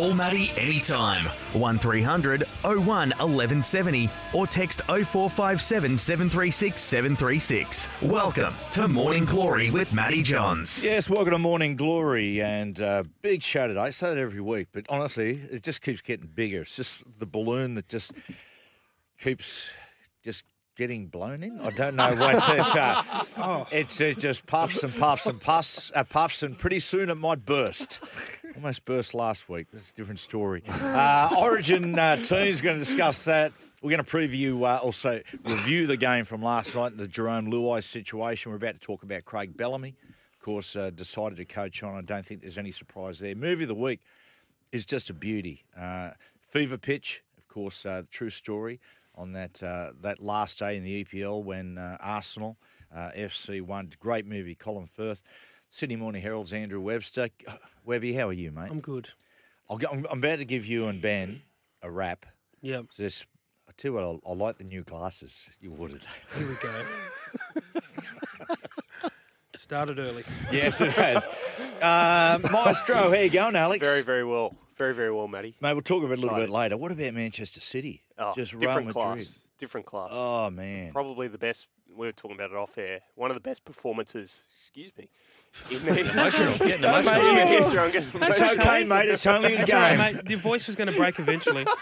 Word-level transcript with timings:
Call 0.00 0.14
Matty 0.14 0.50
anytime. 0.56 1.26
1300 1.52 2.44
01 2.64 2.86
1170 2.86 4.08
or 4.32 4.46
text 4.46 4.80
0457 4.86 5.98
736 5.98 6.80
736. 6.80 7.88
Welcome 8.00 8.54
to 8.70 8.88
Morning 8.88 9.26
Glory 9.26 9.70
with 9.70 9.92
Matty 9.92 10.22
Johns. 10.22 10.82
Yes, 10.82 11.10
welcome 11.10 11.32
to 11.32 11.38
Morning 11.38 11.76
Glory 11.76 12.40
and 12.40 12.80
uh, 12.80 13.02
big 13.20 13.42
show 13.42 13.68
today. 13.68 13.78
I 13.78 13.90
say 13.90 14.14
that 14.14 14.16
every 14.16 14.40
week, 14.40 14.68
but 14.72 14.86
honestly, 14.88 15.38
it 15.50 15.62
just 15.62 15.82
keeps 15.82 16.00
getting 16.00 16.28
bigger. 16.28 16.62
It's 16.62 16.76
just 16.76 17.04
the 17.18 17.26
balloon 17.26 17.74
that 17.74 17.90
just 17.90 18.12
keeps 19.18 19.68
just 20.24 20.44
getting 20.80 21.08
blown 21.08 21.42
in. 21.42 21.60
I 21.60 21.68
don't 21.68 21.96
know 21.96 22.14
what 22.14 22.36
it's. 22.36 22.74
Uh, 22.74 23.64
it's 23.70 24.00
it 24.00 24.18
just 24.18 24.46
puffs 24.46 24.82
and 24.82 24.94
puffs 24.94 25.26
and 25.26 25.38
puffs, 25.38 25.92
uh, 25.94 26.04
puffs, 26.04 26.42
and 26.42 26.58
pretty 26.58 26.80
soon 26.80 27.10
it 27.10 27.16
might 27.16 27.44
burst. 27.44 28.00
Almost 28.60 28.84
burst 28.84 29.14
last 29.14 29.48
week. 29.48 29.68
That's 29.72 29.88
a 29.88 29.94
different 29.94 30.20
story. 30.20 30.62
Uh, 30.68 31.34
Origin 31.38 31.98
uh, 31.98 32.16
team's 32.16 32.60
going 32.60 32.78
to 32.78 32.84
discuss 32.84 33.24
that. 33.24 33.54
We're 33.80 33.88
going 33.88 34.04
to 34.04 34.10
preview, 34.10 34.62
uh, 34.68 34.82
also 34.82 35.22
review 35.46 35.86
the 35.86 35.96
game 35.96 36.24
from 36.24 36.42
last 36.42 36.76
night, 36.76 36.94
the 36.98 37.08
Jarome 37.08 37.48
Luai 37.48 37.82
situation. 37.82 38.50
We're 38.50 38.56
about 38.56 38.74
to 38.74 38.80
talk 38.80 39.02
about 39.02 39.24
Craig 39.24 39.56
Bellamy. 39.56 39.94
Of 40.34 40.44
course, 40.44 40.76
uh, 40.76 40.90
decided 40.90 41.36
to 41.36 41.46
coach 41.46 41.82
on. 41.82 41.94
I 41.94 42.02
don't 42.02 42.22
think 42.22 42.42
there's 42.42 42.58
any 42.58 42.70
surprise 42.70 43.18
there. 43.18 43.34
Movie 43.34 43.62
of 43.64 43.68
the 43.68 43.74
week 43.74 44.00
is 44.72 44.84
just 44.84 45.08
a 45.08 45.14
beauty. 45.14 45.64
Uh, 45.74 46.10
Fever 46.50 46.76
Pitch, 46.76 47.22
of 47.38 47.48
course, 47.48 47.86
uh, 47.86 48.02
the 48.02 48.08
true 48.08 48.28
story 48.28 48.78
on 49.14 49.32
that 49.32 49.62
uh, 49.62 49.92
that 50.02 50.20
last 50.20 50.58
day 50.58 50.76
in 50.76 50.84
the 50.84 51.02
EPL 51.02 51.42
when 51.42 51.78
uh, 51.78 51.96
Arsenal 51.98 52.58
uh, 52.94 53.08
FC 53.16 53.62
won. 53.62 53.90
Great 54.00 54.26
movie, 54.26 54.54
Colin 54.54 54.84
Firth. 54.86 55.22
Sydney 55.70 55.96
Morning 55.96 56.20
Herald's 56.22 56.52
Andrew 56.52 56.80
Webster. 56.80 57.28
Webby, 57.84 58.12
how 58.12 58.28
are 58.28 58.32
you, 58.32 58.50
mate? 58.50 58.68
I'm 58.70 58.80
good. 58.80 59.10
I'll, 59.68 59.78
I'm, 59.90 60.06
I'm 60.10 60.18
about 60.18 60.38
to 60.38 60.44
give 60.44 60.66
you 60.66 60.86
and 60.88 61.00
Ben 61.00 61.42
a 61.82 61.90
wrap. 61.90 62.26
Yep. 62.62 62.86
So 62.92 63.02
this, 63.04 63.24
I 63.68 63.72
tell 63.76 63.92
you 63.92 63.94
what, 63.94 64.04
I, 64.04 64.30
I 64.30 64.34
like 64.34 64.58
the 64.58 64.64
new 64.64 64.82
glasses 64.82 65.48
you 65.60 65.72
ordered. 65.78 66.02
Here 66.36 66.46
we 66.46 66.54
go. 66.62 67.80
Started 69.54 69.98
early. 70.00 70.24
yes, 70.50 70.80
it 70.80 70.90
has. 70.92 71.24
Um, 71.80 72.42
Maestro, 72.52 72.96
how 73.10 73.14
you 73.14 73.30
going, 73.30 73.54
Alex? 73.54 73.86
Very, 73.86 74.02
very 74.02 74.24
well. 74.24 74.52
Very, 74.76 74.94
very 74.94 75.12
well, 75.12 75.28
Matty. 75.28 75.54
Mate, 75.60 75.74
we'll 75.74 75.82
talk 75.82 76.02
about 76.02 76.14
it 76.14 76.18
a 76.18 76.22
little 76.22 76.38
bit 76.38 76.50
later. 76.50 76.76
What 76.76 76.90
about 76.90 77.14
Manchester 77.14 77.60
City? 77.60 78.02
Oh, 78.18 78.32
Just 78.34 78.52
Real 78.54 78.60
different 78.62 78.88
Madrid. 78.88 79.16
class. 79.18 79.38
Different 79.58 79.86
class. 79.86 80.08
Oh 80.12 80.50
man, 80.50 80.90
Probably 80.92 81.28
the 81.28 81.38
best. 81.38 81.68
We 81.94 82.06
were 82.06 82.12
talking 82.12 82.34
about 82.36 82.50
it 82.50 82.56
off 82.56 82.78
air. 82.78 83.00
One 83.14 83.30
of 83.30 83.34
the 83.34 83.40
best 83.42 83.64
performances. 83.64 84.42
Excuse 84.48 84.90
me. 84.98 85.08
In 85.70 85.84
the 85.84 86.00
Emotional, 86.00 86.58
getting 86.58 86.80
Don't 86.80 87.00
emotional. 87.00 87.32
make 87.34 87.42
in 87.46 87.48
it- 87.48 87.48
history, 87.62 87.78
I'm 87.78 87.90
getting 87.90 88.08
It's 88.08 88.14
emotional. 88.14 88.50
okay, 88.60 88.84
mate. 88.84 89.08
It's 89.08 89.26
only 89.26 89.54
a 89.54 89.58
That's 89.58 89.72
all 89.72 89.78
right, 89.80 89.96
game. 90.12 90.16
mate. 90.16 90.30
Your 90.30 90.38
voice 90.38 90.66
was 90.66 90.76
going 90.76 90.88
to 90.90 90.96
break 90.96 91.18
eventually. 91.18 91.66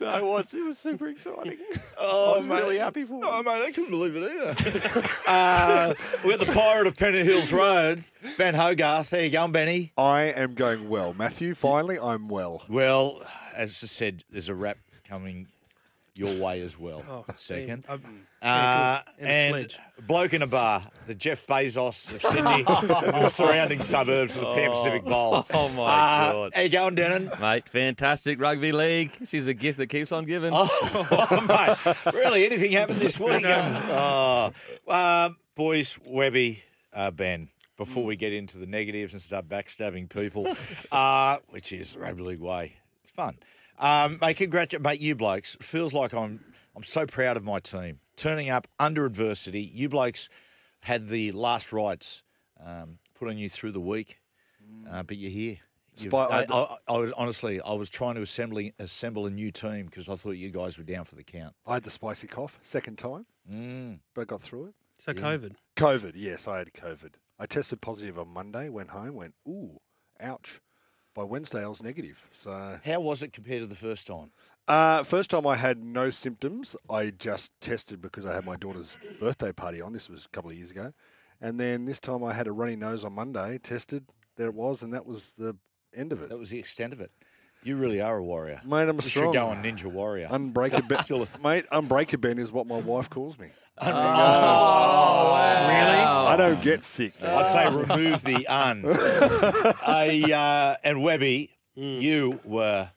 No, 0.00 0.16
it 0.18 0.24
was. 0.24 0.52
It 0.54 0.62
was 0.64 0.78
super 0.78 1.08
exciting. 1.08 1.58
Oh, 1.98 2.34
I 2.34 2.36
was 2.36 2.46
mate. 2.46 2.60
really 2.60 2.78
happy 2.78 3.04
for 3.04 3.20
Oh, 3.24 3.38
him. 3.38 3.44
mate, 3.46 3.62
I 3.64 3.70
couldn't 3.70 3.90
believe 3.90 4.14
it 4.16 4.22
either. 4.30 5.08
uh, 5.26 5.94
we 6.24 6.30
got 6.36 6.40
the 6.46 6.52
pirate 6.52 6.86
of 6.86 6.96
Pennant 6.96 7.26
Hills 7.26 7.52
Road, 7.52 8.04
Ben 8.36 8.54
Hogarth. 8.54 9.10
There 9.10 9.24
you 9.24 9.30
go, 9.30 9.46
Benny? 9.48 9.92
I 9.96 10.22
am 10.24 10.54
going 10.54 10.88
well. 10.88 11.14
Matthew, 11.14 11.54
finally, 11.54 11.98
I'm 11.98 12.28
well. 12.28 12.62
Well, 12.68 13.22
as 13.54 13.80
I 13.82 13.86
said, 13.86 14.24
there's 14.30 14.48
a 14.48 14.54
wrap 14.54 14.78
coming 15.08 15.46
your 16.14 16.42
way 16.44 16.60
as 16.60 16.78
well. 16.78 17.02
Oh, 17.08 17.24
second. 17.34 17.84
man, 17.88 18.00
I- 18.04 18.08
Uh, 18.44 19.00
And 19.18 19.26
a 19.28 19.32
and 19.32 19.52
sledge. 19.52 19.78
bloke 20.06 20.34
in 20.34 20.42
a 20.42 20.46
bar, 20.46 20.82
the 21.06 21.14
Jeff 21.14 21.46
Bezos 21.46 22.12
of 22.14 22.20
Sydney, 22.22 22.64
and 22.66 22.66
the 23.24 23.28
surrounding 23.30 23.80
suburbs 23.80 24.34
of 24.36 24.42
the 24.42 24.52
Pan 24.54 24.70
Pacific 24.70 25.04
Bowl. 25.04 25.46
Oh, 25.54 25.68
my 25.70 25.82
Uh, 25.82 26.32
God. 26.32 26.52
How 26.54 26.60
you 26.60 26.68
going, 26.68 26.96
Denan? 26.96 27.40
Mate, 27.40 27.68
fantastic 27.68 28.38
rugby 28.40 28.72
league. 28.72 29.12
She's 29.26 29.46
a 29.46 29.54
gift 29.54 29.78
that 29.78 29.86
keeps 29.86 30.12
on 30.12 30.26
giving. 30.26 30.50
Oh, 30.54 31.78
mate, 31.86 32.14
really? 32.14 32.44
Anything 32.44 32.72
happened 32.72 33.00
this 33.00 33.18
week? 33.18 33.44
Oh, 33.46 34.52
um, 34.88 35.36
boys, 35.54 35.98
Webby, 36.04 36.62
uh, 36.92 37.10
Ben. 37.10 37.48
Before 37.76 38.04
we 38.04 38.14
get 38.14 38.32
into 38.32 38.58
the 38.58 38.66
negatives 38.66 39.14
and 39.14 39.20
start 39.22 39.48
backstabbing 39.48 40.08
people, 40.08 40.46
uh, 40.92 41.38
which 41.48 41.72
is 41.72 41.94
the 41.94 41.98
rugby 42.00 42.22
league 42.22 42.40
way, 42.40 42.74
it's 43.02 43.10
fun. 43.10 43.36
Um, 43.80 44.18
mate, 44.20 44.36
congratulate, 44.36 44.82
mate, 44.82 45.00
you 45.00 45.16
blokes. 45.16 45.56
Feels 45.60 45.92
like 45.92 46.12
I'm, 46.14 46.38
I'm 46.76 46.84
so 46.84 47.04
proud 47.04 47.36
of 47.36 47.42
my 47.42 47.58
team 47.58 47.98
turning 48.16 48.50
up 48.50 48.66
under 48.78 49.04
adversity. 49.04 49.62
You 49.62 49.88
blokes 49.88 50.28
had 50.80 51.08
the 51.08 51.32
last 51.32 51.72
rites 51.72 52.22
um, 52.64 52.98
put 53.14 53.28
on 53.28 53.38
you 53.38 53.48
through 53.48 53.72
the 53.72 53.80
week, 53.80 54.18
uh, 54.90 55.02
but 55.02 55.16
you're 55.16 55.30
here. 55.30 55.58
Spy- 55.96 56.24
I, 56.24 56.40
I- 56.42 56.46
I, 56.52 56.76
I 56.88 56.96
was 56.98 57.12
honestly, 57.16 57.60
I 57.60 57.72
was 57.74 57.88
trying 57.88 58.16
to 58.16 58.22
assemble 58.22 58.60
assemble 58.78 59.26
a 59.26 59.30
new 59.30 59.50
team 59.52 59.86
because 59.86 60.08
I 60.08 60.16
thought 60.16 60.32
you 60.32 60.50
guys 60.50 60.76
were 60.76 60.84
down 60.84 61.04
for 61.04 61.14
the 61.14 61.22
count. 61.22 61.54
I 61.66 61.74
had 61.74 61.84
the 61.84 61.90
spicy 61.90 62.26
cough, 62.26 62.58
second 62.62 62.98
time, 62.98 63.26
Mm. 63.50 64.00
but 64.14 64.22
I 64.22 64.24
got 64.24 64.42
through 64.42 64.66
it. 64.66 64.74
So 64.98 65.12
COVID. 65.12 65.52
COVID, 65.76 66.12
yes, 66.16 66.48
I 66.48 66.58
had 66.58 66.72
COVID. 66.72 67.12
I 67.38 67.46
tested 67.46 67.80
positive 67.80 68.18
on 68.18 68.28
Monday, 68.28 68.68
went 68.68 68.90
home, 68.90 69.14
went, 69.14 69.34
ooh, 69.48 69.80
ouch. 70.20 70.60
By 71.14 71.22
Wednesday, 71.24 71.62
I 71.64 71.68
was 71.68 71.80
negative. 71.82 72.20
So, 72.32 72.80
How 72.84 72.98
was 73.00 73.22
it 73.22 73.32
compared 73.32 73.60
to 73.62 73.66
the 73.66 73.76
first 73.76 74.06
time? 74.08 74.32
Uh, 74.68 75.02
first 75.02 75.30
time 75.30 75.46
I 75.46 75.56
had 75.56 75.82
no 75.84 76.10
symptoms. 76.10 76.76
I 76.88 77.10
just 77.10 77.52
tested 77.60 78.00
because 78.00 78.24
I 78.26 78.34
had 78.34 78.44
my 78.44 78.56
daughter's 78.56 78.96
birthday 79.20 79.52
party 79.52 79.80
on. 79.80 79.92
This 79.92 80.08
was 80.08 80.24
a 80.24 80.28
couple 80.28 80.50
of 80.50 80.56
years 80.56 80.70
ago. 80.70 80.92
And 81.40 81.58
then 81.60 81.84
this 81.84 82.00
time 82.00 82.24
I 82.24 82.32
had 82.32 82.46
a 82.46 82.52
runny 82.52 82.76
nose 82.76 83.04
on 83.04 83.12
Monday, 83.14 83.58
tested, 83.58 84.06
there 84.36 84.48
it 84.48 84.54
was, 84.54 84.82
and 84.82 84.94
that 84.94 85.04
was 85.06 85.30
the 85.36 85.56
end 85.94 86.12
of 86.12 86.22
it. 86.22 86.28
That 86.30 86.38
was 86.38 86.50
the 86.50 86.58
extent 86.58 86.92
of 86.92 87.00
it. 87.00 87.10
You 87.62 87.76
really 87.76 88.00
are 88.00 88.18
a 88.18 88.22
warrior. 88.24 88.60
Mate, 88.64 88.88
I'm 88.88 88.98
a 88.98 89.02
strong. 89.02 89.26
should 89.26 89.32
go 89.38 89.46
on 89.48 89.62
Ninja 89.62 89.86
Warrior. 89.86 90.28
Unbreaker 90.28 90.86
Ben. 90.88 91.02
Still 91.02 91.26
Mate, 91.42 91.64
Unbreaker 91.72 92.20
Ben 92.20 92.38
is 92.38 92.52
what 92.52 92.66
my 92.66 92.78
wife 92.78 93.08
calls 93.10 93.38
me. 93.38 93.48
Oh, 93.78 93.86
Really? 95.68 96.02
I 96.02 96.36
don't 96.36 96.62
get 96.62 96.84
sick. 96.84 97.20
man. 97.22 97.34
I'd 97.34 97.50
say 97.50 97.74
remove 97.76 98.22
the 98.22 98.46
un. 98.46 98.82
I, 98.86 100.30
uh, 100.32 100.76
and 100.86 101.02
Webby, 101.02 101.50
you 101.74 102.40
were 102.44 102.90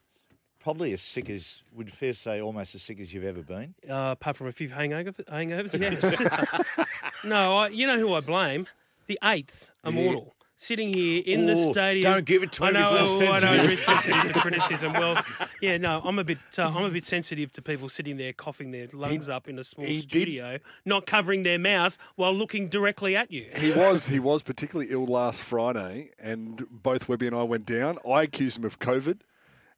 probably 0.67 0.91
as 0.91 1.01
sick 1.01 1.29
as, 1.29 1.63
would 1.77 1.93
fair 1.93 2.13
say, 2.13 2.41
almost 2.41 2.75
as 2.75 2.83
sick 2.83 2.99
as 2.99 3.13
you've 3.13 3.23
ever 3.23 3.41
been. 3.41 3.73
Uh, 3.89 4.09
apart 4.11 4.35
from 4.35 4.47
a 4.47 4.51
few 4.51 4.67
hangover, 4.67 5.13
hangovers, 5.13 5.79
yes. 5.79 6.85
no, 7.23 7.55
I, 7.59 7.67
you 7.69 7.87
know 7.87 7.97
who 7.97 8.13
I 8.13 8.19
blame? 8.19 8.67
The 9.05 9.17
eighth 9.23 9.69
immortal. 9.85 10.33
Sitting 10.57 10.91
here 10.93 11.23
in 11.25 11.45
the 11.45 11.53
Ooh, 11.53 11.71
stadium. 11.71 12.11
don't 12.11 12.25
give 12.25 12.43
it 12.43 12.51
to 12.53 12.65
I 12.65 12.67
him, 12.67 12.73
know, 12.73 12.81
he's 12.81 12.89
a 12.89 13.23
little 13.23 13.33
I 13.33 13.39
know, 13.39 13.39
sensitive. 13.39 13.49
I'm 13.49 13.59
a 13.63 13.67
bit 13.69 13.79
sensitive 13.79 14.33
to 14.33 14.39
criticism. 14.41 14.91
Well, 14.93 15.23
yeah, 15.61 15.77
no, 15.77 16.01
I'm 16.03 16.19
a 16.19 16.23
bit, 16.25 16.37
uh, 16.59 16.63
I'm 16.63 16.83
a 16.83 16.89
bit 16.89 17.05
sensitive 17.05 17.53
to 17.53 17.61
people 17.61 17.87
sitting 17.87 18.17
there 18.17 18.33
coughing 18.33 18.71
their 18.71 18.87
lungs 18.91 19.29
up 19.29 19.47
in 19.47 19.59
a 19.59 19.63
small 19.63 19.87
he 19.87 20.01
did- 20.01 20.09
studio, 20.09 20.59
not 20.83 21.05
covering 21.05 21.43
their 21.43 21.59
mouth 21.59 21.97
while 22.17 22.33
looking 22.33 22.67
directly 22.67 23.15
at 23.15 23.31
you. 23.31 23.45
He 23.55 23.71
was 23.71 24.07
he 24.07 24.19
was 24.19 24.43
particularly 24.43 24.91
ill 24.91 25.05
last 25.05 25.41
Friday, 25.41 26.09
and 26.19 26.67
both 26.69 27.07
Webby 27.07 27.27
and 27.27 27.35
I 27.37 27.43
went 27.43 27.65
down. 27.65 27.99
I 28.05 28.23
accused 28.23 28.57
him 28.57 28.65
of 28.65 28.79
COVID, 28.79 29.19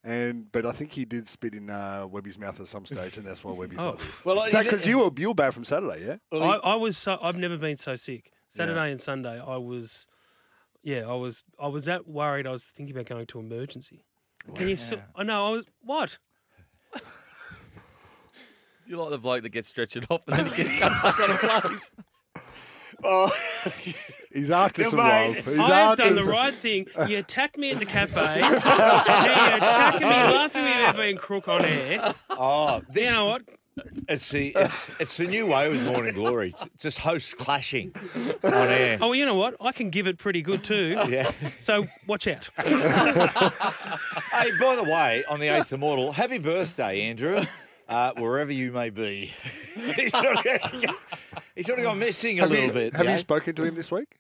and 0.04 0.52
but 0.52 0.66
I 0.66 0.72
think 0.72 0.92
he 0.92 1.06
did 1.06 1.28
spit 1.28 1.54
in 1.56 1.70
uh, 1.70 2.08
Webby's 2.10 2.38
mouth 2.38 2.60
at 2.60 2.68
some 2.68 2.86
stage, 2.86 3.18
and 3.18 3.26
that's 3.26 3.44
why 3.44 3.52
Webby's 3.52 3.80
Oh. 3.80 3.92
like 3.92 4.00
this. 4.00 4.26
Well, 4.26 4.36
Well, 4.38 4.46
is 4.46 4.54
it- 4.54 4.64
because 4.64 4.88
you 4.88 5.00
were 5.00 5.12
you 5.18 5.30
were 5.30 5.34
bad 5.34 5.54
from 5.54 5.64
Saturday, 5.64 6.06
yeah. 6.06 6.18
I, 6.40 6.58
I 6.58 6.76
was 6.76 6.98
so 6.98 7.18
I've 7.22 7.38
never 7.38 7.58
been 7.58 7.78
so 7.78 7.96
sick. 7.96 8.32
Saturday 8.50 8.92
and 8.92 9.00
Sunday, 9.02 9.40
I 9.40 9.58
was, 9.58 10.08
yeah, 10.82 11.02
I 11.08 11.14
was, 11.14 11.44
I 11.62 11.68
was 11.68 11.86
that 11.86 12.08
worried. 12.08 12.48
I 12.48 12.52
was 12.52 12.64
thinking 12.64 12.96
about 12.96 13.06
going 13.06 13.28
to 13.28 13.40
emergency. 13.40 14.06
Can 14.56 14.68
you? 14.70 14.76
So, 14.78 15.00
I 15.16 15.22
know. 15.24 15.46
I 15.48 15.50
was 15.52 15.66
what? 15.82 16.18
You 18.88 18.98
like 18.98 19.12
the 19.12 19.20
bloke 19.20 19.44
that 19.44 19.50
gets 19.50 19.68
stretched 19.68 19.98
off 20.10 20.22
and 20.28 20.36
then 20.36 20.46
he 20.48 20.64
gets 20.64 20.80
comes 20.80 21.02
back 21.04 21.20
on 21.20 21.30
a 21.30 21.62
place. 21.62 21.92
Oh, 23.04 23.32
He's 24.32 24.52
after 24.52 24.84
Yeah, 24.84 24.90
some 24.90 25.00
mate. 25.00 25.28
love. 25.28 25.46
He's 25.46 25.58
I 25.60 25.62
have 25.64 25.72
after 25.92 26.04
done 26.04 26.16
the 26.16 26.22
some- 26.22 26.30
right 26.32 26.54
thing. 26.54 26.88
You 27.08 27.18
attacked 27.18 27.58
me 27.58 27.72
at 27.72 27.80
the 27.80 27.86
cafe. 27.86 28.40
you're 28.40 28.56
attacking 28.58 30.02
me, 30.08 30.14
laughing 30.14 30.62
at 30.62 30.76
me 30.78 30.84
about 30.84 30.96
being 30.98 31.18
crook 31.18 31.48
on 31.48 31.66
air. 31.66 32.14
oh 32.30 32.82
You 32.94 33.06
know 33.06 33.26
what? 33.26 33.42
It's 34.10 34.30
the 34.30 34.50
it's, 34.56 34.92
it's 35.00 35.18
the 35.18 35.26
new 35.26 35.48
way 35.48 35.70
with 35.70 35.82
Morning 35.84 36.14
Glory. 36.14 36.54
Just 36.78 36.98
hosts 37.00 37.34
clashing 37.34 37.94
on 38.44 38.54
air. 38.54 38.98
Oh, 39.02 39.08
well, 39.08 39.16
you 39.16 39.26
know 39.26 39.36
what? 39.36 39.56
I 39.62 39.72
can 39.72 39.90
give 39.90 40.06
it 40.06 40.18
pretty 40.18 40.42
good 40.42 40.64
too. 40.66 41.00
Yeah. 41.08 41.32
So 41.62 41.88
watch 42.06 42.28
out. 42.28 42.50
Hey, 44.32 44.52
by 44.60 44.76
the 44.76 44.84
way, 44.84 45.24
on 45.30 45.40
the 45.40 45.48
eighth 45.48 45.74
immortal, 45.74 46.12
happy 46.12 46.38
birthday, 46.38 47.02
Andrew. 47.02 47.42
Uh, 47.88 48.14
wherever 48.18 48.52
you 48.54 48.72
may 48.72 48.90
be. 48.92 49.34
He's, 51.60 51.66
sort 51.68 51.80
of, 51.80 51.84
he's 51.84 51.86
sort 51.86 51.96
of 51.96 52.00
gone 52.00 52.00
missing 52.00 52.40
a 52.40 52.42
Have 52.42 52.52
little 52.52 52.66
you, 52.68 52.72
bit. 52.74 52.94
have 52.96 53.06
yeah? 53.06 53.12
you 53.14 53.18
spoken 53.18 53.56
to 53.56 53.64
him 53.64 53.76
this 53.76 53.92
week? 53.92 54.18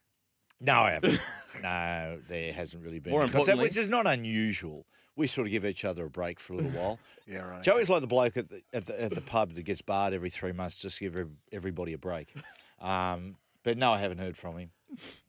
No, 0.61 0.73
I 0.81 0.91
haven't. 0.91 1.19
no, 1.63 2.19
there 2.27 2.51
hasn't 2.53 2.83
really 2.83 2.99
been. 2.99 3.11
More 3.11 3.21
any 3.23 3.31
contact, 3.31 3.47
importantly- 3.49 3.65
which 3.69 3.77
is 3.77 3.89
not 3.89 4.07
unusual. 4.07 4.85
We 5.15 5.27
sort 5.27 5.47
of 5.47 5.51
give 5.51 5.65
each 5.65 5.83
other 5.83 6.05
a 6.05 6.09
break 6.09 6.39
for 6.39 6.53
a 6.53 6.57
little 6.57 6.71
while. 6.71 6.99
Yeah, 7.27 7.47
right. 7.47 7.61
Joey's 7.61 7.91
like 7.91 8.01
the 8.01 8.07
bloke 8.07 8.37
at 8.37 8.49
the, 8.49 8.61
at 8.73 8.87
the, 8.87 8.99
at 9.03 9.11
the 9.13 9.21
pub 9.21 9.53
that 9.53 9.61
gets 9.61 9.83
barred 9.83 10.15
every 10.15 10.31
three 10.31 10.51
months 10.51 10.77
just 10.77 10.97
to 10.97 11.09
give 11.11 11.27
everybody 11.51 11.93
a 11.93 11.97
break. 11.97 12.33
Um, 12.81 13.35
but 13.63 13.77
no, 13.77 13.91
I 13.91 13.99
haven't 13.99 14.19
heard 14.19 14.37
from 14.37 14.57
him. 14.57 14.71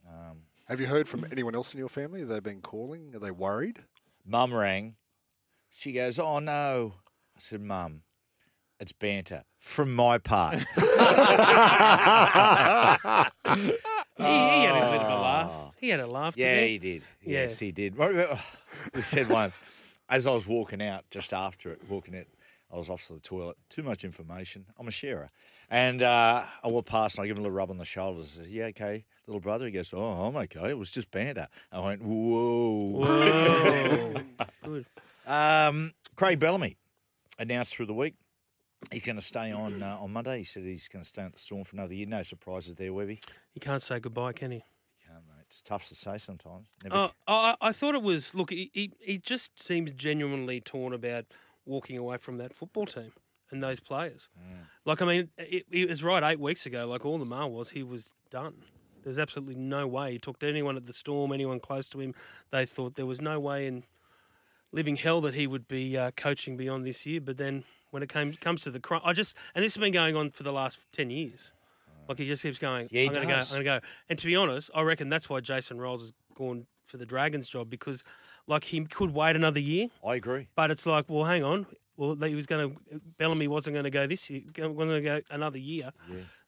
Um, 0.09 0.43
Have 0.69 0.79
you 0.81 0.87
heard 0.87 1.09
from 1.09 1.27
anyone 1.33 1.57
else 1.57 1.75
in 1.75 1.81
your 1.81 1.89
family? 1.89 2.21
Have 2.21 2.29
they 2.29 2.39
been 2.39 2.61
calling? 2.61 3.13
Are 3.15 3.19
they 3.19 3.33
worried? 3.33 3.81
Mum 4.25 4.55
rang. 4.55 4.95
She 5.69 5.91
goes, 5.93 6.19
"Oh 6.21 6.39
no!" 6.39 6.95
I 7.37 7.41
said, 7.41 7.61
"Mum, 7.61 8.03
it's 8.81 8.93
banter 8.93 9.43
from 9.59 9.95
my 9.95 10.19
part." 10.19 10.65
He, 14.21 14.27
he 14.27 14.65
had 14.65 14.77
a 14.77 14.91
bit 14.91 15.01
of 15.01 15.19
a 15.19 15.23
laugh. 15.23 15.73
He 15.79 15.89
had 15.89 16.01
a 16.01 16.07
laugh. 16.07 16.37
yeah, 16.37 16.55
didn't 16.57 16.69
he 16.69 16.79
did. 16.79 17.03
Yeah. 17.23 17.43
Yes, 17.43 17.59
he 17.59 17.73
did. 17.73 17.97
We 17.97 19.01
said 19.01 19.29
once, 19.31 19.59
as 20.11 20.27
I 20.27 20.33
was 20.33 20.47
walking 20.47 20.83
out, 20.83 21.05
just 21.11 21.33
after 21.33 21.73
it, 21.73 21.81
walking 21.89 22.13
it, 22.15 22.29
I 22.71 22.77
was 22.77 22.91
off 22.91 23.07
to 23.07 23.15
the 23.15 23.21
toilet. 23.21 23.57
Too 23.71 23.83
much 23.83 24.05
information. 24.05 24.67
I'm 24.79 24.89
a 24.89 24.91
sharer. 24.91 25.31
And 25.71 26.03
uh, 26.03 26.43
I 26.63 26.69
walked 26.69 26.89
past 26.89 27.17
and 27.17 27.25
I 27.25 27.29
give 27.29 27.37
him 27.37 27.45
a 27.45 27.45
little 27.45 27.57
rub 27.57 27.71
on 27.71 27.79
the 27.79 27.85
shoulder. 27.85 28.21
I 28.23 28.27
said, 28.27 28.47
Yeah, 28.49 28.65
okay, 28.67 29.05
little 29.27 29.41
brother. 29.41 29.65
He 29.67 29.73
goes, 29.73 29.93
Oh, 29.95 30.03
I'm 30.05 30.37
okay. 30.37 30.69
It 30.69 30.79
was 30.79 30.91
just 30.91 31.11
banter. 31.11 31.49
I 31.73 31.81
went, 31.81 32.03
Whoa. 32.03 33.01
Whoa. 33.01 34.15
Good. 34.65 34.87
Um, 35.27 35.95
Craig 36.17 36.39
Bellamy 36.39 36.77
announced 37.39 37.75
through 37.75 37.87
the 37.87 37.95
week 37.95 38.15
he's 38.91 39.05
going 39.05 39.17
to 39.17 39.23
stay 39.23 39.53
on 39.53 39.83
uh, 39.83 39.99
on 40.01 40.13
Monday. 40.13 40.39
He 40.39 40.45
said 40.45 40.63
he's 40.65 40.89
going 40.89 41.03
to 41.03 41.09
stay 41.09 41.23
at 41.23 41.33
the 41.33 41.39
Storm 41.39 41.65
for 41.65 41.77
another 41.77 41.95
year. 41.95 42.07
No 42.07 42.23
surprises 42.23 42.75
there, 42.75 42.93
Webby. 42.93 43.21
He 43.53 43.61
can't 43.61 43.83
say 43.83 44.01
goodbye, 44.01 44.33
can 44.33 44.51
he? 44.51 44.65
Can't, 45.07 45.25
mate. 45.29 45.45
It's 45.47 45.63
tough 45.63 45.89
to 45.89 45.95
say 45.95 46.19
sometimes. 46.19 46.67
Never 46.85 46.97
Oh, 46.97 47.11
I, 47.27 47.57
I 47.61 47.73
thought 47.73 47.95
it 47.95 48.03
was. 48.03 48.35
Look, 48.35 48.51
he, 48.51 48.71
he, 48.73 48.93
he 49.01 49.19
just 49.19 49.63
seemed 49.63 49.97
genuinely 49.97 50.61
torn 50.61 50.93
about 50.93 51.27
walking 51.67 51.99
away 51.99 52.17
from 52.17 52.39
that 52.39 52.55
football 52.55 52.87
team 52.87 53.13
and 53.51 53.63
those 53.63 53.81
players. 53.81 54.29
Like, 54.85 55.03
I 55.03 55.05
mean, 55.07 55.29
it, 55.37 55.67
it 55.71 55.91
was 55.91 56.03
right 56.03 56.23
eight 56.23 56.41
weeks 56.41 56.67
ago. 56.67 56.87
Like 56.87 57.05
all 57.05 57.19
the 57.19 57.25
Mar 57.25 57.49
was, 57.49 57.71
he 57.71 57.83
was 57.83 58.11
done. 58.31 58.55
There's 59.03 59.19
absolutely 59.19 59.55
no 59.57 59.87
way 59.87 60.13
he 60.13 60.19
talked 60.19 60.41
to 60.41 60.49
anyone 60.49 60.77
at 60.77 60.87
the 60.87 60.93
Storm, 60.93 61.33
anyone 61.33 61.59
close 61.59 61.89
to 61.91 62.01
him. 62.01 62.15
They 62.51 62.67
thought 62.67 62.95
there 62.97 63.07
was 63.07 63.21
no 63.21 63.41
way 63.41 63.67
in 63.67 63.85
living 64.73 64.97
hell 64.97 65.21
that 65.23 65.35
he 65.35 65.47
would 65.47 65.67
be 65.67 65.97
uh, 65.97 66.11
coaching 66.17 66.57
beyond 66.57 66.87
this 66.87 67.07
year. 67.07 67.21
But 67.21 67.39
then 67.39 67.65
when 67.91 68.03
it 68.03 68.09
came 68.09 68.33
comes 68.35 68.63
to 68.63 68.71
the 68.71 68.81
crunch, 68.81 69.03
I 69.07 69.13
just 69.13 69.37
and 69.55 69.65
this 69.65 69.75
has 69.75 69.81
been 69.81 69.93
going 69.93 70.17
on 70.17 70.31
for 70.31 70.43
the 70.43 70.53
last 70.53 70.81
ten 70.93 71.11
years. 71.11 71.53
Like 72.09 72.19
he 72.19 72.27
just 72.27 72.43
keeps 72.43 72.59
going. 72.59 72.89
Yeah, 72.91 73.03
he 73.03 73.07
I'm 73.07 73.15
going 73.15 73.27
to 73.27 73.29
go. 73.29 73.35
I'm 73.35 73.41
does. 73.41 73.51
going 73.51 73.65
to 73.65 73.71
go. 73.71 73.81
And 74.09 74.19
to 74.19 74.27
be 74.27 74.35
honest, 74.35 74.71
I 74.75 74.83
reckon 74.83 75.09
that's 75.09 75.29
why 75.29 75.41
Jason 75.41 75.79
Ryles 75.79 76.01
has 76.01 76.13
gone 76.35 76.67
for 76.87 76.97
the 76.97 77.07
Dragons 77.07 77.49
job 77.49 77.71
because, 77.71 78.03
like, 78.49 78.65
he 78.65 78.85
could 78.85 79.15
wait 79.15 79.37
another 79.37 79.61
year. 79.61 79.89
I 80.05 80.17
agree. 80.17 80.49
But 80.57 80.73
it's 80.73 80.87
like, 80.87 81.05
well, 81.09 81.25
hang 81.25 81.45
on. 81.45 81.67
Well, 81.97 82.17
he 82.17 82.35
was 82.35 82.47
going 82.47 82.71
to 82.71 83.01
Bellamy 83.19 83.47
wasn't 83.47 83.75
going 83.75 83.85
to 83.85 83.91
go 83.91 84.09
this 84.09 84.29
year. 84.29 84.41
Going 84.53 84.75
to 84.77 85.01
go 85.01 85.21
another 85.31 85.59
year 85.59 85.93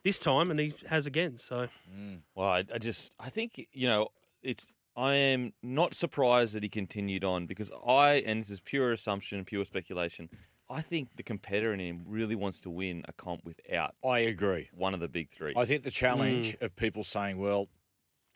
this 0.03 0.19
time, 0.19 0.50
and 0.50 0.59
he 0.59 0.75
has 0.88 1.06
again. 1.06 1.38
So 1.38 1.69
mm. 1.95 2.21
Well, 2.35 2.49
I, 2.49 2.65
I 2.75 2.79
just 2.79 3.15
I 3.21 3.29
think 3.29 3.69
you 3.73 3.87
know 3.87 4.09
it's 4.43 4.73
I 4.97 5.15
am 5.15 5.53
not 5.62 5.95
surprised 5.95 6.55
that 6.55 6.62
he 6.62 6.69
continued 6.69 7.23
on 7.23 7.47
because 7.47 7.71
I 7.87 8.23
and 8.27 8.41
this 8.41 8.50
is 8.50 8.61
pure 8.61 8.93
assumption, 8.93 9.45
pure 9.45 9.65
speculation. 9.65 10.29
I 10.73 10.81
think 10.81 11.17
the 11.17 11.23
competitor 11.23 11.75
in 11.75 11.81
him 11.81 12.05
really 12.07 12.35
wants 12.35 12.61
to 12.61 12.71
win 12.71 13.05
a 13.07 13.13
comp 13.13 13.45
without 13.45 13.95
I 14.05 14.21
agree. 14.21 14.71
one 14.73 14.95
of 14.95 15.01
the 15.01 15.09
big 15.09 15.31
three. 15.31 15.53
I 15.55 15.67
think 15.67 15.83
the 15.83 15.91
challenge 15.91 16.57
mm. 16.57 16.63
of 16.63 16.75
people 16.77 17.05
saying, 17.05 17.39
well, 17.39 17.69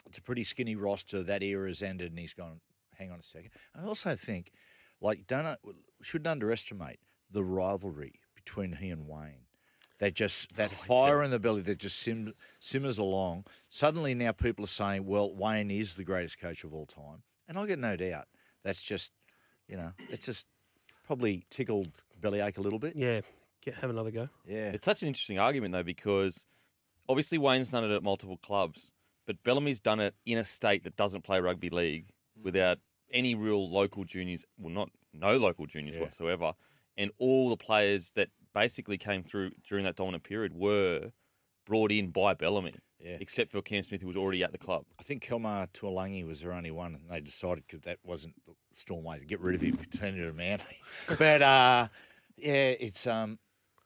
it's 0.07 0.19
a 0.19 0.23
pretty 0.23 0.45
skinny 0.45 0.77
roster, 0.77 1.23
that 1.23 1.43
era 1.43 1.63
era's 1.63 1.83
ended, 1.83 2.13
and 2.13 2.19
he's 2.19 2.35
gone, 2.35 2.61
hang 2.99 3.11
on 3.11 3.19
a 3.19 3.23
second. 3.23 3.51
I 3.75 3.85
also 3.87 4.15
think, 4.15 4.53
like, 5.01 5.27
don't 5.27 5.57
shouldn't 6.03 6.29
underestimate 6.29 7.01
the 7.31 7.43
rivalry 7.43 8.21
between 8.35 8.73
he 8.73 8.91
and 8.91 9.09
Wayne. 9.09 9.47
That 9.99 10.15
just 10.15 10.55
that 10.57 10.71
oh, 10.73 10.85
fire 10.85 11.23
in 11.23 11.31
the 11.31 11.39
belly 11.39 11.63
that 11.63 11.79
just 11.79 11.99
sim, 11.99 12.35
simmers 12.61 12.99
along. 12.99 13.47
Suddenly 13.71 14.15
now 14.15 14.33
people 14.33 14.67
are 14.67 14.69
saying, 14.69 15.07
well, 15.07 15.35
Wayne 15.35 15.71
is 15.71 15.95
the 15.95 16.05
greatest 16.05 16.39
coach 16.39 16.65
of 16.65 16.75
all 16.75 16.85
time, 16.85 17.23
and 17.49 17.59
I 17.59 17.67
get 17.67 17.79
no 17.79 17.97
doubt 17.97 18.27
that's 18.63 18.83
just, 18.83 19.13
you 19.67 19.77
know, 19.77 19.93
it's 20.11 20.27
just 20.27 20.45
probably 21.07 21.45
tickled 21.51 21.89
bellyache 22.21 22.59
a 22.59 22.61
little 22.61 22.79
bit. 22.79 22.95
yeah, 22.97 23.21
get, 23.63 23.75
have 23.77 23.91
another 23.91 24.11
go. 24.11 24.29
Yeah, 24.47 24.71
It's 24.75 24.85
such 24.85 25.03
an 25.03 25.09
interesting 25.09 25.39
argument 25.39 25.73
though 25.73 25.83
because 25.83 26.45
obviously 27.09 27.39
Wayne's 27.39 27.71
done 27.71 27.85
it 27.85 27.91
at 27.95 28.03
multiple 28.03 28.39
clubs, 28.39 28.93
but 29.27 29.43
Bellamy's 29.45 29.81
done 29.81 30.01
it 30.01 30.15
in 30.25 30.39
a 30.39 30.45
state 30.45 30.85
that 30.85 30.97
doesn't 30.97 31.23
play 31.25 31.41
rugby 31.41 31.71
league 31.71 32.07
hmm. 32.37 32.45
without 32.45 32.79
any 33.13 33.35
real 33.35 33.71
local 33.71 34.05
juniors, 34.05 34.45
well 34.59 34.73
not 34.73 34.91
no 35.13 35.37
local 35.37 35.67
juniors 35.67 35.97
Yeah. 35.97 36.03
whatsoever, 36.03 36.53
and 36.97 37.11
all 37.19 37.49
the 37.49 37.57
players 37.57 38.11
that 38.17 38.31
basically 38.55 38.99
came 38.99 39.23
through 39.23 39.51
during 39.69 39.85
that 39.85 39.97
dominant 39.97 40.25
period 40.25 40.55
were 40.55 41.13
brought 41.67 41.93
in 41.93 42.11
by 42.11 42.35
Bellamy, 42.35 42.75
Yeah. 42.99 43.19
except 43.21 43.53
for 43.53 43.61
Cam 43.63 43.83
Smith 43.83 44.01
who 44.01 44.07
was 44.07 44.17
already 44.17 44.43
at 44.43 44.53
the 44.53 44.59
club. 44.59 44.87
I 44.99 45.03
think 45.03 45.23
Kelma 45.25 45.69
Tuilagi 45.73 46.25
was 46.27 46.41
their 46.41 46.53
only 46.53 46.71
one, 46.71 46.95
and 46.95 47.11
they 47.11 47.21
decided 47.21 47.65
because 47.67 47.83
that 47.83 47.99
wasn't 48.03 48.35
the 48.47 48.55
storm 48.77 49.05
to 49.19 49.25
get 49.25 49.41
rid 49.41 49.57
of 49.57 49.61
him, 49.63 49.79
turn 49.97 50.19
it 50.19 50.23
around. 50.23 50.63
but 51.19 51.43
uh, 51.43 51.89
yeah, 52.37 52.75
it's 52.79 53.07
um, 53.07 53.39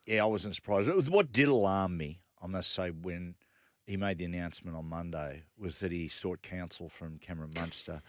yeah, 0.06 0.22
I 0.22 0.26
wasn't 0.26 0.54
surprised. 0.54 0.90
What 1.08 1.32
did 1.32 1.48
alarm 1.48 1.96
me, 1.96 2.20
I 2.42 2.46
must 2.46 2.72
say, 2.72 2.90
when 2.90 3.34
he 3.87 3.96
made 3.96 4.19
the 4.19 4.25
announcement 4.25 4.76
on 4.76 4.87
Monday, 4.87 5.44
was 5.58 5.78
that 5.78 5.92
he 5.92 6.08
sought 6.08 6.42
counsel 6.42 6.88
from 6.88 7.19
Cameron 7.19 7.52
Munster. 7.54 8.02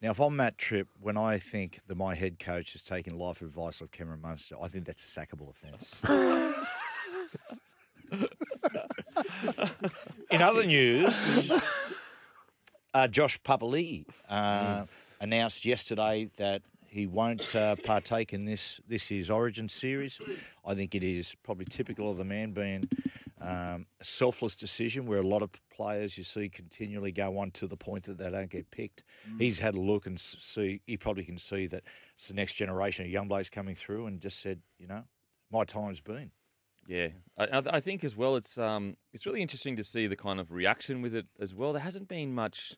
Now, 0.00 0.10
if 0.10 0.20
I'm 0.20 0.34
Matt 0.34 0.58
Tripp, 0.58 0.88
when 1.00 1.16
I 1.16 1.38
think 1.38 1.80
that 1.86 1.94
my 1.94 2.14
head 2.14 2.40
coach 2.40 2.74
is 2.74 2.82
taking 2.82 3.16
life 3.16 3.40
advice 3.40 3.80
of 3.80 3.92
Cameron 3.92 4.20
Munster, 4.20 4.56
I 4.60 4.68
think 4.68 4.84
that's 4.84 5.16
a 5.16 5.20
sackable 5.20 5.50
offence. 5.50 6.00
In 10.30 10.42
other 10.42 10.66
news, 10.66 11.52
uh, 12.94 13.08
Josh 13.08 13.40
Papali'i 13.42 14.04
uh, 14.28 14.84
announced 15.22 15.64
yesterday 15.64 16.28
that 16.36 16.62
he 16.88 17.06
won't 17.06 17.56
uh, 17.56 17.76
partake 17.76 18.34
in 18.34 18.44
this 18.44 18.80
this 18.86 19.10
year's 19.10 19.30
Origin 19.30 19.68
series. 19.68 20.20
I 20.66 20.74
think 20.74 20.94
it 20.94 21.02
is 21.02 21.34
probably 21.42 21.64
typical 21.64 22.10
of 22.10 22.18
the 22.18 22.24
man 22.24 22.50
being 22.50 22.88
um, 23.40 23.86
a 24.00 24.04
selfless 24.04 24.54
decision 24.54 25.06
where 25.06 25.20
a 25.20 25.26
lot 25.26 25.40
of 25.40 25.50
players 25.74 26.18
you 26.18 26.24
see 26.24 26.48
continually 26.50 27.12
go 27.12 27.38
on 27.38 27.50
to 27.52 27.66
the 27.66 27.76
point 27.76 28.04
that 28.04 28.18
they 28.18 28.30
don't 28.30 28.50
get 28.50 28.70
picked. 28.70 29.04
He's 29.38 29.58
had 29.58 29.74
a 29.74 29.80
look 29.80 30.06
and 30.06 30.20
see. 30.20 30.82
He 30.86 30.96
probably 30.98 31.24
can 31.24 31.38
see 31.38 31.66
that 31.68 31.82
it's 32.16 32.28
the 32.28 32.34
next 32.34 32.54
generation 32.54 33.06
of 33.06 33.10
young 33.10 33.28
blokes 33.28 33.48
coming 33.48 33.74
through, 33.74 34.06
and 34.06 34.20
just 34.20 34.40
said, 34.40 34.60
you 34.78 34.86
know, 34.86 35.04
my 35.50 35.64
time's 35.64 36.00
been. 36.00 36.32
Yeah, 36.88 37.08
I, 37.38 37.62
I 37.66 37.80
think 37.80 38.02
as 38.02 38.16
well. 38.16 38.34
It's 38.34 38.58
um, 38.58 38.96
it's 39.12 39.24
really 39.24 39.40
interesting 39.40 39.76
to 39.76 39.84
see 39.84 40.08
the 40.08 40.16
kind 40.16 40.40
of 40.40 40.50
reaction 40.50 41.00
with 41.00 41.14
it 41.14 41.26
as 41.40 41.54
well. 41.54 41.72
There 41.72 41.80
hasn't 41.80 42.08
been 42.08 42.34
much 42.34 42.76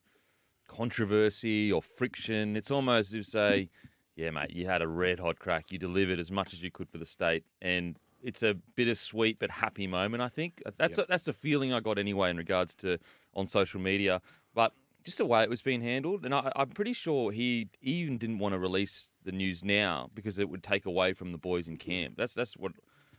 controversy 0.67 1.73
or 1.73 1.83
friction. 1.83 2.57
It's 2.57 2.71
almost 2.71 3.09
as 3.11 3.15
if 3.15 3.27
say, 3.27 3.69
yeah, 4.17 4.31
mate, 4.31 4.51
you 4.51 4.67
had 4.67 4.83
a 4.83 4.89
red 4.89 5.19
hot 5.19 5.39
crack. 5.39 5.73
You 5.73 5.79
delivered 5.79 6.19
as 6.19 6.31
much 6.31 6.53
as 6.53 6.63
you 6.63 6.71
could 6.71 6.89
for 6.89 6.99
the 6.99 7.07
state, 7.07 7.45
and 7.63 7.99
it's 8.23 8.43
a 8.43 8.55
bittersweet 8.77 9.39
but 9.39 9.51
happy 9.51 9.87
moment. 9.87 10.23
I 10.23 10.29
think 10.29 10.63
that's 10.79 10.99
that's 11.09 11.25
the 11.25 11.33
feeling 11.33 11.73
I 11.73 11.81
got 11.81 11.99
anyway 11.99 12.31
in 12.31 12.37
regards 12.37 12.75
to 12.77 12.99
on 13.35 13.47
social 13.47 13.81
media. 13.81 14.21
But 14.55 14.73
just 15.05 15.19
the 15.19 15.27
way 15.27 15.43
it 15.43 15.51
was 15.51 15.61
being 15.63 15.83
handled, 15.83 16.25
and 16.25 16.35
I, 16.35 16.51
I'm 16.57 16.71
pretty 16.71 16.95
sure 16.95 17.33
he 17.33 17.69
even 17.83 18.17
didn't 18.17 18.39
want 18.39 18.55
to 18.55 18.59
release 18.59 19.11
the 19.25 19.33
news 19.33 19.63
now 19.65 20.09
because 20.15 20.39
it 20.39 20.49
would 20.49 20.63
take 20.63 20.87
away 20.87 21.13
from 21.13 21.33
the 21.33 21.39
boys 21.39 21.67
in 21.69 21.77
camp. 21.77 22.15
That's 22.17 22.35
that's 22.35 22.57
what 22.57 22.73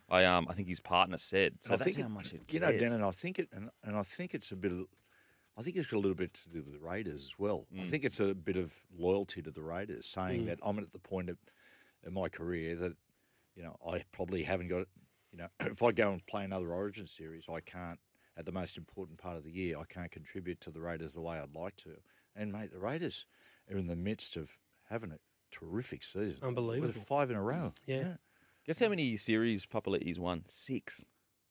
I 0.09 0.23
um 0.25 0.47
I 0.49 0.53
think 0.53 0.67
his 0.67 0.79
partner 0.79 1.17
said. 1.17 1.55
So 1.61 1.73
I 1.73 1.77
that's 1.77 1.93
think 1.93 1.99
how 1.99 2.07
it- 2.07 2.09
much 2.09 2.33
it 2.33 2.41
You 2.51 2.59
know. 2.59 2.71
Dan, 2.71 2.93
and 2.93 3.03
I 3.03 3.11
think 3.11 3.37
it, 3.39 3.49
and, 3.51 3.69
and 3.83 3.95
I 3.95 4.01
think 4.01 4.33
it's 4.33 4.51
a 4.51 4.55
bit 4.55 4.71
of, 4.71 4.85
I 5.57 5.63
think 5.63 5.77
it's 5.77 5.87
got 5.87 5.97
a 5.97 5.99
little 5.99 6.15
bit 6.15 6.33
to 6.33 6.49
do 6.49 6.63
with 6.63 6.73
the 6.73 6.85
Raiders 6.85 7.23
as 7.23 7.33
well. 7.37 7.65
Mm. 7.73 7.85
I 7.85 7.87
think 7.87 8.03
it's 8.03 8.19
a 8.19 8.33
bit 8.33 8.57
of 8.57 8.73
loyalty 8.97 9.41
to 9.41 9.51
the 9.51 9.61
Raiders, 9.61 10.05
saying 10.05 10.47
that 10.47 10.59
I'm 10.61 10.79
at 10.79 10.91
the 10.91 10.99
point 10.99 11.29
of, 11.29 11.37
in 12.05 12.13
my 12.13 12.27
career 12.27 12.75
that, 12.75 12.93
you 13.55 13.63
know, 13.63 13.77
I 13.89 14.03
probably 14.11 14.43
haven't 14.43 14.67
got, 14.67 14.81
it 14.81 14.87
you 15.31 15.37
know, 15.37 15.47
if 15.71 15.83
I 15.83 15.91
go 15.91 16.11
and 16.11 16.25
play 16.25 16.43
another 16.43 16.73
Origin 16.73 17.07
series, 17.07 17.45
I 17.49 17.59
can't 17.59 17.99
at 18.37 18.45
the 18.45 18.51
most 18.51 18.77
important 18.77 19.17
part 19.17 19.37
of 19.37 19.43
the 19.43 19.51
year, 19.51 19.77
I 19.79 19.85
can't 19.85 20.11
contribute 20.11 20.59
to 20.61 20.71
the 20.71 20.81
Raiders 20.81 21.13
the 21.13 21.21
way 21.21 21.37
I'd 21.37 21.55
like 21.55 21.77
to. 21.77 21.95
And 22.35 22.51
mate, 22.51 22.71
the 22.73 22.79
Raiders 22.79 23.25
are 23.71 23.77
in 23.77 23.87
the 23.87 23.95
midst 23.95 24.35
of 24.35 24.49
having 24.89 25.11
a 25.11 25.19
terrific 25.51 26.03
season, 26.03 26.39
Unbelievable. 26.43 26.87
with 26.93 27.07
five 27.07 27.29
in 27.29 27.37
a 27.37 27.41
row. 27.41 27.73
Yeah. 27.85 28.15
Guess 28.65 28.79
how 28.79 28.89
many 28.89 29.15
series 29.15 29.65
Papali'i's 29.65 30.19
won? 30.19 30.43
Six. 30.47 31.05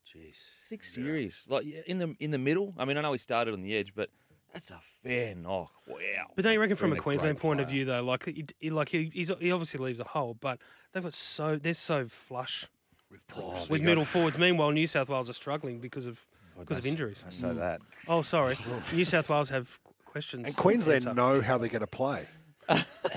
Jeez. 0.06 0.36
Six 0.58 0.94
series. 0.94 1.44
Like 1.48 1.64
in 1.86 1.98
the 1.98 2.14
in 2.20 2.30
the 2.30 2.38
middle. 2.38 2.74
I 2.78 2.84
mean, 2.84 2.96
I 2.96 3.00
know 3.00 3.12
he 3.12 3.18
started 3.18 3.54
on 3.54 3.62
the 3.62 3.74
edge, 3.76 3.92
but 3.94 4.10
that's 4.52 4.70
a 4.70 4.78
fair 5.02 5.34
knock. 5.34 5.72
Oh, 5.88 5.92
wow. 5.94 6.26
But 6.36 6.44
don't 6.44 6.52
you 6.52 6.60
reckon, 6.60 6.76
from 6.76 6.92
a 6.92 6.96
a 6.96 6.98
Queensland 6.98 7.36
great 7.38 7.42
point 7.42 7.60
of 7.60 7.68
view, 7.68 7.84
though, 7.84 8.02
like 8.04 8.24
he, 8.26 8.44
he- 8.60 8.70
like 8.70 8.88
he, 8.88 9.10
he's, 9.12 9.32
he 9.40 9.50
obviously 9.50 9.84
leaves 9.84 9.98
a 9.98 10.04
hole, 10.04 10.34
but 10.40 10.58
they've 10.92 11.02
got 11.02 11.14
so 11.14 11.56
they're 11.56 11.74
so 11.74 12.06
flush 12.06 12.66
with 13.10 13.26
props. 13.26 13.68
with 13.68 13.82
middle 13.82 14.04
forwards. 14.04 14.38
Meanwhile, 14.38 14.70
New 14.70 14.86
South 14.86 15.08
Wales 15.08 15.28
are 15.28 15.34
struggling 15.34 15.80
because 15.80 16.06
of 16.06 16.24
oh, 16.56 16.60
because 16.60 16.78
of 16.78 16.86
injuries. 16.86 17.18
don't 17.22 17.32
say 17.32 17.52
that. 17.54 17.80
Oh, 18.06 18.22
sorry, 18.22 18.56
New 18.92 19.04
South 19.04 19.28
Wales 19.28 19.48
have 19.48 19.80
questions. 20.04 20.46
And 20.46 20.56
Queensland 20.56 21.04
know 21.16 21.40
how 21.40 21.58
they're 21.58 21.68
going 21.68 21.80
to 21.80 21.86
play. 21.86 22.28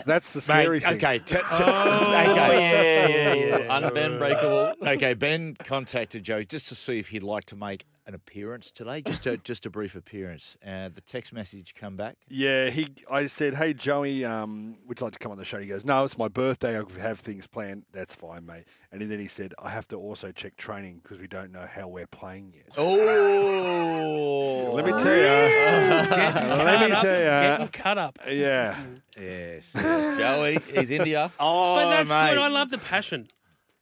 That's 0.05 0.33
the 0.33 0.41
scary 0.41 0.79
Mate, 0.79 0.83
thing. 0.83 0.97
okay. 0.97 1.19
T- 1.19 1.35
t- 1.35 1.41
Oh, 1.51 2.25
okay. 2.31 2.59
yeah, 2.59 3.07
yeah, 3.07 3.57
yeah. 3.59 3.79
Unbend 3.89 4.19
breakable. 4.19 4.73
Okay, 4.87 5.13
Ben 5.13 5.55
contacted 5.55 6.23
Joe 6.23 6.43
just 6.43 6.67
to 6.69 6.75
see 6.75 6.99
if 6.99 7.09
he'd 7.09 7.23
like 7.23 7.45
to 7.45 7.55
make 7.55 7.85
an 8.07 8.15
appearance 8.15 8.71
today, 8.71 9.01
just 9.01 9.25
a 9.27 9.35
just 9.43 9.65
a 9.65 9.69
brief 9.69 9.93
appearance. 9.93 10.55
Uh, 10.65 10.89
the 10.89 11.01
text 11.01 11.33
message 11.33 11.75
come 11.75 11.95
back. 11.97 12.15
Yeah, 12.29 12.69
he. 12.69 12.87
I 13.11 13.27
said, 13.27 13.53
"Hey 13.55 13.73
Joey, 13.73 14.23
um, 14.25 14.77
would 14.87 14.99
you 14.99 15.05
like 15.05 15.13
to 15.13 15.19
come 15.19 15.31
on 15.31 15.37
the 15.37 15.45
show?" 15.45 15.59
He 15.59 15.67
goes, 15.67 15.83
"No, 15.85 16.03
it's 16.05 16.17
my 16.17 16.29
birthday. 16.29 16.79
I 16.79 16.83
have 17.01 17.19
things 17.19 17.45
planned. 17.47 17.83
That's 17.91 18.15
fine, 18.15 18.45
mate." 18.45 18.63
And 18.91 19.01
then 19.01 19.19
he 19.19 19.27
said, 19.27 19.53
"I 19.61 19.69
have 19.69 19.87
to 19.89 19.97
also 19.97 20.31
check 20.31 20.55
training 20.55 21.01
because 21.03 21.19
we 21.19 21.27
don't 21.27 21.51
know 21.51 21.67
how 21.69 21.87
we're 21.89 22.07
playing 22.07 22.53
yet." 22.55 22.69
Oh. 22.77 24.71
Let 24.73 24.85
me 24.85 24.91
tell 24.93 25.15
you. 25.15 26.07
Getting 26.09 26.49
Let 26.49 26.81
me 26.81 26.89
cut 26.89 26.91
up, 26.91 27.01
tell 27.01 27.41
getting 27.41 27.67
cut 27.69 27.97
up. 27.97 28.19
Yeah, 28.29 28.75
Yes. 29.19 29.71
Joey, 29.73 30.59
he's 30.73 30.91
India. 30.91 31.31
oh, 31.39 31.75
But 31.75 31.89
that's 31.89 32.09
mate. 32.09 32.29
good. 32.29 32.37
I 32.37 32.47
love 32.47 32.69
the 32.69 32.77
passion. 32.77 33.27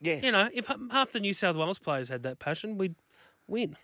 Yeah. 0.02 0.20
You 0.22 0.32
know, 0.32 0.50
if 0.54 0.68
half 0.92 1.12
the 1.12 1.20
New 1.20 1.34
South 1.34 1.56
Wales 1.56 1.80
players 1.80 2.10
had 2.10 2.24
that 2.24 2.40
passion, 2.40 2.78
we'd 2.78 2.96
win. 3.48 3.76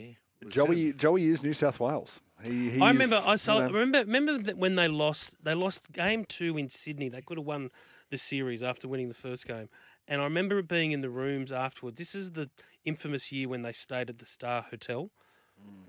Yeah. 0.00 0.48
Joey. 0.48 0.92
Joey 0.92 1.24
is 1.24 1.42
New 1.42 1.52
South 1.54 1.80
Wales. 1.80 2.20
He. 2.44 2.70
he 2.70 2.80
I 2.80 2.88
remember. 2.88 3.16
is, 3.16 3.48
I 3.48 3.54
you 3.54 3.60
know- 3.60 3.66
Remember. 3.72 3.98
Remember 4.00 4.38
that 4.38 4.58
when 4.58 4.76
they 4.76 4.88
lost. 4.88 5.36
They 5.42 5.54
lost 5.54 5.90
game 5.92 6.24
two 6.24 6.56
in 6.58 6.68
Sydney. 6.68 7.08
They 7.08 7.22
could 7.22 7.38
have 7.38 7.46
won 7.46 7.70
the 8.10 8.18
series 8.18 8.62
after 8.62 8.86
winning 8.86 9.08
the 9.08 9.14
first 9.14 9.46
game. 9.46 9.68
And 10.06 10.20
I 10.20 10.24
remember 10.24 10.58
it 10.58 10.68
being 10.68 10.92
in 10.92 11.00
the 11.00 11.10
rooms 11.10 11.50
afterward. 11.50 11.96
This 11.96 12.14
is 12.14 12.32
the 12.32 12.48
infamous 12.84 13.32
year 13.32 13.48
when 13.48 13.62
they 13.62 13.72
stayed 13.72 14.08
at 14.10 14.18
the 14.18 14.26
Star 14.26 14.62
Hotel. 14.70 15.10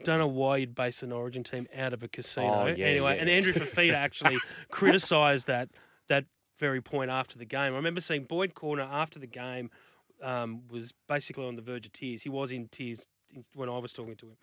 Don't 0.03 0.17
know 0.19 0.27
why 0.27 0.57
you'd 0.57 0.73
base 0.73 1.03
an 1.03 1.11
Origin 1.11 1.43
team 1.43 1.67
out 1.75 1.91
of 1.93 2.01
a 2.01 2.07
casino. 2.07 2.47
Oh, 2.47 2.65
yeah, 2.67 2.85
anyway, 2.85 3.15
yeah. 3.15 3.21
and 3.21 3.29
Andrew 3.29 3.51
Fifita 3.51 3.93
actually 4.07 4.37
criticised 4.71 5.45
that 5.47 5.69
that 6.07 6.25
very 6.57 6.81
point 6.81 7.11
after 7.11 7.37
the 7.37 7.45
game. 7.45 7.73
I 7.73 7.75
remember 7.75 7.99
seeing 8.01 8.23
Boyd 8.23 8.53
Cordner 8.55 8.87
after 8.89 9.19
the 9.19 9.27
game 9.27 9.69
um, 10.23 10.61
was 10.71 10.93
basically 11.07 11.45
on 11.45 11.55
the 11.57 11.61
verge 11.61 11.85
of 11.85 11.93
tears. 11.93 12.21
He 12.23 12.29
was 12.29 12.51
in 12.51 12.69
tears 12.69 12.99
in- 13.01 13.05
when 13.53 13.69
I 13.69 13.77
was 13.77 13.93
talking 13.93 14.15
to 14.17 14.25
him. 14.27 14.37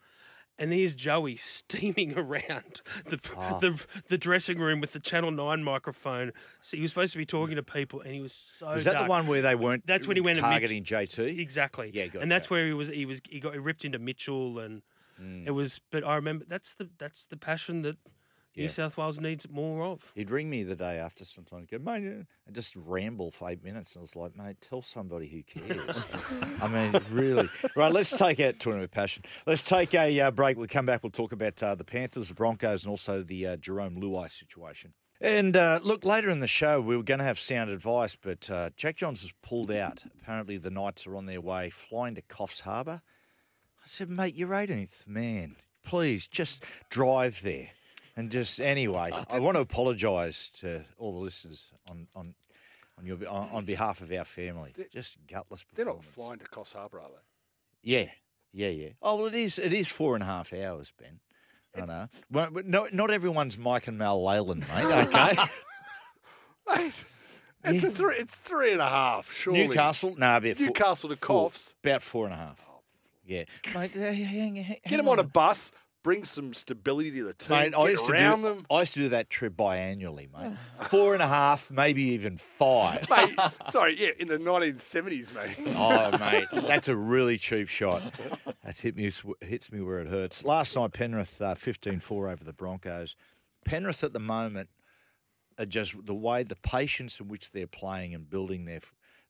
And 0.57 0.73
here's 0.73 0.95
Joey 0.95 1.37
steaming 1.37 2.17
around 2.19 2.81
the, 3.09 3.19
Ah. 3.37 3.59
the 3.59 3.77
the 4.09 4.17
dressing 4.17 4.59
room 4.59 4.81
with 4.81 4.93
the 4.93 5.01
Channel 5.01 5.33
Nine 5.33 5.65
microphone. 5.65 6.31
So 6.63 6.77
he 6.77 6.81
was 6.83 6.93
supposed 6.93 7.11
to 7.13 7.19
be 7.19 7.27
talking 7.27 7.57
to 7.57 7.63
people, 7.65 8.03
and 8.03 8.15
he 8.15 8.21
was 8.21 8.33
so. 8.59 8.69
Was 8.73 8.85
that 8.85 9.01
the 9.01 9.07
one 9.07 9.27
where 9.27 9.43
they 9.43 9.57
weren't? 9.57 9.85
That's 9.85 10.07
when 10.07 10.17
he 10.17 10.21
went 10.21 10.39
targeting 10.39 10.85
JT. 10.85 11.41
Exactly. 11.41 11.91
Yeah, 11.93 12.07
gotcha. 12.07 12.21
And 12.21 12.31
that's 12.31 12.49
where 12.51 12.67
he 12.67 12.73
was. 12.73 12.87
He 12.89 13.05
was. 13.05 13.21
He 13.29 13.41
got 13.41 13.53
he 13.55 13.59
ripped 13.59 13.85
into 13.85 13.99
Mitchell, 13.99 14.61
and 14.61 14.83
Mm. 15.21 15.47
it 15.47 15.51
was. 15.53 15.81
But 15.91 16.05
I 16.05 16.15
remember 16.17 16.45
that's 16.49 16.75
the 16.75 16.89
that's 16.99 17.27
the 17.27 17.37
passion 17.37 17.83
that. 17.83 17.97
New 18.57 18.69
South 18.69 18.97
Wales 18.97 19.21
needs 19.21 19.49
more 19.51 19.85
of. 19.85 20.13
He'd 20.15 20.31
ring 20.31 20.49
me 20.49 20.63
the 20.63 20.77
day 20.77 20.97
after 20.97 21.25
sometimes, 21.25 21.67
go, 21.71 21.79
mate, 21.79 22.05
yeah," 22.05 22.23
and 22.47 22.55
just 22.55 22.77
ramble 22.77 23.31
for 23.31 23.51
eight 23.51 23.65
minutes. 23.65 23.95
And 23.95 24.01
I 24.01 24.03
was 24.03 24.17
like, 24.17 24.37
mate, 24.37 24.61
tell 24.61 24.83
somebody 24.83 25.29
who 25.29 25.43
cares. 25.43 26.05
I 26.63 26.69
mean, 26.69 27.01
really. 27.11 27.49
Right, 27.77 27.93
let's 27.93 28.17
take 28.17 28.41
out 28.41 28.61
tournament 28.61 28.91
of 28.91 28.93
passion. 28.93 29.25
Let's 29.47 29.63
take 29.63 29.95
a 29.95 30.21
uh, 30.21 30.31
break. 30.31 30.57
We'll 30.57 30.69
come 30.69 30.87
back. 30.87 31.03
We'll 31.03 31.11
talk 31.11 31.33
about 31.33 31.63
uh, 31.63 31.75
the 31.75 31.85
Panthers, 31.85 32.29
the 32.29 32.35
Broncos, 32.35 32.85
and 32.85 32.91
also 32.91 33.23
the 33.23 33.47
uh, 33.47 33.57
Jarome 33.57 33.99
Luai 33.99 34.31
situation. 34.31 34.95
And 35.21 35.57
uh, 35.57 35.81
look, 35.83 36.05
later 36.05 36.29
in 36.29 36.41
the 36.41 36.47
show, 36.47 36.81
we 36.81 36.97
were 36.97 37.03
going 37.03 37.19
to 37.19 37.25
have 37.25 37.39
sound 37.39 37.71
advice, 37.71 38.15
but 38.15 38.51
uh, 38.51 38.71
Jack 38.77 38.97
Johns 38.97 39.23
has 39.23 39.33
pulled 39.43 39.71
out. 39.71 40.03
Apparently, 40.21 40.59
the 40.59 40.71
Knights 40.71 41.07
are 41.07 41.17
on 41.17 41.27
their 41.27 41.41
way 41.41 41.71
flying 41.71 42.15
to 42.17 42.23
Coffs 42.23 42.61
Harbour. 42.61 43.01
I 43.79 43.87
said, 43.87 44.11
mate, 44.11 44.35
you're 44.35 44.49
18th 44.49 45.07
man. 45.07 45.57
Please 45.85 46.27
just 46.27 46.63
drive 46.91 47.43
there. 47.43 47.71
And 48.17 48.31
just 48.31 48.61
anyway, 48.61 49.11
I 49.31 49.41
want 49.41 49.57
to 49.57 49.61
apologise 49.61 50.51
to 50.61 50.85
all 50.99 51.13
the 51.13 51.19
listeners 51.19 51.67
on 51.89 52.07
on 52.15 52.35
on 52.99 53.07
your 53.07 53.17
on, 53.29 53.49
on 53.51 53.65
behalf 53.65 54.01
of 54.01 54.13
our 54.13 54.25
family. 54.25 54.73
They're, 54.77 54.87
Just 54.93 55.17
gutless. 55.27 55.65
They're 55.75 55.85
not 55.87 56.05
flying 56.05 56.39
to 56.39 56.45
Coffs 56.45 56.75
Harbour, 56.75 57.01
are 57.01 57.09
they? 57.09 57.91
Yeah, 57.91 58.07
yeah, 58.53 58.69
yeah. 58.69 58.89
Oh 59.03 59.17
well, 59.17 59.27
it 59.27 59.35
is. 59.35 59.59
It 59.59 59.73
is 59.73 59.89
four 59.89 60.15
and 60.15 60.23
a 60.23 60.27
half 60.27 60.53
hours, 60.53 60.93
Ben. 60.99 61.19
I 61.77 61.87
know. 61.87 62.09
Well, 62.31 62.51
no, 62.65 62.87
not 62.93 63.11
everyone's 63.11 63.59
Mike 63.59 63.89
and 63.89 63.99
Mal 63.99 64.23
Leyland, 64.25 64.65
mate. 64.73 64.85
Okay. 66.65 66.83
Mate, 66.83 67.05
it's 67.65 67.85
a 67.85 67.91
three. 67.91 68.15
It's 68.17 68.37
three 68.37 68.73
and 68.73 68.81
a 68.81 68.89
half. 68.89 69.33
Surely. 69.33 69.67
Newcastle, 69.67 70.15
no, 70.17 70.41
four, 70.41 70.55
Newcastle 70.67 71.11
to 71.11 71.17
Coffs. 71.17 71.75
about 71.83 72.03
four 72.03 72.27
and 72.27 72.35
a 72.35 72.37
half. 72.37 72.65
Yeah, 73.27 73.45
mate. 73.75 73.97
uh, 73.97 74.01
hang- 74.13 74.57
hang- 74.57 74.77
Get 74.87 74.99
them 74.99 75.09
on 75.09 75.19
a 75.19 75.23
bus. 75.25 75.73
Bring 76.05 76.25
some 76.25 76.53
stability 76.53 77.11
to 77.13 77.25
the 77.25 77.33
team. 77.33 77.57
Mate, 77.57 77.75
I 77.75 77.89
used, 77.89 78.05
to 78.05 78.13
around 78.13 78.43
do, 78.43 78.49
them. 78.49 78.67
I 78.71 78.81
used 78.81 78.93
to 78.93 79.01
do 79.01 79.09
that 79.09 79.31
trip 79.31 79.57
biannually, 79.57 80.29
mate. 80.33 80.53
Four 80.89 81.15
and 81.15 81.23
a 81.23 81.27
half, 81.27 81.71
maybe 81.71 82.03
even 82.11 82.37
five. 82.37 83.09
Mate, 83.11 83.35
sorry, 83.71 83.99
yeah, 83.99 84.11
in 84.19 84.29
the 84.29 84.37
1970s, 84.37 85.35
mate. 85.35 85.75
Oh, 85.77 86.17
mate, 86.19 86.47
that's 86.69 86.89
a 86.89 86.97
really 86.97 87.39
cheap 87.39 87.69
shot. 87.69 88.03
That 88.63 88.79
hit 88.79 88.97
me, 88.97 89.11
hits 89.41 89.73
me 89.73 89.81
where 89.81 90.01
it 90.01 90.09
hurts. 90.09 90.45
Last 90.45 90.77
night, 90.77 90.93
Penrith 90.93 91.41
uh, 91.41 91.55
15-4 91.55 92.31
over 92.31 92.45
the 92.45 92.53
Broncos. 92.53 93.17
Penrith 93.65 94.05
at 94.05 94.13
the 94.13 94.21
moment 94.21 94.69
are 95.59 95.67
just 95.67 95.95
the 96.05 96.15
way, 96.15 96.43
the 96.43 96.57
patience 96.57 97.19
in 97.19 97.29
which 97.29 97.51
they're 97.51 97.67
playing 97.67 98.15
and 98.15 98.29
building 98.29 98.67
their 98.67 98.81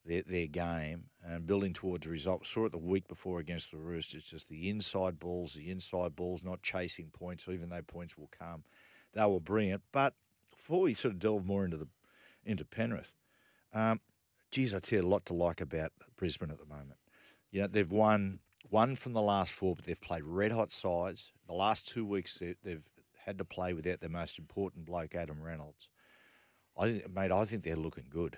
their, 0.04 0.22
their 0.22 0.46
game 0.46 1.04
and 1.24 1.46
building 1.46 1.72
towards 1.72 2.06
a 2.06 2.10
result. 2.10 2.46
Saw 2.46 2.66
it 2.66 2.72
the 2.72 2.78
week 2.78 3.08
before 3.08 3.40
against 3.40 3.70
the 3.70 3.78
Roosters. 3.78 4.24
Just 4.24 4.48
the 4.48 4.68
inside 4.68 5.18
balls, 5.18 5.54
the 5.54 5.70
inside 5.70 6.14
balls, 6.14 6.44
not 6.44 6.62
chasing 6.62 7.10
points, 7.10 7.48
even 7.48 7.70
though 7.70 7.82
points 7.82 8.16
will 8.16 8.30
come. 8.38 8.64
They 9.14 9.24
were 9.24 9.40
brilliant. 9.40 9.82
But 9.92 10.14
before 10.50 10.82
we 10.82 10.94
sort 10.94 11.14
of 11.14 11.20
delve 11.20 11.46
more 11.46 11.64
into 11.64 11.76
the 11.76 11.88
into 12.44 12.64
Penrith, 12.64 13.12
um, 13.72 14.00
geez, 14.50 14.74
I 14.74 14.78
tell 14.78 15.00
you 15.00 15.06
a 15.06 15.08
lot 15.08 15.24
to 15.26 15.34
like 15.34 15.60
about 15.60 15.92
Brisbane 16.16 16.50
at 16.50 16.58
the 16.58 16.66
moment. 16.66 16.98
You 17.50 17.62
know, 17.62 17.68
they've 17.68 17.90
won 17.90 18.40
one 18.68 18.94
from 18.94 19.12
the 19.12 19.22
last 19.22 19.52
four, 19.52 19.74
but 19.74 19.84
they've 19.84 20.00
played 20.00 20.24
red 20.24 20.52
hot 20.52 20.72
sides. 20.72 21.32
The 21.46 21.54
last 21.54 21.88
two 21.88 22.04
weeks, 22.04 22.38
they, 22.38 22.54
they've 22.62 22.82
had 23.24 23.38
to 23.38 23.44
play 23.44 23.72
without 23.72 24.00
their 24.00 24.10
most 24.10 24.38
important 24.38 24.84
bloke, 24.84 25.14
Adam 25.14 25.42
Reynolds. 25.42 25.88
I 26.76 26.86
think, 26.86 27.14
mate, 27.14 27.32
I 27.32 27.44
think 27.44 27.62
they're 27.62 27.76
looking 27.76 28.06
good. 28.10 28.36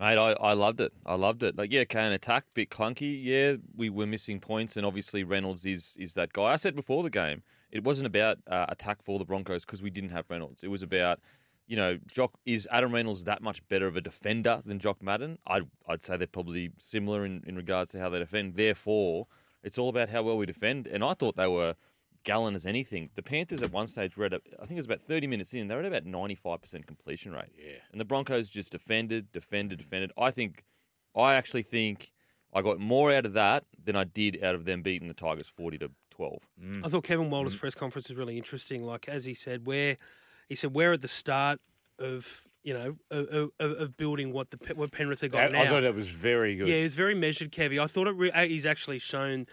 Mate, 0.00 0.16
I, 0.16 0.32
I 0.32 0.54
loved 0.54 0.80
it. 0.80 0.94
I 1.04 1.14
loved 1.14 1.42
it. 1.42 1.58
Like, 1.58 1.70
yeah, 1.70 1.82
okay, 1.82 2.06
an 2.06 2.12
attack, 2.12 2.46
bit 2.54 2.70
clunky. 2.70 3.22
Yeah, 3.22 3.56
we 3.76 3.90
were 3.90 4.06
missing 4.06 4.40
points, 4.40 4.78
and 4.78 4.86
obviously 4.86 5.24
Reynolds 5.24 5.66
is 5.66 5.94
is 6.00 6.14
that 6.14 6.32
guy. 6.32 6.44
I 6.44 6.56
said 6.56 6.74
before 6.74 7.02
the 7.02 7.10
game, 7.10 7.42
it 7.70 7.84
wasn't 7.84 8.06
about 8.06 8.38
uh, 8.46 8.64
attack 8.70 9.02
for 9.02 9.18
the 9.18 9.26
Broncos 9.26 9.66
because 9.66 9.82
we 9.82 9.90
didn't 9.90 10.10
have 10.10 10.24
Reynolds. 10.30 10.62
It 10.62 10.68
was 10.68 10.82
about, 10.82 11.20
you 11.66 11.76
know, 11.76 11.98
Jock 12.10 12.32
is 12.46 12.66
Adam 12.70 12.94
Reynolds 12.94 13.24
that 13.24 13.42
much 13.42 13.66
better 13.68 13.86
of 13.86 13.94
a 13.94 14.00
defender 14.00 14.62
than 14.64 14.78
Jock 14.78 15.02
Madden? 15.02 15.36
I'd 15.46 15.68
I'd 15.86 16.02
say 16.02 16.16
they're 16.16 16.26
probably 16.26 16.70
similar 16.78 17.26
in, 17.26 17.44
in 17.46 17.54
regards 17.54 17.92
to 17.92 17.98
how 17.98 18.08
they 18.08 18.20
defend. 18.20 18.54
Therefore, 18.54 19.26
it's 19.62 19.76
all 19.76 19.90
about 19.90 20.08
how 20.08 20.22
well 20.22 20.38
we 20.38 20.46
defend. 20.46 20.86
And 20.86 21.04
I 21.04 21.12
thought 21.12 21.36
they 21.36 21.46
were 21.46 21.74
gallant 22.24 22.56
as 22.56 22.66
anything. 22.66 23.10
The 23.14 23.22
Panthers 23.22 23.62
at 23.62 23.72
one 23.72 23.86
stage 23.86 24.16
were 24.16 24.26
at, 24.26 24.34
a, 24.34 24.40
I 24.54 24.66
think 24.66 24.72
it 24.72 24.76
was 24.76 24.86
about 24.86 25.00
30 25.00 25.26
minutes 25.26 25.54
in, 25.54 25.68
they 25.68 25.74
were 25.74 25.82
at 25.82 25.86
about 25.86 26.04
95% 26.04 26.86
completion 26.86 27.32
rate. 27.32 27.52
Yeah. 27.56 27.74
And 27.92 28.00
the 28.00 28.04
Broncos 28.04 28.50
just 28.50 28.72
defended, 28.72 29.32
defended, 29.32 29.78
defended. 29.78 30.12
I 30.18 30.30
think, 30.30 30.64
I 31.16 31.34
actually 31.34 31.62
think 31.62 32.12
I 32.52 32.62
got 32.62 32.78
more 32.78 33.12
out 33.12 33.26
of 33.26 33.32
that 33.34 33.64
than 33.82 33.96
I 33.96 34.04
did 34.04 34.42
out 34.42 34.54
of 34.54 34.64
them 34.64 34.82
beating 34.82 35.08
the 35.08 35.14
Tigers 35.14 35.48
40 35.48 35.78
to 35.78 35.90
12. 36.10 36.38
Mm. 36.62 36.86
I 36.86 36.88
thought 36.88 37.04
Kevin 37.04 37.26
mm. 37.26 37.30
Walters' 37.30 37.56
press 37.56 37.74
conference 37.74 38.08
was 38.08 38.18
really 38.18 38.36
interesting. 38.36 38.84
Like 38.84 39.08
as 39.08 39.24
he 39.24 39.34
said, 39.34 39.66
where 39.66 39.96
he 40.48 40.54
said 40.54 40.74
we're 40.74 40.92
at 40.92 41.00
the 41.00 41.08
start 41.08 41.60
of 41.98 42.42
you 42.62 42.74
know 42.74 42.96
of, 43.10 43.50
of, 43.58 43.70
of 43.72 43.96
building 43.96 44.32
what 44.32 44.50
the 44.50 44.74
what 44.74 44.92
Penrith 44.92 45.22
have 45.22 45.32
got 45.32 45.48
I, 45.48 45.48
now. 45.48 45.62
I 45.62 45.66
thought 45.66 45.80
that 45.82 45.94
was 45.94 46.08
very 46.08 46.56
good. 46.56 46.68
Yeah, 46.68 46.76
it 46.76 46.84
was 46.84 46.94
very 46.94 47.14
measured, 47.14 47.52
Kevy. 47.52 47.82
I 47.82 47.86
thought 47.86 48.06
it 48.06 48.16
re- 48.16 48.48
he's 48.48 48.66
actually 48.66 48.98
shown 48.98 49.46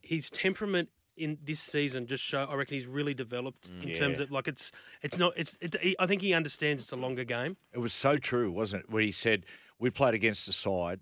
his 0.00 0.30
temperament 0.30 0.90
in 1.16 1.38
this 1.44 1.60
season. 1.60 2.06
Just 2.06 2.24
show, 2.24 2.44
I 2.44 2.54
reckon 2.54 2.76
he's 2.76 2.86
really 2.86 3.14
developed 3.14 3.68
mm. 3.70 3.82
in 3.84 3.94
terms 3.94 4.20
of 4.20 4.30
like 4.30 4.48
it's 4.48 4.72
it's 5.02 5.18
not 5.18 5.32
it's. 5.36 5.56
It, 5.60 5.76
he- 5.80 5.96
I 5.98 6.06
think 6.06 6.22
he 6.22 6.34
understands 6.34 6.82
it's 6.82 6.92
a 6.92 6.96
longer 6.96 7.24
game. 7.24 7.56
It 7.72 7.78
was 7.78 7.92
so 7.92 8.16
true, 8.16 8.50
wasn't 8.50 8.84
it? 8.84 8.90
Where 8.90 9.02
he 9.02 9.12
said, 9.12 9.44
"We 9.78 9.90
played 9.90 10.14
against 10.14 10.48
a 10.48 10.52
side 10.52 11.00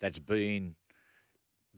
that's 0.00 0.18
been 0.18 0.76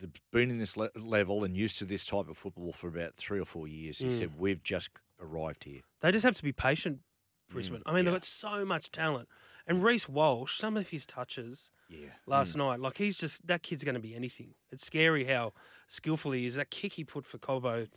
that's 0.00 0.20
been 0.32 0.50
in 0.50 0.58
this 0.58 0.76
le- 0.76 0.90
level 0.96 1.44
and 1.44 1.56
used 1.56 1.78
to 1.78 1.84
this 1.84 2.04
type 2.04 2.28
of 2.28 2.36
football 2.36 2.72
for 2.72 2.88
about 2.88 3.16
three 3.16 3.40
or 3.40 3.46
four 3.46 3.68
years." 3.68 3.98
He 3.98 4.06
mm. 4.06 4.18
said, 4.18 4.38
"We've 4.38 4.62
just 4.62 4.90
arrived 5.20 5.64
here." 5.64 5.80
They 6.00 6.12
just 6.12 6.24
have 6.24 6.36
to 6.36 6.42
be 6.42 6.52
patient, 6.52 6.98
mm. 6.98 7.52
Brisbane. 7.52 7.82
I 7.86 7.92
mean, 7.92 8.04
they've 8.04 8.14
got 8.14 8.24
so 8.24 8.64
much 8.64 8.90
talent, 8.90 9.28
and 9.66 9.82
Reece 9.82 10.08
Walsh. 10.08 10.58
Some 10.58 10.76
of 10.76 10.88
his 10.88 11.06
touches 11.06 11.70
Yeah. 11.90 12.06
last 12.26 12.56
night. 12.56 12.80
Like 12.80 12.96
he's 12.96 13.18
just 13.18 13.46
that 13.48 13.62
kid's 13.62 13.82
going 13.84 13.94
to 13.96 14.00
be 14.00 14.14
anything. 14.14 14.54
It's 14.70 14.86
scary 14.86 15.24
how 15.24 15.52
skillful 15.88 16.32
he 16.32 16.46
is. 16.46 16.54
That 16.54 16.70
kick 16.70 16.92
he 16.92 17.04
put 17.04 17.26
for 17.26 17.38
Cobbo, 17.38 17.88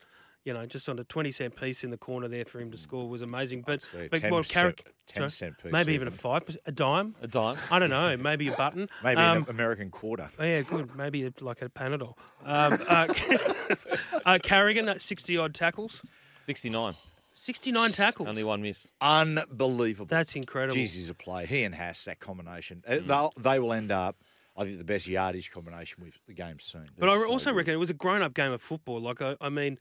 you 0.43 0.53
know, 0.53 0.65
just 0.65 0.89
on 0.89 0.97
a 0.99 1.03
twenty 1.03 1.31
cent 1.31 1.55
piece 1.55 1.83
in 1.83 1.91
the 1.91 1.97
corner 1.97 2.27
there 2.27 2.43
for 2.45 2.59
him 2.59 2.71
to 2.71 2.77
score 2.77 3.07
was 3.07 3.21
amazing. 3.21 3.61
But 3.65 3.75
Absolutely. 3.83 4.09
but 4.09 4.19
10 4.21 4.31
what 4.31 4.45
cent- 4.47 4.53
Carrick- 4.77 4.93
10 5.07 5.15
sorry? 5.21 5.29
cent 5.29 5.57
piece 5.61 5.71
maybe 5.71 5.93
even 5.93 6.07
a 6.07 6.11
five, 6.11 6.57
a 6.65 6.71
dime. 6.71 7.15
A 7.21 7.27
dime. 7.27 7.57
I 7.69 7.77
don't 7.79 7.89
know. 7.91 8.17
Maybe 8.17 8.47
a 8.47 8.55
button. 8.55 8.89
Maybe 9.03 9.21
Um, 9.21 9.43
an 9.43 9.49
American 9.49 9.89
quarter. 9.89 10.29
Oh, 10.39 10.43
yeah, 10.43 10.61
good. 10.61 10.95
Maybe 10.95 11.25
a, 11.25 11.33
like 11.41 11.61
a 11.61 11.69
Panadol. 11.69 12.15
Um, 12.43 12.79
uh, 12.89 13.07
uh, 14.25 14.39
Carrigan 14.41 14.89
at 14.89 15.01
60 15.01 15.37
odd 15.37 15.53
tackles. 15.53 16.01
69. 16.45 16.95
69 17.43 17.91
tackles. 17.91 18.29
Only 18.29 18.43
one 18.43 18.61
miss. 18.61 18.89
Unbelievable. 19.01 20.07
That's 20.07 20.35
incredible. 20.35 20.75
Jeez, 20.77 20.95
he's 20.95 21.09
a 21.09 21.13
player. 21.13 21.45
He 21.45 21.63
and 21.63 21.75
Haas, 21.75 22.05
that 22.05 22.19
combination. 22.19 22.83
Uh, 22.87 22.93
Mm. 22.93 23.07
They'll, 23.07 23.33
they 23.39 23.59
will 23.59 23.73
end 23.73 23.91
up, 23.91 24.15
I 24.55 24.63
think, 24.63 24.77
the 24.77 24.83
best 24.83 25.07
yardage 25.07 25.51
combination 25.51 26.03
we've 26.03 26.17
the 26.27 26.33
game's 26.33 26.63
seen. 26.63 26.89
But 26.97 27.09
I 27.09 27.17
They're 27.17 27.27
also 27.27 27.51
so 27.51 27.55
reckon 27.55 27.73
it 27.73 27.77
was 27.77 27.89
a 27.89 27.93
grown-up 27.95 28.33
game 28.33 28.51
of 28.51 28.61
football. 28.61 29.01
Like 29.01 29.21
I, 29.21 29.35
I 29.41 29.49
mean, 29.49 29.77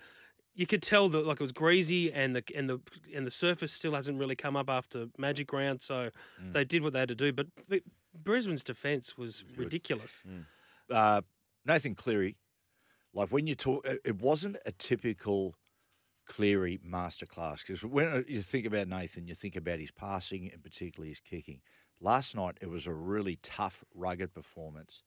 you 0.54 0.66
could 0.66 0.82
tell 0.82 1.08
that 1.10 1.24
like 1.26 1.40
it 1.40 1.42
was 1.42 1.52
greasy 1.52 2.12
and 2.12 2.34
the 2.36 2.42
and 2.54 2.68
the 2.68 2.80
and 3.14 3.26
the 3.26 3.30
surface 3.30 3.72
still 3.72 3.94
hasn't 3.94 4.18
really 4.18 4.36
come 4.36 4.56
up 4.56 4.68
after 4.68 5.06
Magic 5.16 5.52
Round, 5.52 5.80
so 5.80 6.10
Mm. 6.42 6.52
they 6.52 6.64
did 6.64 6.82
what 6.82 6.92
they 6.94 6.98
had 6.98 7.08
to 7.08 7.14
do. 7.14 7.32
But, 7.32 7.46
but 7.68 7.82
Brisbane's 8.14 8.64
defence 8.64 9.16
was 9.16 9.44
ridiculous. 9.56 10.22
uh, 10.90 11.22
Nathan 11.64 11.94
Cleary, 11.94 12.36
like 13.14 13.28
when 13.30 13.46
you 13.46 13.54
talk, 13.54 13.86
it- 13.86 14.00
it 14.04 14.16
wasn't 14.20 14.56
a 14.66 14.72
typical 14.72 15.54
Cleary 16.26 16.78
masterclass 16.86 17.66
because 17.66 17.84
when 17.84 18.06
uh, 18.06 18.22
you 18.26 18.42
think 18.42 18.66
about 18.66 18.88
Nathan, 18.88 19.26
you 19.26 19.34
think 19.34 19.56
about 19.56 19.78
his 19.78 19.90
passing 19.90 20.50
and 20.52 20.62
particularly 20.62 21.10
his 21.10 21.20
kicking. 21.20 21.60
Last 22.00 22.34
night, 22.34 22.56
it 22.60 22.68
was 22.68 22.86
a 22.86 22.92
really 22.92 23.38
tough, 23.42 23.84
rugged 23.94 24.34
performance, 24.34 25.02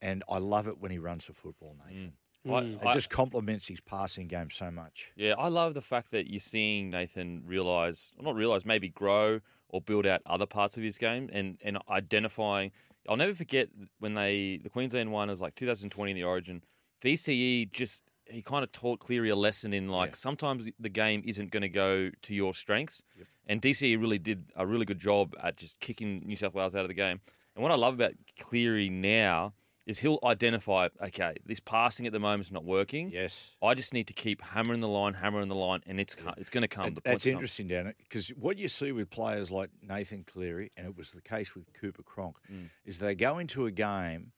and 0.00 0.24
I 0.30 0.38
love 0.38 0.66
it 0.66 0.78
when 0.78 0.90
he 0.90 0.98
runs 0.98 1.26
the 1.26 1.34
football, 1.34 1.76
Nathan. 1.86 2.06
Mm. 2.06 2.12
It 2.46 2.94
just 2.94 3.10
complements 3.10 3.68
his 3.68 3.80
passing 3.80 4.26
game 4.26 4.50
so 4.50 4.70
much. 4.70 5.08
Yeah, 5.16 5.34
I 5.38 5.48
love 5.48 5.74
the 5.74 5.82
fact 5.82 6.10
that 6.12 6.30
you're 6.30 6.40
seeing 6.40 6.90
Nathan 6.90 7.42
realize, 7.44 8.12
or 8.16 8.24
not 8.24 8.36
realize, 8.36 8.64
maybe 8.64 8.88
grow 8.88 9.40
or 9.68 9.80
build 9.80 10.06
out 10.06 10.22
other 10.24 10.46
parts 10.46 10.76
of 10.76 10.82
his 10.82 10.96
game 10.96 11.28
and, 11.32 11.58
and 11.62 11.78
identifying. 11.90 12.70
I'll 13.08 13.16
never 13.16 13.34
forget 13.34 13.68
when 13.98 14.14
they, 14.14 14.60
the 14.62 14.70
Queensland 14.70 15.12
one 15.12 15.28
was 15.28 15.40
like 15.40 15.54
2020 15.56 16.12
in 16.12 16.16
the 16.16 16.24
Origin. 16.24 16.62
DCE 17.02 17.70
just, 17.72 18.04
he 18.30 18.42
kind 18.42 18.62
of 18.62 18.72
taught 18.72 19.00
Cleary 19.00 19.30
a 19.30 19.36
lesson 19.36 19.72
in 19.72 19.88
like 19.88 20.10
Yeah. 20.10 20.16
sometimes 20.16 20.68
the 20.78 20.88
game 20.88 21.22
isn't 21.24 21.50
going 21.50 21.62
to 21.62 21.68
go 21.68 22.10
to 22.22 22.34
your 22.34 22.54
strengths. 22.54 23.02
And 23.46 23.62
DCE 23.62 23.96
really 24.00 24.18
did 24.18 24.52
a 24.56 24.66
really 24.66 24.84
good 24.84 24.98
job 24.98 25.34
at 25.42 25.56
just 25.56 25.80
kicking 25.80 26.20
New 26.26 26.36
South 26.36 26.54
Wales 26.54 26.74
out 26.74 26.82
of 26.82 26.88
the 26.88 26.94
game. 26.94 27.20
And 27.54 27.62
what 27.62 27.72
I 27.72 27.76
love 27.76 27.94
about 27.94 28.12
Cleary 28.38 28.88
now 28.90 29.54
is 29.86 30.00
he'll 30.00 30.18
identify, 30.22 30.88
okay, 31.02 31.34
this 31.46 31.60
passing 31.60 32.06
at 32.06 32.12
the 32.12 32.18
moment 32.18 32.44
is 32.44 32.52
not 32.52 32.62
working. 32.62 33.10
Yes. 33.10 33.56
I 33.62 33.72
just 33.72 33.94
need 33.94 34.06
to 34.08 34.12
keep 34.12 34.42
hammering 34.42 34.80
the 34.80 34.88
line, 34.88 35.14
hammering 35.14 35.48
the 35.48 35.54
line, 35.54 35.80
and 35.86 35.98
it's 35.98 36.14
co- 36.14 36.34
it's 36.36 36.50
going 36.50 36.60
to 36.60 36.68
come. 36.68 36.92
That- 36.92 37.04
that's 37.04 37.24
interesting, 37.24 37.68
Dan, 37.68 37.94
because 38.02 38.28
what 38.30 38.58
you 38.58 38.68
see 38.68 38.92
with 38.92 39.08
players 39.08 39.50
like 39.50 39.70
Nathan 39.80 40.24
Cleary, 40.24 40.70
and 40.76 40.86
it 40.86 40.94
was 40.94 41.12
the 41.12 41.22
case 41.22 41.54
with 41.54 41.72
Cooper 41.72 42.02
Cronk, 42.02 42.36
Mm. 42.52 42.68
is 42.84 42.98
they 42.98 43.14
go 43.14 43.38
into 43.38 43.64
a 43.64 43.70
game 43.70 44.32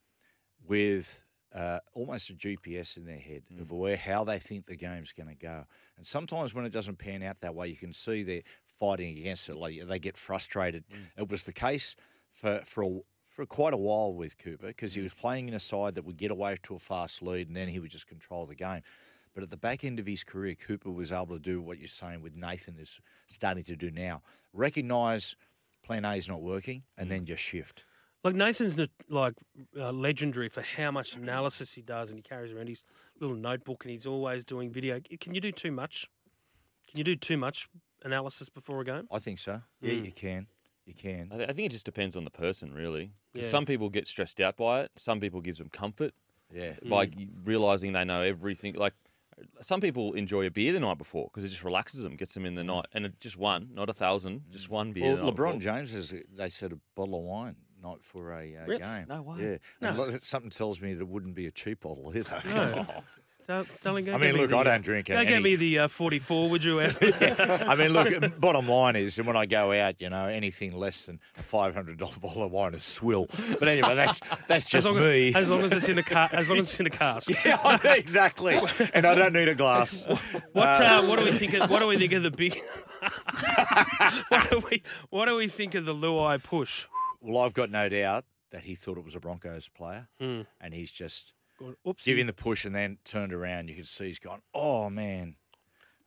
with 0.65 1.23
uh, 1.55 1.81
almost 1.95 2.31
a 2.31 2.35
GPS 2.35 2.97
in 2.97 3.05
their 3.07 3.19
head 3.19 3.43
Mm. 3.53 3.61
of 3.63 3.71
where 3.73 3.97
how 3.97 4.23
they 4.25 4.39
think 4.39 4.67
the 4.67 4.77
game's 4.77 5.13
going 5.13 5.29
to 5.29 5.35
go. 5.35 5.65
And 5.97 6.07
sometimes 6.07 6.55
when 6.55 6.65
it 6.65 6.71
doesn't 6.73 6.99
pan 6.99 7.23
out 7.23 7.41
that 7.41 7.55
way, 7.55 7.69
you 7.69 7.77
can 7.77 7.93
see 7.93 8.23
they're 8.23 8.43
fighting 8.79 9.19
against 9.19 9.49
it. 9.49 9.57
Like 9.57 9.75
they 9.87 9.99
get 9.99 10.17
frustrated. 10.17 10.85
Mm. 10.89 11.23
It 11.23 11.29
was 11.29 11.43
the 11.45 11.53
case 11.53 11.97
for 12.31 12.63
for 12.65 12.85
a, 12.85 13.01
for 13.29 13.47
quite 13.47 13.73
a 13.75 13.77
while 13.77 14.13
with 14.15 14.39
Cooper 14.39 14.69
because 14.69 14.93
Mm. 14.93 14.97
he 14.97 15.03
was 15.03 15.15
playing 15.15 15.49
in 15.49 15.55
a 15.55 15.61
side 15.61 15.95
that 15.97 16.05
would 16.05 16.17
get 16.17 16.31
away 16.31 16.57
to 16.63 16.75
a 16.77 16.79
fast 16.79 17.21
lead, 17.23 17.49
and 17.49 17.57
then 17.57 17.69
he 17.69 17.79
would 17.81 17.91
just 17.91 18.07
control 18.07 18.47
the 18.47 18.55
game. 18.55 18.83
But 19.35 19.43
at 19.45 19.51
the 19.51 19.57
back 19.57 19.85
end 19.85 19.99
of 20.01 20.07
his 20.07 20.25
career, 20.25 20.55
Cooper 20.57 20.91
was 20.91 21.13
able 21.13 21.35
to 21.35 21.39
do 21.39 21.61
what 21.61 21.79
you're 21.79 21.87
saying 21.89 22.21
with 22.23 22.35
Nathan 22.35 22.77
is 22.79 23.01
starting 23.29 23.63
to 23.65 23.77
do 23.77 23.91
now. 23.91 24.23
Recognise 24.53 25.35
plan 25.83 26.05
A 26.05 26.15
is 26.17 26.29
not 26.29 26.43
working, 26.43 26.83
and 26.97 27.07
Mm. 27.07 27.11
then 27.11 27.25
just 27.27 27.43
shift. 27.43 27.85
Like 28.23 28.35
Nathan's 28.35 28.77
like 29.09 29.35
uh, 29.79 29.93
legendary 29.93 30.49
for 30.51 30.61
how 30.63 30.91
much 30.91 31.17
analysis 31.17 31.73
he 31.73 31.81
does, 31.83 32.11
and 32.11 32.19
he 32.19 32.23
carries 32.23 32.53
around 32.53 32.69
his 32.69 32.85
little 33.19 33.37
notebook, 33.37 33.85
and 33.85 33.93
he's 33.93 34.07
always 34.07 34.45
doing 34.45 34.71
video. 34.71 35.01
Can 35.21 35.35
you 35.35 35.41
do 35.41 35.53
too 35.53 35.73
much? 35.73 36.07
Can 36.91 36.99
you 36.99 37.05
do 37.05 37.17
too 37.17 37.39
much 37.39 37.69
analysis 38.05 38.49
before 38.51 38.81
a 38.83 38.85
game? 38.85 39.07
I 39.11 39.21
think 39.21 39.39
so. 39.39 39.63
Yeah, 39.81 39.93
Mm. 39.95 40.05
you 40.07 40.13
can. 40.13 40.47
You 40.85 40.95
can. 40.95 41.31
I, 41.33 41.37
th- 41.37 41.49
I 41.49 41.53
think 41.53 41.67
it 41.67 41.73
just 41.73 41.85
depends 41.87 42.17
on 42.17 42.25
the 42.25 42.31
person, 42.31 42.75
really. 42.75 43.13
Yeah. 43.33 43.45
Some 43.45 43.65
people 43.65 43.89
get 43.89 44.07
stressed 44.09 44.41
out 44.41 44.57
by 44.57 44.81
it. 44.83 44.91
Some 44.97 45.21
people 45.21 45.41
gives 45.41 45.59
them 45.59 45.69
comfort 45.71 46.13
Yeah. 46.53 46.75
by 46.89 47.11
realizing 47.45 47.93
they 47.93 48.05
know 48.05 48.23
everything. 48.23 48.75
Like 48.75 48.95
some 49.63 49.81
people 49.81 50.13
enjoy 50.15 50.45
a 50.47 50.51
beer 50.51 50.73
the 50.75 50.81
night 50.81 50.99
before 50.99 51.29
because 51.33 51.45
it 51.45 51.49
just 51.49 51.65
relaxes 51.65 52.03
them, 52.03 52.17
gets 52.17 52.35
them 52.35 52.45
in 52.45 52.55
the 52.57 52.65
night, 52.65 52.87
and 52.93 53.07
it, 53.07 53.21
just 53.21 53.37
one, 53.39 53.71
not 53.73 53.89
a 53.89 53.95
thousand, 53.95 54.43
just 54.51 54.69
one 54.69 54.93
beer. 54.93 55.05
Well, 55.15 55.17
the 55.17 55.23
night 55.25 55.35
LeBron 55.35 55.59
before. 55.59 55.73
James 55.75 55.93
has, 55.95 56.13
a- 56.13 56.25
they 56.37 56.49
said, 56.51 56.73
a 56.73 56.79
bottle 56.97 57.15
of 57.19 57.23
wine 57.25 57.57
night 57.83 58.03
for 58.03 58.33
a 58.33 58.57
uh, 58.57 58.67
Really? 58.67 58.79
game. 58.79 59.07
No 59.09 59.23
way. 59.23 59.61
Yeah. 59.83 59.93
No. 59.95 60.11
Something 60.21 60.51
tells 60.51 60.81
me 60.81 60.95
that 60.95 61.01
it 61.01 61.09
wouldn't 61.09 61.35
be 61.35 61.47
a 61.47 61.51
cheap 61.51 61.81
bottle 61.81 62.13
either. 62.15 62.41
No. 62.47 62.87
Don't, 63.83 64.05
go 64.05 64.13
I 64.15 64.19
mean, 64.19 64.35
me 64.35 64.41
look, 64.43 64.51
the, 64.51 64.57
I 64.57 64.61
uh, 64.61 64.65
don't 64.65 64.85
drink 64.85 65.07
Go 65.07 65.17
any. 65.17 65.27
get 65.27 65.43
me 65.43 65.57
the 65.57 65.81
uh, 65.81 65.89
44, 65.89 66.51
would 66.51 66.63
you? 66.63 66.81
I 66.81 67.75
mean, 67.77 67.93
look, 67.93 68.39
bottom 68.39 68.69
line 68.69 68.95
is, 68.95 69.19
and 69.19 69.27
when 69.27 69.37
I 69.37 69.47
go 69.47 69.73
out, 69.73 69.97
you 70.01 70.09
know, 70.09 70.27
anything 70.27 70.73
less 70.73 71.07
than 71.07 71.19
a 71.37 71.43
five 71.43 71.75
hundred 71.75 71.99
dollar 71.99 72.15
bottle 72.21 72.45
of 72.45 72.53
wine 72.53 72.75
is 72.75 72.85
swill. 72.85 73.27
But 73.59 73.67
anyway, 73.67 73.97
that's 73.97 74.21
that's 74.47 74.67
as 74.67 74.71
just 74.71 74.87
long 74.87 75.01
me. 75.01 75.31
As, 75.31 75.37
as 75.37 75.49
long 75.49 75.63
as 75.63 75.73
it's 75.73 75.89
in 75.89 75.99
a 75.99 76.03
car, 76.05 76.31
as 76.33 76.49
long 76.49 76.59
as 76.59 76.69
it's 76.69 76.79
in 76.79 76.87
a 76.87 76.91
cask. 76.91 77.29
yeah, 77.45 77.79
exactly. 77.93 78.57
And 78.95 79.05
I 79.05 79.17
don't 79.17 79.33
need 79.33 79.49
a 79.49 79.57
glass. 79.57 80.07
What 80.53 80.81
uh, 80.81 81.03
what 81.03 81.19
do 81.19 81.25
we 81.25 81.33
think? 81.33 81.55
Of, 81.55 81.71
what 81.71 81.81
do 81.81 81.89
we 81.89 81.99
think 81.99 82.13
of 82.13 82.23
the 82.23 82.31
big? 82.31 82.57
what 84.29 84.51
do 84.51 84.63
we 84.71 84.83
what 85.09 85.27
do 85.27 85.35
we 85.35 85.49
think 85.49 85.75
of 85.75 85.87
the 85.87 85.95
Luai 85.95 86.41
push? 86.41 86.87
Well, 87.21 87.43
I've 87.45 87.55
got 87.55 87.71
no 87.71 87.89
doubt 87.89 88.25
that 88.51 88.65
he 88.65 88.75
thought 88.75 88.99
it 88.99 89.05
was 89.05 89.15
a 89.15 89.21
Broncos 89.21 89.69
player, 89.69 90.09
Hmm. 90.21 90.43
and 90.61 90.75
he's 90.75 90.91
just 90.91 91.33
Going, 91.59 91.77
Oops. 91.87 92.05
giving 92.05 92.27
the 92.27 92.33
push 92.33 92.65
and 92.65 92.75
then 92.75 92.99
turned 93.05 93.33
around. 93.33 93.69
You 93.69 93.77
could 93.77 93.87
see 93.87 94.07
he's 94.07 94.19
gone, 94.19 94.41
oh 94.55 94.89
man. 94.91 95.37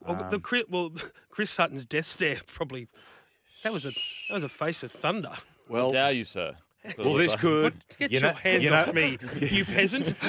Well, 0.02 0.30
the 0.30 0.40
Chris, 0.40 0.64
well, 0.70 0.92
Chris 1.30 1.50
Sutton's 1.52 1.86
death 1.86 2.08
stare 2.08 2.42
probably. 2.48 2.88
That 3.64 3.72
was 3.72 3.86
a 3.86 3.92
that 3.92 4.34
was 4.34 4.44
a 4.44 4.50
face 4.50 4.84
of 4.84 4.92
thunder. 4.92 5.32
Well, 5.70 5.92
Dare 5.92 6.12
you, 6.12 6.26
sir? 6.26 6.58
That's 6.84 6.98
well, 6.98 7.14
this 7.14 7.32
was. 7.32 7.42
could. 7.42 7.74
Get 7.98 8.12
you 8.12 8.20
your 8.20 8.30
know, 8.30 8.36
hands 8.36 8.64
you 8.64 8.70
know, 8.70 8.76
off 8.76 8.94
me, 8.94 9.18
you 9.40 9.64
peasant! 9.74 10.10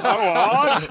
what? 0.00 0.88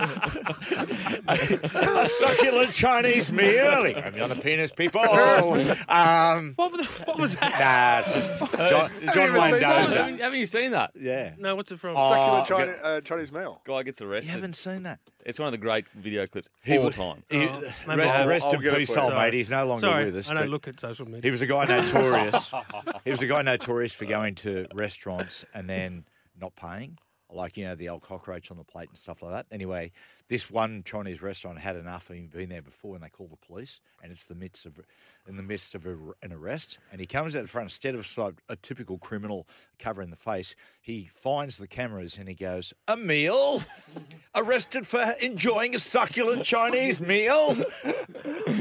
a 1.27 2.09
succulent 2.09 2.71
Chinese 2.71 3.31
meal. 3.31 3.93
I'm 3.97 4.21
on 4.21 4.31
a 4.31 4.35
penis, 4.35 4.71
people. 4.71 5.01
Um, 5.01 6.53
what, 6.55 6.71
was, 6.71 6.87
what 6.87 7.17
was 7.17 7.35
that? 7.37 7.59
Nah, 7.59 7.99
it's 8.01 8.27
just 8.27 8.29
John, 8.53 8.91
John 9.13 9.33
Wayne 9.33 9.53
Dozer. 9.61 9.97
Haven't 9.97 10.19
haven't 10.19 10.39
you 10.39 10.45
seen 10.45 10.71
that? 10.71 10.91
Yeah. 10.99 11.33
No, 11.39 11.55
what's 11.55 11.71
it 11.71 11.79
from? 11.79 11.95
Oh, 11.97 12.09
Succulent 12.11 12.51
okay. 12.51 12.77
China, 12.81 12.87
uh, 12.97 13.01
Chinese 13.01 13.31
meal. 13.31 13.61
Guy 13.65 13.81
gets 13.83 13.99
arrested. 14.01 14.05
You 14.05 14.11
arrested. 14.11 14.31
haven't 14.31 14.53
seen 14.53 14.83
that? 14.83 14.99
It's 15.25 15.39
one 15.39 15.47
of 15.47 15.51
the 15.53 15.57
great 15.57 15.85
video 15.95 16.25
clips 16.27 16.49
He 16.63 16.77
all 16.77 16.85
would- 16.85 16.93
time. 16.93 17.23
He, 17.29 17.45
Oh, 17.47 17.59
re- 17.59 17.73
maybe 17.87 18.01
I'll- 18.03 18.27
rest 18.27 18.45
I'll 18.45 18.53
in 18.53 18.61
get 18.61 18.73
it 18.73 18.77
peace, 18.77 18.89
for 18.93 18.99
you. 18.99 19.05
old 19.05 19.13
mate. 19.15 19.33
He's 19.33 19.49
no 19.49 19.65
longer 19.65 19.81
Sorry, 19.81 20.05
with 20.05 20.17
us. 20.17 20.29
I 20.29 20.35
don't 20.35 20.43
but 20.43 20.49
look 20.49 20.67
at 20.67 20.79
social 20.79 21.05
media. 21.07 21.21
He 21.23 21.31
was 21.31 21.41
a 21.41 21.47
guy 21.47 21.65
notorious. 21.65 22.51
he 23.05 23.11
was 23.11 23.21
a 23.23 23.27
guy 23.27 23.41
notorious 23.41 23.91
for 23.93 24.05
going 24.05 24.35
to 24.35 24.67
restaurants 24.73 25.43
and 25.55 25.67
then 25.69 26.05
not 26.39 26.55
paying, 26.55 26.99
like 27.31 27.57
you 27.57 27.65
know 27.65 27.75
the 27.75 27.89
old 27.89 28.01
cockroach 28.01 28.51
on 28.51 28.57
the 28.57 28.63
plate 28.63 28.89
and 28.89 28.97
stuff 28.97 29.21
like 29.21 29.31
that. 29.31 29.45
Anyway, 29.51 29.91
this 30.27 30.49
one 30.49 30.83
Chinese 30.83 31.21
restaurant 31.21 31.59
had 31.59 31.75
enough 31.75 32.09
of 32.09 32.15
him 32.15 32.27
been 32.27 32.49
there 32.49 32.61
before, 32.61 32.95
and 32.95 33.03
they 33.03 33.09
called 33.09 33.31
the 33.31 33.45
police. 33.45 33.79
And 34.01 34.11
it's 34.11 34.23
the 34.23 34.35
midst 34.35 34.65
of 34.65 34.79
in 35.27 35.37
the 35.37 35.43
midst 35.43 35.73
of 35.75 35.85
a, 35.85 35.97
an 36.21 36.31
arrest, 36.31 36.77
and 36.91 37.01
he 37.01 37.07
comes 37.07 37.35
out 37.35 37.41
the 37.41 37.47
front 37.47 37.65
instead 37.65 37.95
of 37.95 38.05
sort 38.05 38.33
of 38.33 38.39
a 38.49 38.55
typical 38.55 38.97
criminal 38.97 39.47
covering 39.79 40.09
the 40.09 40.15
face. 40.15 40.55
He 40.81 41.09
finds 41.13 41.57
the 41.57 41.67
cameras 41.67 42.17
and 42.17 42.27
he 42.27 42.35
goes, 42.35 42.73
"A 42.87 42.95
meal." 42.95 43.63
Arrested 44.35 44.85
for 44.85 45.15
enjoying 45.21 45.75
a 45.75 45.79
succulent 45.79 46.43
Chinese 46.43 46.99
meal. 46.99 47.57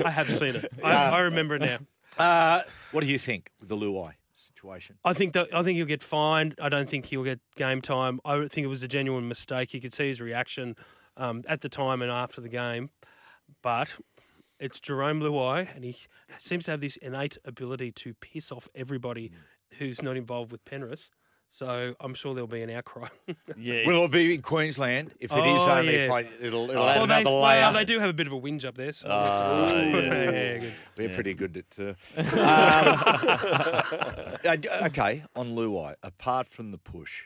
I 0.04 0.10
have 0.10 0.32
seen 0.32 0.56
it. 0.56 0.72
I, 0.82 0.92
I 0.94 1.18
remember 1.20 1.56
it 1.56 1.62
now. 1.62 1.78
Uh, 2.16 2.62
what 2.92 3.00
do 3.00 3.06
you 3.08 3.18
think 3.18 3.50
the 3.60 3.76
Luai 3.76 4.12
situation? 4.64 4.96
I 5.04 5.12
think 5.12 5.34
that 5.34 5.48
I 5.54 5.62
think 5.62 5.76
he'll 5.76 5.86
get 5.86 6.02
fined. 6.02 6.54
I 6.60 6.68
don't 6.68 6.88
think 6.88 7.06
he'll 7.06 7.24
get 7.24 7.40
game 7.56 7.80
time. 7.80 8.20
I 8.24 8.48
think 8.48 8.64
it 8.64 8.68
was 8.68 8.82
a 8.82 8.88
genuine 8.88 9.28
mistake. 9.28 9.74
You 9.74 9.80
could 9.80 9.94
see 9.94 10.08
his 10.08 10.20
reaction 10.20 10.76
um, 11.16 11.42
at 11.46 11.60
the 11.60 11.68
time 11.68 12.02
and 12.02 12.10
after 12.10 12.40
the 12.40 12.48
game. 12.48 12.90
But 13.62 13.96
it's 14.58 14.80
Jarome 14.80 15.22
Luai, 15.22 15.68
and 15.74 15.84
he 15.84 15.98
seems 16.38 16.64
to 16.64 16.72
have 16.72 16.80
this 16.80 16.96
innate 16.96 17.36
ability 17.44 17.92
to 17.92 18.14
piss 18.14 18.50
off 18.50 18.68
everybody 18.74 19.30
who's 19.78 20.02
not 20.02 20.16
involved 20.16 20.52
with 20.52 20.64
Penrith. 20.64 21.10
So 21.56 21.94
I'm 22.00 22.14
sure 22.14 22.34
there'll 22.34 22.48
be 22.48 22.62
an 22.62 22.70
outcry. 22.70 23.06
Yeah, 23.56 23.86
Will 23.86 24.06
it 24.06 24.10
be 24.10 24.34
in 24.34 24.42
Queensland? 24.42 25.12
If 25.20 25.30
it 25.30 25.46
is 25.46 25.62
Oh, 25.62 25.70
only, 25.70 25.94
yeah. 25.94 26.00
if 26.06 26.10
I, 26.10 26.20
it'll, 26.40 26.68
it'll 26.68 26.82
Oh, 26.82 26.88
add 26.88 26.96
well, 26.96 27.06
they, 27.06 27.20
another 27.20 27.30
layer. 27.30 27.60
well, 27.62 27.72
they 27.72 27.84
do 27.84 28.00
have 28.00 28.10
a 28.10 28.12
bit 28.12 28.26
of 28.26 28.32
a 28.32 28.40
whinge 28.40 28.64
up 28.64 28.76
there. 28.76 28.92
So 28.92 29.06
Ah, 29.08 29.68
yeah. 29.70 29.92
yeah, 29.94 30.58
good. 30.58 30.72
We're 30.98 31.08
Yeah. 31.10 31.14
pretty 31.14 31.34
good 31.34 31.56
at. 31.56 31.96
Uh, 34.44 34.48
um, 34.48 34.86
okay, 34.86 35.22
on 35.36 35.54
Luai, 35.54 35.94
apart 36.02 36.48
from 36.48 36.72
the 36.72 36.78
push, 36.78 37.24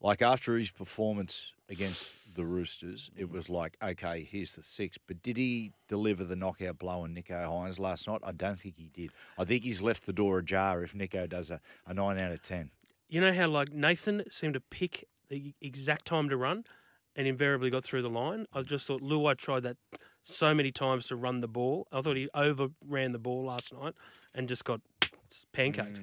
like 0.00 0.22
after 0.22 0.56
his 0.56 0.70
performance 0.70 1.52
against 1.68 2.10
the 2.34 2.44
Roosters, 2.44 3.10
it 3.16 3.30
was 3.30 3.48
like, 3.50 3.76
okay, 3.82 4.26
here's 4.30 4.54
the 4.54 4.62
six. 4.62 4.96
But 5.06 5.22
did 5.22 5.36
he 5.36 5.72
deliver 5.88 6.24
the 6.24 6.36
knockout 6.36 6.78
blow 6.78 7.02
on 7.02 7.14
Nicho 7.14 7.44
Hynes 7.46 7.78
last 7.78 8.08
night? 8.08 8.20
I 8.24 8.32
don't 8.32 8.58
think 8.58 8.76
he 8.78 8.88
did. 8.94 9.10
I 9.38 9.44
think 9.44 9.62
he's 9.64 9.82
left 9.82 10.06
the 10.06 10.12
door 10.12 10.38
ajar 10.38 10.82
if 10.82 10.94
Nicho 10.94 11.28
does 11.28 11.50
a, 11.50 11.60
a 11.86 11.92
nine 11.94 12.18
out 12.18 12.32
of 12.32 12.42
ten. 12.42 12.70
You 13.08 13.20
know 13.20 13.32
how 13.32 13.48
like 13.48 13.72
Nathan 13.72 14.24
seemed 14.30 14.54
to 14.54 14.60
pick 14.60 15.06
the 15.28 15.54
exact 15.60 16.06
time 16.06 16.28
to 16.28 16.36
run, 16.36 16.64
and 17.16 17.26
invariably 17.26 17.70
got 17.70 17.84
through 17.84 18.02
the 18.02 18.10
line. 18.10 18.46
I 18.52 18.62
just 18.62 18.86
thought 18.86 19.02
Luai 19.02 19.36
tried 19.36 19.62
that 19.64 19.76
so 20.24 20.54
many 20.54 20.70
times 20.70 21.06
to 21.08 21.16
run 21.16 21.40
the 21.40 21.48
ball. 21.48 21.86
I 21.92 22.02
thought 22.02 22.16
he 22.16 22.28
overran 22.34 23.12
the 23.12 23.18
ball 23.18 23.44
last 23.44 23.72
night 23.72 23.94
and 24.34 24.48
just 24.48 24.64
got 24.64 24.80
pancaked. 25.54 25.98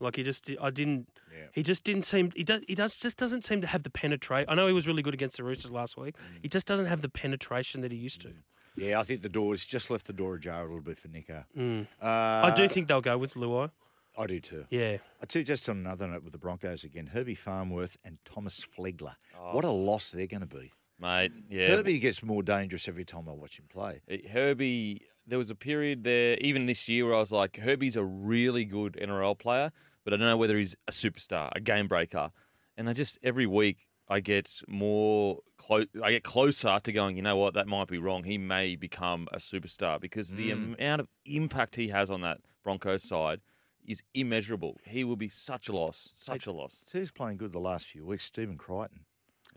Like 0.00 0.16
he 0.16 0.22
just, 0.22 0.50
I 0.60 0.70
didn't. 0.70 1.08
Yeah. 1.32 1.46
He 1.52 1.62
just 1.62 1.84
didn't 1.84 2.02
seem. 2.02 2.32
He 2.36 2.44
does. 2.44 2.62
He 2.68 2.74
does 2.74 2.96
just 2.96 3.16
doesn't 3.16 3.44
seem 3.44 3.60
to 3.62 3.66
have 3.66 3.82
the 3.82 3.90
penetrate. 3.90 4.46
I 4.48 4.54
know 4.54 4.66
he 4.66 4.72
was 4.72 4.86
really 4.86 5.02
good 5.02 5.14
against 5.14 5.36
the 5.36 5.44
Roosters 5.44 5.70
last 5.70 5.96
week. 5.96 6.16
He 6.42 6.48
just 6.48 6.66
doesn't 6.66 6.86
have 6.86 7.02
the 7.02 7.08
penetration 7.08 7.80
that 7.80 7.92
he 7.92 7.98
used 7.98 8.20
to. 8.22 8.32
Yeah, 8.76 9.00
I 9.00 9.02
think 9.02 9.22
the 9.22 9.28
door 9.28 9.52
has 9.52 9.64
just 9.64 9.90
left 9.90 10.06
the 10.06 10.12
door 10.12 10.36
ajar 10.36 10.60
a 10.60 10.64
little 10.64 10.80
bit 10.80 10.98
for 10.98 11.08
Nicho. 11.08 11.44
Mm. 11.56 11.88
Uh, 12.00 12.06
I 12.06 12.52
do 12.56 12.68
think 12.68 12.86
they'll 12.86 13.00
go 13.00 13.18
with 13.18 13.34
Luai. 13.34 13.70
I 14.18 14.26
do 14.26 14.40
too. 14.40 14.64
Yeah. 14.70 14.96
I 15.22 15.26
too, 15.26 15.44
just 15.44 15.68
on 15.68 15.78
another 15.78 16.08
note 16.08 16.24
with 16.24 16.32
the 16.32 16.38
Broncos 16.38 16.82
again, 16.82 17.06
Herbie 17.06 17.36
Farnworth 17.36 17.96
and 18.04 18.18
Thomas 18.24 18.66
Flegler. 18.76 19.14
Oh. 19.38 19.54
What 19.54 19.64
a 19.64 19.70
loss 19.70 20.10
they're 20.10 20.26
going 20.26 20.40
to 20.40 20.46
be. 20.46 20.72
mate. 20.98 21.30
Yeah, 21.48 21.68
Herbie 21.68 22.00
gets 22.00 22.22
more 22.22 22.42
dangerous 22.42 22.88
every 22.88 23.04
time 23.04 23.28
I 23.28 23.32
watch 23.32 23.58
him 23.58 23.66
play. 23.72 24.00
Herbie, 24.32 25.02
there 25.24 25.38
was 25.38 25.50
a 25.50 25.54
period 25.54 26.02
there, 26.02 26.36
even 26.40 26.66
this 26.66 26.88
year, 26.88 27.06
where 27.06 27.14
I 27.14 27.20
was 27.20 27.30
like, 27.30 27.58
Herbie's 27.58 27.94
a 27.94 28.04
really 28.04 28.64
good 28.64 28.98
NRL 29.00 29.38
player, 29.38 29.70
but 30.04 30.12
I 30.12 30.16
don't 30.16 30.26
know 30.26 30.36
whether 30.36 30.58
he's 30.58 30.74
a 30.88 30.92
superstar, 30.92 31.50
a 31.54 31.60
game 31.60 31.86
breaker. 31.86 32.30
And 32.76 32.88
I 32.88 32.94
just 32.94 33.18
every 33.22 33.46
week 33.46 33.86
I 34.08 34.18
get 34.20 34.50
more 34.66 35.38
close. 35.58 35.86
I 36.02 36.10
get 36.10 36.24
closer 36.24 36.80
to 36.82 36.92
going. 36.92 37.16
You 37.16 37.22
know 37.22 37.36
what? 37.36 37.54
That 37.54 37.68
might 37.68 37.88
be 37.88 37.98
wrong. 37.98 38.24
He 38.24 38.38
may 38.38 38.74
become 38.74 39.28
a 39.32 39.38
superstar 39.38 40.00
because 40.00 40.30
the 40.30 40.50
mm. 40.50 40.74
amount 40.74 41.02
of 41.02 41.08
impact 41.24 41.76
he 41.76 41.88
has 41.88 42.10
on 42.10 42.22
that 42.22 42.38
Broncos 42.64 43.02
side 43.02 43.40
is 43.88 44.02
immeasurable. 44.14 44.76
He 44.84 45.02
will 45.02 45.16
be 45.16 45.30
such 45.30 45.68
a 45.68 45.72
loss, 45.72 46.12
such 46.14 46.46
a 46.46 46.52
loss. 46.52 46.82
So 46.86 46.98
who's 46.98 47.10
playing 47.10 47.38
good 47.38 47.52
the 47.52 47.58
last 47.58 47.86
few 47.86 48.04
weeks? 48.04 48.24
Stephen 48.24 48.58
Crichton. 48.58 49.00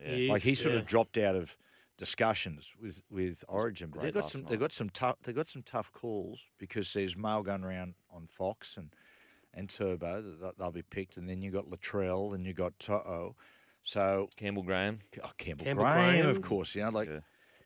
Yeah. 0.03 0.31
Like 0.31 0.41
he 0.41 0.55
sort 0.55 0.73
yeah. 0.73 0.79
of 0.79 0.87
dropped 0.87 1.17
out 1.17 1.35
of 1.35 1.55
discussions 1.97 2.73
with, 2.81 3.03
with 3.11 3.43
Origin, 3.47 3.91
but 3.93 4.01
they've 4.01 4.13
got 4.13 4.23
last 4.23 4.31
some 4.31 4.45
they've 4.49 4.59
got 4.59 4.73
some 4.73 4.89
tough 4.89 5.17
they 5.23 5.33
got 5.33 5.49
some 5.49 5.61
tough 5.61 5.91
calls 5.91 6.45
because 6.57 6.91
there's 6.93 7.15
mail 7.15 7.43
going 7.43 7.63
around 7.63 7.93
on 8.11 8.25
Fox 8.25 8.77
and 8.77 8.95
and 9.53 9.69
Turbo 9.69 10.23
that 10.41 10.57
they'll 10.57 10.71
be 10.71 10.81
picked, 10.81 11.17
and 11.17 11.27
then 11.29 11.41
you 11.41 11.51
got 11.51 11.69
Latrell 11.69 12.33
and 12.33 12.45
you 12.45 12.53
got 12.53 12.79
To'o. 12.79 13.35
So 13.83 14.29
Campbell 14.37 14.63
Graham. 14.63 14.99
oh, 15.23 15.29
Campbell, 15.37 15.65
Campbell 15.65 15.83
Graham, 15.83 16.21
Graham. 16.21 16.29
of 16.29 16.41
course. 16.41 16.73
You 16.73 16.83
know, 16.83 16.89
like 16.89 17.09
Yeah. 17.09 17.19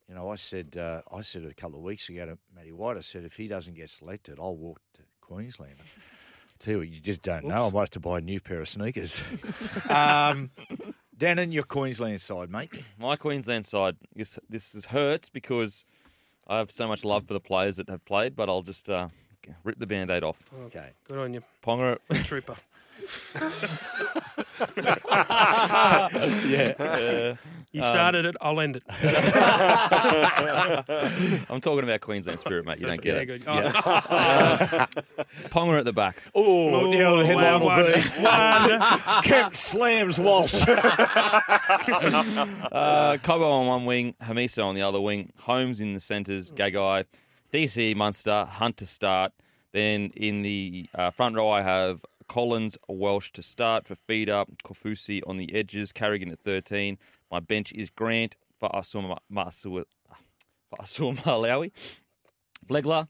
you 0.09 0.15
know, 0.15 0.29
I 0.29 0.35
said 0.35 0.77
uh, 0.77 1.03
I 1.11 1.21
said 1.21 1.45
a 1.45 1.53
couple 1.53 1.77
of 1.77 1.83
weeks 1.83 2.09
ago 2.09 2.25
to 2.25 2.37
Matty 2.53 2.71
White, 2.71 2.97
I 2.97 3.01
said 3.01 3.23
if 3.23 3.35
he 3.35 3.47
doesn't 3.47 3.75
get 3.75 3.91
selected, 3.91 4.39
I'll 4.39 4.57
walk 4.57 4.81
to 4.95 5.03
Queensland. 5.21 5.75
Tell 6.65 6.71
you 6.71 6.77
what, 6.79 6.89
you 6.89 6.99
just 6.99 7.21
don't 7.21 7.45
know. 7.45 7.67
I 7.67 7.69
might 7.69 7.81
have 7.81 7.89
to 7.91 7.99
buy 7.99 8.17
a 8.17 8.21
new 8.21 8.39
pair 8.39 8.59
of 8.59 8.67
sneakers. 8.67 9.21
um, 9.89 10.49
in 11.21 11.51
your 11.51 11.61
Queensland 11.61 12.19
side, 12.21 12.49
mate. 12.49 12.71
my 12.97 13.15
Queensland 13.15 13.67
side, 13.67 13.97
this 14.15 14.39
this 14.49 14.73
is 14.73 14.87
hurts 14.87 15.29
because 15.29 15.85
I 16.47 16.57
have 16.57 16.71
so 16.71 16.87
much 16.87 17.05
love 17.05 17.27
for 17.27 17.33
the 17.35 17.39
players 17.39 17.77
that 17.77 17.87
have 17.87 18.03
played, 18.03 18.35
but 18.35 18.49
I'll 18.49 18.63
just 18.63 18.89
uh, 18.89 19.09
rip 19.63 19.77
the 19.77 19.85
band-aid 19.85 20.23
off. 20.23 20.41
Okay. 20.65 20.89
Good 21.07 21.19
on 21.19 21.35
you, 21.35 21.43
Ponga, 21.63 21.99
trooper. 22.23 22.55
yeah, 26.47 27.35
You 27.71 27.81
started 27.81 28.25
it. 28.25 28.35
I'll 28.39 28.59
end 28.61 28.75
it. 28.77 28.83
I'm 31.49 31.59
talking 31.59 31.83
about 31.83 31.99
Queensland 32.01 32.39
spirit, 32.39 32.65
mate. 32.65 32.79
You 32.79 32.85
don't 32.87 33.03
yeah, 33.03 33.13
get 33.13 33.21
it. 33.21 33.25
good. 33.25 33.43
Oh, 33.47 33.57
Ponga 35.49 35.79
at 35.79 35.85
the 35.85 35.91
back. 35.91 36.21
Oh, 36.33 36.89
the 36.91 37.03
old 37.03 37.25
headline 37.25 37.59
will 37.59 37.67
one, 37.67 37.85
be 37.85 37.91
one. 38.21 38.79
Kemp 39.23 39.53
slams 39.55 40.19
Walsh. 40.19 40.61
Uh, 40.61 40.67
Cobbo 43.17 43.51
on 43.51 43.67
one 43.67 43.85
wing, 43.85 44.15
Hamiso 44.21 44.65
on 44.65 44.75
the 44.75 44.81
other 44.81 45.01
wing, 45.01 45.33
Holmes 45.39 45.79
in 45.81 45.93
the 45.93 45.99
centres, 45.99 46.51
Gagai, 46.51 47.05
DC, 47.51 47.95
Munster, 47.95 48.45
Hunt 48.45 48.77
to 48.77 48.85
start. 48.85 49.33
Then 49.73 50.11
in 50.15 50.41
the 50.43 50.87
uh, 50.95 51.11
front 51.11 51.35
row, 51.35 51.49
I 51.49 51.61
have 51.61 51.99
Collins, 52.27 52.77
Welsh 52.87 53.31
to 53.33 53.43
start 53.43 53.87
for 53.87 53.95
feed 53.95 54.29
up, 54.29 54.49
Kaufusi 54.63 55.21
on 55.27 55.37
the 55.37 55.53
edges, 55.53 55.91
Carrigan 55.91 56.31
at 56.31 56.39
13. 56.39 56.97
My 57.31 57.39
bench 57.39 57.71
is 57.73 57.89
Grant 57.89 58.35
for 58.59 58.69
Asuma 58.69 59.17
Masua, 59.31 59.85
for 60.69 60.77
Asuma 60.79 61.19
ah, 61.25 61.37
Malawi, 61.37 61.71
Flegler, 62.67 63.07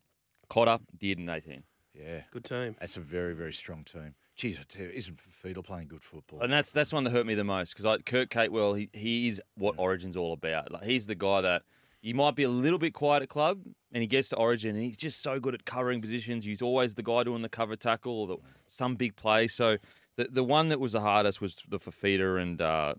Cotter, 0.49 0.79
Dearden 0.97 1.29
18. 1.29 1.63
yeah, 1.93 2.21
Good 2.31 2.43
team. 2.45 2.75
that's 2.79 2.97
a 2.97 3.01
very, 3.01 3.33
very 3.33 3.53
strong 3.53 3.83
team. 3.83 4.15
Jeez, 4.37 4.59
I 4.59 4.63
tell 4.67 4.83
you, 4.83 4.91
isn't 4.91 5.19
Fidel 5.21 5.63
playing 5.63 5.87
good 5.87 6.03
football? 6.03 6.41
And 6.41 6.51
that's 6.51 6.71
that's 6.73 6.91
one 6.91 7.05
that 7.05 7.11
hurt 7.11 7.25
me 7.25 7.35
the 7.35 7.45
most 7.45 7.73
because 7.75 8.01
Kurt 8.05 8.29
Capewell, 8.29 8.77
he, 8.77 8.89
he 8.91 9.29
is 9.29 9.41
what 9.55 9.75
Origin's 9.77 10.17
all 10.17 10.33
about. 10.33 10.71
Like 10.73 10.83
he's 10.83 11.07
the 11.07 11.15
guy 11.15 11.39
that 11.39 11.61
you 12.05 12.13
might 12.13 12.35
be 12.35 12.43
a 12.43 12.49
little 12.49 12.77
bit 12.77 12.93
quiet 12.93 13.23
at 13.23 13.29
club, 13.29 13.61
and 13.91 14.01
he 14.01 14.05
gets 14.05 14.29
to 14.29 14.35
Origin, 14.35 14.75
and 14.75 14.85
he's 14.85 14.95
just 14.95 15.23
so 15.23 15.39
good 15.39 15.55
at 15.55 15.65
covering 15.65 16.01
positions. 16.01 16.45
He's 16.45 16.61
always 16.61 16.93
the 16.93 17.01
guy 17.01 17.23
doing 17.23 17.41
the 17.41 17.49
cover 17.49 17.75
tackle 17.75 18.13
or 18.13 18.27
the, 18.27 18.37
some 18.67 18.93
big 18.93 19.15
play. 19.15 19.47
So 19.47 19.77
the 20.15 20.27
the 20.29 20.43
one 20.43 20.69
that 20.69 20.79
was 20.79 20.91
the 20.91 21.01
hardest 21.01 21.41
was 21.41 21.55
the 21.67 21.79
Fafita 21.79 22.39
and 22.39 22.61
uh, 22.61 22.93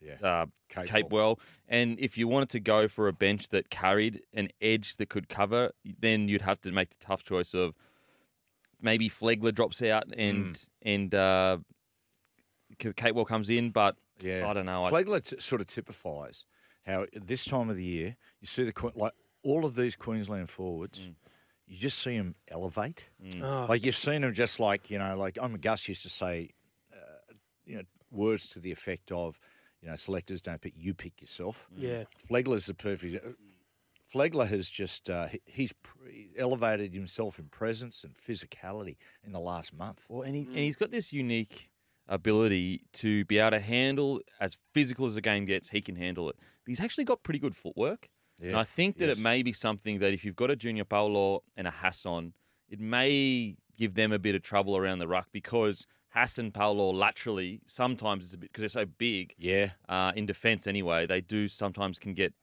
yeah. 0.00 0.14
uh, 0.26 0.46
Capewell. 0.70 0.86
Capewell. 0.88 1.38
And 1.68 2.00
if 2.00 2.16
you 2.16 2.28
wanted 2.28 2.48
to 2.50 2.60
go 2.60 2.88
for 2.88 3.08
a 3.08 3.12
bench 3.12 3.50
that 3.50 3.68
carried 3.68 4.22
an 4.32 4.48
edge 4.62 4.96
that 4.96 5.10
could 5.10 5.28
cover, 5.28 5.72
then 6.00 6.26
you'd 6.26 6.40
have 6.40 6.62
to 6.62 6.72
make 6.72 6.88
the 6.88 7.04
tough 7.04 7.24
choice 7.24 7.52
of 7.52 7.74
maybe 8.80 9.10
Flegler 9.10 9.54
drops 9.54 9.82
out 9.82 10.04
and 10.16 10.64
and 10.80 11.14
uh, 11.14 11.58
Capewell 12.78 13.26
comes 13.26 13.50
in, 13.50 13.68
but 13.68 13.96
Yeah, 14.22 14.48
I 14.48 14.54
don't 14.54 14.64
know. 14.64 14.88
Flegler 14.90 15.22
t- 15.22 15.36
sort 15.40 15.60
of 15.60 15.66
typifies 15.66 16.46
how 16.86 17.02
at 17.02 17.26
this 17.26 17.44
time 17.44 17.68
of 17.68 17.76
the 17.76 17.84
year 17.84 18.16
you 18.40 18.46
see 18.46 18.64
the 18.64 18.92
like 18.94 19.12
all 19.42 19.64
of 19.64 19.74
these 19.74 19.96
Queensland 19.96 20.48
forwards. 20.48 21.00
Mm. 21.00 21.14
You 21.68 21.78
just 21.78 21.98
see 21.98 22.16
them 22.16 22.36
elevate. 22.48 23.08
Oh, 23.42 23.66
Like 23.68 23.84
you've 23.84 23.96
seen 23.96 24.22
them 24.22 24.32
just 24.34 24.60
like 24.60 24.88
you 24.90 24.98
know, 24.98 25.16
like 25.16 25.36
I'm 25.40 25.56
Gus 25.58 25.88
used 25.88 26.02
to 26.02 26.08
say, 26.08 26.50
uh, 26.92 27.32
you 27.64 27.76
know, 27.76 27.82
words 28.12 28.46
to 28.50 28.60
the 28.60 28.70
effect 28.70 29.10
of, 29.10 29.38
you 29.82 29.88
know, 29.88 29.96
selectors 29.96 30.40
don't 30.40 30.60
pick, 30.60 30.74
you 30.76 30.94
pick 30.94 31.20
yourself. 31.20 31.66
yeah. 31.76 32.04
Flegler's 32.30 32.66
the 32.66 32.74
perfect. 32.74 33.24
Flegler 34.12 34.46
has 34.46 34.68
just 34.68 35.10
uh, 35.10 35.26
he's 35.44 35.74
elevated 36.38 36.94
himself 36.94 37.40
in 37.40 37.46
presence 37.46 38.04
and 38.04 38.14
physicality 38.14 38.96
in 39.24 39.32
the 39.32 39.40
last 39.40 39.74
month. 39.74 40.06
Well, 40.08 40.22
and, 40.22 40.36
he, 40.36 40.42
and 40.42 40.58
he's 40.58 40.76
got 40.76 40.92
this 40.92 41.12
unique 41.12 41.68
ability 42.08 42.82
to 42.94 43.24
be 43.24 43.38
able 43.38 43.50
to 43.52 43.60
handle 43.60 44.20
as 44.40 44.58
physical 44.72 45.06
as 45.06 45.14
the 45.14 45.20
game 45.20 45.44
gets. 45.44 45.68
He 45.70 45.80
can 45.80 45.96
handle 45.96 46.28
it, 46.30 46.36
but 46.38 46.70
he's 46.70 46.80
actually 46.80 47.04
got 47.04 47.22
pretty 47.22 47.38
good 47.38 47.56
footwork. 47.56 48.08
And 48.40 48.56
I 48.56 48.64
think 48.64 48.98
that 48.98 49.08
yes. 49.08 49.16
it 49.16 49.20
may 49.22 49.42
be 49.42 49.52
something 49.54 49.98
that 50.00 50.12
if 50.12 50.22
you've 50.24 50.36
got 50.36 50.50
a 50.50 50.56
Junior 50.56 50.84
Paulo 50.84 51.42
and 51.56 51.66
a 51.66 51.70
Hassan, 51.70 52.34
it 52.68 52.78
may 52.78 53.56
give 53.78 53.94
them 53.94 54.12
a 54.12 54.18
bit 54.18 54.34
of 54.34 54.42
trouble 54.42 54.76
around 54.76 54.98
the 54.98 55.08
ruck 55.08 55.28
because 55.32 55.86
Hassan 56.10 56.50
Paulo 56.50 56.90
laterally 56.90 57.60
sometimes 57.66 58.26
is 58.26 58.34
a 58.34 58.38
bit 58.38 58.52
because 58.52 58.60
they're 58.72 58.84
so 58.84 58.90
big 58.98 59.34
Yeah, 59.38 59.70
uh, 59.88 60.12
in 60.14 60.26
defence 60.26 60.66
anyway. 60.66 61.06
They 61.06 61.20
do 61.22 61.48
sometimes 61.48 61.98
can 61.98 62.12
get 62.12 62.34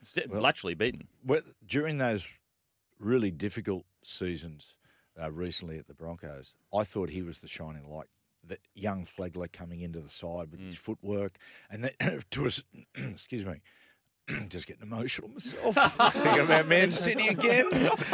st- 0.00 0.30
Well- 0.30 0.40
laterally 0.40 0.74
beaten. 0.74 1.08
well, 1.24 1.42
during 1.66 1.98
those 1.98 2.38
really 2.98 3.30
difficult 3.30 3.84
seasons 4.02 4.74
uh, 5.20 5.30
recently 5.30 5.78
at 5.78 5.86
the 5.86 5.94
Broncos, 5.94 6.54
I 6.74 6.84
thought 6.84 7.10
he 7.10 7.20
was 7.22 7.40
the 7.40 7.48
shining 7.48 7.88
light. 7.90 8.08
The 8.46 8.58
young 8.74 9.04
Flegler 9.06 9.50
coming 9.52 9.80
into 9.80 10.00
the 10.00 10.08
side 10.08 10.50
with 10.50 10.60
his 10.60 10.76
footwork, 10.76 11.36
and 11.70 11.84
then 11.84 12.22
to 12.30 12.46
us, 12.46 12.62
excuse 12.94 13.44
me, 13.46 13.60
just 14.48 14.66
getting 14.66 14.82
emotional 14.82 15.28
myself 15.28 15.74
thinking 16.14 16.44
about 16.44 16.66
Man 16.68 16.92
City 16.92 17.28
again. 17.28 17.68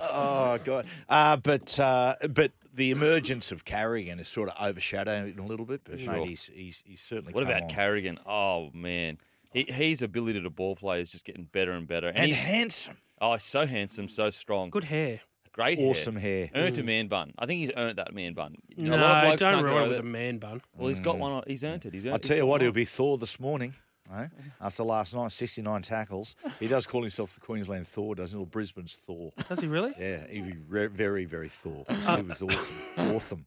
oh 0.00 0.58
God! 0.64 0.86
Uh, 1.08 1.36
but 1.36 1.78
uh, 1.78 2.14
but 2.30 2.52
the 2.74 2.90
emergence 2.90 3.50
of 3.52 3.64
Carrigan 3.64 4.20
is 4.20 4.28
sort 4.28 4.48
of 4.48 4.54
overshadowing 4.64 5.28
it 5.28 5.38
a 5.38 5.42
little 5.42 5.66
bit. 5.66 5.82
But 5.84 6.00
Sure. 6.00 6.12
mate, 6.14 6.28
he's, 6.28 6.50
he's 6.52 6.82
he's 6.86 7.00
certainly. 7.02 7.32
What 7.32 7.42
come 7.44 7.50
about 7.50 7.64
on. 7.64 7.68
Carrigan? 7.68 8.18
Oh 8.26 8.70
man, 8.72 9.18
he, 9.52 9.64
his 9.68 10.02
ability 10.02 10.42
to 10.42 10.50
ball 10.50 10.76
play 10.76 11.00
is 11.00 11.10
just 11.10 11.24
getting 11.24 11.44
better 11.44 11.72
and 11.72 11.86
better. 11.86 12.08
And, 12.08 12.18
And 12.18 12.26
he's, 12.28 12.38
handsome. 12.38 12.96
oh, 13.20 13.36
so 13.38 13.66
handsome, 13.66 14.08
so 14.08 14.30
strong. 14.30 14.70
Good 14.70 14.84
hair. 14.84 15.20
Great 15.58 15.78
awesome 15.80 16.14
hair. 16.14 16.50
Earned 16.54 16.78
a 16.78 16.84
man 16.84 17.08
bun. 17.08 17.32
I 17.36 17.44
think 17.46 17.58
he's 17.62 17.72
earned 17.76 17.98
that 17.98 18.14
man 18.14 18.32
bun. 18.32 18.54
A 18.78 18.80
lot 18.80 18.92
of 18.92 19.00
No, 19.00 19.20
blokes 19.26 19.40
don't 19.40 19.52
can't 19.54 19.64
ruin 19.64 19.74
grow 19.74 19.84
it 19.84 19.88
with 19.88 19.96
that. 19.96 20.04
a 20.04 20.06
man 20.08 20.38
bun. 20.38 20.62
Well, 20.76 20.86
he's 20.88 21.00
got 21.00 21.18
one. 21.18 21.32
On, 21.32 21.42
he's 21.48 21.64
earned 21.64 21.84
it. 21.84 21.92
He's 21.92 22.06
earned 22.06 22.12
I 22.14 22.16
it. 22.16 22.22
tell 22.22 22.36
He's 22.36 22.36
you 22.36 22.42
got 22.42 22.46
what, 22.46 22.52
one. 22.52 22.60
he'll 22.60 22.70
be 22.72 22.84
Thor 22.84 23.18
this 23.18 23.40
morning. 23.40 23.74
eh? 24.16 24.28
After 24.60 24.84
last 24.84 25.16
night, 25.16 25.32
69 25.32 25.82
tackles. 25.82 26.36
He 26.60 26.68
does 26.68 26.86
call 26.86 27.00
himself 27.02 27.34
the 27.34 27.40
Queensland 27.40 27.88
Thor, 27.88 28.14
doesn't 28.14 28.38
he? 28.38 28.42
Or 28.42 28.46
Brisbane's 28.46 28.92
Thor. 28.94 29.32
Does 29.48 29.58
he 29.58 29.66
really? 29.66 29.92
Yeah, 29.98 30.28
he'd 30.28 30.46
be 30.46 30.54
re- 30.68 30.86
very, 30.86 31.24
very 31.24 31.48
Thor. 31.48 31.84
He 31.88 32.22
was 32.22 32.40
awesome. 32.40 32.76
Awesome. 32.96 33.46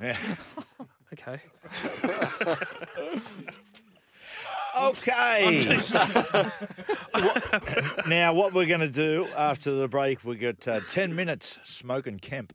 Yeah. 0.00 0.18
Okay. 1.12 1.40
Okay. 4.76 5.78
now, 8.06 8.34
what 8.34 8.52
we're 8.52 8.66
going 8.66 8.80
to 8.80 8.88
do 8.88 9.26
after 9.36 9.70
the 9.72 9.88
break, 9.88 10.22
we 10.22 10.36
got 10.36 10.68
uh, 10.68 10.80
10 10.86 11.14
minutes 11.14 11.58
smoking 11.64 12.18
Kemp. 12.18 12.52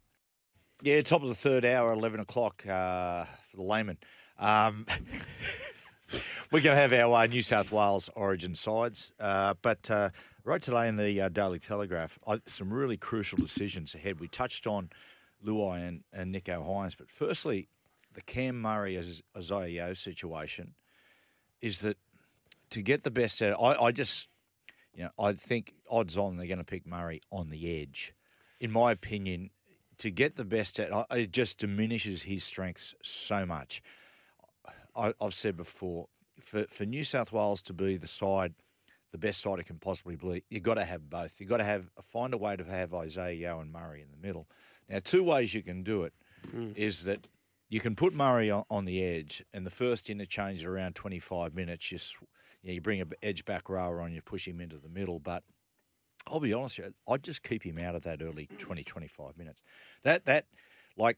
Yeah, 0.84 1.01
top 1.01 1.23
of 1.23 1.29
the 1.29 1.36
third 1.36 1.65
hour, 1.65 1.91
11 1.91 2.19
o'clock 2.19 2.65
uh, 2.67 3.25
for 3.49 3.57
the 3.57 3.63
layman. 3.63 3.97
Um, 4.38 4.86
we're 6.51 6.62
going 6.62 6.75
to 6.75 6.81
have 6.81 6.93
our 6.93 7.23
uh, 7.23 7.25
New 7.25 7.41
South 7.41 7.71
Wales 7.71 8.10
origin 8.15 8.53
sides. 8.53 9.12
Uh, 9.19 9.55
but 9.62 9.89
uh, 9.89 10.10
right 10.43 10.62
today 10.62 10.88
in 10.88 10.97
the 10.97 11.21
uh, 11.21 11.29
Daily 11.29 11.60
Telegraph, 11.60 12.19
I, 12.27 12.39
some 12.45 12.71
really 12.71 12.97
crucial 12.97 13.39
decisions 13.39 13.95
ahead. 13.95 14.19
We 14.19 14.27
touched 14.27 14.67
on 14.67 14.89
Luai 15.45 15.88
and, 15.88 16.03
and 16.13 16.34
Nicho 16.36 16.63
Hynes. 16.63 16.95
But 16.95 17.10
firstly, 17.10 17.67
the 18.13 18.21
Cam 18.21 18.62
Murray 18.62 18.95
as 18.95 19.23
Isaiah 19.36 19.95
situation 19.95 20.75
is 21.62 21.79
that 21.79 21.97
to 22.71 22.81
get 22.81 23.03
the 23.03 23.12
best 23.12 23.41
out, 23.41 23.57
I, 23.62 23.86
I 23.86 23.91
just, 23.91 24.27
you 24.93 25.03
know, 25.03 25.12
I 25.19 25.34
think 25.34 25.73
odds 25.89 26.17
on 26.17 26.38
they're 26.38 26.47
going 26.47 26.60
to 26.60 26.65
pick 26.65 26.88
Murray 26.88 27.21
on 27.31 27.49
the 27.49 27.81
edge. 27.81 28.13
In 28.60 28.71
my 28.71 28.91
opinion, 28.91 29.51
to 29.99 30.10
get 30.10 30.36
the 30.36 30.45
best 30.45 30.79
out, 30.79 31.07
it 31.12 31.31
just 31.31 31.60
diminishes 31.60 32.23
his 32.23 32.43
strengths 32.43 32.95
so 33.03 33.45
much. 33.45 33.81
I, 34.95 35.13
I've 35.21 35.34
said 35.34 35.55
before, 35.55 36.07
for, 36.39 36.65
for 36.69 36.86
New 36.86 37.03
South 37.03 37.31
Wales 37.31 37.62
to 37.63 37.73
be 37.73 37.97
the 37.97 38.07
side, 38.07 38.53
the 39.12 39.17
best 39.17 39.41
side 39.41 39.60
it 39.60 39.65
can 39.65 39.77
possibly 39.77 40.15
be, 40.15 40.43
you've 40.49 40.63
got 40.63 40.75
to 40.75 40.86
have 40.86 41.10
both. 41.10 41.39
You've 41.39 41.49
got 41.49 41.57
to 41.57 41.63
have 41.63 41.89
find 42.12 42.34
a 42.34 42.38
way 42.38 42.55
to 42.55 42.63
have 42.63 42.93
Isaiah 42.93 43.34
Yeo 43.34 43.60
and 43.60 43.71
Murray 43.71 44.01
in 44.01 44.07
the 44.12 44.25
middle. 44.25 44.47
Now, 44.89 44.99
two 45.03 45.23
ways 45.23 45.53
you 45.53 45.62
can 45.62 45.84
do 45.84 46.03
it 46.03 46.13
hmm. 46.49 46.71
is 46.75 47.03
that 47.03 47.27
you 47.69 47.79
can 47.79 47.95
put 47.95 48.13
Murray 48.13 48.49
on, 48.51 48.63
on 48.69 48.86
the 48.86 49.03
edge, 49.03 49.43
and 49.53 49.65
the 49.65 49.71
first 49.71 50.10
interchange 50.10 50.62
at 50.62 50.67
around 50.67 50.95
25 50.95 51.55
minutes, 51.55 51.91
you, 51.91 51.97
sw- 51.97 52.23
you, 52.63 52.69
know, 52.69 52.74
you 52.74 52.82
bring 52.82 53.02
a 53.02 53.06
b- 53.06 53.15
edge 53.24 53.45
back 53.45 53.69
rower 53.69 54.02
on, 54.02 54.13
you 54.13 54.21
push 54.21 54.47
him 54.47 54.62
into 54.62 54.78
the 54.78 54.89
middle. 54.89 55.19
But 55.19 55.43
I'll 56.28 56.39
be 56.39 56.54
honest 56.54 56.78
you, 56.78 56.93
I'd 57.08 57.24
just 57.24 57.43
keep 57.43 57.63
him 57.63 57.78
out 57.78 57.95
of 57.95 58.04
that 58.04 58.21
early 58.21 58.47
20, 58.58 58.84
25 58.84 59.38
minutes. 59.38 59.63
That, 60.04 60.26
that, 60.26 60.45
like, 60.97 61.17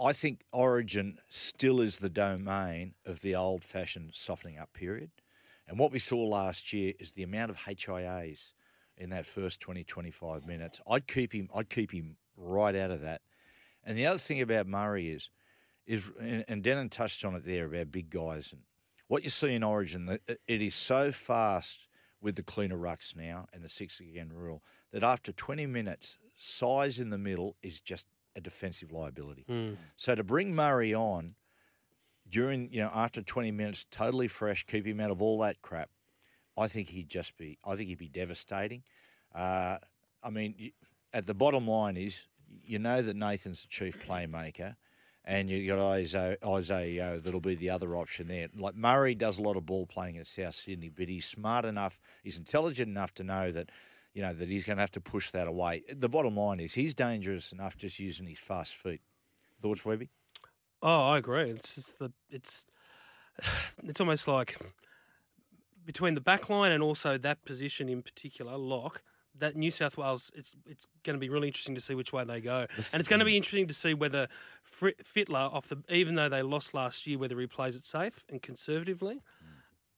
I 0.00 0.12
think 0.12 0.42
Origin 0.52 1.18
still 1.28 1.80
is 1.80 1.98
the 1.98 2.08
domain 2.08 2.94
of 3.04 3.20
the 3.20 3.34
old 3.34 3.64
fashioned 3.64 4.12
softening 4.14 4.58
up 4.58 4.72
period. 4.72 5.10
And 5.66 5.78
what 5.78 5.92
we 5.92 5.98
saw 5.98 6.22
last 6.24 6.72
year 6.72 6.94
is 6.98 7.10
the 7.10 7.24
amount 7.24 7.50
of 7.50 7.58
HIAs 7.58 8.52
in 8.96 9.10
that 9.10 9.26
first 9.26 9.60
20, 9.60 9.84
25 9.84 10.46
minutes. 10.46 10.80
I'd 10.88 11.06
keep 11.06 11.32
him, 11.32 11.48
I'd 11.54 11.68
keep 11.68 11.92
him 11.92 12.16
right 12.36 12.74
out 12.74 12.90
of 12.90 13.00
that. 13.02 13.22
And 13.84 13.98
the 13.98 14.06
other 14.06 14.18
thing 14.18 14.40
about 14.40 14.66
Murray 14.66 15.10
is, 15.10 15.30
is 15.86 16.10
and, 16.20 16.44
and 16.48 16.62
Denan 16.62 16.90
touched 16.90 17.24
on 17.24 17.34
it 17.34 17.44
there 17.44 17.66
about 17.66 17.90
big 17.90 18.10
guys 18.10 18.52
and 18.52 18.62
what 19.08 19.24
you 19.24 19.30
see 19.30 19.52
in 19.54 19.62
Origin. 19.62 20.08
it- 20.08 20.40
It 20.46 20.62
is 20.62 20.74
so 20.74 21.10
fast 21.12 21.88
with 22.20 22.36
the 22.36 22.42
cleaner 22.42 22.76
rucks 22.76 23.14
now 23.16 23.48
and 23.52 23.62
the 23.64 23.68
six 23.68 24.00
again 24.00 24.32
rule 24.32 24.62
that 24.92 25.02
after 25.02 25.32
20 25.32 25.66
minutes, 25.66 26.18
size 26.36 26.98
in 26.98 27.10
the 27.10 27.18
middle 27.18 27.56
is 27.62 27.80
just 27.80 28.06
a 28.36 28.40
defensive 28.40 28.92
liability. 28.92 29.44
So 29.96 30.14
to 30.14 30.22
bring 30.22 30.54
Murray 30.54 30.94
on 30.94 31.34
during, 32.28 32.70
you 32.72 32.80
know, 32.80 32.90
after 32.92 33.22
20 33.22 33.50
minutes, 33.50 33.84
totally 33.90 34.28
fresh, 34.28 34.64
keep 34.66 34.86
him 34.86 35.00
out 35.00 35.10
of 35.10 35.22
all 35.22 35.38
that 35.40 35.62
crap, 35.62 35.90
I 36.56 36.68
think 36.68 36.88
he'd 36.90 37.08
just 37.08 37.36
be, 37.36 37.58
I 37.64 37.76
think 37.76 37.88
he'd 37.88 37.98
be 37.98 38.08
devastating. 38.08 38.82
Uh, 39.34 39.78
I 40.22 40.30
mean, 40.30 40.72
at 41.12 41.26
the 41.26 41.34
bottom 41.34 41.66
line 41.68 41.96
is, 41.96 42.26
you 42.64 42.78
know 42.78 43.00
that 43.02 43.14
Nathan's 43.16 43.62
the 43.62 43.68
chief 43.68 43.98
playmaker, 44.04 44.76
and 45.28 45.50
you 45.50 45.66
got 45.66 45.78
Isaiah, 45.90 46.38
Isaiah 46.42 47.20
that'll 47.22 47.40
be 47.40 47.54
the 47.54 47.68
other 47.68 47.94
option 47.94 48.28
there. 48.28 48.48
Like 48.56 48.74
Murray 48.74 49.14
does 49.14 49.38
a 49.38 49.42
lot 49.42 49.58
of 49.58 49.66
ball 49.66 49.84
playing 49.84 50.16
in 50.16 50.24
South 50.24 50.54
Sydney, 50.54 50.88
but 50.88 51.06
he's 51.06 51.26
smart 51.26 51.66
enough, 51.66 52.00
he's 52.24 52.38
intelligent 52.38 52.88
enough 52.88 53.12
to 53.14 53.24
know 53.24 53.52
that, 53.52 53.68
you 54.14 54.22
know, 54.22 54.32
that 54.32 54.48
he's 54.48 54.64
going 54.64 54.78
to 54.78 54.82
have 54.82 54.90
to 54.92 55.02
push 55.02 55.30
that 55.32 55.46
away. 55.46 55.84
The 55.94 56.08
bottom 56.08 56.34
line 56.34 56.60
is, 56.60 56.72
he's 56.72 56.94
dangerous 56.94 57.52
enough 57.52 57.76
just 57.76 58.00
using 58.00 58.26
his 58.26 58.38
fast 58.38 58.74
feet. 58.74 59.02
Thoughts, 59.60 59.84
Webby? 59.84 60.08
Oh, 60.80 61.10
I 61.10 61.18
agree. 61.18 61.50
It's 61.50 61.74
just 61.74 61.98
the 61.98 62.10
it's 62.30 62.64
it's 63.84 64.00
almost 64.00 64.28
like 64.28 64.56
between 65.84 66.14
the 66.14 66.22
back 66.22 66.48
line 66.48 66.72
and 66.72 66.82
also 66.82 67.18
that 67.18 67.44
position 67.44 67.90
in 67.90 68.00
particular, 68.00 68.56
lock. 68.56 69.02
That 69.38 69.56
New 69.56 69.70
South 69.70 69.96
Wales, 69.96 70.30
it's 70.34 70.52
it's 70.66 70.86
going 71.04 71.14
to 71.14 71.20
be 71.20 71.28
really 71.28 71.48
interesting 71.48 71.74
to 71.74 71.80
see 71.80 71.94
which 71.94 72.12
way 72.12 72.24
they 72.24 72.40
go, 72.40 72.66
and 72.92 73.00
it's 73.00 73.08
going 73.08 73.20
to 73.20 73.24
be 73.24 73.36
interesting 73.36 73.66
to 73.68 73.74
see 73.74 73.94
whether 73.94 74.28
Fri- 74.62 74.94
Fittler, 75.02 75.52
off 75.52 75.68
the 75.68 75.78
even 75.88 76.14
though 76.14 76.28
they 76.28 76.42
lost 76.42 76.74
last 76.74 77.06
year, 77.06 77.18
whether 77.18 77.38
he 77.40 77.46
plays 77.46 77.76
it 77.76 77.84
safe 77.86 78.24
and 78.28 78.42
conservatively, 78.42 79.22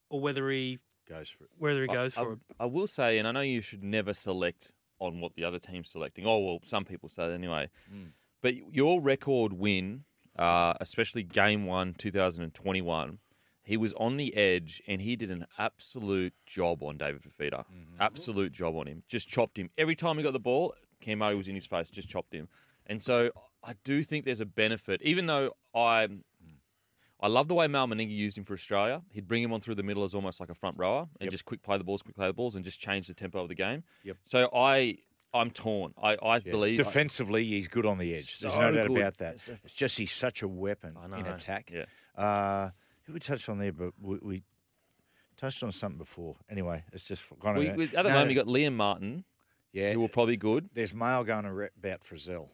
or 0.09 0.19
whether 0.21 0.49
he 0.49 0.79
Goes 1.09 1.29
for 1.29 1.43
it. 1.45 1.49
whether 1.57 1.83
he 1.83 1.89
I- 1.89 1.93
goes 1.93 2.17
I, 2.17 2.23
for 2.23 2.33
it. 2.33 2.39
I 2.59 2.65
will 2.67 2.87
say, 2.87 3.17
and 3.17 3.27
I 3.27 3.31
know 3.31 3.41
you 3.41 3.61
should 3.61 3.83
never 3.83 4.13
select 4.13 4.71
on 4.99 5.19
what 5.19 5.33
the 5.35 5.43
other 5.43 5.59
team's 5.59 5.89
selecting. 5.89 6.25
Oh 6.27 6.39
well, 6.39 6.59
some 6.63 6.85
people 6.85 7.09
say 7.09 7.27
that 7.27 7.33
anyway. 7.33 7.69
But 8.41 8.73
your 8.73 9.01
record 9.01 9.53
win, 9.53 10.03
uh, 10.37 10.73
especially 10.79 11.23
game 11.23 11.65
one, 11.65 11.93
2021, 11.95 13.19
he 13.63 13.77
was 13.77 13.93
on 13.93 14.17
the 14.17 14.35
edge 14.35 14.81
and 14.87 15.01
he 15.01 15.15
did 15.15 15.29
an 15.31 15.45
absolute 15.57 16.33
job 16.45 16.81
on 16.83 16.97
David 16.97 17.21
Fifita. 17.23 17.65
Absolute 17.99 18.51
job 18.51 18.75
on 18.75 18.87
him. 18.87 19.03
Just 19.07 19.27
chopped 19.27 19.57
him 19.57 19.69
every 19.77 19.95
time 19.95 20.17
he 20.17 20.23
got 20.23 20.33
the 20.33 20.39
ball. 20.39 20.73
Cam 20.99 21.19
Murray 21.19 21.35
was 21.35 21.47
in 21.47 21.55
his 21.55 21.65
face, 21.65 21.89
just 21.89 22.09
chopped 22.09 22.33
him. 22.33 22.47
And 22.87 23.01
so 23.01 23.31
I 23.63 23.73
do 23.83 24.03
think 24.03 24.25
there's 24.25 24.41
a 24.41 24.45
benefit, 24.45 25.01
even 25.03 25.25
though 25.27 25.51
I. 25.75 26.07
I 27.23 27.27
love 27.27 27.47
the 27.47 27.53
way 27.53 27.67
Mal 27.67 27.87
Meninga 27.87 28.09
used 28.09 28.35
him 28.35 28.43
for 28.45 28.55
Australia. 28.55 29.03
He'd 29.11 29.27
bring 29.27 29.43
him 29.43 29.53
on 29.53 29.61
through 29.61 29.75
the 29.75 29.83
middle 29.83 30.03
as 30.03 30.15
almost 30.15 30.39
like 30.39 30.49
a 30.49 30.55
front 30.55 30.75
rower 30.79 31.07
and 31.19 31.29
just 31.29 31.45
quick 31.45 31.61
play 31.61 31.77
the 31.77 31.83
balls, 31.83 32.01
quick 32.01 32.15
play 32.15 32.25
the 32.25 32.33
balls, 32.33 32.55
and 32.55 32.65
just 32.65 32.79
change 32.79 33.05
the 33.07 33.13
tempo 33.13 33.43
of 33.43 33.47
the 33.47 33.53
game. 33.53 33.83
Yep. 34.03 34.17
So 34.23 34.49
I, 34.55 34.97
I'm 35.31 35.51
torn. 35.51 35.93
I, 36.01 36.15
I 36.15 36.37
Yeah. 36.37 36.51
believe 36.51 36.77
defensively, 36.77 37.45
he's 37.45 37.67
good 37.67 37.85
on 37.85 37.99
the 37.99 38.15
edge. 38.15 38.39
There's 38.39 38.57
no 38.57 38.71
doubt 38.71 38.87
good. 38.87 38.97
about 38.97 39.17
that. 39.19 39.35
It's 39.35 39.71
just 39.71 39.99
he's 39.99 40.11
such 40.11 40.41
a 40.41 40.47
weapon 40.47 40.97
I 40.99 41.19
in 41.19 41.27
attack. 41.27 41.69
Yeah. 41.71 41.85
Uh, 42.17 42.71
we 43.13 43.19
touched 43.19 43.49
on 43.49 43.57
there, 43.59 43.71
but 43.71 43.93
we, 44.01 44.17
we 44.21 44.43
touched 45.37 45.63
on 45.63 45.71
something 45.71 45.97
before. 45.97 46.35
Anyway, 46.49 46.83
it's 46.93 47.03
just 47.03 47.23
gone. 47.39 47.55
We, 47.55 47.69
we, 47.71 47.83
at 47.85 47.91
the 47.91 48.03
No, 48.03 48.09
moment, 48.09 48.29
you 48.31 48.35
got 48.35 48.47
Liam 48.47 48.73
Martin, 48.73 49.23
yeah. 49.73 49.93
who 49.93 49.99
will 49.99 50.09
probably 50.09 50.37
good. 50.37 50.69
There's 50.73 50.93
mail 50.93 51.23
going 51.23 51.45
about 51.45 52.01
Frizell. 52.03 52.49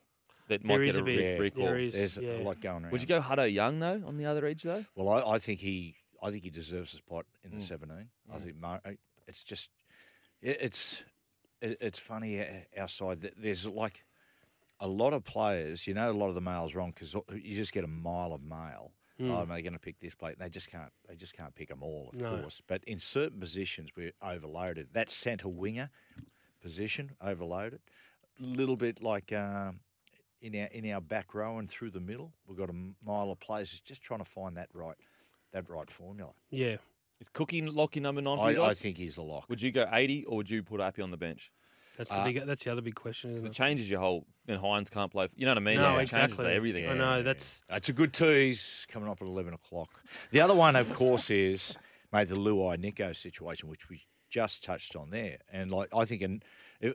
That 0.49 0.63
There 0.65 0.77
might 0.77 0.87
is 0.87 0.95
get 0.95 0.95
a, 0.95 0.99
a 0.99 1.03
bit- 1.03 1.17
re- 1.17 1.23
Yeah, 1.33 1.37
recall. 1.39 1.65
there 1.65 1.77
is. 1.79 1.93
There's 1.93 2.17
yeah. 2.17 2.37
a 2.37 2.43
lot 2.43 2.61
going 2.61 2.83
around. 2.83 2.91
Would 2.93 3.01
you 3.01 3.07
go 3.07 3.19
Hudson 3.19 3.51
Young 3.51 3.79
though 3.79 4.01
on 4.05 4.15
the 4.17 4.25
other 4.25 4.45
edge 4.45 4.63
though? 4.63 4.85
Well, 4.95 5.09
I, 5.09 5.33
I 5.35 5.39
think 5.39 5.59
he, 5.59 5.95
I 6.23 6.31
think 6.31 6.43
he 6.43 6.49
deserves 6.49 6.93
a 6.93 6.97
spot 6.97 7.25
in 7.43 7.51
Mm. 7.51 7.59
the 7.59 7.65
17. 7.65 8.09
I 8.33 8.37
think 8.39 8.55
Mar- 8.57 8.81
I- 8.85 8.97
it's 9.27 9.43
just, 9.43 9.69
it, 10.41 10.57
it's, 10.61 11.03
it, 11.61 11.77
it's 11.81 11.99
funny 11.99 12.39
uh, 12.39 12.45
our 12.77 12.87
side. 12.87 13.21
that 13.21 13.33
There's 13.37 13.65
like 13.65 14.05
a 14.79 14.87
lot 14.87 15.11
of 15.11 15.25
players. 15.25 15.85
You 15.85 15.95
know, 15.95 16.09
a 16.09 16.13
lot 16.13 16.29
of 16.29 16.35
the 16.35 16.39
mail's 16.41 16.73
wrong 16.73 16.91
because 16.95 17.13
you 17.35 17.55
just 17.55 17.73
get 17.73 17.83
a 17.83 17.87
mile 17.87 18.31
of 18.31 18.41
mail. 18.41 18.93
Hmm. 19.19 19.31
Oh, 19.31 19.41
am 19.41 19.51
I 19.51 19.61
going 19.61 19.73
to 19.73 19.79
pick 19.79 19.99
this 19.99 20.13
play? 20.15 20.35
They 20.37 20.49
just 20.49 20.69
can't. 20.69 20.91
They 21.07 21.15
just 21.15 21.35
can't 21.35 21.53
pick 21.55 21.69
them 21.69 21.81
all, 21.81 22.09
of 22.13 22.19
No. 22.19 22.37
course. 22.39 22.61
But 22.67 22.83
in 22.85 22.99
certain 22.99 23.39
positions, 23.39 23.89
we're 23.95 24.11
overloaded. 24.21 24.89
That 24.93 25.09
centre 25.09 25.47
winger 25.49 25.89
position 26.61 27.11
overloaded. 27.21 27.79
A 28.39 28.45
little 28.47 28.75
bit 28.77 29.01
like 29.01 29.33
um, 29.33 29.79
in 30.41 30.55
our 30.55 30.67
in 30.67 30.91
our 30.91 31.01
back 31.01 31.33
row 31.33 31.57
and 31.57 31.67
through 31.67 31.91
the 31.91 31.99
middle, 31.99 32.31
we've 32.45 32.57
got 32.57 32.69
a 32.69 32.75
mile 33.03 33.31
of 33.31 33.39
players 33.39 33.79
just 33.83 34.01
trying 34.01 34.19
to 34.19 34.29
find 34.29 34.55
that 34.57 34.69
right 34.73 34.95
that 35.53 35.67
right 35.69 35.89
formula. 35.89 36.31
Yeah, 36.51 36.77
Is 37.19 37.29
Cookie 37.29 37.61
locking 37.63 38.03
number 38.03 38.21
nine 38.21 38.37
for 38.37 38.43
I, 38.43 38.51
you 38.51 38.61
I 38.63 38.73
think 38.75 38.97
he's 38.97 39.17
a 39.17 39.23
lock. 39.23 39.49
Would 39.49 39.61
you 39.61 39.71
go 39.71 39.89
80 39.91 40.25
or 40.25 40.37
would 40.37 40.49
you 40.49 40.61
put 40.61 40.79
Appy 40.81 41.01
on 41.01 41.09
the 41.09 41.17
bench? 41.17 41.51
That's 41.97 42.09
the 42.11 42.15
Uh, 42.17 42.23
big. 42.23 42.45
That's 42.45 42.63
the 42.63 42.71
other 42.71 42.81
big 42.81 42.95
question, 42.95 43.31
isn't 43.31 43.45
It 43.45 43.49
it? 43.49 43.53
changes 43.53 43.89
your 43.89 43.99
whole. 43.99 44.25
Then 44.45 44.59
Hynes 44.59 44.89
can't 44.89 45.11
play. 45.11 45.27
You 45.35 45.45
know 45.45 45.51
what 45.51 45.57
I 45.57 45.61
mean? 45.61 45.77
No, 45.77 45.95
changes 45.97 46.13
exactly. 46.15 46.45
everything. 46.53 46.87
I 46.87 46.93
know 46.93 47.23
that's 47.23 47.61
It's 47.69 47.89
a 47.89 47.93
good 47.93 48.13
tease 48.13 48.85
coming 48.89 49.09
up 49.09 49.21
at 49.21 49.27
eleven 49.27 49.53
o'clock. 49.53 49.89
The 50.31 50.39
other 50.41 50.53
one, 50.55 50.75
of 50.75 50.93
course, 50.93 51.29
is 51.29 51.75
made 52.13 52.27
the 52.29 52.35
Luai 52.35 52.77
Nicho 52.77 53.15
situation, 53.15 53.67
which 53.67 53.89
we 53.89 54.03
just 54.29 54.63
touched 54.63 54.95
on 54.95 55.09
there. 55.09 55.39
And 55.51 55.71
like 55.71 55.89
I 55.95 56.05
think 56.05 56.21
an, 56.21 56.43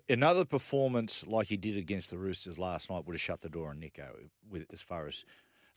another 0.09 0.45
performance 0.45 1.27
like 1.27 1.49
he 1.49 1.57
did 1.57 1.77
against 1.77 2.11
the 2.11 2.19
Roosters 2.19 2.59
last 2.59 2.88
night 2.88 3.05
would 3.07 3.15
have 3.15 3.21
shut 3.21 3.41
the 3.41 3.49
door 3.49 3.71
on 3.71 3.79
Nicho 3.81 4.29
with 4.49 4.67
as 4.73 4.81
far 4.81 5.09
as 5.09 5.25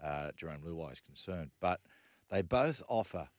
uh, 0.04 0.32
Jarome 0.38 0.64
Luai 0.64 0.94
is 0.94 1.00
concerned. 1.00 1.52
But 1.60 1.82
they 2.30 2.42
both 2.42 2.84
offer 2.88 3.30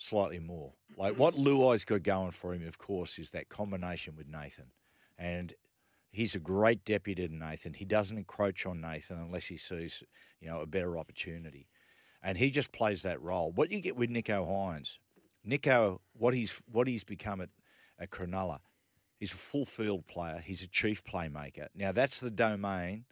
slightly 0.00 0.38
more. 0.38 0.72
Like 0.96 1.18
what 1.18 1.34
mm. 1.34 1.44
Luai's 1.44 1.84
got 1.84 2.02
going 2.02 2.30
for 2.30 2.54
him, 2.54 2.66
of 2.66 2.78
course, 2.78 3.18
is 3.18 3.30
that 3.30 3.48
combination 3.48 4.16
with 4.16 4.26
Nathan. 4.26 4.72
And 5.18 5.54
he's 6.10 6.34
a 6.34 6.40
great 6.40 6.84
deputy 6.84 7.28
to 7.28 7.34
Nathan. 7.34 7.74
He 7.74 7.84
doesn't 7.84 8.16
encroach 8.16 8.64
on 8.64 8.80
Nathan 8.80 9.18
unless 9.18 9.46
he 9.46 9.58
sees, 9.58 10.02
you 10.40 10.48
know, 10.48 10.60
a 10.60 10.66
better 10.66 10.98
opportunity. 10.98 11.68
And 12.22 12.38
he 12.38 12.50
just 12.50 12.72
plays 12.72 13.02
that 13.02 13.20
role. 13.20 13.52
What 13.52 13.70
you 13.70 13.80
get 13.80 13.96
with 13.96 14.10
Nicho 14.10 14.46
Hynes, 14.46 14.98
Nicho, 15.46 16.00
what 16.12 16.34
he's 16.34 16.60
what 16.70 16.86
he's 16.86 17.04
become 17.04 17.40
at, 17.40 17.50
at 17.98 18.10
Cronulla, 18.10 18.60
he's 19.18 19.32
a 19.32 19.38
full 19.38 19.66
field 19.66 20.06
player. 20.06 20.42
He's 20.44 20.62
a 20.62 20.68
chief 20.68 21.04
playmaker. 21.04 21.68
Now 21.74 21.92
that's 21.92 22.18
the 22.18 22.30
domain 22.30 23.04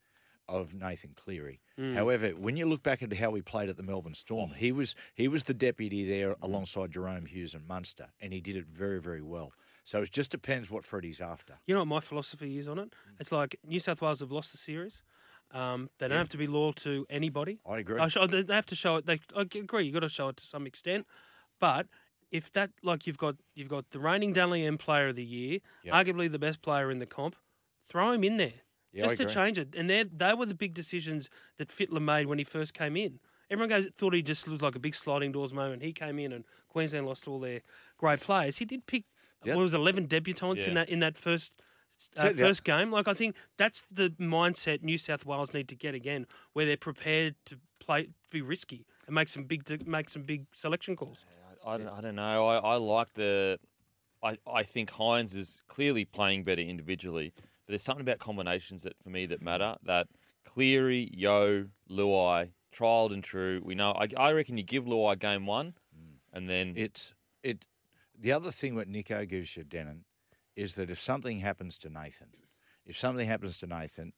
of 0.49 0.75
Nathan 0.75 1.11
Cleary. 1.15 1.61
Mm. 1.79 1.95
However, 1.95 2.31
when 2.31 2.57
you 2.57 2.67
look 2.67 2.83
back 2.83 3.03
at 3.03 3.13
how 3.13 3.35
he 3.35 3.43
played 3.43 3.69
at 3.69 3.77
the 3.77 3.83
Melbourne 3.83 4.15
Storm, 4.15 4.53
he 4.57 4.73
was 4.73 4.95
he 5.15 5.29
was 5.29 5.45
the 5.45 5.55
deputy 5.55 6.09
there 6.09 6.35
mm. 6.35 6.43
alongside 6.43 6.93
Jahrome 6.93 7.29
Hughes 7.29 7.55
and 7.55 7.67
Munster, 7.67 8.09
and 8.21 8.33
he 8.33 8.41
did 8.41 8.57
it 8.57 8.67
very 8.67 9.01
very 9.01 9.23
well. 9.23 9.53
So 9.85 10.03
it 10.03 10.11
just 10.11 10.31
depends 10.31 10.71
what 10.71 10.85
Freddie's 10.85 11.21
after. 11.21 11.55
You 11.67 11.75
know 11.75 11.81
what 11.81 11.89
my 11.89 12.01
philosophy 12.01 12.59
is 12.59 12.69
on 12.69 12.79
it? 12.79 12.91
Mm. 12.91 13.21
It's 13.21 13.33
like 13.33 13.57
New 13.67 13.81
South 13.81 14.01
Wales 14.03 14.21
have 14.21 14.33
lost 14.33 14.53
the 14.53 14.59
series. 14.59 15.03
Um, 15.51 15.89
they 15.99 16.09
don't 16.09 16.19
have 16.19 16.29
to 16.31 16.37
be 16.37 16.47
loyal 16.47 16.75
to 16.75 17.07
anybody. 17.09 17.59
I 17.67 17.79
agree. 17.79 17.99
I 17.99 18.09
show, 18.09 18.27
they 18.27 18.43
they 18.43 18.55
have 18.55 18.67
to 18.67 18.75
show 18.75 18.97
it. 18.97 19.07
They, 19.07 19.21
I 19.37 19.43
agree. 19.43 19.85
You've 19.85 19.95
got 19.95 20.01
to 20.01 20.09
show 20.09 20.29
it 20.29 20.37
to 20.39 20.47
some 20.47 20.67
extent, 20.67 21.07
but 21.59 21.87
if 22.31 22.53
that 22.53 22.71
like 22.83 23.07
you've 23.07 23.17
got 23.17 23.37
you've 23.55 23.69
got 23.69 23.91
the 23.91 23.99
reigning 23.99 24.33
Dally 24.33 24.65
M 24.65 24.77
Player 24.77 25.09
of 25.09 25.17
the 25.17 25.25
Year, 25.25 25.61
Yep. 25.85 25.95
arguably 25.95 26.31
the 26.31 26.39
best 26.39 26.61
player 26.61 26.91
in 26.91 26.99
the 26.99 27.07
comp, 27.07 27.37
throw 27.89 28.13
him 28.13 28.25
in 28.25 28.37
there 28.37 28.61
Yeah, 28.93 29.05
I 29.05 29.15
just 29.15 29.19
to 29.23 29.27
change 29.35 29.59
it. 29.59 29.75
And 29.77 29.89
they 29.89 30.03
they 30.05 30.35
were 30.35 30.47
the 30.47 30.55
big 30.55 30.75
decisions 30.75 31.29
that 31.59 31.69
Fittler 31.69 32.01
made 32.03 32.27
when 32.27 32.39
he 32.39 32.45
first 32.45 32.75
came 32.75 32.97
in. 32.97 33.21
Everyone 33.51 33.69
goes 33.71 33.89
thought 33.97 34.15
he 34.15 34.23
just 34.23 34.47
looked 34.49 34.63
like 34.63 34.75
a 34.77 34.79
big 34.79 34.95
sliding 34.95 35.33
doors 35.33 35.53
moment. 35.53 35.83
He 35.83 35.93
came 35.93 36.19
in 36.19 36.33
and 36.33 36.45
Queensland 36.69 37.07
lost 37.07 37.27
all 37.29 37.41
their 37.41 37.61
great 37.97 38.21
players. 38.21 38.59
He 38.59 38.65
did 38.65 38.87
pick 38.87 39.05
Yep. 39.45 39.55
what 39.55 39.63
was 39.63 39.73
eleven 39.75 40.09
debutants 40.09 40.67
in 40.67 40.75
that 40.75 40.89
in 40.89 40.99
that 40.99 41.17
first 41.17 41.53
uh, 42.17 42.25
yeah. 42.25 42.33
first 42.33 42.65
game. 42.65 42.91
Like 42.91 43.07
I 43.07 43.15
think 43.15 43.37
that's 43.57 43.85
the 43.91 44.11
mindset 44.19 44.83
New 44.83 44.99
South 44.99 45.25
Wales 45.25 45.55
need 45.55 45.69
to 45.69 45.77
get 45.77 45.95
again, 45.95 46.27
where 46.55 46.67
they're 46.67 46.77
prepared 46.77 47.37
to 47.47 47.59
play, 47.79 48.09
be 48.33 48.43
risky 48.43 48.85
and 49.07 49.15
make 49.15 49.29
some 49.29 49.45
big 49.45 49.87
make 49.87 50.11
some 50.11 50.23
big 50.23 50.47
selection 50.53 50.97
calls. 50.97 51.25
I, 51.65 51.77
don't- 51.77 51.89
I 51.89 52.01
don't 52.01 52.17
know. 52.17 52.47
I, 52.49 52.57
I 52.57 52.77
like 52.77 53.15
the. 53.15 53.59
I, 54.23 54.37
I 54.53 54.65
think 54.65 54.91
Hynes 54.91 55.37
is 55.37 55.61
clearly 55.69 56.05
playing 56.05 56.43
better 56.43 56.63
individually, 56.63 57.33
but 57.69 57.73
there's 57.73 57.83
something 57.83 58.01
about 58.01 58.19
combinations 58.19 58.83
that 58.85 58.95
for 59.03 59.11
me 59.11 59.27
that 59.27 59.43
matter. 59.43 59.77
That 59.85 60.07
Cleary, 60.47 61.11
Yo, 61.13 61.67
Luai, 61.91 62.49
tried 62.73 63.11
and 63.11 63.23
true. 63.23 63.61
We 63.63 63.75
know. 63.75 63.91
I, 63.93 64.09
I 64.17 64.33
reckon 64.33 64.57
you 64.57 64.63
give 64.65 64.85
Luai 64.85 65.19
game 65.19 65.45
one, 65.45 65.75
and 66.33 66.49
then 66.49 66.73
It's 66.77 67.13
it. 67.43 67.67
The 68.19 68.33
other 68.33 68.51
thing 68.51 68.77
that 68.77 68.91
Nicho 68.91 69.29
gives 69.29 69.55
you, 69.55 69.65
Denan, 69.65 70.01
is 70.57 70.77
that 70.77 70.89
if 70.89 70.99
something 70.99 71.41
happens 71.41 71.77
to 71.81 71.91
Nathan, 71.91 72.29
if 72.87 72.97
something 72.97 73.27
happens 73.27 73.59
to 73.59 73.67
Nathan, 73.67 74.15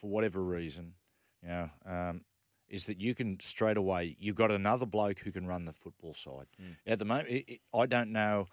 for 0.00 0.08
whatever 0.08 0.40
reason, 0.40 0.94
you 1.42 1.48
know, 1.48 1.70
um, 1.84 2.20
is 2.68 2.86
that 2.86 3.00
you 3.00 3.12
can 3.12 3.40
straight 3.40 3.76
away. 3.76 4.16
You've 4.20 4.36
got 4.36 4.52
another 4.52 4.86
bloke 4.86 5.18
who 5.18 5.32
can 5.32 5.48
run 5.48 5.64
the 5.64 5.72
football 5.72 6.14
side. 6.14 6.46
At 6.86 7.00
the 7.00 7.04
moment, 7.04 7.28
it, 7.28 7.52
it, 7.54 7.60
I 7.74 7.86
don't 7.86 8.12
know. 8.12 8.46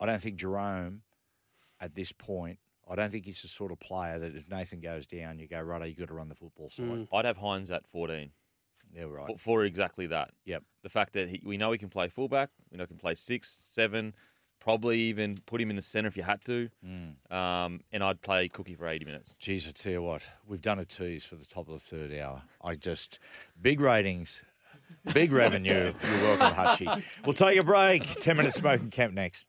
I 0.00 0.06
don't 0.06 0.22
think 0.22 0.40
Jarome, 0.40 1.00
at 1.80 1.94
this 1.94 2.12
point, 2.12 2.58
I 2.90 2.94
don't 2.94 3.10
think 3.10 3.26
he's 3.26 3.42
the 3.42 3.48
sort 3.48 3.70
of 3.72 3.78
player 3.80 4.18
that 4.18 4.34
if 4.34 4.48
Nathan 4.48 4.80
goes 4.80 5.06
down, 5.06 5.38
you 5.38 5.46
go 5.46 5.60
right. 5.60 5.86
You 5.88 5.94
got 5.94 6.08
to 6.08 6.14
run 6.14 6.28
the 6.28 6.34
football 6.34 6.70
side. 6.70 7.06
I'd 7.12 7.24
have 7.24 7.36
Hynes 7.38 7.70
at 7.70 7.86
14 7.86 8.30
Yeah, 8.94 9.02
right. 9.04 9.26
for, 9.26 9.38
for 9.38 9.64
exactly 9.64 10.06
that. 10.06 10.30
Yep. 10.46 10.62
The 10.82 10.88
fact 10.88 11.12
that 11.12 11.28
he, 11.28 11.42
we 11.44 11.56
know 11.56 11.70
he 11.72 11.78
can 11.78 11.90
play 11.90 12.08
fullback, 12.08 12.50
we 12.70 12.78
know 12.78 12.84
he 12.84 12.88
can 12.88 12.96
play 12.96 13.14
six, 13.14 13.50
seven, 13.70 14.14
probably 14.60 14.98
even 15.00 15.38
put 15.46 15.60
him 15.60 15.70
in 15.70 15.76
the 15.76 15.82
centre 15.82 16.08
if 16.08 16.16
you 16.16 16.22
had 16.22 16.42
to. 16.46 16.68
Um, 17.30 17.80
and 17.92 18.02
I'd 18.02 18.22
play 18.22 18.48
Cookie 18.48 18.74
for 18.74 18.86
80 18.88 19.04
minutes. 19.04 19.34
Geez, 19.38 19.68
I 19.68 19.72
tell 19.72 19.92
you 19.92 20.02
what, 20.02 20.22
we've 20.46 20.62
done 20.62 20.78
a 20.78 20.84
tease 20.84 21.24
for 21.24 21.36
the 21.36 21.46
top 21.46 21.68
of 21.68 21.74
the 21.74 21.80
third 21.80 22.12
hour. 22.18 22.42
I 22.62 22.74
just 22.74 23.18
big 23.60 23.80
ratings, 23.80 24.40
big 25.12 25.32
revenue. 25.32 25.92
You're 26.10 26.22
welcome, 26.38 26.52
Hutchie. 26.56 27.02
We'll 27.24 27.34
take 27.34 27.58
a 27.58 27.62
break. 27.62 28.02
Ten 28.16 28.36
minutes 28.38 28.56
smoking 28.56 28.88
camp 28.88 29.12
next. 29.14 29.46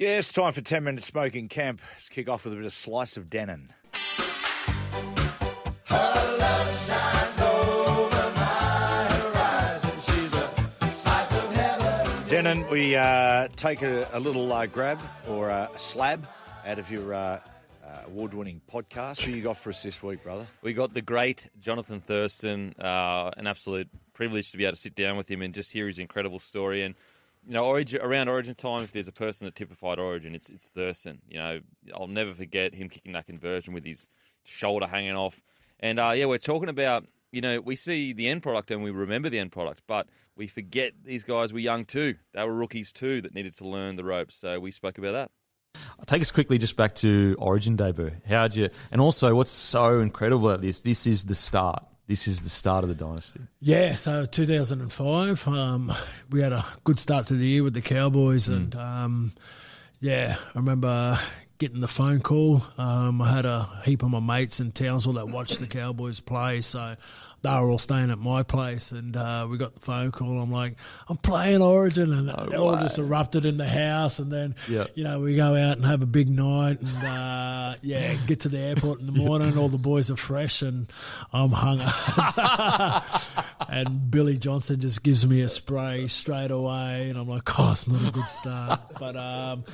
Yeah, 0.00 0.16
it's 0.16 0.32
time 0.32 0.54
for 0.54 0.62
ten 0.62 0.84
minutes 0.84 1.08
smoking 1.08 1.46
camp. 1.46 1.82
Let's 1.92 2.08
kick 2.08 2.26
off 2.26 2.46
with 2.46 2.54
a 2.54 2.56
bit 2.56 2.64
of 2.64 2.72
slice 2.72 3.18
of 3.18 3.26
Denan. 3.26 3.68
Denan, 12.30 12.70
we 12.70 12.96
uh, 12.96 13.48
take 13.56 13.82
a, 13.82 14.08
a 14.14 14.20
little 14.20 14.50
uh, 14.50 14.64
grab 14.64 14.98
or 15.28 15.50
a 15.50 15.68
slab 15.76 16.26
out 16.64 16.78
of 16.78 16.90
your 16.90 17.12
uh, 17.12 17.18
uh, 17.18 17.40
award-winning 18.06 18.62
podcast. 18.72 19.20
Who 19.20 19.32
you 19.32 19.42
got 19.42 19.58
for 19.58 19.68
us 19.68 19.82
this 19.82 20.02
week, 20.02 20.22
brother? 20.22 20.46
We 20.62 20.72
got 20.72 20.94
the 20.94 21.02
great 21.02 21.50
Johnathan 21.62 22.00
Thurston. 22.00 22.74
Uh, 22.80 23.32
an 23.36 23.46
absolute 23.46 23.90
privilege 24.14 24.50
to 24.52 24.56
be 24.56 24.64
able 24.64 24.76
to 24.76 24.80
sit 24.80 24.94
down 24.94 25.18
with 25.18 25.30
him 25.30 25.42
and 25.42 25.52
just 25.52 25.70
hear 25.70 25.86
his 25.86 25.98
incredible 25.98 26.38
story. 26.38 26.84
And 26.84 26.94
you 27.46 27.54
know, 27.54 27.64
origin, 27.64 28.00
around 28.02 28.28
Origin 28.28 28.54
time, 28.54 28.84
if 28.84 28.92
there's 28.92 29.08
a 29.08 29.12
person 29.12 29.46
that 29.46 29.54
typified 29.54 29.98
Origin, 29.98 30.34
it's 30.34 30.50
it's 30.50 30.68
Thurston. 30.68 31.20
You 31.28 31.38
know, 31.38 31.60
I'll 31.94 32.06
never 32.06 32.34
forget 32.34 32.74
him 32.74 32.88
kicking 32.88 33.12
that 33.12 33.26
conversion 33.26 33.74
with 33.74 33.84
his 33.84 34.06
shoulder 34.44 34.86
hanging 34.86 35.16
off. 35.16 35.40
And 35.80 35.98
uh, 35.98 36.10
yeah, 36.10 36.26
we're 36.26 36.38
talking 36.38 36.68
about 36.68 37.06
you 37.32 37.40
know 37.40 37.60
we 37.60 37.76
see 37.76 38.12
the 38.12 38.28
end 38.28 38.42
product 38.42 38.70
and 38.70 38.82
we 38.82 38.90
remember 38.90 39.30
the 39.30 39.38
end 39.38 39.52
product, 39.52 39.82
but 39.86 40.08
we 40.36 40.46
forget 40.46 40.92
these 41.04 41.24
guys 41.24 41.52
were 41.52 41.58
young 41.58 41.84
too. 41.84 42.16
They 42.32 42.44
were 42.44 42.54
rookies 42.54 42.92
too 42.92 43.22
that 43.22 43.34
needed 43.34 43.56
to 43.58 43.66
learn 43.66 43.96
the 43.96 44.04
ropes. 44.04 44.36
So 44.36 44.60
we 44.60 44.70
spoke 44.70 44.98
about 44.98 45.12
that. 45.12 45.30
I'll 45.98 46.04
Take 46.06 46.22
us 46.22 46.30
quickly 46.30 46.58
just 46.58 46.76
back 46.76 46.94
to 46.96 47.36
Origin 47.38 47.76
debut. 47.76 48.12
How'd 48.26 48.54
you? 48.54 48.70
And 48.90 49.00
also, 49.00 49.34
what's 49.34 49.50
so 49.50 50.00
incredible 50.00 50.48
about 50.48 50.62
this? 50.62 50.80
This 50.80 51.06
is 51.06 51.24
the 51.24 51.34
start. 51.34 51.84
This 52.10 52.26
is 52.26 52.40
the 52.40 52.48
start 52.48 52.82
of 52.82 52.88
the 52.88 52.96
dynasty. 52.96 53.38
Yeah, 53.60 53.94
so 53.94 54.24
2005, 54.24 55.46
um, 55.46 55.92
we 56.28 56.40
had 56.40 56.52
a 56.52 56.64
good 56.82 56.98
start 56.98 57.28
to 57.28 57.34
the 57.34 57.46
year 57.46 57.62
with 57.62 57.72
the 57.72 57.80
Cowboys, 57.80 58.48
and 58.48 58.74
um, 58.74 59.32
yeah, 60.00 60.34
I 60.36 60.58
remember 60.58 61.16
getting 61.58 61.78
the 61.78 61.86
phone 61.86 62.20
call. 62.20 62.64
Um, 62.76 63.22
I 63.22 63.30
had 63.30 63.46
a 63.46 63.70
heap 63.84 64.02
of 64.02 64.10
my 64.10 64.18
mates 64.18 64.58
in 64.58 64.72
Townsville 64.72 65.12
that 65.12 65.28
watched 65.28 65.60
the 65.60 65.68
Cowboys 65.68 66.18
play, 66.18 66.62
so 66.62 66.96
they 67.42 67.50
were 67.50 67.70
all 67.70 67.78
staying 67.78 68.10
at 68.10 68.18
my 68.18 68.42
place, 68.42 68.92
and 68.92 69.16
uh, 69.16 69.46
we 69.50 69.56
got 69.56 69.74
the 69.74 69.80
phone 69.80 70.10
call. 70.12 70.40
I'm 70.40 70.52
like, 70.52 70.76
I'm 71.08 71.16
playing 71.16 71.62
Origin, 71.62 72.12
and 72.12 72.28
it 72.28 72.54
all 72.54 72.76
just 72.76 72.98
erupted 72.98 73.44
in 73.46 73.56
the 73.56 73.66
house, 73.68 74.18
and 74.18 74.30
then 74.30 74.54
Yeah. 74.68 74.84
you 74.94 75.04
know 75.04 75.20
we 75.20 75.36
go 75.36 75.54
out 75.56 75.76
and 75.78 75.86
have 75.86 76.02
a 76.02 76.06
big 76.06 76.28
night, 76.28 76.80
and 76.80 77.04
uh, 77.06 77.74
yeah, 77.82 78.14
get 78.26 78.40
to 78.40 78.48
the 78.48 78.58
airport 78.58 79.00
in 79.00 79.06
the 79.06 79.12
morning. 79.12 79.56
All 79.56 79.68
the 79.68 79.78
boys 79.78 80.10
are 80.10 80.16
fresh, 80.16 80.60
and 80.62 80.90
I'm 81.32 81.50
hungry. 81.52 81.86
and 83.68 84.10
Billy 84.10 84.36
Johnson 84.38 84.80
just 84.80 85.02
gives 85.02 85.26
me 85.26 85.40
a 85.40 85.48
spray 85.48 86.08
straight 86.08 86.50
away, 86.50 87.08
and 87.10 87.18
I'm 87.18 87.28
like, 87.28 87.58
oh, 87.58 87.72
it's 87.72 87.88
not 87.88 88.06
a 88.06 88.12
good 88.12 88.26
start. 88.26 88.80
But 88.98 89.16
um, 89.16 89.64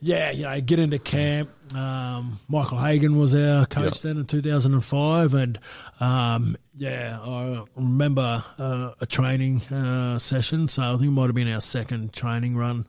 yeah, 0.00 0.30
you 0.30 0.42
know, 0.44 0.60
get 0.60 0.78
into 0.78 0.98
camp. 0.98 1.50
Um, 1.74 2.38
Michael 2.48 2.78
Hagan 2.78 3.18
was 3.18 3.34
our 3.34 3.66
coach 3.66 4.02
then 4.02 4.18
in 4.18 4.26
2005, 4.26 5.34
and 5.34 5.58
um, 6.00 6.56
yeah, 6.76 7.18
I 7.20 7.64
remember 7.76 8.42
uh, 8.58 8.92
a 9.00 9.06
training 9.06 9.62
uh, 9.66 10.18
session. 10.18 10.68
So 10.68 10.82
I 10.82 10.90
think 10.96 11.08
it 11.08 11.10
might 11.10 11.26
have 11.26 11.34
been 11.34 11.52
our 11.52 11.60
second 11.60 12.12
training 12.12 12.56
run. 12.56 12.86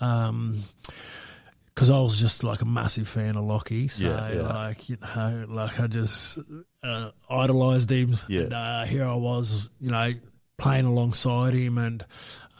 Um, 0.00 0.60
because 1.74 1.90
I 1.90 1.98
was 1.98 2.20
just 2.20 2.44
like 2.44 2.62
a 2.62 2.64
massive 2.64 3.08
fan 3.08 3.36
of 3.36 3.44
Lockie. 3.44 3.88
So 3.88 4.06
Yeah, 4.06 4.32
yeah. 4.32 4.42
like 4.42 4.88
you 4.88 4.96
know, 5.00 5.46
like 5.48 5.80
I 5.80 5.88
just 5.88 6.38
uh, 6.84 7.10
idolized 7.28 7.90
him. 7.90 8.14
Yeah. 8.28 8.42
And 8.42 8.52
uh, 8.52 8.84
here 8.84 9.04
I 9.04 9.16
was, 9.16 9.70
you 9.80 9.90
know, 9.90 10.12
playing 10.56 10.84
alongside 10.84 11.52
him, 11.52 11.78
and 11.78 12.04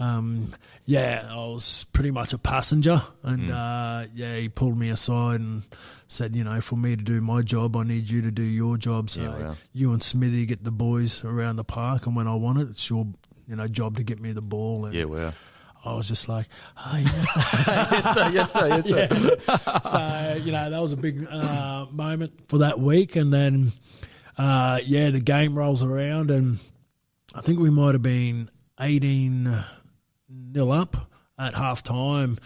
um, 0.00 0.52
yeah, 0.87 1.27
I 1.31 1.37
was 1.37 1.85
pretty 1.92 2.11
much 2.11 2.33
a 2.33 2.38
passenger. 2.38 3.01
And 3.23 3.49
Mm. 3.49 3.53
uh, 4.05 4.07
yeah, 4.14 4.37
he 4.37 4.49
pulled 4.49 4.77
me 4.79 4.90
aside 4.90 5.40
and 5.40 5.62
said, 6.09 6.37
you 6.37 6.44
know, 6.44 6.61
for 6.61 6.77
me 6.77 6.94
to 6.97 7.03
do 7.03 7.20
my 7.20 7.42
job, 7.42 7.77
I 7.77 7.85
need 7.85 8.09
you 8.11 8.20
to 8.23 8.31
do 8.31 8.42
your 8.42 8.77
job. 8.77 9.09
So 9.11 9.23
Yeah, 9.23 9.38
wow. 9.49 9.57
you 9.73 9.92
and 9.92 10.03
Smithy 10.03 10.47
get 10.47 10.62
the 10.64 10.70
boys 10.70 11.25
around 11.25 11.57
the 11.57 11.64
park, 11.64 12.07
and 12.07 12.14
when 12.14 12.29
I 12.29 12.35
want 12.35 12.59
it, 12.61 12.68
it's 12.70 12.88
your 12.90 13.07
you 13.49 13.57
know 13.57 13.66
job 13.68 13.97
to 13.97 14.03
get 14.03 14.20
me 14.20 14.33
the 14.33 14.42
ball. 14.42 14.87
And 14.87 14.94
Yeah, 14.94 15.05
wow. 15.05 15.33
I 15.87 15.92
was 15.94 16.09
just 16.09 16.29
like, 16.31 16.49
oh 16.79 16.97
yes, 16.97 17.31
yes, 17.92 18.14
sir. 18.14 18.29
Yes, 18.33 18.53
sir. 18.53 18.68
Yes, 18.68 18.87
sir. 18.88 19.81
so 19.83 20.40
you 20.42 20.51
know 20.53 20.70
that 20.70 20.81
was 20.81 20.92
a 20.92 20.97
big 20.97 21.27
uh, 21.31 21.87
moment 21.90 22.33
for 22.49 22.59
that 22.59 22.81
week, 22.81 23.16
and 23.16 23.33
then 23.33 23.73
uh, 24.38 24.81
yeah, 24.85 25.11
the 25.11 25.20
game 25.20 25.55
rolls 25.57 25.83
around, 25.83 26.31
and 26.31 26.59
I 27.35 27.40
think 27.42 27.59
we 27.59 27.68
might 27.70 27.92
have 27.94 28.03
been 28.03 28.49
eighteen 28.81 29.62
nil 30.35 30.73
up 30.73 30.97
at 31.38 31.55
half 31.55 31.83
time, 31.83 32.38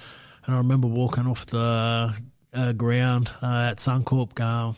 and 0.44 0.54
I 0.54 0.58
remember 0.58 0.86
walking 0.86 1.26
off 1.26 1.46
the 1.46 2.14
uh, 2.52 2.72
ground 2.72 3.30
uh, 3.42 3.68
at 3.70 3.78
Suncorp 3.78 4.34
going. 4.34 4.74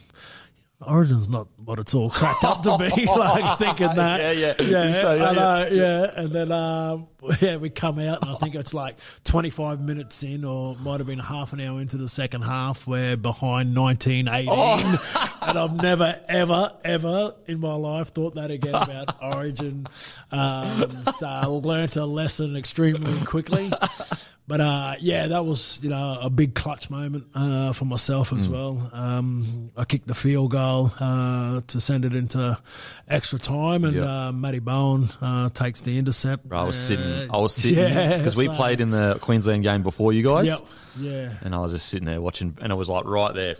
Origin's 0.87 1.29
not 1.29 1.47
what 1.63 1.79
it's 1.79 1.95
all 1.95 2.09
cracked 2.09 2.43
up 2.43 2.63
to 2.63 2.79
be. 2.79 3.05
like 3.07 3.59
thinking 3.59 3.95
that, 3.97 4.21
Yeah, 4.21 4.33
yeah. 4.33 4.55
yeah, 4.61 4.87
You 4.87 4.93
say 4.95 5.19
that, 5.19 5.29
I 5.29 5.33
know, 5.35 5.69
yeah. 5.71 6.11
And 6.17 6.31
then, 6.31 6.53
um, 6.53 7.09
yeah, 7.41 7.57
we 7.57 7.69
come 7.69 7.99
out, 7.99 8.23
and 8.23 8.31
I 8.31 8.35
think 8.37 8.55
it's 8.55 8.73
like 8.73 8.97
25 9.25 9.83
minutes 9.83 10.23
in, 10.23 10.43
or 10.45 10.77
might 10.77 11.01
have 11.01 11.07
been 11.07 11.19
half 11.19 11.53
an 11.53 11.61
hour 11.61 11.81
into 11.83 11.99
the 11.99 12.09
second 12.09 12.43
half. 12.43 12.87
We're 12.87 13.19
behind 13.19 13.77
1918, 13.77 14.99
and 15.43 15.59
I've 15.59 15.83
never, 15.83 16.19
ever, 16.29 16.73
ever 16.83 17.35
in 17.47 17.61
my 17.61 17.75
life 17.75 18.15
thought 18.15 18.37
that 18.37 18.51
again 18.51 18.75
about 18.75 19.23
Origin. 19.23 19.87
Um, 20.31 20.91
so 21.13 21.27
I 21.27 21.45
learnt 21.45 21.97
a 21.97 22.07
lesson 22.07 22.57
extremely 22.57 23.21
quickly. 23.27 23.71
But 24.51 24.61
uh, 24.61 24.95
yeah, 24.99 25.29
that 25.29 25.45
was 25.47 25.79
you 25.81 25.91
know 25.91 26.19
a 26.21 26.29
big 26.29 26.57
clutch 26.57 26.91
moment 26.91 27.25
uh, 27.37 27.73
for 27.73 27.85
myself 27.85 28.33
as 28.33 28.49
well. 28.49 28.91
Um, 28.93 29.71
I 29.77 29.85
kicked 29.85 30.09
the 30.09 30.15
field 30.15 30.51
goal 30.51 30.91
uh, 30.99 31.61
to 31.69 31.81
send 31.81 32.05
it 32.05 32.15
into 32.15 32.59
extra 33.07 33.39
time, 33.39 33.85
and 33.85 33.95
Yeah. 33.95 34.27
uh, 34.27 34.33
Matty 34.33 34.59
Bowen 34.59 35.09
uh, 35.23 35.51
takes 35.51 35.83
the 35.83 35.97
intercept. 35.99 36.49
Bro, 36.49 36.59
I 36.59 36.63
was 36.65 36.77
sitting. 36.77 37.31
I 37.31 37.37
was 37.37 37.55
sitting 37.55 37.79
yeah, 37.95 38.19
because 38.19 38.35
we 38.37 38.47
so- 38.47 38.55
played 38.55 38.81
in 38.81 38.91
the 38.91 39.19
Queensland 39.21 39.63
game 39.63 39.85
before 39.85 40.13
you 40.13 40.25
guys, 40.25 40.49
Yep, 40.49 40.59
yeah, 40.99 41.33
and 41.43 41.55
I 41.55 41.59
was 41.61 41.71
just 41.71 41.89
sitting 41.89 42.07
there 42.07 42.21
watching, 42.21 42.59
and 42.61 42.73
it 42.73 42.77
was 42.77 42.89
like 42.89 43.05
right 43.05 43.33
there. 43.33 43.55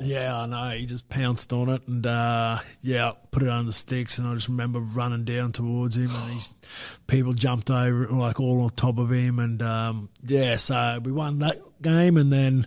Yeah. 0.00 0.36
I 0.38 0.46
know. 0.46 0.70
He 0.70 0.86
just 0.86 1.08
pounced 1.08 1.52
on 1.52 1.68
it, 1.68 1.82
and 1.86 2.06
uh, 2.06 2.58
yeah, 2.82 3.12
put 3.30 3.42
it 3.42 3.48
under 3.48 3.68
the 3.68 3.72
sticks. 3.72 4.18
And 4.18 4.26
I 4.28 4.34
just 4.34 4.48
remember 4.48 4.80
running 4.80 5.24
down 5.24 5.52
towards 5.52 5.96
him, 5.96 6.10
and 6.14 6.30
these 6.32 6.54
people 7.06 7.32
jumped 7.34 7.70
over 7.70 8.06
like 8.08 8.40
all 8.40 8.62
on 8.62 8.70
top 8.70 8.98
of 8.98 9.10
him, 9.12 9.38
and 9.38 9.60
um, 9.62 10.08
yeah. 10.26 10.56
So 10.56 11.00
we 11.02 11.12
won 11.12 11.40
that 11.40 11.60
game, 11.82 12.16
and 12.16 12.32
then. 12.32 12.66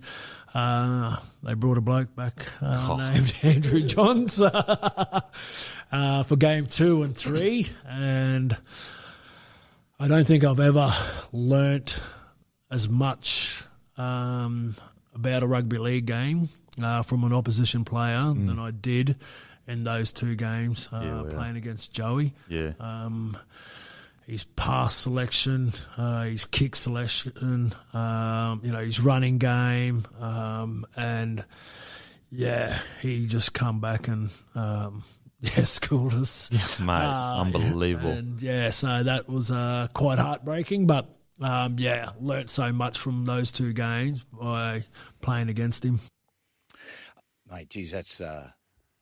Uh, 0.53 1.15
they 1.43 1.53
brought 1.53 1.77
a 1.77 1.81
bloke 1.81 2.13
back 2.13 2.45
uh, 2.61 2.87
Oh. 2.89 2.97
named 2.97 3.33
Andrew 3.41 3.79
Johns 3.83 4.37
uh, 4.41 5.21
for 6.23 6.35
game 6.35 6.65
two 6.65 7.03
and 7.03 7.15
three, 7.15 7.69
and 7.87 8.57
I 9.97 10.09
don't 10.09 10.27
think 10.27 10.43
I've 10.43 10.59
ever 10.59 10.91
learnt 11.31 12.01
as 12.69 12.89
much 12.89 13.63
um, 13.95 14.75
about 15.15 15.41
a 15.43 15.47
rugby 15.47 15.77
league 15.77 16.05
game 16.05 16.49
uh, 16.83 17.01
from 17.03 17.23
an 17.23 17.33
opposition 17.33 17.85
player 17.85 18.33
than 18.33 18.59
I 18.59 18.71
did 18.71 19.15
in 19.67 19.83
those 19.83 20.11
two 20.11 20.35
games 20.35 20.89
uh, 20.91 21.01
Mm. 21.01 21.03
Yeah, 21.05 21.23
yeah. 21.29 21.37
playing 21.37 21.55
against 21.57 21.93
Joey. 21.93 22.33
Yeah, 22.49 22.71
Um, 22.79 23.37
his 24.27 24.43
pass 24.43 24.95
selection, 24.95 25.73
uh, 25.97 26.23
his 26.23 26.45
kick 26.45 26.75
selection, 26.75 27.73
um, 27.93 28.61
you 28.63 28.71
know, 28.71 28.79
his 28.83 28.99
running 28.99 29.37
game, 29.39 30.05
um, 30.19 30.85
and 30.95 31.43
yeah, 32.31 32.79
he 33.01 33.25
just 33.27 33.53
come 33.53 33.79
back 33.81 34.07
and 34.07 34.29
um, 34.55 35.03
yeah, 35.41 35.65
schooled 35.65 36.13
us, 36.13 36.49
mate, 36.79 36.87
Uh, 36.89 37.41
unbelievable. 37.41 38.11
And 38.11 38.41
yeah, 38.41 38.69
so 38.71 39.03
that 39.03 39.27
was 39.27 39.51
uh, 39.51 39.87
quite 39.93 40.17
heartbreaking, 40.19 40.87
but 40.87 41.09
um, 41.41 41.77
yeah, 41.79 42.11
learnt 42.19 42.49
so 42.51 42.71
much 42.71 42.99
from 42.99 43.25
those 43.25 43.51
two 43.51 43.73
games 43.73 44.23
by 44.31 44.83
playing 45.21 45.49
against 45.49 45.83
him. 45.83 45.99
Mate, 47.51 47.69
geez, 47.69 47.91
that's 47.91 48.21
uh, 48.21 48.49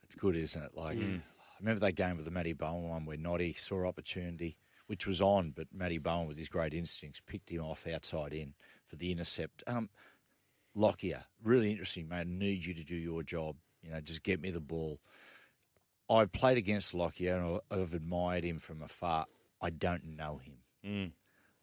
that's 0.01 0.15
good, 0.15 0.35
isn't 0.35 0.61
it? 0.61 0.71
Like, 0.75 0.97
I 0.97 1.21
remember 1.59 1.81
that 1.81 1.93
game 1.93 2.15
with 2.15 2.25
the 2.25 2.31
Matty 2.31 2.53
Bowen 2.53 2.89
one 2.89 3.05
where 3.05 3.17
Noddy 3.17 3.53
saw 3.53 3.85
opportunity, 3.85 4.57
which 4.87 5.05
was 5.05 5.21
on, 5.21 5.51
but 5.51 5.67
Matty 5.71 5.99
Bowen, 5.99 6.27
with 6.27 6.37
his 6.37 6.49
great 6.49 6.73
instincts, 6.73 7.21
picked 7.25 7.51
him 7.51 7.61
off 7.61 7.85
outside 7.85 8.33
in 8.33 8.55
for 8.87 8.95
the 8.95 9.11
intercept. 9.11 9.63
Um, 9.67 9.89
Lockyer, 10.73 11.25
really 11.43 11.69
interesting, 11.69 12.07
mate. 12.09 12.21
I 12.21 12.23
need 12.25 12.65
you 12.65 12.73
to 12.73 12.83
do 12.83 12.95
your 12.95 13.21
job. 13.21 13.55
You 13.83 13.91
know, 13.91 14.01
just 14.01 14.23
get 14.23 14.41
me 14.41 14.49
the 14.49 14.59
ball. 14.59 14.99
I've 16.09 16.31
played 16.31 16.57
against 16.57 16.93
Lockyer 16.93 17.37
and 17.37 17.59
I've 17.69 17.93
admired 17.93 18.43
him 18.43 18.57
from 18.57 18.81
afar. 18.81 19.25
I 19.61 19.69
don't 19.69 20.15
know 20.17 20.39
him. 20.43 20.57
Mm. 20.85 21.11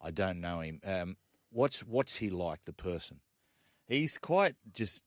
I 0.01 0.11
don't 0.11 0.39
know 0.39 0.61
him. 0.61 0.79
Um, 0.85 1.17
what's 1.51 1.81
what's 1.81 2.17
he 2.17 2.29
like, 2.29 2.59
the 2.65 2.73
person? 2.73 3.19
He's 3.87 4.17
quite 4.17 4.55
just 4.73 5.03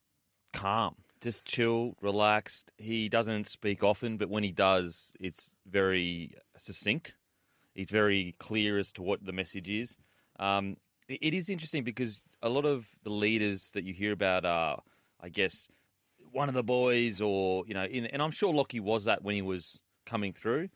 calm, 0.52 0.96
just 1.20 1.44
chill, 1.44 1.94
relaxed. 2.00 2.72
He 2.78 3.08
doesn't 3.08 3.46
speak 3.46 3.82
often, 3.82 4.16
but 4.16 4.30
when 4.30 4.42
he 4.42 4.52
does, 4.52 5.12
it's 5.20 5.52
very 5.66 6.34
succinct. 6.56 7.16
He's 7.74 7.90
very 7.90 8.34
clear 8.38 8.78
as 8.78 8.92
to 8.92 9.02
what 9.02 9.24
the 9.24 9.32
message 9.32 9.68
is. 9.68 9.96
Um, 10.38 10.76
it, 11.08 11.18
it 11.22 11.34
is 11.34 11.48
interesting 11.48 11.84
because 11.84 12.20
a 12.42 12.48
lot 12.48 12.64
of 12.64 12.88
the 13.02 13.10
leaders 13.10 13.70
that 13.72 13.84
you 13.84 13.92
hear 13.92 14.12
about 14.12 14.44
are, 14.44 14.82
I 15.20 15.28
guess, 15.28 15.68
one 16.32 16.48
of 16.48 16.54
the 16.54 16.62
boys, 16.62 17.20
or 17.20 17.64
you 17.66 17.74
know, 17.74 17.84
in, 17.84 18.06
and 18.06 18.22
I'm 18.22 18.30
sure 18.30 18.52
Lockie 18.52 18.80
was 18.80 19.04
that 19.04 19.22
when 19.22 19.34
he 19.34 19.42
was 19.42 19.80
coming 20.06 20.32
through. 20.32 20.68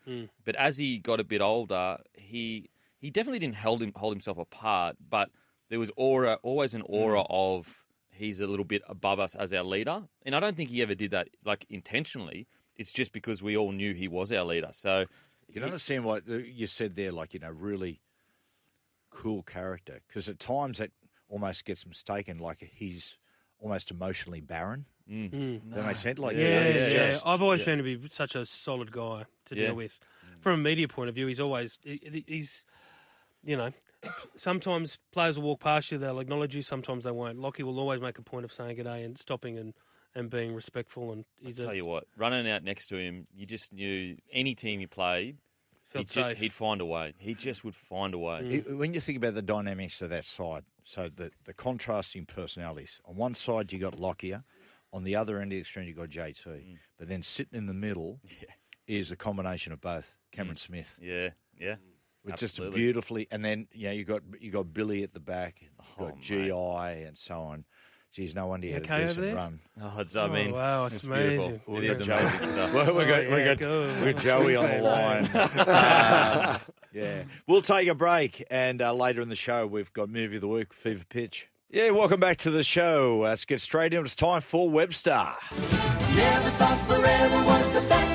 But 0.43 0.55
as 0.55 0.77
he 0.77 0.99
got 0.99 1.19
a 1.19 1.23
bit 1.23 1.41
older, 1.41 1.97
he 2.13 2.69
he 2.99 3.09
definitely 3.09 3.39
didn't 3.39 3.55
hold 3.55 3.81
him 3.81 3.91
hold 3.95 4.13
himself 4.13 4.37
apart, 4.37 4.97
but 5.09 5.29
there 5.69 5.79
was 5.79 5.89
aura, 5.95 6.37
always 6.43 6.73
an 6.73 6.83
aura 6.85 7.23
of 7.29 7.84
he's 8.17 8.39
a 8.39 8.47
little 8.47 8.65
bit 8.65 8.81
above 8.87 9.19
us 9.19 9.35
as 9.35 9.51
our 9.53 9.63
leader. 9.63 10.03
And 10.25 10.35
I 10.35 10.39
don't 10.39 10.55
think 10.57 10.69
he 10.69 10.81
ever 10.81 10.95
did 10.95 11.11
that 11.11 11.29
like 11.43 11.65
intentionally. 11.69 12.47
It's 12.75 12.91
just 12.91 13.11
because 13.13 13.41
we 13.41 13.55
all 13.55 13.71
knew 13.71 13.93
he 13.93 14.07
was 14.07 14.31
our 14.31 14.43
leader. 14.43 14.69
So 14.71 15.05
You 15.47 15.53
can 15.53 15.63
understand 15.63 16.03
what 16.03 16.23
uh, 16.29 16.35
you 16.37 16.67
said 16.67 16.95
there, 16.95 17.11
like, 17.11 17.33
you 17.33 17.39
know, 17.39 17.49
really 17.51 18.01
cool 19.11 19.43
character. 19.43 20.01
Because 20.07 20.27
at 20.29 20.39
times 20.39 20.77
that 20.79 20.91
almost 21.29 21.65
gets 21.65 21.87
mistaken, 21.87 22.37
like 22.39 22.69
he's 22.73 23.17
almost 23.59 23.91
emotionally 23.91 24.41
barren. 24.41 24.85
Mm. 25.09 25.61
Does 25.69 25.75
that 25.75 25.85
make 25.85 25.97
sense? 25.97 26.19
Like, 26.19 26.35
Yeah, 26.35 26.41
you 26.43 26.49
know, 26.49 26.59
yeah, 26.67 26.71
he's 26.85 26.93
yeah. 26.93 27.11
just- 27.11 27.27
I've 27.27 27.41
always 27.41 27.59
yeah. 27.61 27.65
found 27.67 27.81
him 27.81 27.85
to 27.85 27.97
be 27.99 28.09
such 28.09 28.35
a 28.35 28.45
solid 28.45 28.91
guy 28.91 29.25
to 29.45 29.55
Yeah. 29.55 29.67
deal 29.67 29.75
with. 29.75 29.99
From 30.41 30.53
a 30.53 30.57
media 30.57 30.87
point 30.87 31.09
of 31.09 31.15
view, 31.15 31.27
he's 31.27 31.39
always 31.39 31.79
he- 31.83 32.23
he's 32.27 32.65
you 33.43 33.55
know 33.55 33.71
sometimes 34.37 34.97
players 35.11 35.37
will 35.37 35.45
walk 35.45 35.59
past 35.61 35.91
you, 35.91 35.97
they'll 35.97 36.19
acknowledge 36.19 36.55
you, 36.55 36.61
sometimes 36.61 37.03
they 37.03 37.11
won't. 37.11 37.39
Lockie 37.39 37.63
will 37.63 37.79
always 37.79 38.01
make 38.01 38.17
a 38.17 38.21
point 38.21 38.45
of 38.45 38.51
saying 38.51 38.75
good 38.77 38.83
day 38.83 39.03
and 39.03 39.17
stopping 39.17 39.57
and, 39.57 39.73
and 40.13 40.29
being 40.29 40.53
respectful. 40.53 41.11
And 41.11 41.25
I 41.43 41.47
he's 41.47 41.57
tell 41.57 41.69
a, 41.69 41.75
you 41.75 41.85
what, 41.85 42.05
running 42.17 42.49
out 42.49 42.63
next 42.63 42.87
to 42.87 42.97
him, 42.97 43.27
you 43.35 43.45
just 43.45 43.73
knew 43.73 44.17
any 44.31 44.55
team 44.55 44.79
he 44.79 44.87
played, 44.87 45.37
he'd, 45.93 46.09
ju- 46.09 46.33
he'd 46.35 46.53
find 46.53 46.81
a 46.81 46.85
way. 46.85 47.13
He 47.17 47.33
just 47.33 47.63
would 47.63 47.75
find 47.75 48.13
a 48.13 48.17
way. 48.17 48.39
It- 48.65 48.77
When 48.77 48.93
you 48.93 48.99
think 48.99 49.17
about 49.17 49.33
the 49.35 49.41
dynamics 49.41 50.01
of 50.01 50.09
that 50.09 50.25
side, 50.25 50.63
so 50.83 51.09
the, 51.13 51.31
the 51.45 51.53
contrasting 51.53 52.25
personalities. 52.25 52.99
On 53.05 53.15
one 53.15 53.33
side, 53.33 53.73
you 53.73 53.79
got 53.79 53.99
Lockyer. 53.99 54.43
On 54.93 55.03
the 55.03 55.15
other 55.15 55.39
end 55.41 55.51
of 55.51 55.55
the 55.57 55.61
extreme, 55.61 55.87
you 55.87 55.93
got 55.93 56.09
JT. 56.09 56.45
Mm. 56.45 56.77
But 56.97 57.07
then 57.09 57.21
sitting 57.21 57.57
in 57.57 57.65
the 57.65 57.73
middle 57.73 58.21
is 58.87 59.11
a 59.11 59.15
combination 59.17 59.73
of 59.73 59.81
both. 59.81 60.13
Cameron 60.31 60.57
Smith, 60.57 60.97
Yeah, 61.01 61.29
yeah. 61.59 61.75
With 62.25 62.35
just. 62.35 62.55
Absolutely. 62.55 62.79
beautifully, 62.79 63.27
and 63.31 63.43
then 63.45 63.67
you 63.71 63.87
know 63.87 63.93
you 63.93 64.03
got 64.03 64.21
you 64.39 64.51
got 64.51 64.73
Billy 64.73 65.03
at 65.03 65.13
the 65.13 65.19
back, 65.19 65.61
you 65.61 65.67
Oh, 65.99 66.05
got 66.09 66.19
GI 66.19 66.49
and 67.07 67.17
so 67.17 67.35
on. 67.39 67.63
Geez, 68.11 68.33
no 68.33 68.47
wonder 68.47 68.65
he 68.67 68.71
You 68.73 68.79
had 68.79 68.83
okay 68.85 68.93
a 68.93 68.97
over 68.97 69.07
decent 69.07 69.25
there? 69.25 69.35
run. 69.35 69.59
Oh, 69.81 69.99
it's, 69.99 70.15
I 70.15 70.21
Oh, 70.21 70.27
mean, 70.29 70.51
wow, 70.53 70.85
it's 70.91 71.03
beautiful. 71.05 71.47
amazing. 71.47 71.61
It 71.67 71.83
is 71.83 71.99
We've 71.99 72.07
got 72.07 72.21
amazing 72.21 72.47
stuff. 72.49 72.73
Well, 72.73 72.95
we 72.95 73.03
Oh, 73.03 73.07
got 73.07 73.19
we 73.19 73.37
yeah, 73.37 73.45
got 73.45 73.59
go. 73.59 73.93
we 74.05 74.13
got 74.13 74.21
Joey 74.23 74.55
on 74.55 74.69
the 74.69 74.81
line. 74.81 75.25
Um, 75.35 76.57
yeah, 76.93 77.23
we'll 77.47 77.61
take 77.61 77.87
a 77.89 77.93
break, 77.95 78.43
and 78.49 78.81
uh, 78.81 78.93
later 78.93 79.19
in 79.21 79.27
the 79.29 79.35
show 79.35 79.67
we've 79.67 79.91
got 79.91 80.09
movie 80.09 80.35
of 80.35 80.41
the 80.41 80.47
week, 80.47 80.73
Fever 80.73 81.03
Pitch. 81.09 81.47
Yeah, 81.69 81.89
welcome 81.89 82.19
back 82.21 82.37
to 82.37 82.51
the 82.51 82.63
show. 82.63 83.19
Let's 83.23 83.43
get 83.43 83.59
straight 83.59 83.93
in. 83.93 84.05
It's 84.05 84.15
time 84.15 84.39
for 84.41 84.69
Webster. 84.69 85.09
Never 85.11 86.49
thought 86.51 86.79
forever 86.87 87.43
was 87.45 87.69
the 87.73 87.81
best 87.89 88.14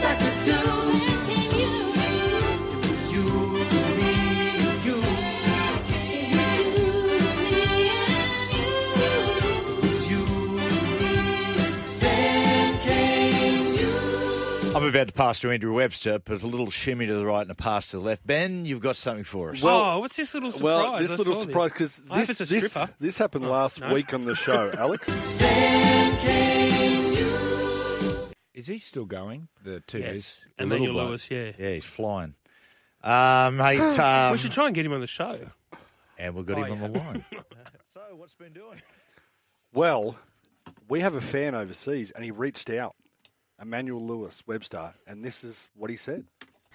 I'm 14.81 14.87
about 14.89 15.09
to 15.09 15.12
pass 15.12 15.41
to 15.41 15.51
Andrew 15.51 15.74
Webster, 15.74 16.18
but 16.20 16.43
a 16.43 16.47
little 16.47 16.70
shimmy 16.70 17.05
to 17.07 17.14
the 17.14 17.26
right 17.26 17.43
and 17.43 17.51
a 17.51 17.55
pass 17.55 17.89
to 17.89 17.99
the 17.99 18.03
left. 18.03 18.26
Ben, 18.26 18.64
you've 18.64 18.81
got 18.81 18.97
something 18.97 19.24
for 19.24 19.51
us. 19.53 19.61
oh, 19.62 19.99
what's 19.99 20.16
this 20.16 20.33
little 20.33 20.51
surprise? 20.51 20.62
Well, 20.64 20.99
this 20.99 21.11
I 21.12 21.16
little 21.16 21.35
surprise 21.35 21.72
because 21.72 21.97
this 21.97 22.39
this, 22.39 22.78
this 22.99 23.18
happened 23.18 23.47
last 23.47 23.81
no. 23.81 23.93
week 23.93 24.14
on 24.14 24.24
the 24.24 24.35
show, 24.35 24.72
Alex. 24.78 25.07
Then 25.39 26.16
came 26.18 27.12
you. 27.12 28.31
Is 28.55 28.68
he 28.68 28.78
still 28.78 29.05
going? 29.05 29.49
The 29.62 29.81
two 29.81 29.99
Yes, 29.99 30.45
The 30.57 30.62
Emmanuel 30.64 30.95
little 30.95 31.01
bloke. 31.03 31.09
Lewis. 31.11 31.31
Yeah, 31.31 31.53
yeah, 31.59 31.74
he's 31.74 31.85
flying. 31.85 32.35
Um, 33.05 33.57
mate, 33.59 33.81
um, 33.99 34.33
we 34.33 34.39
should 34.39 34.53
try 34.53 34.64
and 34.66 34.74
get 34.74 34.87
him 34.87 34.95
on 34.95 35.01
the 35.03 35.07
show. 35.07 35.39
and 36.18 36.35
we've 36.35 36.47
got 36.47 36.57
Oh, 36.59 36.62
him 36.64 36.83
on 36.83 36.93
the 36.93 36.99
line. 36.99 37.24
so, 37.85 38.01
what's 38.16 38.35
been 38.35 38.55
doing? 38.55 38.81
Well, 39.74 40.16
we 40.89 41.01
have 41.01 41.12
a 41.14 41.20
fan 41.20 41.55
overseas, 41.55 42.12
and 42.12 42.24
he 42.24 42.31
reached 42.31 42.70
out, 42.70 42.97
Emmanuel 43.61 44.00
Lewis 44.00 44.42
Webster, 44.46 44.94
and 45.06 45.24
this 45.24 45.44
is 45.44 45.68
what 45.76 45.90
he 45.90 45.96
said. 45.96 46.24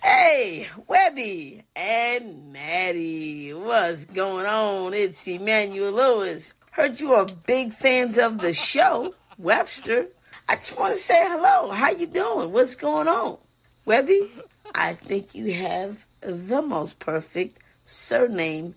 Hey, 0.04 0.68
Webby 0.88 1.64
and 1.76 2.54
Maddie, 2.54 3.54
what's 3.54 4.06
going 4.06 4.46
on? 4.46 4.94
It's 4.94 5.28
Emmanuel 5.28 5.92
Lewis. 5.92 6.54
Heard 6.72 7.00
you 7.00 7.14
are 7.14 7.26
big 7.26 7.74
fans 7.74 8.18
of 8.18 8.40
the 8.40 8.54
show, 8.54 9.16
Webster. 9.38 10.08
I 10.48 10.58
just 10.58 10.78
want 10.78 10.94
to 10.94 11.00
say 11.00 11.18
hello. 11.18 11.72
How 11.72 11.92
you 11.92 12.06
doing? 12.06 12.52
What's 12.52 12.76
going 12.76 13.08
on? 13.08 13.40
Webby, 13.86 14.30
I 14.76 14.94
think 14.94 15.34
you 15.34 15.54
have 15.54 16.06
the 16.22 16.62
most 16.62 17.00
perfect 17.00 17.58
surname 17.86 18.76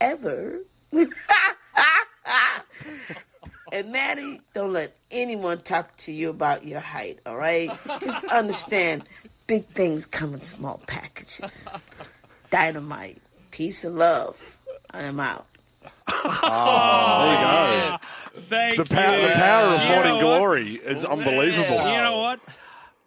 ever. 0.00 0.60
and 3.76 3.92
Maddie, 3.92 4.40
don't 4.54 4.72
let 4.72 4.96
anyone 5.10 5.60
talk 5.60 5.94
to 5.98 6.12
you 6.12 6.30
about 6.30 6.64
your 6.64 6.80
height, 6.80 7.18
all 7.26 7.36
right? 7.36 7.70
Just 8.00 8.24
understand 8.32 9.04
big 9.46 9.66
things 9.66 10.06
come 10.06 10.32
in 10.32 10.40
small 10.40 10.80
packages. 10.86 11.68
Dynamite. 12.50 13.20
Peace 13.50 13.84
and 13.84 13.98
love. 13.98 14.56
I 14.90 15.02
am 15.02 15.20
out. 15.20 15.46
Oh, 16.08 17.20
there 17.28 17.90
you 17.90 17.90
go. 17.90 18.40
Thank 18.48 18.78
the, 18.78 18.84
power, 18.86 19.16
you. 19.16 19.28
the 19.28 19.34
power 19.34 19.74
of 19.74 19.82
You 19.82 19.88
morning 19.88 20.20
glory 20.20 20.72
is 20.76 21.04
unbelievable. 21.04 21.76
You 21.76 21.98
know 21.98 22.16
what? 22.16 22.40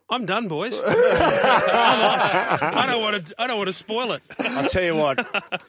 I'm 0.07 0.27
done, 0.27 0.47
boys. 0.47 0.73
I'm 0.85 2.01
off. 2.01 2.61
I 2.61 2.85
don't 2.87 3.01
want 3.01 3.27
to. 3.27 3.35
I 3.41 3.47
don't 3.47 3.57
want 3.57 3.67
to 3.69 3.73
spoil 3.73 4.11
it. 4.13 4.23
I'll 4.39 4.69
tell 4.69 4.83
you 4.83 4.95
what. 4.95 5.63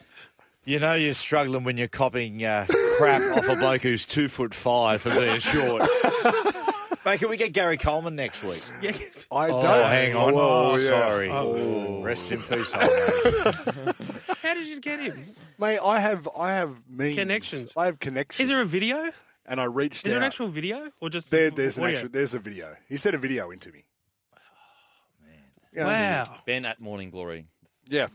You 0.65 0.79
know 0.79 0.95
you're 0.95 1.15
struggling 1.15 1.65
when 1.65 1.77
you're 1.77 1.89
copying 1.89 2.45
uh, 2.45 2.67
crap 3.01 3.37
off 3.37 3.49
a 3.49 3.57
bloke 3.57 3.83
who's 3.83 4.07
two 4.07 4.29
foot 4.29 4.55
five 4.55 5.03
for 5.03 5.11
being 5.11 5.39
short. 5.41 5.83
Mate, 7.05 7.19
can 7.19 7.31
we 7.31 7.39
get 7.39 7.53
Gary 7.55 7.79
Coleman 7.79 8.15
next 8.15 8.43
week? 8.45 8.63
Yeah. 8.83 8.93
I 9.33 9.49
Oh, 9.49 9.63
don't. 9.63 9.87
hang 9.87 10.15
on. 10.15 10.35
Oh, 10.35 10.39
Oh, 10.73 10.77
yeah. 10.77 10.89
sorry. 10.89 11.31
Oh. 11.31 12.03
Rest 12.03 12.31
in 12.31 12.43
peace, 12.43 12.75
old 12.75 12.83
mate. 12.85 13.95
How 14.43 14.53
did 14.55 14.67
you 14.67 14.81
get 14.81 15.01
him? 15.01 15.25
Mate, 15.59 15.79
I 15.83 15.99
have 15.99 16.29
I 16.37 16.53
have 16.53 16.79
means. 16.91 17.17
Connections. 17.17 17.73
I 17.77 17.87
have 17.87 17.99
connections. 18.01 18.45
Is 18.45 18.49
there 18.51 18.61
a 18.61 18.65
video? 18.67 19.11
And 19.47 19.61
I 19.61 19.65
reached 19.65 20.05
Is 20.07 20.11
there 20.11 20.17
out. 20.19 20.23
an 20.23 20.27
actual 20.27 20.49
video 20.49 20.91
or 21.01 21.09
just 21.09 21.31
There, 21.31 21.51
there's 21.51 21.79
an 21.79 21.85
audio? 21.85 21.97
actual, 21.97 22.11
there's 22.11 22.35
a 22.35 22.39
video. 22.39 22.77
He 22.89 22.99
sent 22.99 23.15
a 23.15 23.19
video 23.19 23.51
into 23.51 23.73
me. 23.73 23.85
Oh, 24.37 24.39
yeah. 25.75 26.25
Wow. 26.25 26.37
Ben 26.47 26.65
at 26.67 26.81
Morning 26.81 27.11
Glory. 27.11 27.47
Yeah. 27.87 28.09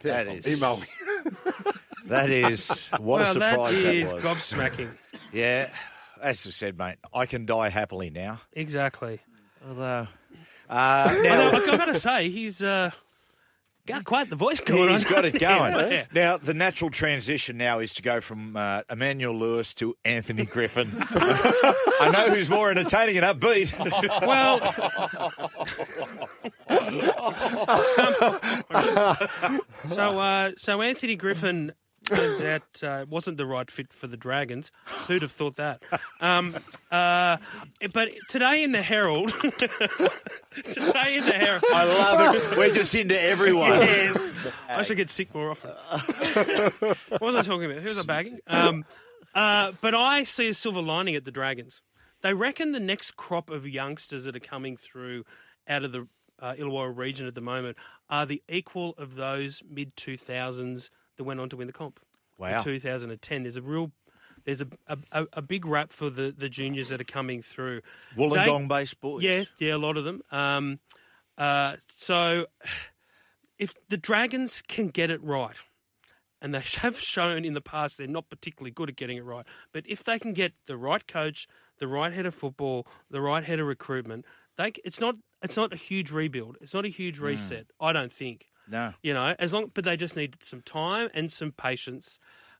That 0.00 0.28
is- 0.28 0.46
Email 0.46 0.76
me. 0.78 0.86
That 2.06 2.30
is 2.30 2.88
what 2.98 3.20
well, 3.20 3.22
a 3.22 3.26
surprise 3.26 3.82
that 3.82 3.94
is 3.94 4.12
was. 4.12 4.22
gobsmacking. 4.22 4.90
Yeah, 5.32 5.70
as 6.20 6.46
I 6.46 6.50
said, 6.50 6.78
mate, 6.78 6.96
I 7.14 7.26
can 7.26 7.44
die 7.46 7.68
happily 7.68 8.10
now. 8.10 8.40
exactly. 8.52 9.20
Although, 9.66 10.08
uh, 10.68 11.18
now 11.22 11.50
I've 11.52 11.66
got 11.66 11.84
to 11.86 11.98
say, 11.98 12.28
he's 12.30 12.62
uh, 12.62 12.90
got 13.86 14.04
quite 14.04 14.28
the 14.30 14.36
voice 14.36 14.60
going 14.60 14.88
on. 14.88 14.94
he's 14.94 15.04
got 15.04 15.24
it 15.24 15.38
going. 15.38 15.72
Yeah. 15.92 16.04
Now, 16.12 16.36
the 16.38 16.54
natural 16.54 16.90
transition 16.90 17.56
now 17.56 17.78
is 17.80 17.94
to 17.94 18.02
go 18.02 18.20
from 18.20 18.56
uh, 18.56 18.82
Emmanuel 18.90 19.36
Lewis 19.38 19.74
to 19.74 19.94
Anthony 20.04 20.46
Griffin. 20.46 20.90
I 21.10 22.10
know 22.12 22.34
who's 22.34 22.48
more 22.50 22.70
entertaining 22.70 23.18
and 23.18 23.26
upbeat. 23.40 23.72
Well, 24.26 24.60
so 29.88 30.20
uh, 30.20 30.50
so 30.56 30.80
Anthony 30.82 31.16
Griffin 31.16 31.72
turns 32.04 32.40
out 32.42 32.82
uh, 32.82 33.06
wasn't 33.08 33.36
the 33.36 33.46
right 33.46 33.70
fit 33.70 33.92
for 33.92 34.06
the 34.06 34.16
Dragons. 34.16 34.70
Who'd 35.06 35.22
have 35.22 35.32
thought 35.32 35.56
that? 35.56 35.82
Um, 36.20 36.54
uh, 36.90 37.38
but 37.92 38.08
today 38.28 38.62
in 38.62 38.72
the 38.72 38.82
Herald, 38.82 39.30
today 39.40 41.16
in 41.16 41.24
the 41.24 41.32
Herald, 41.34 41.64
I 41.72 41.84
love 41.84 42.34
it. 42.36 42.56
We're 42.56 42.74
just 42.74 42.94
into 42.94 43.20
everyone. 43.20 43.72
Yes. 43.72 44.32
I 44.68 44.82
should 44.82 44.96
get 44.96 45.10
sick 45.10 45.34
more 45.34 45.50
often. 45.50 45.70
what 47.08 47.20
was 47.20 47.34
I 47.34 47.42
talking 47.42 47.64
about? 47.64 47.78
Who 47.78 47.88
was 47.88 47.98
I 47.98 48.02
bagging? 48.04 48.38
Um, 48.46 48.84
uh, 49.34 49.72
but 49.80 49.94
I 49.94 50.24
see 50.24 50.48
a 50.48 50.54
silver 50.54 50.82
lining 50.82 51.16
at 51.16 51.24
the 51.24 51.30
Dragons. 51.30 51.82
They 52.20 52.34
reckon 52.34 52.72
the 52.72 52.80
next 52.80 53.16
crop 53.16 53.50
of 53.50 53.66
youngsters 53.66 54.24
that 54.24 54.36
are 54.36 54.40
coming 54.40 54.76
through 54.76 55.24
out 55.66 55.84
of 55.84 55.92
the 55.92 56.06
uh, 56.40 56.54
Illawarra 56.54 56.96
region 56.96 57.26
at 57.26 57.34
the 57.34 57.40
moment 57.40 57.76
are 58.10 58.26
the 58.26 58.42
equal 58.48 58.94
of 58.98 59.14
those 59.14 59.62
mid 59.68 59.96
2000s 59.96 60.90
that 61.16 61.24
went 61.24 61.40
on 61.40 61.48
to 61.50 61.56
win 61.56 61.66
the 61.66 61.72
comp. 61.72 62.00
Wow. 62.38 62.58
In 62.58 62.64
2010, 62.64 63.42
there's 63.42 63.56
a 63.56 63.62
real. 63.62 63.92
There's 64.44 64.60
a, 64.60 64.66
a, 65.12 65.26
a 65.34 65.42
big 65.42 65.64
rap 65.64 65.92
for 65.92 66.10
the, 66.10 66.34
the 66.36 66.48
juniors 66.48 66.88
that 66.88 67.00
are 67.00 67.04
coming 67.04 67.42
through. 67.42 67.82
Wollongong 68.16 68.66
based 68.66 69.00
boys. 69.00 69.22
Yeah, 69.22 69.44
yeah, 69.58 69.76
a 69.76 69.78
lot 69.78 69.96
of 69.96 70.02
them. 70.02 70.20
Um, 70.32 70.80
uh, 71.38 71.76
so 71.94 72.46
if 73.58 73.74
the 73.88 73.96
Dragons 73.96 74.60
can 74.66 74.88
get 74.88 75.10
it 75.10 75.22
right, 75.22 75.54
and 76.40 76.52
they 76.52 76.60
have 76.78 76.98
shown 76.98 77.44
in 77.44 77.54
the 77.54 77.60
past 77.60 77.98
they're 77.98 78.06
not 78.06 78.28
particularly 78.28 78.72
good 78.72 78.88
at 78.88 78.96
getting 78.96 79.16
it 79.16 79.24
right, 79.24 79.46
but 79.72 79.84
if 79.86 80.04
they 80.04 80.18
can 80.18 80.32
get 80.32 80.52
the 80.66 80.76
right 80.76 81.06
coach, 81.06 81.46
the 81.78 81.86
right 81.86 82.12
head 82.12 82.26
of 82.26 82.34
football, 82.34 82.86
the 83.10 83.20
right 83.20 83.44
head 83.44 83.60
of 83.60 83.66
recruitment, 83.66 84.24
they 84.58 84.72
it's 84.84 85.00
not 85.00 85.14
it's 85.42 85.56
not 85.56 85.72
a 85.72 85.76
huge 85.76 86.10
rebuild. 86.10 86.56
It's 86.60 86.74
not 86.74 86.84
a 86.84 86.88
huge 86.88 87.18
reset. 87.18 87.66
I 87.80 87.92
don't 87.92 88.12
think. 88.12 88.46
No. 88.68 88.94
You 89.02 89.14
know, 89.14 89.34
as 89.38 89.52
long, 89.52 89.70
but 89.72 89.84
they 89.84 89.96
just 89.96 90.16
need 90.16 90.42
some 90.42 90.62
time 90.62 91.08
and 91.14 91.30
some 91.32 91.52
patience. 91.52 92.18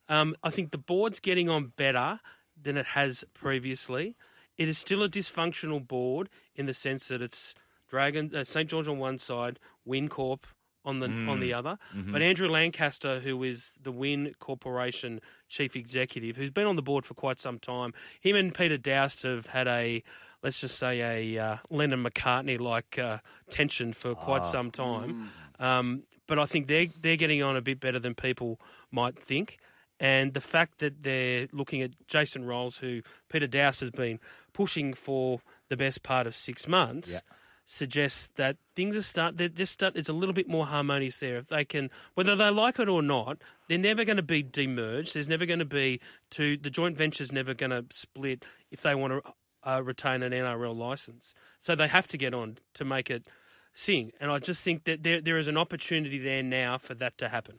Um, 0.09 0.35
I 0.43 0.51
think 0.51 0.71
the 0.73 0.79
board's 0.79 1.21
getting 1.21 1.49
on 1.49 1.73
better 1.77 2.21
than 2.61 2.77
it 2.77 2.87
has 2.87 3.25
previously. 3.35 4.17
It 4.59 4.69
is 4.69 4.79
still 4.79 5.03
a 5.03 5.09
dysfunctional 5.09 5.87
board 5.87 6.29
in 6.55 6.67
the 6.67 6.75
sense 6.75 7.09
that 7.09 7.23
it's 7.23 7.55
Dragon, 7.89 8.35
uh, 8.35 8.45
St 8.45 8.69
George 8.69 8.89
on 8.89 8.99
one 8.99 9.19
side, 9.19 9.59
WinCorp 9.89 10.41
on 10.85 10.99
the 10.99 11.07
on 11.29 11.39
the 11.41 11.53
other. 11.55 11.79
But 12.11 12.23
Andrew 12.23 12.49
Lancaster, 12.49 13.21
who 13.21 13.43
is 13.45 13.73
the 13.81 13.93
Win 13.93 14.35
Corporation 14.41 15.21
chief 15.49 15.77
executive, 15.77 16.37
who's 16.37 16.51
been 16.51 16.67
on 16.67 16.77
the 16.77 16.83
board 16.83 17.05
for 17.07 17.15
quite 17.15 17.41
some 17.41 17.59
time, 17.59 17.95
him 18.21 18.35
and 18.35 18.53
Peter 18.53 18.77
Doust 18.77 19.23
have 19.23 19.47
had 19.47 19.69
a 19.69 20.03
let's 20.43 20.61
just 20.61 20.79
say 20.79 21.37
a 21.37 21.43
uh, 21.43 21.57
Lennon 21.71 22.03
McCartney 22.05 22.59
like 22.61 22.99
uh, 22.99 23.19
tension 23.51 23.93
for 23.93 24.15
quite 24.15 24.47
some 24.47 24.71
time. 24.71 25.31
Um, 25.63 26.03
but 26.27 26.39
I 26.39 26.47
think 26.47 26.67
they're 26.67 26.87
they're 27.03 27.17
getting 27.17 27.43
on 27.43 27.57
a 27.57 27.63
bit 27.63 27.81
better 27.81 27.99
than 27.99 28.15
people 28.15 28.61
might 28.91 29.19
think. 29.19 29.59
And 30.01 30.35
the 30.35 30.41
fact 30.41 30.79
that 30.81 31.03
they're 31.05 31.47
looking 31.53 31.81
at 31.83 31.91
Jason 32.09 32.43
Ryles, 32.45 32.79
who 32.79 33.03
Peter 33.31 33.47
Doust 33.47 33.81
has 33.81 33.91
been 33.91 34.19
pushing 34.53 34.95
for 34.95 35.41
the 35.69 35.77
best 35.77 36.03
part 36.03 36.27
of 36.27 36.35
six 36.35 36.67
months, 36.67 37.13
Yeah. 37.13 37.21
suggests 37.67 38.29
that 38.37 38.57
things 38.75 38.97
are 38.97 39.03
start. 39.03 39.37
They're 39.37 39.49
just 39.49 39.73
start. 39.73 39.97
It's 39.97 40.09
a 40.09 40.13
little 40.13 40.33
bit 40.33 40.49
more 40.49 40.67
harmonious 40.67 41.21
there. 41.21 41.39
If 41.39 41.49
they 41.49 41.65
can, 41.65 41.91
whether 42.15 42.35
they 42.35 42.51
like 42.51 42.79
it 42.81 42.89
or 42.89 43.03
not, 43.03 43.39
they're 43.69 43.79
never 43.79 44.05
going 44.05 44.17
to 44.17 44.23
be 44.23 44.43
demerged. 44.43 45.13
There's 45.13 45.29
never 45.29 45.47
going 45.47 45.61
to 45.61 45.65
be 45.65 46.01
two. 46.31 46.57
The 46.57 46.71
joint 46.71 46.97
venture's 46.97 47.31
never 47.33 47.55
going 47.55 47.71
to 47.71 47.85
split 47.93 48.45
if 48.73 48.83
they 48.83 48.95
want 48.97 49.13
to 49.25 49.33
uh, 49.65 49.81
retain 49.83 50.23
an 50.25 50.33
NRL 50.33 50.75
license. 50.77 51.35
So 51.61 51.75
they 51.77 51.87
have 51.89 52.09
to 52.09 52.19
get 52.19 52.35
on 52.35 52.59
to 52.75 52.85
make 52.85 53.09
it 53.09 53.27
sing. 53.75 54.13
And 54.21 54.31
I 54.31 54.39
just 54.39 54.63
think 54.63 54.85
that 54.85 55.03
there 55.03 55.21
there 55.21 55.39
is 55.39 55.49
an 55.49 55.57
opportunity 55.57 56.19
there 56.19 56.43
now 56.43 56.79
for 56.79 56.95
that 56.95 57.19
to 57.19 57.29
happen. 57.29 57.59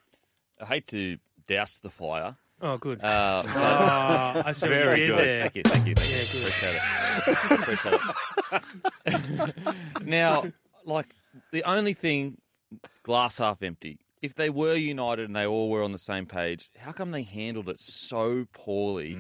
I 0.62 0.66
hate 0.66 0.88
to 0.90 1.18
douse 1.48 1.80
the 1.80 1.90
fire. 1.90 2.38
Oh, 2.62 2.78
good. 2.78 3.04
Uh, 3.04 3.42
but- 3.44 3.56
Oh, 3.56 4.42
I 4.46 4.54
see 4.54 4.68
Very 4.68 5.08
good. 5.08 5.20
there. 5.20 5.42
Thank 5.50 5.56
you, 5.56 5.64
thank 5.66 5.88
you, 5.88 5.96
thank 5.96 6.12
you. 6.12 6.24
Appreciate 6.40 6.76
it. 6.76 8.02
Appreciate 9.12 9.56
it. 9.98 10.06
now, 10.06 10.46
like 10.86 11.14
the 11.52 11.64
only 11.64 11.94
thing, 11.94 12.38
glass 13.04 13.38
half 13.38 13.62
empty. 13.64 14.00
If 14.22 14.36
they 14.36 14.50
were 14.50 14.76
united 14.76 15.26
and 15.26 15.36
they 15.36 15.46
all 15.46 15.70
were 15.70 15.84
on 15.84 15.92
the 15.92 15.98
same 15.98 16.26
page, 16.26 16.70
how 16.78 16.94
come 16.94 17.12
they 17.12 17.24
handled 17.24 17.68
it 17.68 17.80
so 17.80 18.46
poorly? 18.54 19.18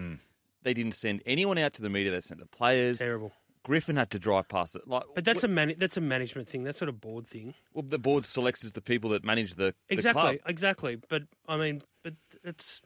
They 0.64 0.74
didn't 0.74 0.94
send 0.94 1.22
anyone 1.26 1.58
out 1.58 1.74
to 1.74 1.82
the 1.82 1.89
media. 1.89 2.12
They 2.14 2.22
sent 2.22 2.39
the 2.39 2.46
players. 2.46 3.00
Terrible. 3.00 3.34
Griffin 3.64 3.95
had 3.95 4.09
to 4.11 4.20
drive 4.20 4.47
past 4.49 4.76
it. 4.76 4.88
Like, 4.88 5.03
But 5.16 5.24
that's 5.26 5.43
a 5.43 5.47
man- 5.47 5.76
that's 5.78 5.95
a 5.97 6.01
management 6.01 6.49
thing. 6.49 6.64
That's 6.64 6.82
not 6.82 6.89
a 6.89 6.93
board 6.93 7.26
thing. 7.26 7.53
well, 7.74 7.84
the 7.88 7.97
board 7.99 8.26
selects 8.26 8.70
the 8.70 8.82
people 8.82 9.09
that 9.11 9.24
manage 9.24 9.55
the 9.55 9.74
the 9.88 9.93
Exactly, 9.93 10.22
club. 10.22 10.38
exactly. 10.45 10.95
But 11.09 11.24
I 11.47 11.57
mean, 11.57 11.82
but 12.03 12.14
it's 12.43 12.82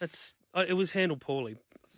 it's 0.00 0.34
uh, 0.54 0.64
it 0.68 0.74
was 0.74 0.90
handled 0.92 1.20
poorly, 1.20 1.56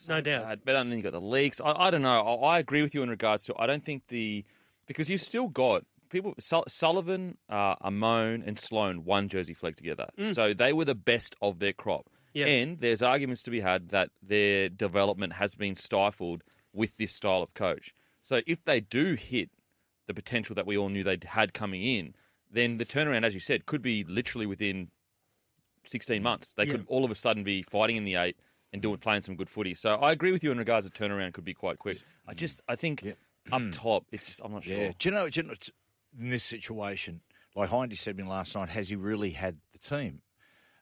no 0.08 0.20
doubt. 0.20 0.44
bad. 0.44 0.60
But 0.64 0.72
then 0.74 0.90
you 0.92 1.02
got 1.02 1.12
the 1.12 1.20
leaks. 1.20 1.60
I, 1.60 1.72
I 1.72 1.90
don't 1.90 2.02
know. 2.02 2.20
I, 2.20 2.56
I 2.56 2.58
agree 2.58 2.82
with 2.82 2.94
you 2.94 3.02
in 3.02 3.10
regards 3.10 3.44
to. 3.44 3.54
I 3.58 3.66
don't 3.66 3.84
think 3.84 4.06
the 4.08 4.44
because 4.86 5.08
you've 5.10 5.20
still 5.22 5.48
got 5.48 5.84
people. 6.10 6.34
Sul- 6.38 6.64
Sullivan, 6.68 7.38
uh, 7.48 7.76
Amone, 7.76 8.46
and 8.46 8.58
Sloan 8.58 9.04
won 9.04 9.28
Jersey 9.28 9.54
Flag 9.54 9.76
together, 9.76 10.08
so 10.32 10.52
they 10.54 10.72
were 10.72 10.84
the 10.84 10.94
best 10.94 11.34
of 11.42 11.58
their 11.58 11.72
crop. 11.72 12.08
Yeah. 12.34 12.46
And 12.46 12.80
there's 12.80 13.02
arguments 13.02 13.42
to 13.42 13.50
be 13.50 13.60
had 13.60 13.90
that 13.90 14.08
their 14.22 14.68
development 14.70 15.34
has 15.34 15.54
been 15.54 15.74
stifled 15.76 16.42
with 16.72 16.96
this 16.96 17.12
style 17.14 17.42
of 17.42 17.52
coach. 17.52 17.92
So 18.22 18.40
if 18.46 18.64
they 18.64 18.80
do 18.80 19.14
hit 19.14 19.50
the 20.06 20.14
potential 20.14 20.54
that 20.54 20.66
we 20.66 20.76
all 20.76 20.88
knew 20.88 21.04
they 21.04 21.18
had 21.24 21.52
coming 21.52 21.82
in, 21.82 22.14
then 22.50 22.76
the 22.76 22.84
turnaround, 22.86 23.24
as 23.24 23.34
you 23.34 23.40
said, 23.40 23.66
could 23.66 23.82
be 23.82 24.04
literally 24.04 24.46
within 24.46 24.90
16 25.84 26.22
months. 26.22 26.52
They 26.54 26.64
Yeah. 26.64 26.72
could 26.72 26.84
all 26.86 27.04
of 27.04 27.10
a 27.10 27.14
sudden 27.14 27.42
be 27.44 27.62
fighting 27.62 27.96
in 27.96 28.04
the 28.04 28.14
eight 28.14 28.36
and 28.72 28.80
doing 28.80 28.98
playing 28.98 29.22
some 29.22 29.36
good 29.36 29.50
footy. 29.50 29.74
So 29.74 29.96
I 29.96 30.12
agree 30.12 30.32
with 30.32 30.44
you 30.44 30.52
in 30.52 30.58
regards 30.58 30.88
to 30.88 30.92
turnaround 30.92 31.32
could 31.34 31.44
be 31.44 31.54
quite 31.54 31.78
quick. 31.78 32.00
I 32.26 32.34
just 32.34 32.60
I 32.68 32.76
think 32.76 33.04
up 33.50 33.62
top 33.72 34.06
it's 34.12 34.26
just 34.28 34.40
I'm 34.44 34.52
not 34.52 34.64
sure. 34.64 34.76
Yeah. 34.76 34.92
Do 34.98 35.08
you 35.08 35.14
know, 35.14 35.28
do 35.28 35.40
you 35.40 35.46
know, 35.48 35.54
in 36.18 36.30
this 36.30 36.44
situation, 36.44 37.22
like 37.56 37.70
Hindy 37.70 37.96
said 37.96 38.16
to 38.16 38.22
me 38.22 38.28
last 38.28 38.54
night, 38.54 38.68
has 38.70 38.88
he 38.90 38.96
really 38.96 39.30
had 39.32 39.58
the 39.72 39.78
team, 39.78 40.22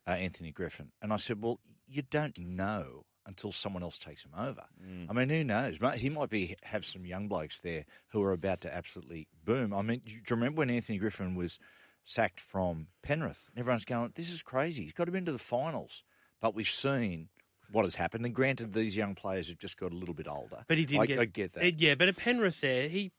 uh, 0.06 0.10
Anthony 0.10 0.52
Griffin? 0.52 0.92
And 1.00 1.12
I 1.12 1.16
said, 1.16 1.40
well, 1.42 1.60
you 1.88 2.02
don't 2.02 2.38
know 2.38 3.06
until 3.26 3.52
someone 3.52 3.82
else 3.82 3.98
takes 3.98 4.24
him 4.24 4.32
over. 4.36 4.64
Mm. 4.84 5.06
I 5.08 5.12
mean, 5.12 5.28
who 5.28 5.44
knows? 5.44 5.78
He 5.96 6.08
might 6.10 6.30
be 6.30 6.56
have 6.62 6.84
some 6.84 7.04
young 7.04 7.28
blokes 7.28 7.58
there 7.62 7.84
who 8.08 8.22
are 8.22 8.32
about 8.32 8.62
to 8.62 8.74
absolutely 8.74 9.28
boom. 9.44 9.72
I 9.72 9.82
mean, 9.82 10.00
do 10.04 10.12
you 10.12 10.20
remember 10.30 10.58
when 10.60 10.70
Anthony 10.70 10.98
Griffin 10.98 11.34
was 11.34 11.58
sacked 12.04 12.40
from 12.40 12.88
Penrith? 13.02 13.48
And 13.50 13.60
everyone's 13.60 13.84
going, 13.84 14.12
"This 14.14 14.30
is 14.30 14.42
crazy. 14.42 14.84
He's 14.84 14.92
got 14.92 15.04
to 15.04 15.12
be 15.12 15.18
into 15.18 15.32
the 15.32 15.38
finals." 15.38 16.02
But 16.40 16.54
we've 16.54 16.68
seen 16.68 17.28
what 17.70 17.84
has 17.84 17.94
happened, 17.94 18.24
and 18.24 18.34
granted, 18.34 18.72
these 18.72 18.96
young 18.96 19.14
players 19.14 19.48
have 19.48 19.58
just 19.58 19.76
got 19.76 19.92
a 19.92 19.94
little 19.94 20.14
bit 20.14 20.26
older. 20.26 20.64
But 20.66 20.78
he 20.78 20.86
didn't 20.86 21.02
I, 21.02 21.06
get. 21.06 21.18
I 21.20 21.24
get 21.26 21.52
that. 21.52 21.80
Yeah, 21.80 21.94
but 21.94 22.08
at 22.08 22.16
Penrith, 22.16 22.60
there 22.62 22.88
he, 22.88 23.12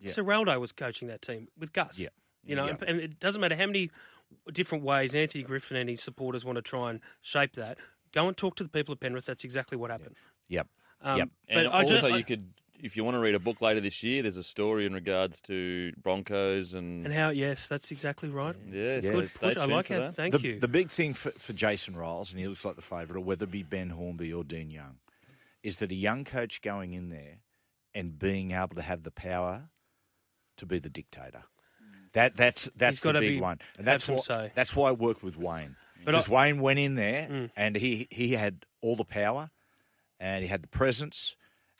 Yeah. 0.00 0.12
Ciraldo 0.12 0.58
was 0.58 0.72
coaching 0.72 1.08
that 1.08 1.22
team 1.22 1.48
with 1.58 1.72
Gus. 1.72 1.98
Yeah. 1.98 2.08
you 2.42 2.56
know, 2.56 2.64
Yeah. 2.66 2.70
and, 2.72 2.82
and 2.82 3.00
it 3.00 3.20
doesn't 3.20 3.40
matter 3.40 3.54
how 3.54 3.66
many 3.66 3.90
different 4.52 4.82
ways 4.82 5.14
Anthony 5.14 5.44
Griffin 5.44 5.76
and 5.76 5.88
his 5.88 6.02
supporters 6.02 6.44
want 6.44 6.56
to 6.56 6.62
try 6.62 6.90
and 6.90 7.00
shape 7.22 7.52
that. 7.54 7.78
Go 8.14 8.28
and 8.28 8.36
talk 8.36 8.54
to 8.56 8.62
the 8.62 8.70
people 8.70 8.92
at 8.92 9.00
Penrith. 9.00 9.26
That's 9.26 9.44
exactly 9.44 9.76
what 9.76 9.90
happened. 9.90 10.14
Yep. 10.48 10.68
Um, 11.02 11.18
Yep. 11.18 11.28
But 11.48 11.56
And 11.58 11.68
I 11.68 11.82
also, 11.82 11.88
just, 11.94 12.04
I- 12.04 12.16
you 12.16 12.24
could, 12.24 12.46
if 12.80 12.96
you 12.96 13.04
want 13.04 13.14
to 13.16 13.18
read 13.18 13.34
a 13.34 13.38
book 13.40 13.60
later 13.60 13.80
this 13.80 14.02
year, 14.02 14.22
there's 14.22 14.36
a 14.36 14.42
story 14.42 14.86
in 14.86 14.92
regards 14.92 15.40
to 15.42 15.92
Broncos 16.02 16.74
and, 16.74 17.04
and 17.06 17.12
how? 17.14 17.30
Yes, 17.30 17.66
that's 17.66 17.90
exactly 17.90 18.28
right. 18.28 18.54
yeah, 18.70 19.00
so 19.00 19.12
Good 19.12 19.30
stay 19.30 19.48
push. 19.48 19.56
I 19.58 19.64
like 19.64 19.86
for 19.86 19.94
how. 19.94 20.00
that. 20.00 20.14
Thank 20.16 20.34
the, 20.34 20.40
you. 20.40 20.60
The 20.60 20.68
big 20.68 20.90
thing 20.90 21.12
for, 21.14 21.30
for 21.32 21.52
Jason 21.52 21.94
Ryles, 21.94 22.30
and 22.30 22.38
he 22.40 22.46
looks 22.46 22.64
like 22.64 22.76
the 22.76 22.82
favourite, 22.82 23.16
or 23.18 23.20
whether 23.20 23.44
it 23.44 23.50
be 23.50 23.62
Ben 23.62 23.90
Hornby 23.90 24.32
or 24.32 24.44
Dean 24.44 24.70
Young, 24.70 24.96
is 25.62 25.78
that 25.78 25.90
a 25.90 25.94
young 25.94 26.24
coach 26.24 26.62
going 26.62 26.92
in 26.92 27.08
there 27.10 27.38
and 27.94 28.18
being 28.18 28.52
able 28.52 28.74
to 28.76 28.82
have 28.82 29.02
the 29.02 29.10
power 29.10 29.70
to 30.58 30.66
be 30.66 30.78
the 30.78 30.90
dictator. 30.90 31.42
That 32.12 32.36
that's 32.36 32.68
that's 32.76 32.96
He's 32.96 33.00
the 33.00 33.12
big 33.14 33.22
be- 33.36 33.40
one, 33.40 33.58
and 33.76 33.86
that's 33.86 34.04
some 34.04 34.16
what 34.16 34.24
say. 34.24 34.52
that's 34.54 34.76
why 34.76 34.90
I 34.90 34.92
worked 34.92 35.22
with 35.24 35.36
Wayne. 35.36 35.74
But 36.04 36.12
Because 36.12 36.28
I- 36.28 36.32
Wayne 36.32 36.60
went 36.60 36.78
in 36.78 36.94
there 36.94 37.28
Mm. 37.28 37.50
and 37.56 37.76
he 37.76 38.06
he 38.10 38.32
had 38.32 38.64
all 38.80 38.96
the 38.96 39.04
power, 39.04 39.50
and 40.20 40.42
he 40.42 40.48
had 40.48 40.62
the 40.62 40.68
presence, 40.68 41.36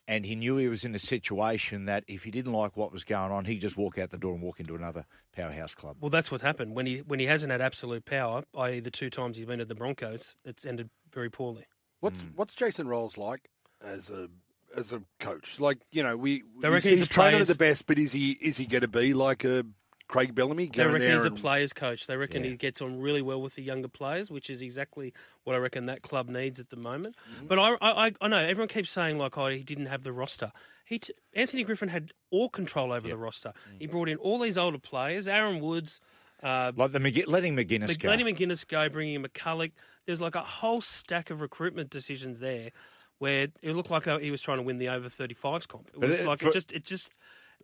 and 0.08 0.24
he 0.26 0.34
knew 0.34 0.56
he 0.56 0.68
was 0.68 0.84
in 0.84 0.94
a 0.94 0.98
situation 0.98 1.84
that 1.86 2.04
if 2.06 2.24
he 2.24 2.30
didn't 2.30 2.52
like 2.52 2.76
what 2.76 2.92
was 2.92 3.04
going 3.04 3.30
on, 3.32 3.44
he'd 3.46 3.60
just 3.60 3.76
walk 3.76 3.98
out 3.98 4.10
the 4.10 4.18
door 4.18 4.34
and 4.34 4.42
walk 4.42 4.60
into 4.60 4.74
another 4.74 5.06
powerhouse 5.34 5.74
club. 5.74 5.96
Well, 6.00 6.10
that's 6.10 6.30
what 6.30 6.40
happened 6.40 6.74
when 6.74 6.86
he 6.86 6.98
when 6.98 7.20
he 7.20 7.26
hasn't 7.26 7.50
had 7.52 7.60
absolute 7.60 8.04
power. 8.04 8.44
I.e., 8.56 8.80
the 8.80 8.90
two 8.90 9.10
times 9.10 9.36
he's 9.36 9.46
been 9.46 9.60
at 9.60 9.68
the 9.68 9.74
Broncos, 9.74 10.34
it's 10.44 10.64
ended 10.64 10.90
very 11.12 11.30
poorly. 11.30 11.66
What's 12.00 12.22
Mm. 12.22 12.34
what's 12.36 12.54
Jason 12.54 12.86
Ryles 12.86 13.16
like 13.16 13.48
as 13.82 14.10
a 14.10 14.28
as 14.76 14.92
a 14.92 15.02
coach? 15.20 15.58
Like 15.60 15.78
you 15.90 16.02
know, 16.02 16.16
we 16.16 16.42
he's, 16.60 16.62
reckon 16.62 16.90
he's 16.90 16.98
he's 17.00 17.02
a 17.02 17.06
training 17.10 17.40
at 17.40 17.46
the 17.46 17.54
best, 17.54 17.86
but 17.86 17.98
is 17.98 18.12
he 18.12 18.32
is 18.32 18.56
he 18.58 18.66
going 18.66 18.82
to 18.82 18.88
be 18.88 19.14
like 19.14 19.44
a 19.44 19.64
Craig 20.08 20.34
Bellamy? 20.34 20.66
They 20.66 20.70
Go 20.70 20.82
in 20.86 20.92
reckon 20.94 21.08
there 21.08 21.16
he's 21.16 21.24
a 21.24 21.30
players' 21.30 21.72
coach. 21.72 22.06
They 22.06 22.16
reckon 22.16 22.44
Yeah. 22.44 22.50
he 22.50 22.56
gets 22.56 22.82
on 22.82 23.00
really 23.00 23.22
well 23.22 23.40
with 23.40 23.54
the 23.54 23.62
younger 23.62 23.88
players, 23.88 24.30
which 24.30 24.50
is 24.50 24.60
exactly 24.62 25.12
what 25.44 25.56
I 25.56 25.58
reckon 25.58 25.86
that 25.86 26.02
club 26.02 26.28
needs 26.28 26.60
at 26.60 26.68
the 26.70 26.76
moment. 26.76 27.16
Mm-hmm. 27.36 27.46
But 27.46 27.58
I, 27.58 27.70
I, 27.80 28.06
I- 28.08 28.12
I 28.20 28.28
know 28.28 28.38
everyone 28.38 28.68
keeps 28.68 28.90
saying 28.90 29.18
like, 29.18 29.38
oh, 29.38 29.46
he 29.46 29.62
didn't 29.62 29.86
have 29.86 30.02
the 30.02 30.12
roster. 30.12 30.52
He, 30.84 30.98
t- 30.98 31.14
Anthony 31.32 31.64
Griffin 31.64 31.88
had 31.88 32.12
all 32.30 32.50
control 32.50 32.92
over 32.92 33.08
the 33.08 33.16
roster. 33.16 33.48
Mm. 33.72 33.80
He 33.80 33.86
brought 33.86 34.08
in 34.10 34.18
all 34.18 34.38
these 34.38 34.58
older 34.58 34.78
players, 34.78 35.26
Aaron 35.26 35.60
Woods. 35.60 36.00
Uh, 36.42 36.72
Like 36.76 36.92
the 36.92 36.98
McG- 36.98 37.26
letting 37.26 37.56
McInnes 37.56 37.88
Mc- 37.88 37.98
go. 38.00 38.08
letting 38.10 38.26
McInnes 38.26 38.68
go, 38.68 38.86
bringing 38.90 39.14
in 39.14 39.22
McCullough. 39.22 39.72
There's 40.06 40.20
like 40.20 40.34
a 40.34 40.42
whole 40.42 40.82
stack 40.82 41.30
of 41.30 41.40
recruitment 41.40 41.88
decisions 41.88 42.38
there, 42.40 42.70
where 43.18 43.48
it 43.62 43.74
looked 43.74 43.90
like 43.90 44.06
uh, 44.06 44.18
he 44.18 44.30
was 44.30 44.42
trying 44.42 44.58
to 44.58 44.62
win 44.62 44.76
the 44.76 44.90
over 44.90 45.08
35s 45.08 45.66
comp. 45.66 45.88
It 45.94 46.00
was 46.06 46.20
it- 46.20 46.26
like 46.26 46.40
for- 46.40 46.48
it 46.48 46.52
just, 46.52 46.72
it 46.72 46.84
just. 46.84 47.10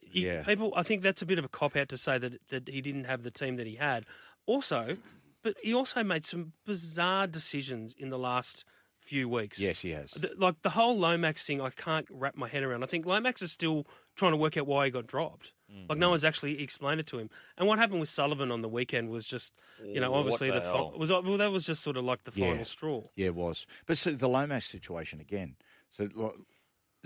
You- 0.03 0.27
Yeah. 0.27 0.43
People, 0.45 0.73
I 0.77 0.83
think 0.83 1.03
that's 1.03 1.23
a 1.23 1.27
bit 1.27 1.39
of 1.39 1.45
a 1.45 1.49
cop 1.49 1.77
out 1.77 1.89
to 1.91 1.99
say 1.99 2.19
that 2.19 2.49
that 2.49 2.69
he 2.69 2.81
didn't 2.81 3.05
have 3.05 3.23
the 3.23 3.31
team 3.31 3.57
that 3.57 3.67
he 3.67 3.77
had. 3.77 4.07
Also, 4.47 4.97
but 5.43 5.57
he 5.63 5.73
also 5.73 6.03
made 6.03 6.25
some 6.27 6.53
bizarre 6.67 7.27
decisions 7.27 7.95
in 7.97 8.11
the 8.11 8.19
last 8.19 8.65
few 8.99 9.29
weeks. 9.29 9.59
Yes, 9.59 9.81
he 9.81 9.91
has. 9.91 10.11
The- 10.13 10.35
like 10.37 10.63
the 10.63 10.71
whole 10.71 10.97
Lomax 10.99 11.45
thing, 11.47 11.61
I 11.61 11.71
can't 11.71 12.07
wrap 12.11 12.37
my 12.37 12.49
head 12.49 12.63
around. 12.63 12.83
I 12.83 12.87
think 12.87 13.07
Lomax 13.07 13.41
is 13.43 13.51
still 13.53 13.87
trying 14.17 14.33
to 14.33 14.37
work 14.37 14.57
out 14.57 14.67
why 14.67 14.85
he 14.85 14.91
got 14.91 15.07
dropped. 15.07 15.53
Mm. 15.73 15.89
Like 15.89 15.99
no 15.99 16.11
one's 16.11 16.25
actually 16.25 16.61
explained 16.63 17.01
it 17.01 17.07
to 17.09 17.19
him. 17.19 17.31
And 17.57 17.67
what 17.67 17.79
happened 17.79 18.01
with 18.01 18.11
Sullivan 18.11 18.51
on 18.51 18.61
the 18.61 18.69
weekend 18.69 19.09
was 19.09 19.27
just, 19.27 19.53
you 19.83 20.01
know, 20.01 20.11
What 20.11 20.19
obviously 20.21 20.49
the 20.51 20.61
the, 20.61 20.61
fi- 20.63 20.97
was 20.97 21.09
well 21.11 21.37
that 21.39 21.51
was 21.53 21.65
just 21.65 21.83
sort 21.83 21.97
of 21.97 22.05
like 22.05 22.25
the 22.25 22.33
Yeah. 22.35 22.51
final 22.51 22.65
straw. 22.65 23.03
Yeah, 23.15 23.27
it 23.27 23.35
was. 23.35 23.67
But 23.87 23.97
see, 23.99 24.13
the 24.15 24.29
Lomax 24.29 24.69
situation 24.69 25.21
again. 25.21 25.57
So 25.89 26.09
look, 26.15 26.37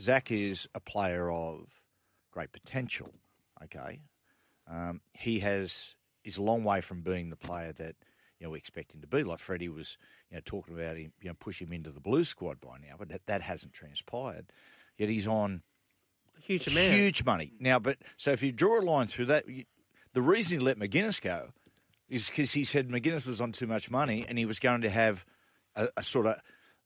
Zac 0.01 0.31
is 0.33 0.67
a 0.75 0.81
player 0.81 1.31
of 1.31 1.69
great 2.35 2.53
potential. 2.53 3.09
Okay, 3.63 4.01
um, 4.71 5.01
he 5.13 5.39
has 5.41 5.95
is 6.25 6.37
a 6.37 6.43
long 6.43 6.65
way 6.65 6.81
from 6.81 7.01
being 7.01 7.31
the 7.31 7.37
player 7.37 7.73
that 7.73 7.95
you 8.39 8.47
know 8.47 8.51
we 8.51 8.59
expect 8.59 8.93
him 8.93 9.01
to 9.01 9.07
be. 9.07 9.23
Like 9.23 9.39
Freddie 9.39 9.69
was, 9.69 9.97
you 10.31 10.37
know, 10.37 10.43
talking 10.45 10.75
about 10.75 10.97
him, 10.97 11.13
you 11.23 11.29
know, 11.29 11.35
push 11.39 11.63
him 11.63 11.73
into 11.73 11.91
the 11.91 12.01
blue 12.01 12.25
squad 12.25 12.61
by 12.61 12.77
now, 12.83 12.97
but 12.99 13.09
that, 13.09 13.27
that 13.27 13.41
hasn't 13.41 13.73
transpired. 13.73 14.47
Yet 14.99 15.09
he's 15.09 15.27
on 15.27 15.63
Huge 16.43 16.67
amount. 16.67 16.93
huge 16.93 17.25
money 17.25 17.53
now. 17.61 17.79
But 17.79 17.99
so 18.17 18.33
if 18.33 18.43
you 18.43 18.53
draw 18.53 18.81
a 18.81 18.83
line 18.83 19.07
through 19.07 19.27
that, 19.27 19.49
you, 19.49 19.65
the 20.13 20.23
reason 20.23 20.59
he 20.59 20.65
let 20.65 20.79
McInnes 20.79 21.21
go 21.23 21.51
is 22.09 22.29
because 22.29 22.53
he 22.53 22.65
said 22.65 22.89
McInnes 22.89 23.27
was 23.27 23.41
on 23.41 23.53
too 23.53 23.67
much 23.67 23.91
money 23.91 24.27
and 24.29 24.37
he 24.39 24.45
was 24.45 24.59
going 24.59 24.83
to 24.83 24.91
have 24.91 25.25
a, 25.77 25.89
a 25.97 26.03
sort 26.03 26.27
of 26.27 26.37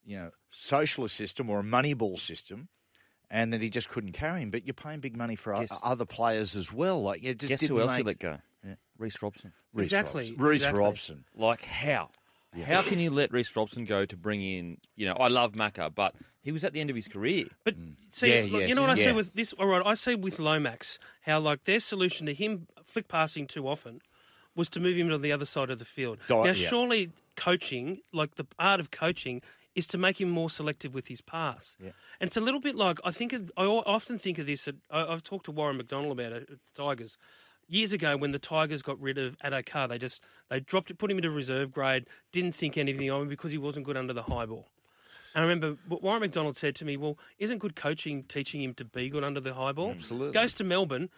you 0.05 0.16
know 0.16 0.30
socialist 0.51 1.16
system 1.16 1.49
or 1.51 1.61
a 1.61 1.64
money 1.64 1.94
ball 1.94 2.16
system. 2.18 2.68
And 3.30 3.52
that 3.52 3.60
he 3.60 3.68
just 3.68 3.90
couldn't 3.90 4.12
carry 4.12 4.40
him, 4.40 4.48
but 4.48 4.64
you're 4.64 4.72
paying 4.72 5.00
big 5.00 5.14
money 5.14 5.36
for 5.36 5.52
Guess- 5.54 5.78
other 5.82 6.06
players 6.06 6.56
as 6.56 6.72
well. 6.72 7.02
Like, 7.02 7.22
you 7.22 7.34
just 7.34 7.50
Guess 7.50 7.60
didn't 7.60 7.76
who 7.76 7.82
else 7.82 7.90
make, 7.90 7.98
you 7.98 8.04
let 8.04 8.18
go? 8.18 8.38
Yeah. 8.64 8.74
Reece 8.96 9.20
Robson. 9.22 9.52
Reece 9.74 9.84
Exactly, 9.84 10.22
Robson. 10.30 10.44
Reece 10.44 10.62
exactly. 10.62 10.80
Robson. 10.80 11.24
Like 11.36 11.62
how? 11.62 12.10
How 12.64 12.82
can 12.82 12.98
you 12.98 13.10
let 13.10 13.30
Reece 13.30 13.54
Robson 13.54 13.84
go 13.84 14.04
to 14.04 14.16
bring 14.16 14.42
in? 14.42 14.78
You 14.96 15.08
know, 15.08 15.14
I 15.14 15.28
love 15.28 15.52
Macca, 15.52 15.94
but 15.94 16.14
he 16.40 16.50
was 16.50 16.64
at 16.64 16.72
the 16.72 16.80
end 16.80 16.90
of 16.90 16.96
his 16.96 17.06
career. 17.06 17.46
But 17.64 17.78
mm. 17.78 17.94
see, 18.12 18.34
Yeah, 18.34 18.50
look, 18.50 18.60
yes, 18.62 18.68
you 18.70 18.74
know 18.74 18.80
what 18.80 18.90
I 18.90 18.94
yeah. 18.94 19.04
see 19.04 19.12
with 19.12 19.34
this. 19.34 19.52
All 19.52 19.66
right, 19.66 19.82
I 19.84 19.94
see 19.94 20.14
with 20.14 20.38
Lomax 20.38 20.98
how 21.22 21.38
like 21.40 21.64
their 21.64 21.80
solution 21.80 22.26
to 22.26 22.34
him 22.34 22.66
flick 22.84 23.08
passing 23.08 23.46
too 23.46 23.68
often 23.68 24.00
was 24.56 24.68
to 24.70 24.80
move 24.80 24.96
him 24.96 25.08
to 25.10 25.18
the 25.18 25.30
other 25.30 25.44
side 25.44 25.70
of 25.70 25.78
the 25.78 25.84
field. 25.84 26.18
Now, 26.28 26.44
yeah. 26.44 26.54
surely 26.54 27.10
coaching, 27.36 28.00
like 28.12 28.34
the 28.36 28.46
art 28.58 28.80
of 28.80 28.90
coaching, 28.90 29.42
is 29.78 29.86
to 29.86 29.96
make 29.96 30.20
him 30.20 30.28
more 30.28 30.50
selective 30.50 30.92
with 30.92 31.06
his 31.06 31.20
pass. 31.20 31.76
Yeah. 31.80 31.90
And 32.20 32.26
it's 32.26 32.36
a 32.36 32.40
little 32.40 32.58
bit 32.58 32.74
like 32.74 32.98
I 33.04 33.12
think 33.12 33.32
of, 33.32 33.52
I 33.56 33.64
often 33.64 34.18
think 34.18 34.38
of 34.38 34.46
this. 34.46 34.68
I, 34.90 35.04
I've 35.04 35.22
talked 35.22 35.44
to 35.44 35.52
Warren 35.52 35.76
McDonald 35.76 36.18
about 36.18 36.32
it 36.32 36.50
at 36.50 36.58
the 36.74 36.82
Tigers. 36.82 37.16
Years 37.68 37.92
ago, 37.92 38.16
when 38.16 38.32
the 38.32 38.40
Tigers 38.40 38.82
got 38.82 38.98
rid 39.00 39.18
of 39.18 39.38
Addo-Carr, 39.38 39.86
they 39.86 39.98
just 39.98 40.20
they 40.50 40.58
dropped 40.58 40.90
it, 40.90 40.98
put 40.98 41.12
him 41.12 41.18
into 41.18 41.30
reserve 41.30 41.70
grade, 41.70 42.06
didn't 42.32 42.56
think 42.56 42.76
anything 42.76 43.08
of 43.08 43.22
him 43.22 43.28
because 43.28 43.52
he 43.52 43.58
wasn't 43.58 43.86
good 43.86 43.96
under 43.96 44.12
the 44.12 44.22
high 44.22 44.46
ball. 44.46 44.66
And 45.34 45.44
I 45.44 45.48
remember 45.48 45.78
what 45.86 46.02
Warren 46.02 46.20
McDonald 46.20 46.56
said 46.56 46.74
to 46.76 46.84
me, 46.84 46.96
"Well, 46.96 47.16
isn't 47.38 47.58
good 47.58 47.76
coaching 47.76 48.24
teaching 48.24 48.60
him 48.60 48.74
to 48.74 48.84
be 48.84 49.08
good 49.10 49.22
under 49.22 49.38
the 49.38 49.54
high 49.54 49.72
ball? 49.72 49.90
Absolutely. 49.90 50.32
Goes 50.32 50.54
to 50.54 50.64
Melbourne, 50.64 51.10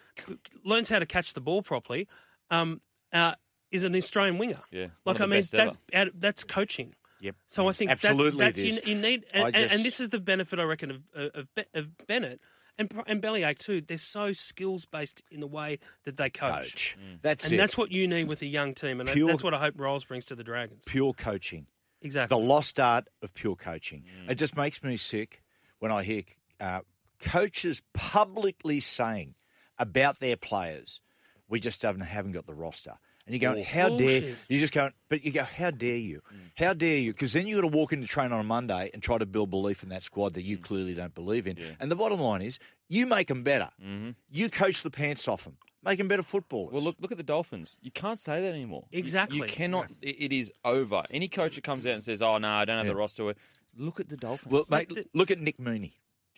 learns 0.63 0.89
how 0.89 0.99
to 0.99 1.07
catch 1.07 1.33
the 1.33 1.41
ball 1.41 1.63
properly. 1.63 2.07
Um, 2.51 2.81
uh, 3.11 3.35
is 3.71 3.85
an 3.85 3.95
Australian 3.95 4.37
winger. 4.37 4.59
Yeah, 4.69 4.87
like 5.05 5.21
I 5.21 5.25
mean, 5.25 5.41
that, 5.53 6.11
that's 6.13 6.43
coaching. 6.43 6.93
Yep. 7.21 7.35
So 7.47 7.69
I 7.69 7.73
think 7.73 7.91
Absolutely 7.91 8.39
that, 8.39 8.55
that's 8.55 8.59
it 8.59 8.67
is. 8.67 8.75
You, 8.83 8.95
you 8.95 9.01
need, 9.01 9.25
and, 9.31 9.55
and, 9.55 9.71
and 9.71 9.85
this 9.85 9.99
is 9.99 10.09
the 10.09 10.19
benefit 10.19 10.59
I 10.59 10.63
reckon 10.63 10.91
of 10.91 11.01
of, 11.13 11.47
of 11.73 12.07
Bennett 12.07 12.41
and 12.77 12.91
and 13.05 13.21
Bellyache 13.21 13.59
too. 13.59 13.81
They're 13.81 13.97
so 13.97 14.33
skills 14.33 14.85
based 14.85 15.21
in 15.31 15.39
the 15.39 15.47
way 15.47 15.79
that 16.05 16.17
they 16.17 16.29
coach, 16.29 16.51
Coach. 16.51 16.97
Mm. 16.99 17.13
Mm. 17.13 17.19
That's 17.21 17.45
and 17.45 17.53
it. 17.53 17.57
that's 17.57 17.77
what 17.77 17.91
you 17.91 18.07
need 18.07 18.27
with 18.27 18.41
a 18.41 18.47
young 18.47 18.73
team, 18.73 18.99
and 18.99 19.07
Pure- 19.07 19.29
that's 19.29 19.43
what 19.43 19.53
I 19.53 19.59
hope 19.59 19.75
Ryles 19.75 20.07
brings 20.07 20.25
to 20.25 20.35
the 20.35 20.43
Dragons. 20.43 20.83
pure 20.85 21.13
coaching. 21.13 21.67
Exactly. 22.01 22.35
The 22.35 22.43
lost 22.43 22.79
art 22.79 23.07
of 23.21 23.33
pure 23.33 23.55
coaching. 23.55 24.03
Mm. 24.25 24.31
It 24.31 24.35
just 24.35 24.57
makes 24.57 24.81
me 24.83 24.97
sick 24.97 25.43
when 25.77 25.91
I 25.91 26.01
hear 26.01 26.23
uh, 26.59 26.81
coaches 27.19 27.83
publicly 27.93 28.79
saying 28.79 29.35
about 29.77 30.19
their 30.19 30.35
players, 30.35 30.99
we 31.47 31.59
just 31.59 31.83
haven't, 31.83 32.01
haven't 32.01 32.31
got 32.31 32.47
the 32.47 32.55
roster. 32.55 32.95
And 33.25 33.35
you're 33.35 33.51
going, 33.51 33.61
Oh, 33.61 33.67
how 33.67 33.97
dare 33.97 34.35
you? 34.49 34.59
Just 34.59 34.73
going, 34.73 34.91
but 35.09 35.23
you 35.23 35.31
go, 35.31 35.43
how 35.43 35.71
dare 35.71 35.95
you? 35.95 36.21
Mm. 36.33 36.39
How 36.57 36.73
dare 36.73 36.97
you? 36.97 37.13
Because 37.13 37.33
then 37.33 37.47
you 37.47 37.55
got 37.55 37.61
to 37.61 37.67
walk 37.67 37.93
into 37.93 38.07
train 38.07 38.31
on 38.31 38.39
a 38.39 38.43
Monday 38.43 38.89
and 38.93 39.01
try 39.03 39.17
to 39.17 39.25
build 39.25 39.49
belief 39.49 39.83
in 39.83 39.89
that 39.89 40.03
squad 40.03 40.33
that 40.33 40.43
you 40.43 40.57
mm. 40.57 40.63
clearly 40.63 40.93
don't 40.93 41.13
believe 41.13 41.47
in. 41.47 41.57
And 41.79 41.91
the 41.91 41.95
bottom 41.95 42.19
line 42.19 42.41
is, 42.41 42.57
you 42.89 43.05
make 43.05 43.27
them 43.27 43.41
better. 43.41 43.69
Mm-hmm. 43.81 44.11
You 44.29 44.49
coach 44.49 44.83
the 44.83 44.89
pants 44.89 45.27
off 45.27 45.43
them, 45.45 45.57
make 45.83 45.97
them 45.97 46.07
better 46.07 46.23
footballers. 46.23 46.73
Well, 46.73 46.81
look 46.81 46.97
look 46.99 47.11
at 47.11 47.17
the 47.17 47.23
Dolphins. 47.23 47.77
You 47.81 47.91
can't 47.91 48.19
say 48.19 48.41
that 48.41 48.49
anymore. 48.49 48.85
You- 48.91 48.99
Exactly. 48.99 49.37
You, 49.37 49.43
cannot. 49.45 49.89
It, 50.01 50.15
it 50.19 50.33
is 50.33 50.51
over. 50.65 51.03
Any 51.09 51.27
coach 51.27 51.55
that 51.55 51.63
comes 51.63 51.85
out 51.85 51.93
and 51.93 52.03
says, 52.03 52.21
"Oh 52.21 52.37
no, 52.37 52.49
I 52.49 52.65
don't 52.65 52.77
have 52.77 52.85
Yeah. 52.85 52.91
the 52.93 52.97
roster," 52.97 53.33
look 53.77 53.99
at 53.99 54.09
the 54.09 54.17
Dolphins. 54.17 54.51
Well, 54.51 54.65
mate, 54.69 54.89
the- 54.89 55.05
look 55.13 55.31
at 55.31 55.39
Nick 55.39 55.57
Meaney. 55.57 55.93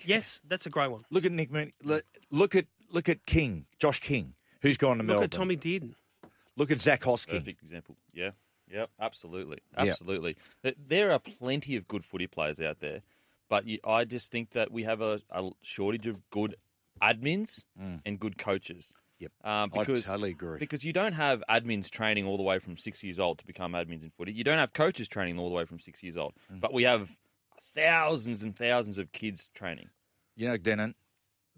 yes, 0.05 0.41
that's 0.47 0.65
a 0.65 0.69
great 0.69 0.91
one. 0.91 1.05
Look 1.09 1.25
at 1.25 1.31
Nick 1.31 1.49
Meaney. 1.51 1.73
Look, 1.81 2.03
look 2.29 2.55
at 2.55 2.67
look 2.91 3.09
at 3.09 3.25
King, 3.25 3.65
Josh 3.79 3.99
King, 3.99 4.35
who's 4.61 4.77
gone 4.77 4.97
to 4.97 5.03
Look 5.03 5.07
Melbourne. 5.07 5.21
Look 5.23 5.33
at 5.33 5.37
Tommy 5.37 5.57
Dearden. 5.57 5.95
Look 6.57 6.71
at 6.71 6.81
Zac 6.81 7.01
Hosking. 7.01 7.39
Perfect 7.39 7.63
example. 7.63 7.97
Yeah. 8.13 8.31
Yep. 8.71 8.89
Absolutely. 8.99 9.59
Absolutely. 9.77 10.37
Th- 10.63 10.75
There 10.87 11.11
are 11.11 11.19
plenty 11.19 11.75
of 11.75 11.87
good 11.87 12.05
footy 12.05 12.27
players 12.27 12.59
out 12.61 12.79
there, 12.79 13.01
but 13.49 13.65
I 13.85 14.05
just 14.05 14.31
think 14.31 14.51
that 14.51 14.71
we 14.71 14.83
have 14.83 15.01
a, 15.01 15.21
a 15.29 15.51
shortage 15.61 16.07
of 16.07 16.29
good 16.29 16.55
admins 17.01 17.65
and 18.05 18.19
good 18.19 18.37
coaches. 18.37 18.93
Yep. 19.19 19.31
Um, 19.43 19.71
I 19.73 19.79
because, 19.79 20.03
totally 20.05 20.31
agree. 20.31 20.59
Because 20.59 20.83
you 20.83 20.91
don't 20.91 21.13
have 21.13 21.43
admins 21.49 21.89
training 21.89 22.25
all 22.25 22.35
the 22.37 22.43
way 22.43 22.59
from 22.59 22.77
six 22.77 23.03
years 23.03 23.19
old 23.19 23.39
to 23.39 23.45
become 23.45 23.73
admins 23.73 24.03
in 24.03 24.11
footy. 24.17 24.33
You 24.33 24.43
don't 24.43 24.57
have 24.57 24.73
coaches 24.73 25.07
training 25.07 25.39
all 25.39 25.49
the 25.49 25.55
way 25.55 25.65
from 25.65 25.79
six 25.79 26.03
years 26.03 26.17
old. 26.17 26.33
Mm. 26.51 26.59
But 26.59 26.73
we 26.73 26.83
have 26.83 27.15
thousands 27.75 28.41
and 28.43 28.55
thousands 28.55 28.97
of 28.97 29.11
kids 29.11 29.49
training. 29.53 29.89
You 30.35 30.47
know, 30.47 30.57
Denon, 30.57 30.95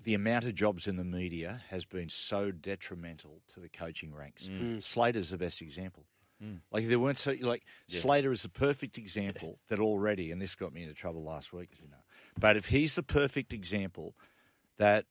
the 0.05 0.13
amount 0.13 0.45
of 0.45 0.53
jobs 0.53 0.87
in 0.87 0.95
the 0.95 1.03
media 1.03 1.61
has 1.69 1.83
been 1.83 2.09
so 2.09 2.51
detrimental 2.51 3.41
to 3.53 3.59
the 3.59 3.67
coaching 3.67 4.13
ranks. 4.13 4.47
Mm. 4.47 4.81
Slater's 4.81 5.31
the 5.31 5.37
best 5.37 5.61
example. 5.61 6.05
Mm. 6.41 6.59
Like 6.71 6.87
there 6.87 6.99
weren't 6.99 7.17
so 7.17 7.35
like 7.41 7.63
Yeah. 7.87 7.99
Slater 7.99 8.31
is 8.31 8.43
the 8.43 8.49
perfect 8.49 8.97
example 8.97 9.59
that 9.67 9.79
already, 9.79 10.31
and 10.31 10.41
this 10.41 10.55
got 10.55 10.73
me 10.73 10.83
into 10.83 10.93
trouble 10.93 11.23
last 11.23 11.51
week, 11.51 11.69
as 11.73 11.79
you 11.79 11.87
know. 11.87 12.03
But 12.39 12.55
if 12.55 12.67
he's 12.67 12.95
the 12.95 13.03
perfect 13.03 13.51
example 13.51 14.15
that 14.77 15.05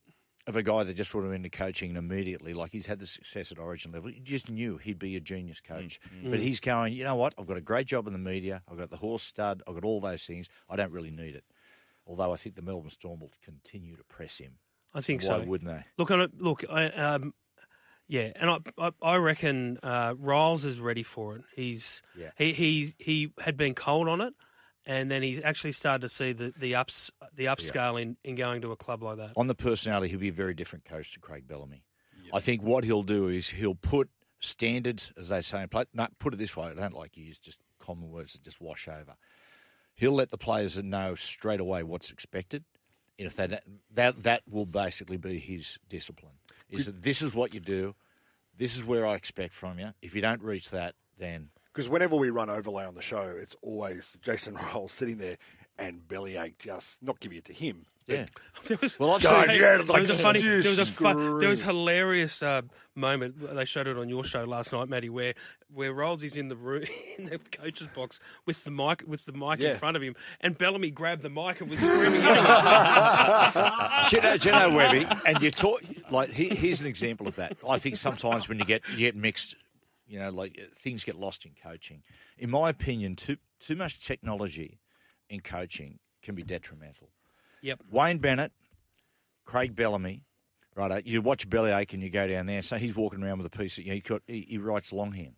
of 0.47 0.55
a 0.57 0.63
guy 0.63 0.85
that 0.85 0.95
just 0.95 1.15
would 1.15 1.23
have 1.23 1.31
been 1.33 1.45
into 1.45 1.57
coaching 1.57 1.97
immediately, 1.97 2.53
like 2.53 2.71
he's 2.71 2.87
had 2.87 3.01
the 3.01 3.07
success 3.07 3.51
at 3.51 3.59
Origin 3.59 3.93
level, 3.93 4.11
you 4.11 4.21
just 4.21 4.51
knew 4.51 4.77
he'd 4.77 4.99
be 4.99 5.17
a 5.17 5.21
genius 5.21 5.61
coach. 5.61 5.99
Mm. 6.23 6.31
But 6.31 6.41
he's 6.41 6.61
going, 6.61 6.93
you 6.93 7.03
know 7.03 7.17
what? 7.17 7.35
I've 7.39 7.47
got 7.47 7.57
a 7.57 7.63
great 7.63 7.87
job 7.87 8.07
in 8.07 8.13
the 8.13 8.19
media. 8.19 8.63
I've 8.71 8.79
got 8.79 8.91
the 8.91 8.99
horse 8.99 9.23
stud. 9.23 9.63
I've 9.67 9.75
got 9.75 9.85
all 9.85 10.01
those 10.01 10.25
things. 10.25 10.49
I 10.69 10.77
don't 10.77 10.93
really 10.93 11.11
need 11.11 11.35
it. 11.35 11.45
Although 12.07 12.33
I 12.33 12.37
think 12.37 12.55
the 12.55 12.63
Melbourne 12.63 12.91
Storm 12.91 13.21
will 13.21 13.33
continue 13.43 13.97
to 13.97 14.05
press 14.05 14.37
him. 14.37 14.59
I 14.95 15.01
think 15.01 15.23
Why 15.23 15.29
so. 15.29 15.41
wouldn't 15.41 15.71
they? 15.71 15.85
Look, 15.99 16.11
on 16.11 16.21
it. 16.21 16.31
Look, 16.41 16.65
I, 16.71 16.87
um, 16.87 17.35
yeah, 18.07 18.33
and 18.37 18.51
I, 18.51 18.59
I, 18.79 18.91
I 19.03 19.17
reckon 19.17 19.79
uh, 19.83 20.15
Ryles 20.15 20.65
is 20.65 20.79
ready 20.79 21.03
for 21.03 21.37
it. 21.37 21.43
He's 21.57 22.03
Yeah. 22.17 22.31
he, 22.37 22.53
he 22.53 22.95
he 22.99 23.33
had 23.39 23.57
been 23.57 23.75
cold 23.75 24.09
on 24.09 24.21
it, 24.21 24.35
and 24.87 25.11
then 25.11 25.23
he 25.23 25.43
actually 25.43 25.73
started 25.73 26.03
to 26.03 26.15
see 26.15 26.33
the, 26.33 26.53
the 26.57 26.75
ups 26.75 27.11
the 27.35 27.47
upscale 27.47 28.01
in, 28.01 28.17
in 28.23 28.35
going 28.37 28.61
to 28.63 28.73
a 28.73 28.77
club 28.77 29.03
like 29.03 29.17
that. 29.17 29.33
On 29.37 29.47
the 29.47 29.55
personality, 29.55 30.09
he'll 30.09 30.21
be 30.21 30.29
a 30.29 30.33
very 30.33 30.55
different 30.55 30.85
coach 30.85 31.13
to 31.15 31.21
Craig 31.21 31.49
Bellamy. 31.49 31.85
I 32.33 32.41
think 32.41 32.63
what 32.63 32.85
he'll 32.85 33.05
do 33.05 33.29
is 33.29 33.51
he'll 33.51 33.77
put 33.77 34.11
standards, 34.41 35.13
as 35.17 35.29
they 35.29 35.41
say 35.41 35.63
in 35.63 35.69
play. 35.69 35.85
No, 35.95 36.09
put 36.19 36.35
it 36.35 36.37
this 36.37 36.57
way: 36.57 36.69
I 36.69 36.75
don't 36.75 36.95
like 36.95 37.13
to 37.13 37.21
use 37.21 37.39
just 37.39 37.59
common 37.79 38.11
words 38.11 38.33
that 38.33 38.43
just 38.43 38.61
wash 38.61 38.89
over. 38.89 39.15
He'll 39.95 40.13
let 40.13 40.31
the 40.31 40.39
players 40.39 40.77
know 40.77 41.15
straight 41.15 41.61
away 41.61 41.85
what's 41.85 42.11
expected, 42.11 42.65
and 42.74 42.74
if 43.19 43.37
they 43.37 43.47
don't- 43.47 43.95
that 43.95 44.23
that 44.23 44.43
will 44.49 44.67
basically 44.67 45.17
be 45.17 45.39
his 45.39 45.79
discipline. 45.89 46.35
Is 46.71 46.87
that 46.87 47.03
this 47.03 47.23
is 47.23 47.35
what 47.35 47.55
you 47.55 47.61
do, 47.61 47.95
this 48.57 48.77
is 48.77 48.83
where 48.85 49.07
I 49.07 49.15
expect 49.15 49.55
from 49.55 49.79
you. 49.79 49.95
If 50.03 50.15
you 50.15 50.21
don't 50.21 50.43
reach 50.43 50.71
that, 50.71 50.95
then 51.19 51.51
Because 51.73 51.89
whenever 51.89 52.15
we 52.17 52.31
run 52.31 52.51
overlay 52.51 52.85
on 52.85 52.95
the 52.95 53.03
show, 53.03 53.35
it's 53.37 53.57
always 53.63 54.17
Jason 54.23 54.55
Ryles 54.57 54.91
sitting 54.91 55.19
there 55.19 55.39
and 55.79 56.07
bellyache 56.07 56.59
just 56.59 57.03
not 57.03 57.21
giving 57.21 57.39
it 57.39 57.45
to 57.47 57.53
him. 57.53 57.85
yeah. 58.07 58.27
There 58.67 58.79
was, 58.81 58.99
Well, 58.99 59.11
I've 59.15 59.23
God, 59.23 59.47
seen- 59.47 59.51
yeah, 59.61 59.77
there 59.83 60.01
was 60.01 60.11
a 60.11 60.15
funny, 60.15 60.41
there 60.41 60.57
was 60.59 60.79
a 60.79 60.87
fun, 60.87 61.39
there 61.41 61.49
was 61.49 61.63
a 61.63 61.65
hilarious 61.67 62.43
uh, 62.43 62.63
moment. 62.95 63.35
They 63.55 63.65
showed 63.65 63.87
it 63.89 63.99
on 63.99 64.09
your 64.09 64.25
show 64.25 64.45
last 64.45 64.73
night, 64.73 64.89
Matty, 64.89 65.09
where 65.11 65.35
where 65.73 65.93
Ryles 65.93 66.23
is 66.23 66.37
in 66.37 66.49
the 66.49 66.55
room 66.57 66.85
in 67.19 67.25
the 67.27 67.39
coach's 67.39 67.89
box 67.89 68.21
with 68.47 68.63
the 68.65 68.71
mic 68.71 69.03
with 69.07 69.25
the 69.27 69.33
mic 69.33 69.59
Yeah. 69.59 69.73
in 69.73 69.79
front 69.79 69.97
of 69.97 70.03
him, 70.03 70.15
and 70.41 70.57
Bellamy 70.57 70.91
grabbed 70.91 71.23
the 71.23 71.29
mic 71.31 71.61
and 71.61 71.69
was 71.71 71.81
screaming. 71.81 72.21
at 72.23 73.53
him. 73.53 74.09
do 74.11 74.17
you 74.17 74.23
know, 74.23 74.37
do 74.37 74.49
you 74.49 74.55
know 74.55 74.71
Webby? 74.75 75.07
And 75.27 75.43
you 75.43 75.51
talk 75.51 75.83
like 76.11 76.31
he, 76.31 76.49
here's 76.51 76.81
an 76.81 76.87
example 76.87 77.27
of 77.27 77.37
that. 77.37 77.57
I 77.69 77.79
think 77.79 77.97
sometimes 77.97 78.49
when 78.49 78.59
you 78.59 78.65
get 78.65 78.83
you 78.91 78.99
get 78.99 79.17
mixed, 79.17 79.57
you 80.07 80.19
know, 80.21 80.31
like 80.31 80.59
things 80.79 81.05
get 81.05 81.17
lost 81.17 81.45
in 81.45 81.53
coaching. 81.63 82.03
In 82.39 82.51
my 82.51 82.71
opinion, 82.71 83.15
too 83.15 83.37
too 83.61 83.77
much 83.77 84.01
technology 84.01 84.79
in 85.29 85.41
coaching 85.41 85.99
can 86.23 86.35
be 86.35 86.43
detrimental. 86.43 87.09
Yep. 87.63 87.81
Wayne 87.91 88.19
Bennett, 88.19 88.53
Craig 89.45 89.75
Bellamy, 89.75 90.23
right? 90.75 91.07
You 91.07 91.23
watch 91.23 91.49
Bellyache 91.49 91.93
and 91.95 92.03
you 92.03 92.11
go 92.11 92.27
down 92.27 92.47
there. 92.47 92.63
So 92.63 92.77
he's 92.77 92.97
walking 92.97 93.23
around 93.23 93.39
with 93.39 93.47
a 93.47 93.57
piece 93.57 93.79
of 93.79 93.85
you 93.85 93.91
know, 93.91 93.95
he, 93.95 94.01
got, 94.01 94.23
he, 94.27 94.47
he 94.49 94.59
writes 94.59 94.93
longhand, 94.93 95.35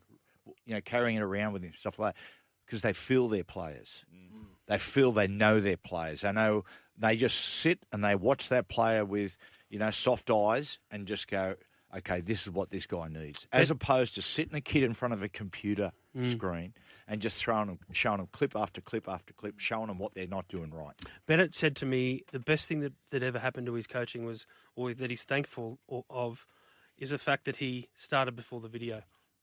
you 0.65 0.75
know, 0.75 0.81
carrying 0.81 1.17
it 1.17 1.23
around 1.23 1.53
with 1.53 1.63
him, 1.63 1.73
stuff 1.79 1.99
like 1.99 2.15
that, 2.15 2.21
because 2.65 2.83
they 2.83 2.93
feel 2.93 3.29
their 3.29 3.45
players. 3.45 4.05
Mm-hmm. 4.15 4.43
They 4.67 4.79
feel 4.79 5.13
they 5.13 5.29
know 5.29 5.61
their 5.61 5.77
players. 5.77 6.23
They 6.23 6.33
know 6.33 6.65
they 6.99 7.17
just 7.17 7.39
sit 7.39 7.79
and 7.93 8.03
they 8.03 8.15
watch 8.15 8.49
that 8.49 8.69
player 8.69 9.05
with 9.05 9.39
you 9.69 9.79
know 9.79 9.91
soft 9.91 10.31
eyes 10.31 10.79
and 10.91 11.07
just 11.07 11.29
go, 11.29 11.55
okay, 11.97 12.21
this 12.21 12.43
is 12.43 12.51
what 12.51 12.71
this 12.71 12.87
guy 12.87 13.09
needs, 13.09 13.47
as 13.53 13.71
opposed 13.71 14.17
to 14.17 14.23
sitting 14.23 14.55
a 14.57 14.61
kid 14.61 14.83
in 14.83 14.93
front 14.93 15.15
of 15.15 15.23
a 15.23 15.29
computer 15.29 15.93
mm. 16.17 16.31
screen 16.31 16.75
and 17.09 17.21
just 17.21 17.37
throwing 17.39 17.67
them, 17.69 17.79
showing 17.93 18.19
them 18.19 18.29
clip 18.33 18.57
after 18.57 18.81
clip 18.81 19.09
after 19.09 19.33
clip, 19.33 19.59
showing 19.59 19.87
them 19.87 19.99
what 19.99 20.15
they're 20.15 20.27
not 20.27 20.49
doing 20.49 20.71
right. 20.73 20.95
Bennett 21.27 21.55
said 21.55 21.77
to 21.77 21.87
me 21.87 22.25
the 22.33 22.39
best 22.41 22.67
thing 22.69 22.81
that, 22.81 22.93
that 23.11 23.23
ever 23.23 23.39
happened 23.39 23.67
to 23.67 23.75
his 23.75 23.87
coaching 23.87 24.25
was, 24.25 24.47
or 24.75 24.93
that 24.95 25.11
he's 25.11 25.23
thankful 25.23 25.79
of, 26.11 26.47
is 26.99 27.11
the 27.11 27.19
fact 27.19 27.45
that 27.45 27.57
he 27.57 27.89
started 27.97 28.35
before 28.35 28.61
the 28.61 28.69
video. 28.69 29.03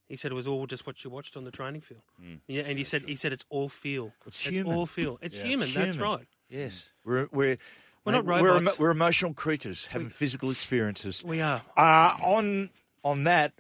He 0.10 0.18
said 0.18 0.32
it 0.32 0.36
was 0.36 0.48
all 0.48 0.68
just 0.68 0.86
what 0.86 1.04
you 1.04 1.10
watched 1.10 1.38
on 1.38 1.44
the 1.46 1.52
training 1.52 1.82
field. 1.82 2.02
Yeah, 2.48 2.64
and 2.64 2.78
he 2.78 2.84
said 2.84 3.04
he 3.08 3.16
said 3.16 3.32
it's 3.34 3.46
all 3.50 3.70
feel. 3.70 4.12
It's 4.28 4.40
human. 4.40 4.74
all 4.74 4.86
feel. 4.86 5.18
It's 5.22 5.38
Yeah. 5.38 5.44
human. 5.46 5.68
It's 5.70 5.76
That's 5.78 5.98
right. 5.98 6.28
Yes, 6.50 6.90
we're 7.06 7.28
we're 7.32 7.58
We're 8.06 8.12
not 8.12 8.26
mate, 8.26 8.42
We're, 8.42 8.54
robots. 8.60 8.78
we're 8.78 8.92
emotional 8.92 9.34
creatures 9.34 9.86
having 9.88 10.10
physical 10.10 10.52
experiences. 10.52 11.24
We 11.24 11.40
are. 11.42 11.62
Uh, 11.78 12.18
on 12.22 12.70
on 13.04 13.24
that, 13.24 13.54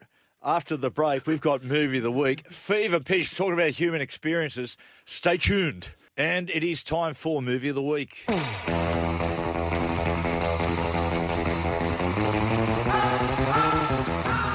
after 0.44 0.76
the 0.76 0.90
break, 0.90 1.26
we've 1.26 1.42
got 1.42 1.64
movie 1.64 1.98
of 1.98 2.04
the 2.04 2.12
week, 2.12 2.50
Fever 2.52 3.00
Pitch, 3.00 3.36
talking 3.36 3.54
about 3.54 3.70
human 3.72 4.02
experiences. 4.02 4.78
Stay 5.06 5.38
tuned, 5.38 5.92
and 6.18 6.50
it 6.50 6.64
is 6.64 6.84
time 6.84 7.14
for 7.14 7.42
movie 7.42 7.70
of 7.70 7.76
the 7.76 7.82
week. 7.82 8.26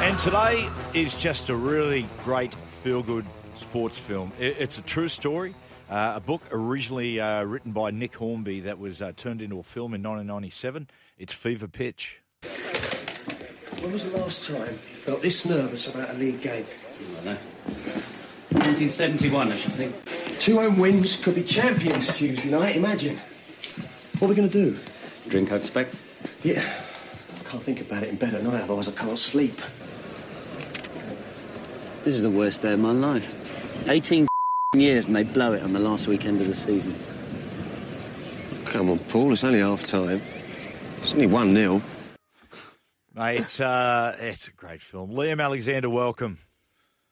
And 0.01 0.19
today 0.19 0.69
is 0.95 1.15
just 1.17 1.49
a 1.49 1.57
really 1.57 2.07
great 2.25 2.55
feel 2.83 3.03
good 3.03 3.25
sports 3.55 3.99
film. 3.99 4.33
It's 4.39 4.79
a 4.79 4.83
true 4.83 5.09
story. 5.09 5.55
Uh, 5.89 6.13
a 6.17 6.21
book 6.21 6.43
originally 6.51 7.19
uh, 7.19 7.45
written 7.45 7.73
by 7.73 7.91
Nick 7.91 8.15
Hornby 8.15 8.61
that 8.61 8.79
was 8.79 9.01
uh, 9.01 9.13
turned 9.17 9.41
into 9.41 9.59
a 9.59 9.63
film 9.63 9.95
in 9.95 10.03
1997. 10.03 10.87
It's 11.19 11.33
Fever 11.33 11.67
Pitch. 11.67 12.21
When 13.81 13.93
was 13.93 14.11
the 14.11 14.19
last 14.19 14.49
time 14.51 14.73
you 14.73 14.97
felt 14.97 15.23
this 15.23 15.47
nervous 15.47 15.87
about 15.95 16.11
a 16.11 16.15
league 16.15 16.43
game? 16.43 16.65
I 17.21 17.25
know. 17.25 17.37
1971, 18.51 19.53
I 19.53 19.55
should 19.55 19.73
think. 19.73 19.95
Two 20.41 20.59
home 20.59 20.79
wins 20.79 21.23
could 21.23 21.37
be 21.37 21.45
champions 21.45 22.17
Tuesday 22.19 22.51
night, 22.51 22.75
imagine. 22.75 23.17
What 24.19 24.27
are 24.27 24.29
we 24.31 24.35
going 24.35 24.51
to 24.51 24.53
do? 24.53 24.79
Drink, 25.29 25.53
I 25.53 25.57
expect. 25.57 25.95
Yeah, 26.43 26.61
I 26.61 27.45
can't 27.49 27.63
think 27.63 27.81
about 27.81 28.03
it 28.03 28.09
in 28.09 28.17
bed 28.17 28.35
at 28.35 28.43
night, 28.43 28.63
otherwise 28.63 28.89
I 28.89 28.99
can't 29.01 29.17
sleep. 29.17 29.57
This 32.03 32.15
is 32.15 32.23
the 32.23 32.31
worst 32.31 32.63
day 32.63 32.73
of 32.73 32.81
my 32.81 32.91
life. 32.91 33.89
18 33.89 34.27
years 34.75 35.07
and 35.07 35.15
they 35.15 35.23
blow 35.23 35.53
it 35.53 35.63
on 35.63 35.73
the 35.73 35.79
last 35.79 36.09
weekend 36.09 36.41
of 36.41 36.49
the 36.49 36.55
season. 36.57 36.97
Come 38.65 38.91
on, 38.91 38.99
Paul, 38.99 39.33
it's 39.33 39.45
only 39.45 39.61
half 39.61 39.85
time. 39.85 40.21
It's 41.01 41.13
only 41.13 41.27
1 41.27 41.53
0. 41.53 41.81
Mate, 43.19 43.61
uh, 43.61 44.13
it's 44.21 44.47
a 44.47 44.53
great 44.53 44.81
film. 44.81 45.11
Liam 45.11 45.43
Alexander, 45.43 45.91
welcome. 45.91 46.39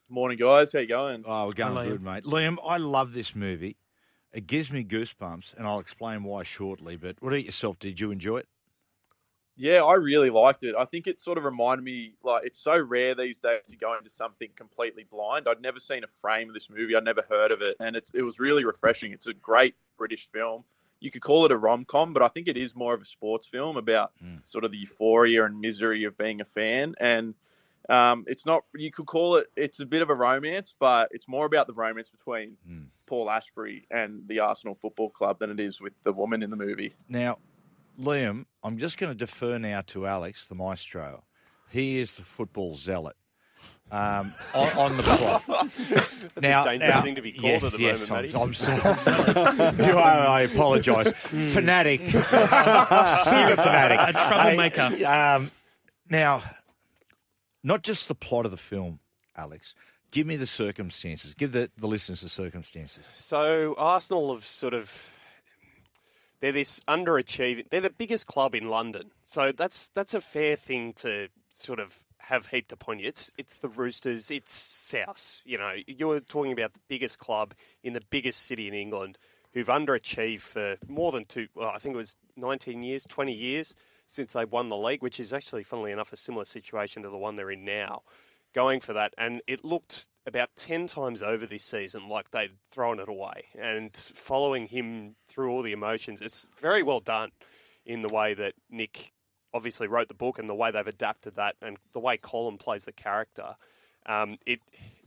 Morning, 0.08 0.38
guys. 0.38 0.72
How 0.72 0.78
you 0.78 0.86
going? 0.86 1.24
Oh, 1.26 1.48
we're 1.48 1.52
going 1.54 1.74
Hello. 1.74 1.90
good, 1.90 2.00
mate. 2.02 2.22
Liam, 2.22 2.58
I 2.64 2.76
love 2.76 3.12
this 3.12 3.34
movie. 3.34 3.76
It 4.32 4.46
gives 4.46 4.70
me 4.70 4.84
goosebumps, 4.84 5.54
and 5.54 5.66
I'll 5.66 5.80
explain 5.80 6.22
why 6.22 6.44
shortly. 6.44 6.96
But 6.96 7.16
what 7.18 7.32
about 7.32 7.44
yourself? 7.44 7.80
Did 7.80 7.98
you 7.98 8.12
enjoy 8.12 8.36
it? 8.36 8.46
Yeah, 9.56 9.82
I 9.82 9.94
really 9.94 10.30
liked 10.30 10.62
it. 10.62 10.76
I 10.78 10.84
think 10.84 11.08
it 11.08 11.20
sort 11.20 11.38
of 11.38 11.44
reminded 11.44 11.82
me, 11.82 12.12
like, 12.22 12.44
it's 12.46 12.60
so 12.60 12.78
rare 12.78 13.16
these 13.16 13.40
days 13.40 13.62
to 13.68 13.76
go 13.76 13.96
into 13.98 14.08
something 14.08 14.50
completely 14.54 15.06
blind. 15.10 15.48
I'd 15.48 15.60
never 15.60 15.80
seen 15.80 16.04
a 16.04 16.20
frame 16.20 16.46
of 16.46 16.54
this 16.54 16.70
movie. 16.70 16.94
I'd 16.94 17.02
never 17.02 17.24
heard 17.28 17.50
of 17.50 17.62
it, 17.62 17.78
and 17.80 17.96
it's 17.96 18.14
it 18.14 18.22
was 18.22 18.38
really 18.38 18.64
refreshing. 18.64 19.10
It's 19.10 19.26
a 19.26 19.34
great 19.34 19.74
British 19.98 20.30
film. 20.30 20.62
You 21.00 21.10
could 21.10 21.22
call 21.22 21.44
it 21.44 21.52
a 21.52 21.56
rom 21.56 21.84
com, 21.84 22.12
but 22.12 22.22
I 22.22 22.28
think 22.28 22.48
it 22.48 22.56
is 22.56 22.74
more 22.74 22.94
of 22.94 23.02
a 23.02 23.04
sports 23.04 23.46
film 23.46 23.76
about 23.76 24.12
sort 24.44 24.64
of 24.64 24.70
the 24.70 24.78
euphoria 24.78 25.44
and 25.44 25.60
misery 25.60 26.04
of 26.04 26.16
being 26.16 26.40
a 26.40 26.44
fan. 26.44 26.94
And 27.00 27.34
um, 27.88 28.24
it's 28.26 28.46
not. 28.46 28.64
You 28.74 28.90
could 28.90 29.06
call 29.06 29.36
it. 29.36 29.46
It's 29.56 29.80
a 29.80 29.86
bit 29.86 30.02
of 30.02 30.10
a 30.10 30.14
romance, 30.14 30.74
but 30.78 31.08
it's 31.12 31.28
more 31.28 31.46
about 31.46 31.66
the 31.66 31.74
romance 31.74 32.10
between 32.10 32.56
Paul 33.06 33.30
Ashbury 33.30 33.86
and 33.90 34.26
the 34.26 34.40
Arsenal 34.40 34.74
Football 34.74 35.10
Club 35.10 35.38
than 35.38 35.50
it 35.50 35.60
is 35.60 35.80
with 35.80 35.92
the 36.02 36.12
woman 36.12 36.42
in 36.42 36.50
the 36.50 36.56
movie. 36.56 36.94
Now, 37.08 37.38
Liam, 38.00 38.46
I'm 38.64 38.78
just 38.78 38.98
going 38.98 39.12
to 39.12 39.18
defer 39.18 39.58
now 39.58 39.82
to 39.88 40.06
Alex, 40.06 40.46
the 40.46 40.54
maestro. 40.54 41.24
He 41.70 41.98
is 42.00 42.16
the 42.16 42.22
football 42.22 42.74
zealot. 42.74 43.16
Um, 43.90 44.34
on, 44.52 44.72
on 44.72 44.96
the 44.96 45.02
plot. 45.04 45.44
That's 46.34 46.66
a 46.66 46.70
dangerous 46.70 47.02
thing 47.02 47.14
to 47.14 47.22
be 47.22 47.32
called 47.32 47.64
at 47.64 47.72
the 47.72 47.78
yes, 47.78 48.10
moment, 48.10 48.34
I'm, 48.34 48.42
I'm 48.42 48.54
sorry. 48.54 49.86
you 49.86 49.96
are, 49.96 50.26
I 50.26 50.40
apologise. 50.42 51.12
Fanatic. 51.12 52.00
Super 52.10 52.24
fanatic. 53.56 54.00
A 54.00 54.12
troublemaker. 54.12 54.88
Hey, 54.88 55.04
um, 55.04 55.52
now, 56.10 56.42
not 57.62 57.82
just 57.82 58.08
the 58.08 58.14
plot 58.16 58.44
of 58.44 58.50
the 58.50 58.56
film, 58.56 58.98
Alex. 59.36 59.74
Give 60.10 60.26
me 60.26 60.36
the 60.36 60.46
circumstances. 60.46 61.34
Give 61.34 61.52
the, 61.52 61.70
the 61.78 61.86
listeners 61.86 62.22
the 62.22 62.28
circumstances. 62.28 63.04
So 63.14 63.74
Arsenal 63.78 64.34
have 64.34 64.44
sort 64.44 64.74
of 64.74 65.10
they're 66.40 66.52
this 66.52 66.80
underachieving. 66.88 67.68
They're 67.70 67.80
the 67.80 67.90
biggest 67.90 68.26
club 68.26 68.54
in 68.54 68.68
London, 68.68 69.10
so 69.22 69.52
that's 69.52 69.88
that's 69.90 70.14
a 70.14 70.20
fair 70.20 70.56
thing 70.56 70.92
to 70.94 71.28
sort 71.52 71.80
of 71.80 72.04
have 72.28 72.48
heaped 72.48 72.72
upon 72.72 72.98
you. 72.98 73.06
It's 73.06 73.30
it's 73.38 73.60
the 73.60 73.68
Roosters. 73.68 74.30
It's 74.30 74.52
South. 74.52 75.40
You 75.44 75.58
know, 75.58 75.72
you're 75.86 76.20
talking 76.20 76.52
about 76.52 76.72
the 76.72 76.80
biggest 76.88 77.18
club 77.18 77.54
in 77.84 77.92
the 77.92 78.02
biggest 78.10 78.42
city 78.42 78.66
in 78.66 78.74
England, 78.74 79.16
who've 79.52 79.68
underachieved 79.68 80.40
for 80.40 80.76
more 80.88 81.12
than 81.12 81.24
two. 81.24 81.46
Well, 81.54 81.70
I 81.72 81.78
think 81.78 81.94
it 81.94 81.98
was 81.98 82.16
19 82.36 82.82
years, 82.82 83.04
20 83.04 83.32
years 83.32 83.74
since 84.08 84.32
they 84.32 84.44
won 84.44 84.68
the 84.68 84.76
league, 84.76 85.02
which 85.02 85.20
is 85.20 85.32
actually, 85.32 85.62
funnily 85.62 85.92
enough, 85.92 86.12
a 86.12 86.16
similar 86.16 86.44
situation 86.44 87.02
to 87.02 87.10
the 87.10 87.16
one 87.16 87.36
they're 87.36 87.50
in 87.50 87.64
now. 87.64 88.02
Going 88.54 88.80
for 88.80 88.92
that, 88.94 89.14
and 89.18 89.40
it 89.46 89.64
looked 89.64 90.08
about 90.26 90.50
10 90.56 90.88
times 90.88 91.22
over 91.22 91.46
this 91.46 91.62
season 91.62 92.08
like 92.08 92.30
they'd 92.32 92.56
thrown 92.72 92.98
it 92.98 93.08
away. 93.08 93.44
And 93.56 93.94
following 93.94 94.66
him 94.66 95.14
through 95.28 95.50
all 95.50 95.62
the 95.62 95.72
emotions, 95.72 96.20
it's 96.20 96.48
very 96.58 96.82
well 96.82 97.00
done 97.00 97.30
in 97.84 98.02
the 98.02 98.08
way 98.08 98.34
that 98.34 98.54
Nick 98.68 99.12
obviously 99.56 99.86
wrote 99.88 100.08
the 100.08 100.14
book 100.14 100.38
and 100.38 100.48
the 100.48 100.54
way 100.54 100.70
they've 100.70 100.86
adapted 100.86 101.34
that 101.36 101.56
and 101.62 101.76
the 101.92 102.00
way 102.00 102.16
Colin 102.16 102.58
plays 102.58 102.84
the 102.84 102.92
character. 102.92 103.56
Um, 104.06 104.38
it 104.46 104.60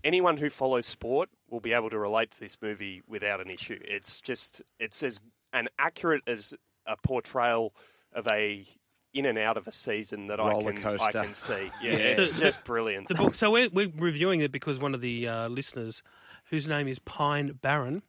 anyone 0.03 0.37
who 0.37 0.49
follows 0.49 0.85
sport 0.85 1.29
will 1.49 1.59
be 1.59 1.73
able 1.73 1.89
to 1.89 1.97
relate 1.99 2.31
to 2.31 2.39
this 2.39 2.57
movie 2.61 3.01
without 3.07 3.39
an 3.41 3.49
issue. 3.49 3.79
It's 3.83 4.19
just 4.19 4.61
it's 4.79 5.03
as 5.03 5.19
an 5.53 5.67
accurate 5.77 6.23
as 6.27 6.53
a 6.85 6.95
portrayal 6.97 7.73
of 8.13 8.27
a 8.27 8.65
in 9.13 9.25
and 9.25 9.37
out 9.39 9.57
of 9.57 9.67
a 9.67 9.71
season 9.71 10.27
that 10.27 10.39
I 10.39 10.49
Roller 10.49 10.73
can 10.73 10.99
I 10.99 11.11
can 11.11 11.33
see. 11.33 11.69
Yeah, 11.81 11.91
Yeah. 11.91 11.97
it's 11.97 12.31
The- 12.31 12.39
just 12.39 12.63
brilliant. 12.65 13.07
The 13.07 13.15
book. 13.15 13.35
So 13.35 13.49
we're, 13.51 13.69
we're 13.69 13.91
reviewing 13.95 14.41
it 14.41 14.51
because 14.51 14.79
one 14.79 14.93
of 14.93 15.01
the 15.01 15.27
uh, 15.27 15.47
listeners, 15.47 16.03
whose 16.49 16.67
name 16.67 16.87
is 16.87 16.99
Pine 16.99 17.53
Barron, 17.61 18.03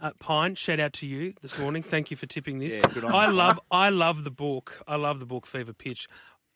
uh, 0.00 0.10
Pine, 0.18 0.54
shout 0.54 0.80
out 0.80 0.92
to 0.94 1.06
you 1.06 1.34
this 1.42 1.58
morning. 1.58 1.82
Thank 1.82 2.10
you 2.10 2.16
for 2.16 2.26
tipping 2.26 2.58
this. 2.58 2.74
Yeah, 2.74 2.86
good 2.92 3.04
on 3.04 3.14
I 3.14 3.26
you. 3.26 3.32
love 3.32 3.60
I 3.70 3.88
love 3.90 4.24
the 4.24 4.30
book. 4.30 4.82
I 4.86 4.96
love 4.96 5.20
the 5.20 5.26
book 5.26 5.46
Fever 5.46 5.72
Pitch, 5.72 6.06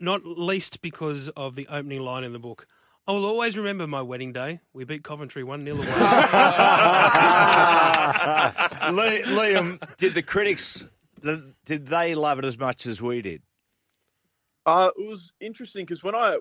not 0.01 0.23
least 0.25 0.81
because 0.83 1.29
of 1.31 1.55
the 1.55 1.67
opening 1.69 2.01
line 2.01 2.25
in 2.25 2.33
the 2.33 2.39
book. 2.39 2.67
I 3.09 3.13
will 3.13 3.25
always 3.25 3.57
remember 3.57 3.87
my 3.87 4.03
wedding 4.03 4.33
day. 4.33 4.61
We 4.73 4.85
beat 4.85 5.05
Coventry 5.05 5.45
one 5.45 5.65
0 5.65 5.77
away. 5.77 5.87
Li- 5.87 5.93
Liam, 9.33 9.81
did 9.99 10.15
the 10.15 10.23
critics 10.23 10.85
did 11.65 11.87
they 11.87 12.15
love 12.15 12.39
it 12.39 12.45
as 12.45 12.59
much 12.59 12.87
as 12.87 13.01
we 13.03 13.23
did? 13.23 13.43
Uh, 14.67 14.91
it 14.99 15.09
was 15.09 15.33
interesting 15.41 15.85
because 15.87 16.03
when 16.03 16.17
I, 16.17 16.39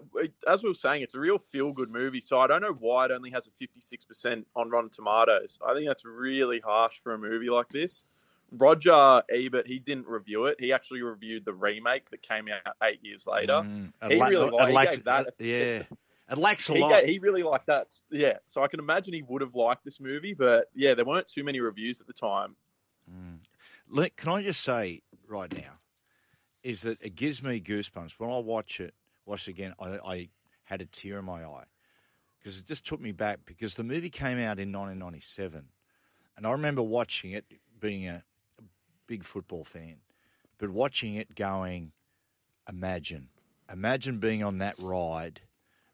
as 0.47 0.63
we 0.63 0.69
were 0.69 0.73
saying, 0.75 1.03
it's 1.03 1.13
a 1.13 1.19
real 1.19 1.37
feel-good 1.37 1.91
movie. 1.91 2.19
So 2.19 2.39
I 2.39 2.47
don't 2.47 2.61
know 2.61 2.75
why 2.79 3.05
it 3.05 3.11
only 3.11 3.29
has 3.29 3.47
a 3.47 3.51
56% 3.63 4.43
on 4.55 4.69
Rotten 4.71 4.89
Tomatoes. 4.89 5.59
I 5.65 5.75
think 5.75 5.85
that's 5.85 6.05
really 6.05 6.59
harsh 6.59 6.99
for 7.03 7.13
a 7.13 7.19
movie 7.19 7.51
like 7.51 7.69
this. 7.69 8.03
Roger 8.51 9.21
Ebert, 9.29 9.67
he 9.67 9.77
didn't 9.77 10.07
review 10.07 10.45
it. 10.45 10.57
He 10.59 10.73
actually 10.73 11.03
reviewed 11.03 11.45
the 11.45 11.53
remake 11.53 12.09
that 12.09 12.23
came 12.23 12.47
out 12.47 12.75
eight 12.83 12.99
years 13.03 13.27
later. 13.27 13.53
Mm, 13.53 13.91
he 14.07 14.15
la- 14.15 14.27
really 14.27 14.49
liked, 14.49 14.67
he 14.69 14.73
lacked- 14.73 14.91
gave 14.93 15.03
that. 15.05 15.33
yeah, 15.39 15.83
it 16.31 16.37
lacks 16.37 16.69
a 16.69 16.73
he, 16.73 16.79
lot. 16.79 17.03
he 17.05 17.19
really 17.19 17.43
liked 17.43 17.67
that. 17.67 17.95
Yeah, 18.09 18.37
so 18.47 18.63
I 18.63 18.67
can 18.67 18.79
imagine 18.79 19.13
he 19.13 19.23
would 19.23 19.41
have 19.41 19.53
liked 19.55 19.83
this 19.85 19.99
movie, 19.99 20.33
but 20.33 20.69
yeah, 20.73 20.95
there 20.95 21.05
weren't 21.05 21.27
too 21.27 21.43
many 21.43 21.59
reviews 21.59 22.01
at 22.01 22.07
the 22.07 22.13
time. 22.13 22.55
Mm. 23.11 24.15
Can 24.15 24.31
I 24.31 24.41
just 24.41 24.61
say 24.61 25.01
right 25.27 25.51
now 25.55 25.73
is 26.65 26.81
that 26.81 26.97
it 26.99 27.15
gives 27.15 27.43
me 27.43 27.61
goosebumps 27.61 28.13
when 28.17 28.31
I 28.31 28.39
watch 28.39 28.79
it. 28.79 28.95
Watch 29.27 29.47
it 29.47 29.51
again, 29.51 29.73
I, 29.79 29.97
I 30.05 30.29
had 30.63 30.81
a 30.81 30.85
tear 30.85 31.19
in 31.19 31.25
my 31.25 31.43
eye 31.45 31.65
because 32.39 32.59
it 32.59 32.65
just 32.65 32.85
took 32.85 32.99
me 32.99 33.11
back 33.11 33.39
because 33.45 33.75
the 33.75 33.83
movie 33.83 34.09
came 34.09 34.37
out 34.37 34.59
in 34.59 34.71
1997, 34.71 35.65
and 36.35 36.47
I 36.47 36.51
remember 36.51 36.81
watching 36.81 37.31
it, 37.31 37.45
being 37.79 38.07
a, 38.07 38.23
a 38.59 38.63
big 39.07 39.23
football 39.23 39.63
fan, 39.63 39.97
but 40.57 40.69
watching 40.71 41.15
it 41.15 41.35
going, 41.35 41.91
imagine, 42.67 43.29
imagine 43.71 44.19
being 44.19 44.43
on 44.43 44.57
that 44.57 44.75
ride, 44.79 45.41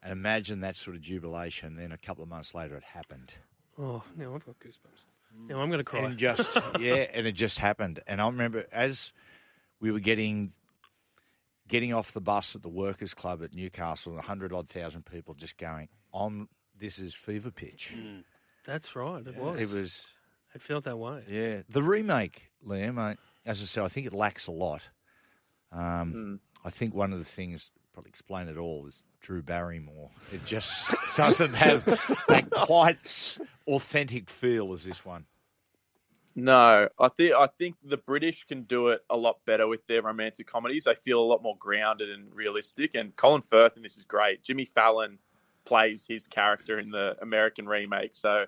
and 0.01 0.11
imagine 0.11 0.61
that 0.61 0.77
sort 0.77 0.95
of 0.95 1.01
jubilation. 1.01 1.75
Then 1.75 1.91
a 1.91 1.97
couple 1.97 2.23
of 2.23 2.29
months 2.29 2.53
later, 2.53 2.75
it 2.75 2.83
happened. 2.83 3.29
oh, 3.77 4.03
now 4.17 4.35
I've 4.35 4.45
got 4.45 4.59
goosebumps. 4.59 5.47
Now 5.47 5.61
I'm 5.61 5.69
going 5.69 5.79
to 5.79 5.83
cry. 5.85 6.01
And 6.01 6.17
just 6.17 6.49
yeah, 6.79 7.07
and 7.13 7.27
it 7.27 7.33
just 7.33 7.59
happened. 7.59 7.99
And 8.07 8.21
I 8.21 8.27
remember 8.27 8.65
as 8.71 9.13
we 9.81 9.91
were 9.91 9.99
getting 9.99 10.53
getting 11.71 11.93
off 11.93 12.11
the 12.11 12.21
bus 12.21 12.53
at 12.53 12.61
the 12.61 12.69
workers' 12.69 13.13
club 13.13 13.41
at 13.41 13.53
Newcastle, 13.55 14.19
a 14.19 14.21
hundred 14.21 14.53
odd 14.53 14.69
thousand 14.69 15.05
people 15.05 15.33
just 15.33 15.57
going 15.57 15.87
on. 16.13 16.49
This 16.77 16.99
is 16.99 17.15
fever 17.15 17.49
pitch. 17.49 17.93
That's 18.65 18.95
right. 18.95 19.25
It 19.25 19.37
was. 19.37 19.59
It 19.59 19.69
was. 19.71 20.07
It 20.53 20.61
felt 20.61 20.83
that 20.83 20.97
way. 20.97 21.23
Yeah, 21.29 21.61
the 21.69 21.81
remake, 21.81 22.51
Liam. 22.67 22.99
I, 22.99 23.15
as 23.45 23.61
I 23.61 23.65
said, 23.65 23.83
I 23.85 23.87
think 23.87 24.05
it 24.05 24.13
lacks 24.13 24.47
a 24.47 24.51
lot. 24.51 24.81
Um, 25.71 26.41
I 26.65 26.69
think 26.69 26.93
one 26.93 27.13
of 27.13 27.19
the 27.19 27.25
things 27.25 27.71
probably 27.93 28.09
explain 28.09 28.49
it 28.49 28.57
all 28.57 28.85
is 28.85 29.01
Drew 29.21 29.41
Barrymore. 29.41 30.09
It 30.33 30.43
just 30.45 30.93
doesn't 31.17 31.53
have 31.53 31.85
that 32.27 32.49
quite 32.49 33.37
authentic 33.65 34.29
feel 34.29 34.73
as 34.73 34.83
this 34.83 35.05
one. 35.05 35.25
No, 36.35 36.87
I 36.99 37.07
think 37.09 37.33
I 37.33 37.47
think 37.47 37.75
the 37.83 37.97
British 37.97 38.45
can 38.45 38.63
do 38.63 38.87
it 38.87 39.03
a 39.09 39.17
lot 39.17 39.39
better 39.45 39.67
with 39.67 39.85
their 39.87 40.01
romantic 40.01 40.47
comedies. 40.47 40.85
They 40.85 40.95
feel 40.95 41.19
a 41.19 41.25
lot 41.25 41.43
more 41.43 41.57
grounded 41.59 42.09
and 42.09 42.33
realistic. 42.33 42.95
And 42.95 43.13
Colin 43.17 43.41
Firth 43.41 43.75
in 43.75 43.83
this 43.83 43.97
is 43.97 44.05
great. 44.05 44.41
Jimmy 44.41 44.63
Fallon 44.65 45.17
plays 45.65 46.05
his 46.07 46.27
character 46.27 46.79
in 46.79 46.89
the 46.89 47.17
American 47.21 47.67
remake, 47.67 48.11
so 48.13 48.45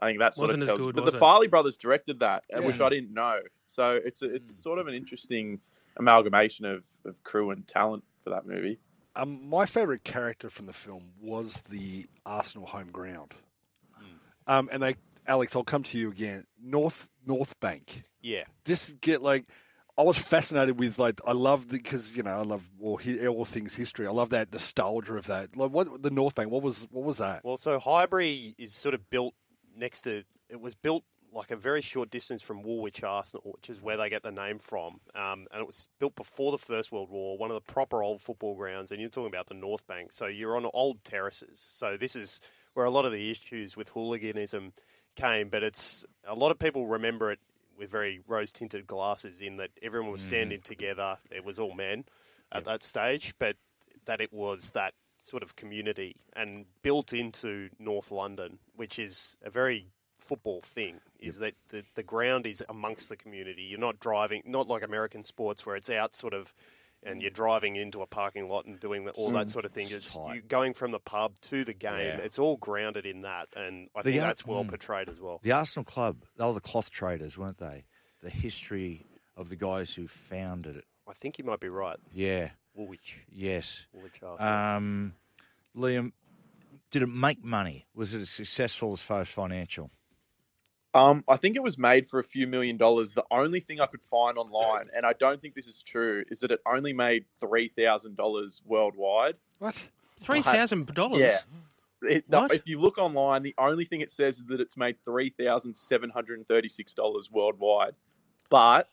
I 0.00 0.06
think 0.06 0.18
that 0.18 0.34
sort 0.34 0.48
Wasn't 0.48 0.64
of 0.64 0.68
as 0.68 0.76
tells. 0.78 0.86
good, 0.92 0.96
but 0.96 1.10
the 1.10 1.16
it? 1.16 1.20
Farrelly 1.20 1.48
brothers 1.48 1.76
directed 1.76 2.18
that, 2.20 2.44
uh, 2.52 2.60
Yeah. 2.60 2.66
which 2.66 2.80
I 2.80 2.88
didn't 2.88 3.14
know. 3.14 3.38
So 3.66 3.98
it's 4.04 4.22
a, 4.22 4.34
it's 4.34 4.52
sort 4.54 4.78
of 4.80 4.88
an 4.88 4.94
interesting 4.94 5.60
amalgamation 5.96 6.64
of, 6.64 6.82
of 7.04 7.22
crew 7.22 7.50
and 7.52 7.66
talent 7.68 8.02
for 8.24 8.30
that 8.30 8.46
movie. 8.46 8.78
Um, 9.14 9.48
my 9.48 9.64
favourite 9.66 10.02
character 10.04 10.50
from 10.50 10.66
the 10.66 10.72
film 10.72 11.10
was 11.20 11.60
the 11.70 12.06
Arsenal 12.26 12.66
home 12.66 12.90
ground. 12.90 13.34
Um, 14.46 14.68
and 14.72 14.82
they, 14.82 14.96
Alex, 15.26 15.54
I'll 15.54 15.62
come 15.64 15.82
to 15.84 15.98
you 15.98 16.10
again. 16.10 16.46
North 16.60 17.10
North 17.26 17.58
Bank. 17.60 18.04
Yeah. 18.20 18.44
Just 18.64 19.00
get 19.00 19.22
like, 19.22 19.46
I 19.96 20.02
was 20.02 20.16
fascinated 20.16 20.78
with 20.78 20.98
like, 20.98 21.20
I 21.26 21.32
love 21.32 21.68
the 21.68 21.76
because 21.76 22.16
you 22.16 22.22
know 22.22 22.30
I 22.30 22.42
love 22.42 22.68
all, 22.80 23.00
all 23.28 23.44
things 23.44 23.74
history. 23.74 24.06
I 24.06 24.10
love 24.10 24.30
that 24.30 24.52
nostalgia 24.52 25.14
of 25.14 25.26
that. 25.26 25.56
Like 25.56 25.70
what 25.70 26.02
the 26.02 26.10
North 26.10 26.34
Bank? 26.34 26.50
What 26.50 26.62
was 26.62 26.86
what 26.90 27.04
was 27.04 27.18
that? 27.18 27.44
Well, 27.44 27.56
so 27.56 27.78
Highbury 27.78 28.54
is 28.58 28.74
sort 28.74 28.94
of 28.94 29.10
built 29.10 29.34
next 29.76 30.02
to. 30.02 30.24
It 30.48 30.60
was 30.60 30.74
built 30.74 31.04
like 31.34 31.50
a 31.50 31.56
very 31.56 31.80
short 31.80 32.10
distance 32.10 32.42
from 32.42 32.62
Woolwich 32.62 33.02
Arsenal, 33.02 33.52
which 33.56 33.70
is 33.70 33.80
where 33.80 33.96
they 33.96 34.10
get 34.10 34.22
the 34.22 34.30
name 34.30 34.58
from. 34.58 35.00
Um, 35.14 35.46
and 35.50 35.60
it 35.60 35.66
was 35.66 35.88
built 35.98 36.14
before 36.14 36.52
the 36.52 36.58
First 36.58 36.92
World 36.92 37.10
War, 37.10 37.38
one 37.38 37.50
of 37.50 37.54
the 37.54 37.72
proper 37.72 38.02
old 38.02 38.20
football 38.20 38.54
grounds. 38.54 38.90
And 38.92 39.00
you're 39.00 39.10
talking 39.10 39.32
about 39.32 39.48
the 39.48 39.54
North 39.54 39.86
Bank, 39.86 40.12
so 40.12 40.26
you're 40.26 40.56
on 40.56 40.66
old 40.74 41.02
terraces. 41.04 41.64
So 41.66 41.96
this 41.96 42.16
is 42.16 42.40
where 42.74 42.86
a 42.86 42.90
lot 42.90 43.04
of 43.04 43.12
the 43.12 43.30
issues 43.30 43.76
with 43.76 43.88
hooliganism 43.88 44.72
came. 45.16 45.48
But 45.48 45.62
it's 45.62 46.04
a 46.26 46.34
lot 46.34 46.50
of 46.50 46.58
people 46.58 46.86
remember 46.86 47.30
it 47.32 47.38
with 47.78 47.90
very 47.90 48.20
rose 48.26 48.52
tinted 48.52 48.86
glasses, 48.86 49.40
in 49.40 49.56
that 49.56 49.70
everyone 49.82 50.12
was 50.12 50.22
mm. 50.22 50.26
standing 50.26 50.60
together. 50.60 51.18
It 51.30 51.44
was 51.44 51.58
all 51.58 51.74
men 51.74 52.04
at 52.52 52.64
that 52.64 52.82
stage, 52.82 53.34
but 53.38 53.56
that 54.04 54.20
it 54.20 54.32
was 54.32 54.70
that 54.72 54.94
sort 55.18 55.42
of 55.42 55.54
community 55.56 56.16
and 56.34 56.66
built 56.82 57.12
into 57.12 57.68
North 57.78 58.10
London, 58.10 58.58
which 58.74 58.98
is 58.98 59.38
a 59.44 59.50
very 59.50 59.86
football 60.18 60.60
thing, 60.62 61.00
is 61.18 61.38
that 61.38 61.54
the, 61.68 61.84
the 61.94 62.02
ground 62.02 62.46
is 62.46 62.64
amongst 62.68 63.08
the 63.08 63.16
community. 63.16 63.62
You're 63.62 63.78
not 63.78 64.00
driving, 64.00 64.42
not 64.44 64.68
like 64.68 64.82
American 64.82 65.24
sports 65.24 65.64
where 65.64 65.76
it's 65.76 65.90
out 65.90 66.14
sort 66.14 66.34
of 66.34 66.54
and 67.04 67.20
you're 67.22 67.30
driving 67.30 67.76
into 67.76 68.00
a 68.02 68.06
parking 68.06 68.48
lot 68.48 68.64
and 68.64 68.78
doing 68.80 69.08
all 69.10 69.30
that 69.30 69.46
Mm. 69.46 69.50
sort 69.50 69.64
of 69.64 69.72
thing. 69.72 69.88
It's 69.90 70.14
you 70.14 70.40
going 70.42 70.72
from 70.74 70.90
the 70.92 71.00
pub 71.00 71.38
to 71.42 71.64
the 71.64 71.72
game. 71.74 71.98
Yeah. 71.98 72.16
It's 72.18 72.38
all 72.38 72.56
grounded 72.56 73.06
in 73.06 73.22
that, 73.22 73.48
and 73.56 73.88
I 73.94 74.02
The 74.02 74.10
think 74.12 74.22
Ar- 74.22 74.26
that's 74.28 74.46
well 74.46 74.64
mm. 74.64 74.68
portrayed 74.68 75.08
as 75.08 75.20
well. 75.20 75.40
The 75.42 75.52
Arsenal 75.52 75.84
Club, 75.84 76.24
they 76.36 76.44
were 76.44 76.52
the 76.52 76.60
cloth 76.60 76.90
traders, 76.90 77.36
weren't 77.36 77.58
they? 77.58 77.84
The 78.22 78.30
history 78.30 79.06
of 79.36 79.48
the 79.48 79.56
guys 79.56 79.94
who 79.94 80.06
founded 80.08 80.76
it. 80.76 80.84
I 81.08 81.12
think 81.14 81.38
you 81.38 81.44
might 81.44 81.60
be 81.60 81.68
right. 81.68 81.98
Yeah. 82.12 82.50
Woolwich. 82.74 83.18
Yes. 83.30 83.86
Woolwich 83.92 84.22
Arsenal. 84.22 84.52
Um, 84.52 85.14
Liam, 85.76 86.12
did 86.90 87.02
it 87.02 87.08
make 87.08 87.42
money? 87.42 87.86
Was 87.94 88.14
it 88.14 88.20
as 88.20 88.30
successful 88.30 88.92
as 88.92 89.02
far 89.02 89.22
as 89.22 89.28
financial? 89.28 89.90
Um, 90.94 91.24
I 91.26 91.36
think 91.38 91.56
it 91.56 91.62
was 91.62 91.78
made 91.78 92.06
for 92.06 92.18
a 92.20 92.24
few 92.24 92.46
million 92.46 92.76
dollars. 92.76 93.14
The 93.14 93.24
only 93.30 93.60
thing 93.60 93.80
I 93.80 93.86
could 93.86 94.02
find 94.10 94.36
online, 94.36 94.88
and 94.94 95.06
I 95.06 95.14
don't 95.14 95.40
think 95.40 95.54
this 95.54 95.66
is 95.66 95.82
true, 95.82 96.22
is 96.30 96.40
that 96.40 96.50
it 96.50 96.60
only 96.66 96.92
made 96.92 97.24
three 97.40 97.68
thousand 97.68 98.16
dollars 98.16 98.60
worldwide. 98.66 99.36
What? 99.58 99.88
Three 100.20 100.42
thousand 100.42 100.92
dollars. 100.94 101.20
Yeah. 101.20 101.38
It, 102.02 102.30
the- 102.30 102.40
What? 102.40 102.52
if 102.54 102.66
you 102.66 102.78
look 102.80 102.98
online, 102.98 103.42
the 103.42 103.54
only 103.58 103.84
thing 103.86 104.00
it 104.02 104.10
says 104.10 104.36
is 104.38 104.44
that 104.46 104.60
it's 104.60 104.76
made 104.76 104.96
three 105.06 105.30
thousand 105.30 105.74
seven 105.74 106.10
hundred 106.10 106.38
and 106.38 106.48
thirty-six 106.48 106.92
dollars 106.94 107.30
worldwide. 107.30 107.94
But 108.50 108.88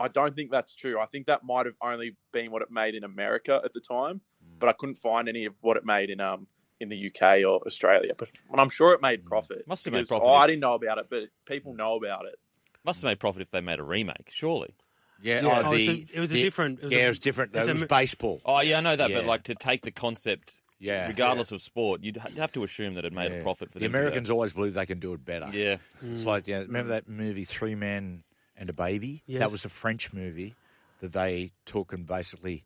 I 0.00 0.08
don't 0.08 0.34
think 0.34 0.50
that's 0.50 0.74
true. 0.74 0.98
I 0.98 1.06
think 1.06 1.26
that 1.26 1.44
might 1.44 1.66
have 1.66 1.76
only 1.80 2.16
been 2.32 2.50
what 2.50 2.62
it 2.62 2.72
made 2.72 2.96
in 2.96 3.04
America 3.04 3.60
at 3.64 3.72
the 3.72 3.80
time, 3.80 4.20
but 4.58 4.68
I 4.68 4.72
couldn't 4.72 4.98
find 4.98 5.28
any 5.28 5.44
of 5.44 5.54
what 5.60 5.76
it 5.76 5.84
made 5.84 6.10
in 6.10 6.18
um 6.20 6.48
in 6.80 6.88
the 6.88 7.06
UK 7.06 7.44
or 7.44 7.60
Australia. 7.66 8.12
But 8.16 8.28
I'm 8.58 8.68
sure 8.70 8.92
it 8.92 9.00
made 9.00 9.24
profit. 9.24 9.66
Must 9.66 9.84
have 9.86 9.94
made 9.94 10.06
profit 10.08 10.26
Oh, 10.26 10.34
if- 10.34 10.40
I 10.40 10.46
didn't 10.46 10.60
know 10.60 10.74
about 10.74 10.98
it, 10.98 11.06
but 11.08 11.22
people 11.46 11.74
know 11.74 11.96
about 11.96 12.26
it. 12.26 12.38
Must 12.84 13.00
have 13.02 13.08
made 13.10 13.18
profit 13.18 13.42
if 13.42 13.50
they 13.50 13.60
made 13.60 13.78
a 13.78 13.82
remake, 13.82 14.28
surely. 14.30 14.74
Yeah, 15.22 15.40
Yeah. 15.42 15.62
oh, 15.64 15.68
Oh, 15.68 15.74
the, 15.74 15.86
so 15.86 15.92
it 16.12 16.20
was 16.20 16.30
a 16.30 16.34
the- 16.34 16.42
different- 16.42 16.78
it 16.80 16.84
was 16.84 16.92
yeah, 16.92 16.98
a- 17.00 17.06
it 17.06 17.08
was 17.08 17.18
different. 17.18 17.54
it's 17.54 17.66
It 17.68 17.72
was 17.72 17.80
mo- 17.82 17.86
baseball. 17.86 18.40
Oh, 18.44 18.60
yeah, 18.60 18.78
I 18.78 18.80
know 18.82 18.94
that, 18.96 19.10
but 19.10 19.24
like 19.24 19.44
to 19.44 19.54
take 19.54 19.80
the 19.82 19.90
concept, 19.90 20.58
Yeah. 20.78 21.08
regardless 21.08 21.50
of 21.52 21.62
sport, 21.62 22.02
you'd 22.04 22.18
have 22.18 22.52
to 22.52 22.62
assume 22.64 22.94
that 22.94 23.06
it 23.06 23.12
made 23.14 23.32
Yeah. 23.32 23.38
a 23.38 23.42
profit 23.42 23.72
for 23.72 23.78
the 23.78 23.84
them. 23.86 23.92
to 23.92 23.98
do 23.98 24.02
that. 24.02 24.06
Americans 24.08 24.30
always 24.30 24.52
believe 24.52 24.74
they 24.74 24.84
can 24.86 25.00
do 25.00 25.14
it 25.14 25.24
better. 25.24 25.48
Yeah. 25.54 25.78
It's 26.02 26.22
Mm. 26.22 26.26
like, 26.26 26.46
yeah, 26.46 26.58
remember 26.58 26.90
that 26.90 27.08
movie 27.08 27.44
Three 27.44 27.74
Men 27.74 28.24
and 28.58 28.68
a 28.68 28.74
Baby. 28.74 29.22
Yes. 29.26 29.38
That 29.40 29.50
was 29.50 29.64
a 29.64 29.70
French 29.70 30.12
movie 30.12 30.54
that 31.00 31.12
they 31.12 31.52
took 31.64 31.92
and 31.94 32.06
basically 32.06 32.62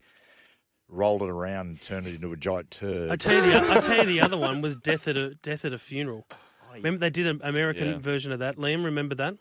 rolled 0.90 1.22
it 1.22 1.30
around 1.30 1.66
and 1.68 1.80
turned 1.80 2.06
it 2.06 2.14
into 2.16 2.32
a 2.32 2.36
giant 2.36 2.70
turd. 2.70 3.10
I 3.10 3.16
tell 3.16 3.34
you, 3.44 3.50
the, 3.52 3.72
I 3.72 3.80
tell 3.80 3.98
you, 3.98 4.04
the 4.06 4.20
other 4.26 4.36
one 4.36 4.60
was 4.60 4.76
Death 4.76 5.08
at 5.08 5.16
a 5.16 5.34
Death 5.36 5.64
at 5.64 5.72
a 5.72 5.78
Funeral. 5.78 6.26
Remember 6.74 6.98
they 6.98 7.10
did 7.10 7.26
an 7.26 7.40
American 7.42 7.88
Yeah. 7.88 7.98
version 7.98 8.32
of 8.32 8.38
that. 8.40 8.56
Liam, 8.56 8.84
remember 8.84 9.14
that? 9.16 9.34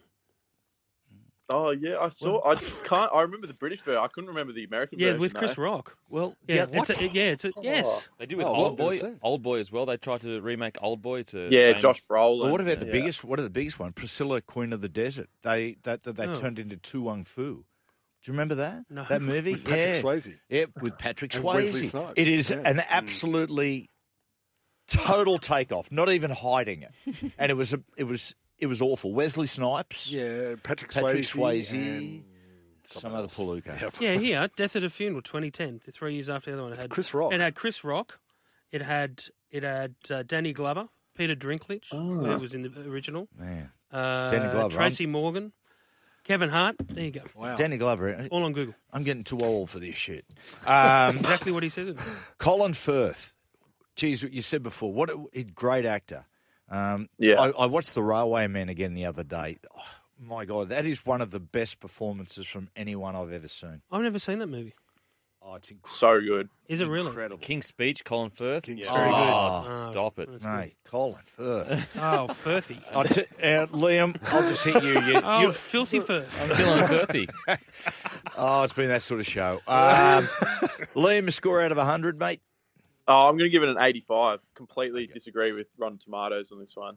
Oh 1.51 1.71
yeah, 1.71 1.97
I 1.99 2.09
saw. 2.09 2.47
I 2.47 2.55
can't. 2.83 3.09
I 3.11 3.21
remember 3.23 3.47
the 3.47 3.53
British 3.55 3.81
version. 3.81 3.99
I 4.03 4.07
couldn't 4.07 4.27
remember 4.27 4.53
the 4.53 4.63
American 4.65 4.99
Yeah, 4.99 5.07
version. 5.07 5.21
with 5.21 5.33
Chris 5.33 5.55
though. 5.55 5.63
Rock. 5.63 5.97
Well, 6.07 6.35
yeah, 6.47 6.67
yeah, 6.71 6.81
it's 6.81 6.89
a, 7.01 7.07
yeah, 7.07 7.23
it's 7.31 7.45
a, 7.45 7.51
yes. 7.61 8.09
They 8.19 8.27
did 8.27 8.37
with 8.37 8.45
Oh, 8.45 8.53
Old 8.53 8.79
what 8.79 8.99
Boy. 9.01 9.13
Old 9.23 9.41
Boy 9.41 9.59
as 9.59 9.71
well. 9.71 9.87
They 9.87 9.97
tried 9.97 10.21
to 10.21 10.39
remake 10.41 10.77
Old 10.79 11.01
Boy 11.01 11.23
to 11.23 11.49
Yeah, 11.51 11.69
famous- 11.69 11.81
Josh 11.81 12.01
Brolin. 12.05 12.41
Well, 12.43 12.51
what 12.51 12.61
about 12.61 12.79
the 12.79 12.85
Yeah. 12.85 12.91
biggest? 12.91 13.23
What 13.23 13.39
are 13.39 13.43
the 13.43 13.49
biggest 13.49 13.79
one? 13.79 13.93
Priscilla, 13.93 14.41
Queen 14.41 14.73
of 14.73 14.81
the 14.81 14.89
Desert. 14.89 15.27
They 15.41 15.77
that, 15.83 16.03
that 16.03 16.17
they 16.17 16.27
Oh. 16.27 16.35
turned 16.35 16.59
into 16.59 16.77
To 16.77 17.01
Wong 17.01 17.23
Foo. 17.23 17.65
Do 18.23 18.31
you 18.31 18.33
remember 18.33 18.55
that? 18.55 18.83
No. 18.89 19.05
That 19.07 19.21
movie? 19.21 19.53
With 19.53 19.63
Patrick 19.65 19.95
yeah. 19.95 20.01
Swayze. 20.01 20.37
Yeah, 20.49 20.65
with 20.81 20.97
Patrick 20.97 21.33
And 21.35 21.43
Swayze. 21.43 21.53
Wesley 21.55 21.83
Snipes. 21.83 22.13
It 22.17 22.27
is 22.27 22.49
Yeah. 22.49 22.61
an 22.65 22.81
absolutely 22.89 23.89
total 24.87 25.37
takeoff. 25.39 25.91
Not 25.91 26.09
even 26.09 26.31
hiding 26.31 26.83
it. 26.83 26.91
and 27.37 27.49
it 27.51 27.55
was 27.55 27.73
a, 27.73 27.81
it 27.97 28.03
was 28.05 28.35
it 28.57 28.67
was 28.67 28.81
awful. 28.81 29.13
Wesley 29.13 29.47
Snipes. 29.47 30.11
Yeah, 30.11 30.55
Patrick, 30.63 30.91
Patrick 30.91 31.23
Swayze. 31.23 31.71
Swayze. 31.71 31.97
and 31.97 32.23
Some 32.83 33.13
other 33.15 33.27
palooka. 33.27 33.99
Yeah, 34.01 34.13
here, 34.17 34.49
Death 34.57 34.75
at 34.75 34.83
a 34.83 34.89
Funeral, 34.89 35.21
2010, 35.21 35.79
three 35.93 36.15
years 36.15 36.29
after 36.29 36.51
the 36.51 36.55
other 36.57 36.63
one. 36.63 36.73
It 36.73 36.79
had 36.79 36.89
Chris 36.89 37.13
Rock. 37.13 37.33
It 37.33 37.39
had 37.39 37.55
Chris 37.55 37.83
Rock. 37.83 38.19
It 38.71 38.81
had 38.81 39.23
it 39.49 39.63
had 39.63 39.95
uh, 40.11 40.23
Danny 40.23 40.51
Glover, 40.53 40.89
Peter 41.15 41.35
Dinklage, 41.35 41.89
who 41.91 42.19
was 42.37 42.53
in 42.53 42.61
the 42.61 42.71
original. 42.89 43.27
Man. 43.37 43.71
Uh, 43.91 44.29
Danny 44.29 44.51
Glover, 44.51 44.75
Tracy 44.75 45.07
Morgan, 45.07 45.51
Kevin 46.29 46.49
Hart. 46.49 46.75
There 46.89 47.05
you 47.05 47.09
go. 47.09 47.21
Wow. 47.35 47.55
Danny 47.55 47.77
Glover. 47.77 48.27
All 48.29 48.43
on 48.43 48.53
Google. 48.53 48.75
I'm 48.93 49.01
getting 49.01 49.23
too 49.23 49.39
old 49.39 49.71
for 49.71 49.79
this 49.79 49.95
shit. 49.95 50.25
Um, 50.67 51.17
Exactly 51.17 51.51
what 51.51 51.63
he 51.63 51.69
said. 51.69 51.97
Colin 52.37 52.73
Firth. 52.73 53.33
Geez, 53.95 54.21
you 54.21 54.43
said 54.43 54.61
before, 54.61 54.93
what 54.93 55.09
a, 55.09 55.25
a 55.33 55.43
great 55.43 55.85
actor. 55.85 56.25
Um, 56.69 57.09
Yeah. 57.17 57.41
I, 57.41 57.49
I 57.49 57.65
watched 57.65 57.95
The 57.95 58.01
Railwayman 58.01 58.69
again 58.69 58.93
the 58.93 59.05
other 59.07 59.23
day. 59.23 59.57
Oh, 59.75 59.81
my 60.21 60.45
God, 60.45 60.69
that 60.69 60.85
is 60.85 61.03
one 61.03 61.21
of 61.21 61.31
the 61.31 61.39
best 61.39 61.79
performances 61.79 62.45
from 62.45 62.69
anyone 62.75 63.15
I've 63.15 63.33
ever 63.33 63.47
seen. 63.47 63.81
I've 63.91 64.03
never 64.03 64.19
seen 64.19 64.37
that 64.37 64.47
movie. 64.47 64.75
Oh, 65.41 65.55
it's 65.55 65.71
incredible. 65.71 65.89
So 65.97 66.19
good. 66.21 66.49
Is 66.67 66.81
it 66.81 66.87
really? 66.87 67.07
Incredible. 67.07 67.37
King's 67.39 67.65
Speech, 67.65 68.03
Colin 68.03 68.29
Firth. 68.29 68.63
King's 68.63 68.79
Yeah. 68.79 68.85
Speech. 68.85 68.97
Oh, 69.15 69.63
Oh, 69.67 69.91
stop 69.91 70.19
it. 70.19 70.29
that's 70.31 70.43
Mate, 70.43 70.75
Colin 70.83 71.21
Firth. 71.25 71.95
Oh, 72.01 72.27
Firthy. 72.27 72.79
I 72.95 73.03
t- 73.03 73.21
uh, 73.41 73.65
Liam, 73.67 74.15
I'll 74.31 74.41
just 74.49 74.63
hit 74.65 74.83
you. 74.83 74.99
you, 74.99 75.21
Oh, 75.23 75.41
you 75.41 75.53
filthy 75.53 75.99
Firth. 76.01 76.29
I'm 76.41 76.55
feeling 76.55 76.87
Firthy. 76.87 77.29
oh, 78.37 78.63
it's 78.63 78.73
been 78.73 78.89
that 78.89 79.01
sort 79.01 79.21
of 79.21 79.25
show. 79.27 79.55
Um, 79.67 80.25
Liam, 80.95 81.27
a 81.27 81.31
score 81.31 81.61
out 81.61 81.71
of 81.71 81.77
100, 81.77 82.19
mate? 82.19 82.41
Oh, 83.07 83.27
I'm 83.27 83.37
going 83.37 83.49
to 83.49 83.49
give 83.49 83.63
it 83.63 83.69
an 83.69 83.77
85. 83.79 84.39
Completely 84.55 85.07
disagree 85.07 85.51
with 85.53 85.67
Rotten 85.77 85.97
Tomatoes 85.97 86.51
on 86.51 86.59
this 86.59 86.75
one. 86.75 86.95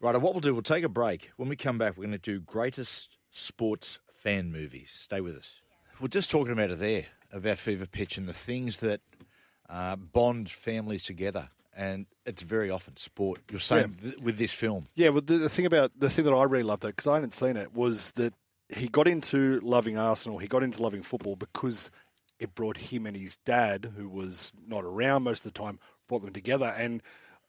Right, 0.00 0.14
what 0.20 0.34
we'll 0.34 0.40
do, 0.40 0.52
we'll 0.52 0.62
take 0.62 0.84
a 0.84 0.88
break. 0.90 1.30
When 1.36 1.48
we 1.48 1.56
come 1.56 1.78
back, 1.78 1.96
we're 1.96 2.04
going 2.04 2.12
to 2.12 2.18
do 2.18 2.40
greatest 2.40 3.16
sports 3.30 3.98
fan 4.16 4.52
movies. 4.52 4.90
Stay 4.94 5.20
with 5.22 5.36
us. 5.36 5.60
We're 6.00 6.08
just 6.08 6.30
talking 6.30 6.52
about 6.52 6.70
it 6.70 6.78
there, 6.78 7.06
about 7.32 7.58
Fever 7.58 7.86
Pitch 7.86 8.18
and 8.18 8.28
the 8.28 8.34
things 8.34 8.78
that 8.78 9.00
uh, 9.68 9.96
bond 9.96 10.50
families 10.50 11.04
together. 11.04 11.48
And 11.76 12.06
it's 12.24 12.42
very 12.42 12.70
often 12.70 12.96
sport. 12.96 13.40
You're 13.50 13.60
saying 13.60 13.96
th- 14.00 14.18
with 14.18 14.38
this 14.38 14.52
film. 14.52 14.86
Yeah, 14.94 15.08
well, 15.08 15.22
the, 15.22 15.38
the 15.38 15.48
thing 15.48 15.66
about 15.66 15.92
the 15.98 16.08
thing 16.08 16.24
that 16.24 16.32
I 16.32 16.44
really 16.44 16.62
loved, 16.62 16.84
it 16.84 16.88
because 16.88 17.08
I 17.08 17.14
hadn't 17.14 17.32
seen 17.32 17.56
it, 17.56 17.74
was 17.74 18.12
that 18.12 18.32
he 18.68 18.88
got 18.88 19.08
into 19.08 19.60
loving 19.60 19.96
Arsenal. 19.96 20.38
He 20.38 20.46
got 20.46 20.62
into 20.62 20.82
loving 20.82 21.02
football 21.02 21.36
because 21.36 21.90
it 22.38 22.54
brought 22.54 22.76
him 22.76 23.06
and 23.06 23.16
his 23.16 23.38
dad, 23.38 23.92
who 23.96 24.08
was 24.08 24.52
not 24.66 24.84
around 24.84 25.24
most 25.24 25.44
of 25.44 25.52
the 25.52 25.58
time, 25.58 25.80
brought 26.08 26.22
them 26.22 26.32
together. 26.32 26.74
And 26.76 27.02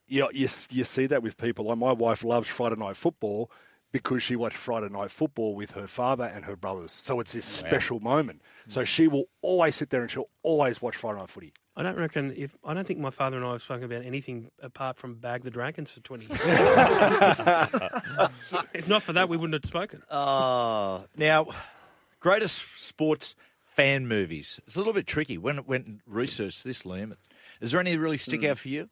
you, 0.08 0.28
you, 0.34 0.48
you 0.72 0.84
see 0.84 1.06
that 1.08 1.22
with 1.22 1.38
people. 1.38 1.66
Like 1.66 1.78
my 1.78 1.92
wife 1.92 2.24
loves 2.24 2.50
Friday 2.50 2.76
night 2.78 2.98
football 2.98 3.52
because 3.92 4.24
she 4.24 4.36
watched 4.36 4.58
Friday 4.58 4.90
night 4.90 5.12
football 5.12 5.56
with 5.56 5.72
her 5.72 5.88
father 5.88 6.26
and 6.26 6.46
her 6.46 6.56
brothers. 6.56 6.92
So 6.92 7.20
it's 7.20 7.34
this 7.34 7.46
special 7.46 8.00
moment. 8.00 8.42
So 8.68 8.84
she 8.84 9.08
will 9.08 9.26
always 9.42 9.76
sit 9.76 9.90
there 9.90 10.02
and 10.02 10.12
she'll 10.12 10.30
always 10.44 10.82
watch 10.82 10.96
Friday 10.96 11.20
night 11.20 11.30
footy. 11.30 11.54
I 11.78 11.84
don't 11.84 11.98
reckon 11.98 12.34
if 12.36 12.56
I 12.64 12.74
don't 12.74 12.88
think 12.88 13.00
my 13.00 13.10
father 13.10 13.36
and 13.38 13.46
I 13.46 13.52
have 13.52 13.62
spoken 13.62 13.84
about 13.84 14.06
anything 14.06 14.50
apart 14.62 14.98
from 14.98 15.16
Bag 15.16 15.44
the 15.44 15.52
Dragons 15.52 15.92
for 15.92 16.00
twenty 16.00 16.26
years. 16.26 16.40
if 18.74 18.88
not 18.88 19.04
for 19.04 19.12
that, 19.14 19.28
we 19.28 19.36
wouldn't 19.36 19.62
have 19.62 19.68
spoken. 19.68 20.02
Uh, 20.10 21.02
now, 21.18 21.48
greatest 22.22 22.80
sports 22.80 23.36
fan 23.66 24.08
movies. 24.08 24.62
It's 24.66 24.78
a 24.78 24.80
little 24.80 24.94
bit 24.94 25.06
tricky. 25.06 25.38
When 25.38 25.58
when 25.58 26.02
researched 26.06 26.64
this, 26.64 26.84
Liam, 26.84 27.18
is 27.60 27.72
there 27.72 27.82
any 27.82 27.92
that 27.92 28.00
really 28.00 28.18
stick 28.18 28.46
out 28.46 28.58
for 28.58 28.70
you? 28.70 28.90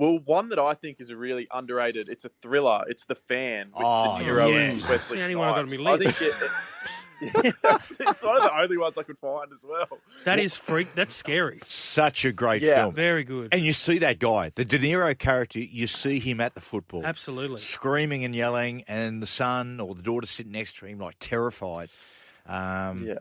Well, 0.00 0.18
one 0.24 0.48
that 0.48 0.58
I 0.58 0.72
think 0.72 0.98
is 1.00 1.10
a 1.10 1.16
really 1.16 1.46
underrated. 1.52 2.08
It's 2.08 2.24
a 2.24 2.30
thriller. 2.40 2.84
It's 2.88 3.04
The 3.04 3.14
Fan 3.16 3.66
with 3.74 3.82
Oh, 3.84 4.18
De 4.18 4.24
Niro 4.24 4.50
yes. 4.50 4.72
and 4.82 4.90
Wesley 4.90 5.16
The 5.18 5.22
only 5.24 5.36
one 5.36 5.48
I 5.48 5.52
got 5.52 5.58
on 5.58 5.68
Snipes. 5.68 5.84
my 5.84 5.90
I 5.90 5.94
list. 5.96 6.18
think 6.18 6.32
it, 6.40 6.50
it's 8.00 8.22
one 8.22 8.36
of 8.38 8.42
the 8.44 8.58
only 8.58 8.78
ones 8.78 8.96
I 8.96 9.02
could 9.02 9.18
find 9.18 9.52
as 9.52 9.62
well. 9.62 9.98
That 10.24 10.38
is 10.38 10.56
freak. 10.56 10.94
That's 10.94 11.14
scary. 11.14 11.60
Such 11.66 12.24
a 12.24 12.32
great 12.32 12.62
Yeah. 12.62 12.84
film. 12.84 12.94
Very 12.94 13.24
good. 13.24 13.52
And 13.52 13.62
you 13.62 13.74
see 13.74 13.98
that 13.98 14.18
guy, 14.18 14.52
the 14.54 14.64
De 14.64 14.78
Niro 14.78 15.16
character, 15.18 15.58
you 15.58 15.86
see 15.86 16.18
him 16.18 16.40
at 16.40 16.54
the 16.54 16.62
football. 16.62 17.04
Absolutely. 17.04 17.58
Screaming 17.58 18.24
and 18.24 18.34
yelling, 18.34 18.84
and 18.88 19.22
the 19.22 19.26
son 19.26 19.80
or 19.80 19.94
the 19.94 20.00
daughter 20.02 20.26
sitting 20.26 20.52
next 20.52 20.78
to 20.78 20.86
him, 20.86 20.98
like 20.98 21.16
terrified. 21.20 21.90
Um, 22.46 23.06
Yeah. 23.06 23.14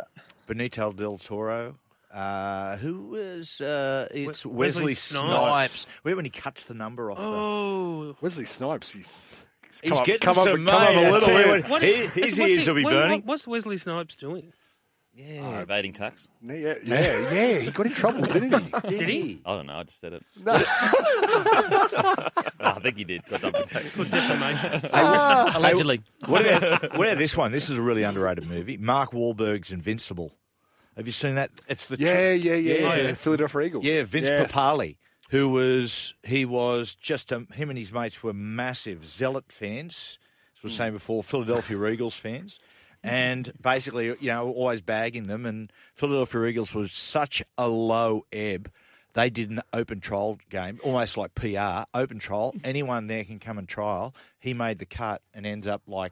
Benicio 0.48 0.96
del 0.96 1.18
Toro. 1.18 1.76
Uh, 2.12 2.78
who 2.78 3.03
was 3.10 3.62
uh, 3.62 4.07
it's 4.12 4.43
Wesley, 4.45 4.51
Wesley 4.51 4.93
Snipes. 4.95 5.72
Snipes. 5.72 5.88
Where 6.01 6.16
when 6.16 6.26
he 6.26 6.32
cuts 6.32 6.64
the 6.64 6.74
number 6.74 7.12
off. 7.12 7.18
Oh, 7.22 8.16
Wesley 8.22 8.45
Snipes, 8.45 8.91
he's, 8.91 9.36
he's 9.70 9.82
He's 9.82 9.91
come, 9.91 10.03
getting 10.05 10.28
up, 10.30 10.36
come, 10.36 10.43
some, 10.43 10.68
up, 10.68 10.74
come 10.74 10.82
up 10.84 10.89
mate, 10.89 10.97
I 10.97 11.01
a 11.07 11.12
little 11.12 11.30
bit. 11.30 11.47
what. 11.47 11.70
what, 11.70 11.82
He- 11.84 11.93
his 12.07 12.39
what's 12.39 12.39
ears 12.39 12.68
will 12.68 12.76
be 12.76 12.84
what- 12.84 12.91
burning. 12.93 13.22
What's 13.26 13.45
Wesley 13.45 13.78
Snipes 13.78 14.16
doing? 14.16 14.53
Oh, 15.22 15.60
evading 15.60 15.91
tax. 15.91 16.30
Yeah, 16.41 16.76
yeah, 16.84 17.32
yeah, 17.34 17.60
he 17.60 17.72
got 17.72 17.86
in 17.88 17.91
trouble, 17.93 18.22
didn't 18.22 18.53
he? 18.53 18.72
Did 18.97 19.10
he? 19.10 19.41
I 19.45 19.53
don't 19.55 19.66
know. 19.66 19.74
I 19.80 19.84
just 19.84 19.99
said 19.99 20.14
it. 20.14 20.24
No. 20.45 20.53
I 22.62 22.80
think 22.82 22.97
he 22.97 23.03
did. 23.03 23.26
Got 23.26 23.41
double 23.41 23.64
tax. 23.64 23.89
Good 23.95 24.12
defamation. 24.12 24.89
Allegedly. 24.93 26.01
What 26.26 26.45
about, 26.45 26.97
what 26.97 27.07
about 27.07 27.18
this 27.18 27.36
one? 27.36 27.51
This 27.51 27.70
is 27.70 27.78
a 27.78 27.82
really 27.82 28.03
underrated 28.03 28.47
movie. 28.47 28.78
Mark 28.78 29.12
Wahlberg's 29.12 29.72
Invincible. 29.72 30.32
Have 31.00 31.08
you 31.08 31.14
seen 31.14 31.36
that? 31.36 31.50
It's 31.70 31.86
the 31.86 31.97
Yeah, 31.97 32.34
yeah, 32.34 32.56
yeah, 32.56 32.74
Yeah. 32.74 32.95
yeah. 32.95 33.14
Philadelphia 33.14 33.62
Eagles. 33.62 33.86
Yeah, 33.86 34.04
Vince 34.04 34.28
Yes. 34.28 34.52
Papale, 34.52 34.97
who 35.30 35.47
was 35.47 36.14
he 36.24 36.43
was 36.43 36.93
just 36.93 37.30
him 37.32 37.47
and 37.58 37.78
his 37.78 37.93
mates 37.93 38.22
were 38.22 38.34
massive 38.34 39.08
zealot 39.08 39.45
fans. 39.50 40.20
As 40.58 40.64
we 40.64 40.68
were 40.68 40.72
hmm. 40.72 40.76
saying 40.76 40.93
before, 40.93 41.24
Philadelphia 41.24 41.86
Eagles 41.93 42.16
fans, 42.16 42.60
and 43.02 43.54
basically 43.62 44.08
you 44.08 44.18
know 44.24 44.52
always 44.52 44.82
bagging 44.82 45.28
them. 45.28 45.45
And 45.45 45.72
Philadelphia 45.95 46.43
Eagles 46.43 46.74
was 46.74 46.91
such 46.91 47.41
a 47.58 47.70
low 47.70 48.26
ebb. 48.34 48.70
They 49.14 49.30
did 49.30 49.52
an 49.52 49.62
open 49.72 50.02
trial 50.02 50.38
game, 50.50 50.82
almost 50.84 51.16
like 51.16 51.34
PR, 51.34 51.84
open 51.93 52.20
trial. 52.20 52.54
Anyone 52.66 53.08
there 53.08 53.24
can 53.24 53.39
come 53.39 53.58
and 53.58 53.70
trial. 53.70 54.14
He 54.38 54.54
made 54.54 54.80
the 54.80 54.86
cut 54.86 55.22
and 55.34 55.45
ends 55.45 55.66
up 55.66 55.82
like, 55.88 56.12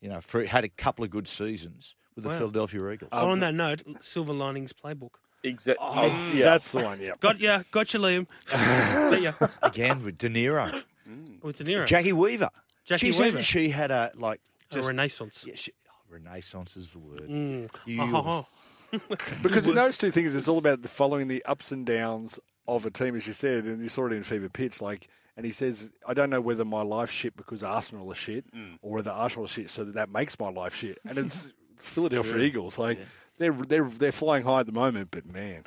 you 0.00 0.08
know, 0.08 0.20
had 0.48 0.64
a 0.64 0.68
couple 0.68 1.04
of 1.04 1.12
good 1.12 1.28
seasons 1.28 1.94
with 2.14 2.24
the 2.24 2.30
Wow. 2.30 2.38
Philadelphia 2.38 2.90
Eagles. 2.90 3.08
Oh, 3.12 3.26
on 3.26 3.32
um, 3.34 3.40
that 3.40 3.54
note, 3.54 3.82
Silver 4.00 4.32
Linings 4.32 4.72
Playbook. 4.72 5.10
Exactly. 5.42 5.86
Oh, 5.86 6.32
yeah. 6.34 6.44
That's 6.44 6.72
the 6.72 6.82
one, 6.82 7.00
yeah. 7.00 7.12
Got 7.20 7.38
ya, 7.38 7.62
got 7.70 7.92
you, 7.92 8.00
Liam. 8.00 8.26
got 8.50 9.20
ya. 9.20 9.32
Again 9.62 10.02
with 10.02 10.16
De 10.18 10.28
Niro, 10.30 10.82
mm. 11.08 11.42
With 11.42 11.58
De 11.58 11.64
Niro. 11.64 11.86
Jacki 11.86 12.12
Weaver. 12.12 12.48
Jacki 12.88 12.98
Geez, 12.98 13.18
Weaver. 13.18 13.24
hasn't 13.24 13.44
she 13.44 13.68
had 13.68 13.90
a 13.90 14.10
like 14.14 14.40
A 14.70 14.74
just 14.74 14.88
renaissance. 14.88 15.44
Yeah, 15.46 15.54
she, 15.56 15.72
oh, 15.88 15.92
Renaissance 16.10 16.76
is 16.76 16.92
the 16.92 16.98
word. 16.98 17.28
Mm. 17.28 17.70
You- 17.86 17.98
Ha, 18.00 18.06
ha, 18.06 18.22
ha. 18.22 18.44
Because 19.42 19.66
in 19.66 19.74
those 19.74 19.98
two 19.98 20.10
things, 20.12 20.34
it's 20.36 20.46
all 20.48 20.58
about 20.58 20.82
the 20.82 20.88
following 20.88 21.26
the 21.28 21.44
ups 21.44 21.72
and 21.72 21.84
downs 21.84 22.38
of 22.68 22.86
a 22.86 22.90
team, 22.90 23.16
as 23.16 23.26
you 23.26 23.32
said, 23.32 23.64
and 23.64 23.82
you 23.82 23.88
saw 23.88 24.06
it 24.06 24.12
in 24.12 24.22
Fever 24.22 24.48
Pitch. 24.48 24.80
Like, 24.80 25.08
and 25.36 25.44
he 25.44 25.50
says, 25.52 25.90
"I 26.06 26.14
don't 26.14 26.30
know 26.30 26.40
whether 26.40 26.64
my 26.64 26.82
life's 26.82 27.12
shit 27.12 27.36
because 27.36 27.62
Arsenal 27.64 28.10
are 28.12 28.14
shit, 28.14 28.44
mm. 28.54 28.78
or 28.82 28.92
whether 28.92 29.10
Arsenal 29.10 29.46
are 29.46 29.48
shit, 29.48 29.70
so 29.70 29.82
that 29.84 29.94
that 29.94 30.10
makes 30.10 30.38
my 30.38 30.48
life 30.48 30.74
shit." 30.76 30.98
And 31.08 31.18
it's 31.18 31.52
Philadelphia 31.76 32.32
True. 32.32 32.42
Eagles, 32.42 32.78
like 32.78 32.98
they're 33.38 33.52
they're 33.52 33.88
they're 33.88 34.12
flying 34.12 34.44
high 34.44 34.60
at 34.60 34.66
the 34.66 34.72
moment, 34.72 35.08
but 35.10 35.26
man, 35.26 35.64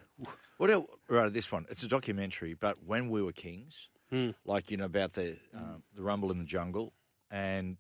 What 0.58 0.70
else? 0.72 0.88
Right, 1.10 1.32
this 1.32 1.52
one. 1.52 1.66
It's 1.70 1.84
a 1.84 1.88
documentary, 1.88 2.54
but 2.54 2.78
when 2.86 3.10
we 3.10 3.22
were 3.22 3.32
kings, 3.34 3.90
Hmm. 4.10 4.30
like 4.46 4.72
you 4.72 4.78
know 4.78 4.86
about 4.86 5.14
the 5.14 5.38
um, 5.54 5.84
the 5.96 6.02
rumble 6.02 6.32
in 6.32 6.38
the 6.40 6.46
jungle, 6.46 6.94
and 7.30 7.78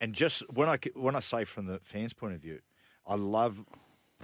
and 0.00 0.14
just 0.14 0.42
when 0.52 0.68
I 0.68 0.78
when 0.94 1.16
I 1.16 1.20
say 1.20 1.44
from 1.44 1.66
the 1.66 1.80
fans' 1.82 2.12
point 2.12 2.34
of 2.34 2.40
view, 2.40 2.60
I 3.06 3.14
love 3.14 3.58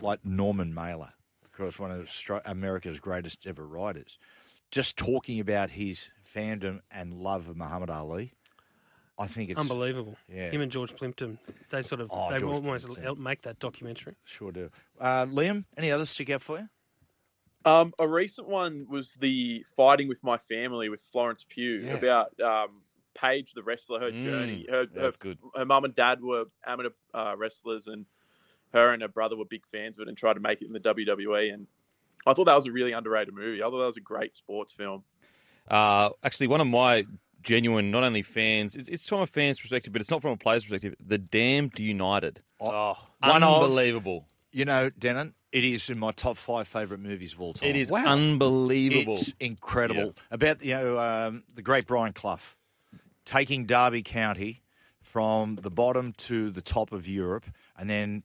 like 0.02 0.24
Norman 0.24 0.74
Mailer, 0.74 1.12
of 1.44 1.52
course, 1.52 1.78
one 1.78 1.90
of 1.90 2.10
America's 2.44 3.00
greatest 3.00 3.46
ever 3.46 3.66
writers. 3.66 4.18
Just 4.70 4.96
talking 4.98 5.40
about 5.40 5.70
his 5.70 6.10
fandom 6.34 6.80
and 6.90 7.14
love 7.14 7.48
of 7.48 7.56
Muhammad 7.56 7.88
Ali. 7.88 8.34
I 9.18 9.26
think 9.26 9.50
it's 9.50 9.58
Unbelievable. 9.60 10.16
Yeah. 10.28 10.50
Him 10.50 10.60
and 10.60 10.70
George 10.70 10.94
Plimpton, 10.94 11.38
they 11.70 11.82
sort 11.82 12.00
of 12.02 12.10
Oh, 12.12 12.30
they 12.30 12.38
George 12.38 12.56
almost 12.56 12.84
Plimpton. 12.84 13.02
help 13.04 13.18
make 13.18 13.42
that 13.42 13.58
documentary. 13.58 14.14
Sure 14.24 14.52
do. 14.52 14.70
Uh, 15.00 15.24
Liam, 15.26 15.64
any 15.78 15.90
others 15.90 16.10
stick 16.10 16.28
out 16.30 16.42
for 16.42 16.58
you? 16.58 16.68
Um, 17.64 17.92
a 17.98 18.06
recent 18.06 18.46
one 18.46 18.86
was 18.88 19.14
the 19.14 19.64
fighting 19.76 20.06
with 20.06 20.22
my 20.22 20.36
family 20.36 20.88
with 20.88 21.00
Florence 21.10 21.44
Pugh 21.48 21.80
Yeah. 21.84 21.94
about 21.94 22.38
um, 22.40 22.82
Paige, 23.14 23.54
the 23.54 23.62
wrestler, 23.62 23.98
her 24.00 24.12
Mm, 24.12 24.22
journey. 24.22 24.66
Her, 24.68 24.86
her, 24.94 25.10
good. 25.18 25.38
her 25.56 25.64
mum 25.64 25.84
and 25.84 25.94
dad 25.94 26.20
were 26.22 26.44
amateur 26.66 26.90
uh, 27.14 27.34
wrestlers, 27.36 27.86
and 27.86 28.04
her 28.74 28.92
and 28.92 29.00
her 29.02 29.08
brother 29.08 29.36
were 29.36 29.46
big 29.46 29.62
fans 29.72 29.98
of 29.98 30.02
it 30.02 30.08
and 30.08 30.16
tried 30.18 30.34
to 30.34 30.40
make 30.40 30.60
it 30.60 30.66
in 30.66 30.72
the 30.74 30.80
WWE. 30.80 31.52
And 31.54 31.66
I 32.26 32.34
thought 32.34 32.44
that 32.44 32.54
was 32.54 32.66
a 32.66 32.72
really 32.72 32.92
underrated 32.92 33.32
movie. 33.34 33.62
I 33.62 33.64
thought 33.70 33.78
that 33.78 33.86
was 33.86 33.96
a 33.96 34.00
great 34.00 34.36
sports 34.36 34.72
film. 34.72 35.02
Uh, 35.68 36.10
actually, 36.22 36.46
one 36.48 36.60
of 36.60 36.66
my 36.68 37.04
genuine, 37.46 37.90
not 37.90 38.04
only 38.04 38.20
fans, 38.22 38.74
it's, 38.74 38.88
it's 38.90 39.08
from 39.08 39.20
a 39.20 39.26
fan's 39.26 39.58
perspective, 39.58 39.92
but 39.92 40.02
it's 40.02 40.10
not 40.10 40.20
from 40.20 40.32
a 40.32 40.36
player's 40.36 40.64
perspective. 40.64 40.94
The 41.00 41.16
Damned 41.16 41.78
United. 41.78 42.42
Oh, 42.60 42.98
one 43.22 43.42
of- 43.42 43.62
Unbelievable. 43.62 44.26
You 44.52 44.64
know, 44.64 44.90
Denan, 44.90 45.32
it 45.52 45.64
is 45.64 45.90
in 45.90 45.98
my 45.98 46.12
top 46.12 46.36
five 46.38 46.66
favourite 46.66 47.02
movies 47.02 47.34
of 47.34 47.40
all 47.42 47.52
time. 47.54 47.68
It 47.68 47.76
is 47.76 47.90
unbelievable. 47.90 49.16
It's 49.16 49.32
incredible. 49.40 50.14
About 50.30 50.64
you 50.64 50.74
know 50.74 50.98
um, 50.98 51.44
the 51.54 51.62
great 51.62 51.86
Brian 51.86 52.12
Clough 52.12 52.38
taking 53.24 53.64
Derby 53.66 54.02
County 54.02 54.62
from 55.02 55.56
the 55.56 55.70
bottom 55.70 56.12
to 56.12 56.50
the 56.50 56.62
top 56.62 56.92
of 56.92 57.06
Europe, 57.06 57.44
and 57.78 57.88
then 57.90 58.22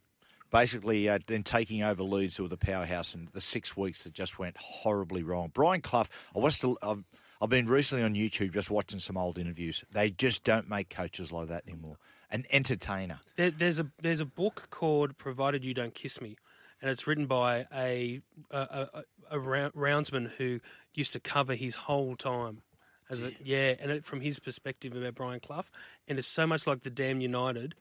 basically 0.52 1.10
uh, 1.10 1.20
then 1.28 1.44
taking 1.44 1.84
over 1.84 2.04
Leeds, 2.04 2.38
who 2.38 2.44
were 2.44 2.50
the 2.50 2.58
powerhouse, 2.58 3.14
and 3.14 3.28
the 3.34 3.42
six 3.42 3.76
weeks 3.76 4.04
that 4.04 4.14
just 4.14 4.40
went 4.40 4.56
horribly 4.58 5.24
wrong. 5.24 5.52
Brian 5.54 5.82
Clough, 5.82 6.06
I 6.36 6.40
watched. 6.40 6.64
a- 6.64 6.76
I've, 6.82 7.04
I've 7.42 7.50
been 7.50 7.66
recently 7.66 8.04
on 8.04 8.14
YouTube 8.14 8.54
just 8.54 8.70
watching 8.70 9.00
some 9.00 9.18
old 9.18 9.40
interviews. 9.40 9.84
They 9.92 10.12
just 10.12 10.44
don't 10.44 10.70
make 10.70 10.90
coaches 10.90 11.32
like 11.32 11.48
that 11.48 11.64
anymore. 11.68 11.98
An 12.30 12.46
entertainer. 12.52 13.20
There, 13.36 13.50
there's 13.50 13.80
a 13.80 13.88
there's 14.02 14.20
a 14.20 14.26
book 14.26 14.68
called 14.70 15.18
"Provided 15.18 15.66
You 15.66 15.74
Don't 15.74 15.94
Kiss 15.94 16.22
Me," 16.22 16.38
and 16.82 16.92
it's 16.92 17.08
written 17.08 17.26
by 17.26 17.66
a 17.74 18.22
a, 18.52 18.88
a, 18.94 19.04
a 19.32 19.38
roundsman 19.38 20.30
who 20.38 20.60
used 20.94 21.14
to 21.14 21.20
cover 21.20 21.56
his 21.56 21.76
whole 21.76 22.16
time. 22.16 22.62
As 23.10 23.22
a, 23.22 23.34
yeah, 23.44 23.74
and 23.80 23.92
it, 23.92 24.06
from 24.06 24.22
his 24.22 24.40
perspective 24.40 24.96
about 24.96 25.16
Brian 25.16 25.42
Clough, 25.42 25.66
and 26.08 26.18
it's 26.18 26.30
so 26.30 26.48
much 26.48 26.66
like 26.66 26.84
the 26.84 26.90
Damn 26.90 27.20
United. 27.20 27.76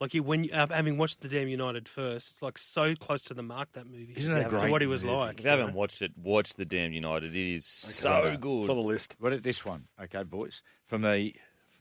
Like 0.00 0.12
you, 0.12 0.22
when 0.22 0.44
you, 0.44 0.50
uh, 0.52 0.66
having 0.68 0.98
watched 0.98 1.20
the 1.20 1.28
Damn 1.28 1.48
United 1.48 1.88
first, 1.88 2.30
it's 2.32 2.42
like 2.42 2.58
so 2.58 2.94
close 2.94 3.22
to 3.24 3.34
the 3.34 3.42
mark 3.42 3.72
that 3.72 3.86
movie. 3.86 4.12
Isn't 4.16 4.34
that 4.34 4.44
to 4.44 4.48
great 4.48 4.70
what 4.70 4.80
he 4.82 4.86
was 4.88 5.02
movie? 5.04 5.14
like? 5.14 5.38
If 5.38 5.44
you 5.44 5.50
haven't 5.50 5.74
watched 5.74 6.02
it, 6.02 6.12
watch 6.16 6.54
The 6.54 6.64
damn 6.64 6.92
United. 6.92 7.34
It 7.34 7.54
is 7.54 7.66
so 7.66 8.10
Okay. 8.16 8.36
good. 8.36 8.68
the 8.68 8.74
list. 8.74 9.14
What 9.18 9.32
at 9.32 9.42
this 9.44 9.64
one? 9.64 9.86
Okay, 10.02 10.24
boys. 10.24 10.62
From 10.86 11.02
the 11.02 11.34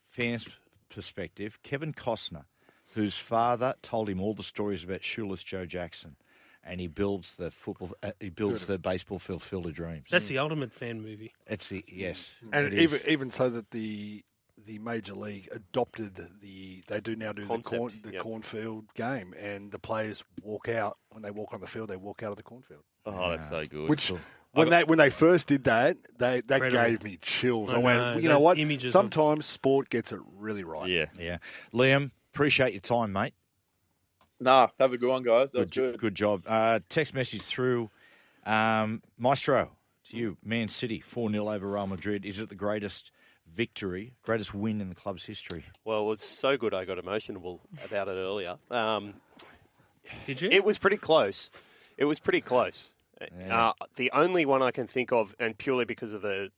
fans' 0.09 0.47
perspective, 0.89 1.59
Kevin 1.63 1.91
Costner, 1.91 2.45
whose 2.93 3.17
father 3.17 3.75
told 3.81 4.09
him 4.09 4.21
all 4.21 4.35
the 4.35 4.43
stories 4.43 4.83
about 4.83 5.03
shoeless 5.03 5.43
Joe 5.43 5.65
Jackson, 5.65 6.15
and 6.63 6.79
he 6.79 6.87
builds 6.87 7.35
the 7.35 7.49
football, 7.49 7.93
uh, 8.03 8.11
he 8.19 8.29
builds 8.29 8.67
the 8.67 8.77
baseball 8.77 9.19
field 9.19 9.41
Field 9.41 9.65
of 9.65 9.73
Dreams. 9.73 10.05
That's 10.11 10.27
the 10.27 10.37
ultimate 10.37 10.71
fan 10.71 11.01
movie. 11.01 11.33
It's 11.47 11.69
the 11.69 11.83
yes, 11.87 12.31
And 12.51 12.67
it 12.67 12.73
even 12.73 12.99
is. 12.99 13.07
even 13.07 13.31
so 13.31 13.49
that 13.49 13.71
the 13.71 14.23
the 14.65 14.79
major 14.79 15.13
league 15.13 15.49
adopted 15.51 16.15
the 16.41 16.83
they 16.87 16.99
do 17.01 17.15
now 17.15 17.33
do 17.33 17.45
Concept, 17.45 17.69
the 17.71 17.77
corn 17.77 17.93
the 18.03 18.11
yep. 18.13 18.21
cornfield 18.21 18.85
game, 18.93 19.33
and 19.39 19.71
the 19.71 19.79
players 19.79 20.23
walk 20.41 20.69
out 20.69 20.97
when 21.09 21.21
they 21.23 21.31
walk 21.31 21.53
on 21.53 21.61
the 21.61 21.67
field. 21.67 21.89
They 21.89 21.97
walk 21.97 22.23
out 22.23 22.31
of 22.31 22.37
the 22.37 22.43
cornfield. 22.43 22.83
Oh, 23.05 23.29
that's 23.31 23.49
so 23.49 23.65
good. 23.65 23.89
Which 23.89 24.09
Cool. 24.09 24.19
when 24.53 24.69
they 24.69 24.83
when 24.83 24.97
they 24.97 25.09
first 25.09 25.47
did 25.47 25.65
that, 25.65 25.97
they 26.17 26.41
that 26.41 26.61
Incredible. 26.63 26.83
gave 26.91 27.03
me 27.03 27.17
chills. 27.21 27.73
I 27.73 27.77
I, 27.77 27.79
went, 27.79 27.99
know, 27.99 28.17
you 28.17 28.29
know 28.29 28.39
what? 28.39 28.57
images 28.59 28.89
of- 28.89 29.01
Sometimes 29.01 29.45
sport 29.45 29.89
gets 29.89 30.11
it 30.13 30.19
really 30.37 30.63
right. 30.63 30.87
Yeah. 30.87 31.05
yeah, 31.19 31.37
Liam, 31.73 32.11
appreciate 32.33 32.73
your 32.73 32.81
time, 32.81 33.11
mate. 33.11 33.33
Nah, 34.39 34.67
have 34.79 34.91
a 34.93 34.97
good 34.97 35.09
one, 35.09 35.23
guys. 35.23 35.51
That 35.51 35.59
was 35.59 35.69
Good, 35.69 35.71
jo- 35.71 35.91
good. 35.91 35.99
good 35.99 36.15
job. 36.15 36.43
Uh, 36.45 36.79
text 36.89 37.13
message 37.13 37.41
through 37.43 37.89
um, 38.45 39.01
Maestro 39.17 39.71
to 40.05 40.17
you, 40.17 40.37
Man 40.43 40.67
City, 40.67 40.99
four 40.99 41.29
0 41.31 41.47
over 41.49 41.67
Real 41.71 41.87
Madrid. 41.87 42.25
Is 42.25 42.39
it 42.39 42.49
the 42.49 42.55
greatest 42.55 43.11
victory, 43.55 44.13
greatest 44.23 44.53
win 44.53 44.81
in 44.81 44.89
the 44.89 44.95
club's 44.95 45.25
history? 45.25 45.65
Well, 45.85 46.01
it 46.01 46.05
was 46.07 46.21
so 46.21 46.57
good 46.57 46.73
I 46.73 46.85
got 46.85 46.97
emotional 46.97 47.61
about 47.85 48.07
it 48.07 48.11
earlier. 48.13 48.55
Um, 48.71 49.13
Did 50.25 50.41
you? 50.41 50.49
It 50.49 50.63
was 50.63 50.77
pretty 50.77 50.97
close. 50.97 51.49
It 51.97 52.05
was 52.05 52.19
pretty 52.19 52.41
close. 52.41 52.91
Yeah. 53.39 53.69
Uh, 53.69 53.73
the 53.95 54.11
only 54.11 54.45
one 54.45 54.61
I 54.61 54.71
can 54.71 54.87
think 54.87 55.11
of, 55.11 55.33
and 55.39 55.57
purely 55.57 55.85
because 55.85 56.13
of 56.13 56.21
the 56.21 56.51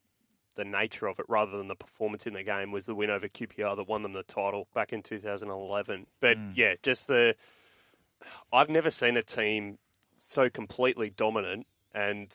the 0.55 0.63
nature 0.65 1.05
of 1.07 1.19
it, 1.19 1.25
rather 1.27 1.57
than 1.57 1.67
the 1.67 1.75
performance 1.75 2.25
in 2.25 2.33
the 2.33 2.41
game, 2.43 2.71
was 2.71 2.85
the 2.85 2.95
win 2.95 3.09
over 3.09 3.27
QPR 3.27 3.75
that 3.75 3.89
won 3.89 4.03
them 4.03 4.13
the 4.13 4.23
title 4.23 4.67
back 4.73 4.93
in 4.93 5.03
2011. 5.03 6.07
But 6.21 6.37
Mm. 6.37 6.53
yeah, 6.55 6.75
just 6.81 7.07
the 7.07 7.35
I've 8.53 8.69
never 8.69 8.89
seen 8.89 9.17
a 9.17 9.21
team 9.21 9.77
so 10.17 10.49
completely 10.49 11.09
dominant 11.09 11.67
and 11.93 12.33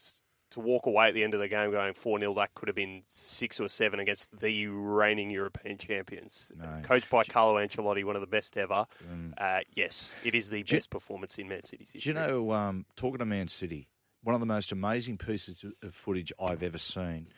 to 0.50 0.60
walk 0.60 0.86
away 0.86 1.08
at 1.08 1.14
the 1.14 1.22
end 1.22 1.34
of 1.34 1.40
the 1.40 1.48
game 1.48 1.70
going 1.70 1.94
4 1.94 2.18
0, 2.18 2.34
that 2.34 2.54
could 2.54 2.68
have 2.68 2.76
been 2.76 3.02
six 3.08 3.60
or 3.60 3.68
seven 3.68 4.00
against 4.00 4.40
the 4.40 4.66
reigning 4.66 5.30
European 5.30 5.78
champions. 5.78 6.52
No. 6.56 6.80
Coached 6.82 7.08
by 7.10 7.24
Carlo 7.24 7.54
Ancelotti, 7.56 8.04
one 8.04 8.16
of 8.16 8.20
the 8.20 8.26
best 8.26 8.56
ever. 8.58 8.86
Mm. 9.08 9.32
Uh, 9.38 9.60
yes, 9.74 10.12
it 10.24 10.34
is 10.34 10.50
the 10.50 10.62
Do 10.62 10.74
you- 10.74 10.78
best 10.78 10.90
performance 10.90 11.38
in 11.38 11.48
Man 11.48 11.62
City's 11.62 11.92
history. 11.92 12.12
Do 12.12 12.20
you 12.20 12.26
know, 12.26 12.52
um, 12.52 12.86
talking 12.96 13.18
to 13.18 13.24
Man 13.26 13.48
City, 13.48 13.88
one 14.22 14.34
of 14.34 14.40
the 14.40 14.46
most 14.46 14.72
amazing 14.72 15.18
pieces 15.18 15.62
of- 15.64 15.74
of 15.82 15.94
footage 15.94 16.32
I've 16.40 16.62
ever 16.62 16.78
seen, 16.78 17.28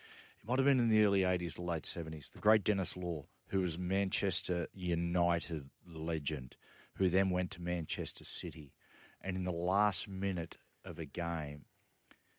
it 0.40 0.46
might 0.48 0.58
have 0.58 0.66
been 0.66 0.80
in 0.80 0.88
the 0.88 1.04
early 1.04 1.24
80s 1.24 1.58
or 1.58 1.62
late 1.66 1.84
70s, 1.86 2.30
the 2.30 2.38
great 2.40 2.64
Denis 2.64 2.96
Law, 2.96 3.26
who 3.48 3.60
was 3.60 3.76
Manchester 3.78 4.66
United 4.72 5.68
legend, 5.86 6.56
who 6.94 7.08
then 7.10 7.28
went 7.30 7.50
to 7.52 7.62
Manchester 7.62 8.24
City. 8.24 8.72
And 9.20 9.36
in 9.36 9.44
the 9.44 9.52
last 9.52 10.08
minute 10.08 10.56
of 10.84 10.98
a 10.98 11.04
game, 11.04 11.66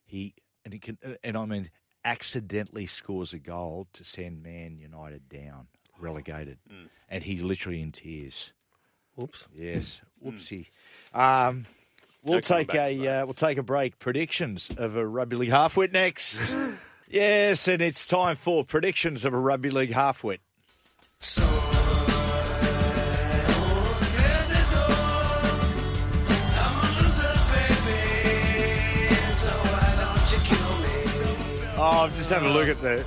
he, 0.04 0.36
and, 0.64 0.74
he 0.74 0.80
can, 0.80 0.98
uh, 1.06 1.14
and 1.24 1.38
I 1.38 1.46
mean, 1.46 1.70
accidentally 2.06 2.86
scores 2.86 3.34
a 3.34 3.40
goal 3.40 3.88
to 3.94 4.04
send 4.04 4.44
Man 4.44 4.78
United 4.78 5.30
down, 5.30 5.68
relegated. 6.00 6.58
And 7.10 7.24
he 7.24 7.38
literally 7.38 7.80
in 7.80 7.92
tears. 7.92 8.54
Whoops. 9.14 9.46
Yes. 9.54 10.02
Whoopsie. 10.26 10.70
Um, 11.14 11.68
we'll 12.24 12.38
No 12.38 12.42
coming 12.42 12.66
take 12.66 12.76
a 12.76 13.08
uh, 13.08 13.26
we'll 13.26 13.36
take 13.36 13.60
a 13.60 13.64
break. 13.64 14.00
Predictions 14.00 14.68
of 14.78 14.96
a 14.96 15.06
rugby 15.06 15.36
league 15.36 15.50
halfwit 15.50 15.92
next. 15.92 16.40
yes, 17.08 17.68
and 17.68 17.84
it's 17.84 18.08
time 18.08 18.36
for 18.36 18.64
predictions 18.64 19.26
of 19.26 19.34
a 19.36 19.38
rugby 19.38 19.70
league 19.70 19.92
halfwit. 19.92 20.40
Oh, 31.86 32.06
I'm 32.06 32.14
just 32.14 32.30
having 32.30 32.48
a 32.48 32.54
look 32.54 32.70
at 32.70 32.82
the 32.82 33.06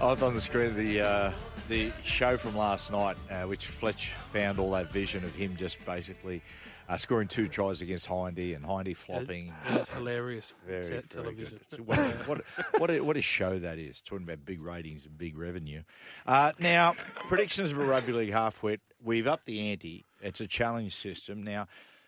up 0.00 0.22
on 0.22 0.36
the 0.36 0.40
screen 0.40 0.72
the 0.76 1.00
uh, 1.00 1.32
the 1.68 1.90
show 2.04 2.36
from 2.36 2.56
last 2.56 2.92
night, 2.92 3.16
uh, 3.28 3.42
which 3.42 3.66
Fletch 3.66 4.12
found 4.32 4.60
all 4.60 4.70
that 4.70 4.92
vision 4.92 5.24
of 5.24 5.34
him 5.34 5.56
just 5.56 5.84
basically 5.84 6.40
uh, 6.88 6.96
scoring 6.96 7.26
two 7.26 7.48
tries 7.48 7.82
against 7.82 8.06
Hindy 8.06 8.54
and 8.54 8.64
Hindy 8.64 8.94
flopping. 8.94 9.52
It 9.68 9.78
was 9.80 9.88
hilarious. 9.88 10.54
Very, 10.64 10.84
te- 10.84 10.88
very 10.90 11.02
television. 11.08 11.60
good. 11.70 11.86
What, 11.88 11.98
what, 11.98 12.40
what, 12.78 12.90
a, 12.92 13.00
what 13.00 13.16
a 13.16 13.22
show 13.22 13.58
that 13.58 13.80
is, 13.80 14.00
talking 14.00 14.22
about 14.22 14.44
big 14.44 14.62
ratings 14.62 15.06
and 15.06 15.18
big 15.18 15.36
revenue. 15.36 15.82
Uh, 16.24 16.52
now, 16.60 16.94
predictions 17.26 17.72
of 17.72 17.80
a 17.80 17.84
rugby 17.84 18.12
league 18.12 18.32
halfwit. 18.32 18.78
We've 19.02 19.26
upped 19.26 19.46
the 19.46 19.72
ante. 19.72 20.04
It's 20.22 20.40
a 20.40 20.46
challenge 20.46 20.94
system. 20.94 21.42
Now, 21.42 21.66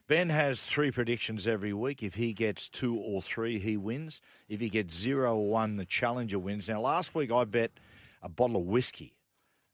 Ben 0.08 0.28
has 0.28 0.60
three 0.62 0.90
predictions 0.90 1.48
every 1.48 1.72
week. 1.72 2.02
If 2.02 2.14
he 2.14 2.32
gets 2.32 2.68
two 2.68 2.96
or 2.96 3.20
three, 3.20 3.58
he 3.58 3.76
wins. 3.76 4.20
If 4.48 4.60
he 4.60 4.68
gets 4.68 4.94
zero 4.94 5.36
or 5.36 5.48
one, 5.50 5.76
the 5.76 5.84
challenger 5.84 6.38
wins. 6.38 6.68
Now, 6.68 6.80
last 6.80 7.14
week 7.14 7.32
I 7.32 7.44
bet 7.44 7.72
a 8.22 8.28
bottle 8.28 8.56
of 8.56 8.62
whiskey. 8.64 9.14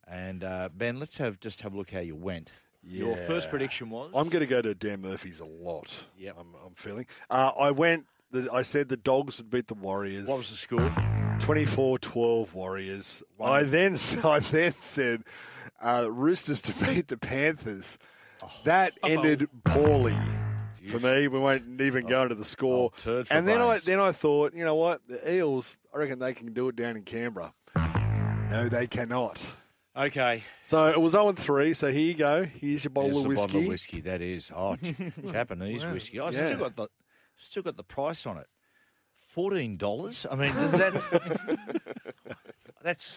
And 0.07 0.43
uh, 0.43 0.71
Ben, 0.75 0.99
let's 0.99 1.19
have 1.19 1.39
just 1.39 1.61
have 1.63 1.75
a 1.75 1.77
look 1.77 1.91
how 1.91 2.01
you 2.01 2.17
went. 2.17 2.51
Your 2.85 3.17
first 3.17 3.49
prediction 3.49 3.91
was 3.91 4.11
I'm 4.15 4.29
going 4.29 4.41
to 4.41 4.47
go 4.47 4.61
to 4.61 4.75
Dan 4.75 5.03
Murphy's 5.03 5.39
a 5.39 5.45
lot. 5.45 6.07
Yeah, 6.19 6.33
I'm, 6.37 6.49
I'm 6.67 6.75
feeling. 6.75 7.07
Uh, 7.31 7.53
I 7.59 7.71
went. 7.71 8.07
The, 8.33 8.49
I 8.53 8.63
said 8.63 8.89
the 8.89 8.97
Dogs 8.97 9.39
would 9.39 9.51
beat 9.51 9.69
the 9.69 9.75
Warriors. 9.75 10.27
What 10.27 10.39
was 10.39 10.51
the 10.51 10.57
score? 10.57 10.93
24-12 11.39 12.53
Warriors. 12.55 13.23
I 13.41 13.63
then 13.63 13.97
I 14.25 14.41
then 14.41 14.75
said 14.81 15.23
uh, 15.81 16.09
Roosters 16.11 16.61
to 16.63 16.73
beat 16.85 17.09
the 17.09 17.17
Panthers. 17.17 17.99
Oh. 18.43 18.51
That 18.65 18.95
oh. 19.03 19.09
ended 19.09 19.49
poorly 19.65 20.17
for 20.89 20.99
me. 20.99 21.29
We 21.29 21.39
won't 21.39 21.81
even 21.81 22.07
go 22.07 22.23
into 22.23 22.35
the 22.35 22.41
oh, 22.41 22.45
score. 22.45 22.91
Oh, 22.93 23.01
turd 23.01 23.29
for 23.29 23.35
and 23.35 23.47
then 23.47 23.61
I 23.61 23.67
brains. 23.69 23.85
then 23.85 24.01
I 24.01 24.13
thought, 24.13 24.55
you 24.55 24.65
know 24.65 24.75
what? 24.75 25.01
The 25.07 25.35
Eels, 25.35 25.77
I 25.95 25.99
reckon 25.99 26.19
they 26.19 26.35
can 26.35 26.53
do 26.53 26.69
it 26.69 26.77
down 26.77 26.97
in 26.97 27.03
Canberra. 27.03 27.53
No, 28.51 28.69
they 28.69 28.87
cannot. 28.87 29.45
Okay. 29.97 30.43
So 30.65 30.89
it 30.89 31.01
was 31.01 31.13
0 31.13 31.33
3. 31.33 31.75
So 31.75 31.93
here 31.93 32.01
you 32.01 32.15
go. 32.15 32.45
Here's 32.45 32.85
your 32.85 32.91
bottle 32.91 33.11
There's 33.11 33.19
of 33.19 33.23
the 33.25 33.29
whiskey. 33.29 33.47
bottle 33.47 33.61
of 33.61 33.69
whiskey. 33.69 34.01
That 34.01 34.23
is 34.23 34.51
oh, 34.55 34.77
J- 34.77 35.13
Japanese 35.33 35.85
Wow. 35.85 35.93
whiskey. 35.93 36.21
I 36.21 36.31
Yeah. 36.31 36.47
still 36.47 36.59
got 36.59 36.77
the 36.77 36.89
still 37.39 37.63
got 37.63 37.77
the 37.77 37.85
price 37.85 38.27
on 38.27 38.39
it. 38.39 38.47
Fourteen 39.29 39.77
dollars. 39.77 40.27
I 40.31 40.35
mean, 40.35 40.53
does 40.55 40.73
that 40.73 41.59
that's 42.83 43.15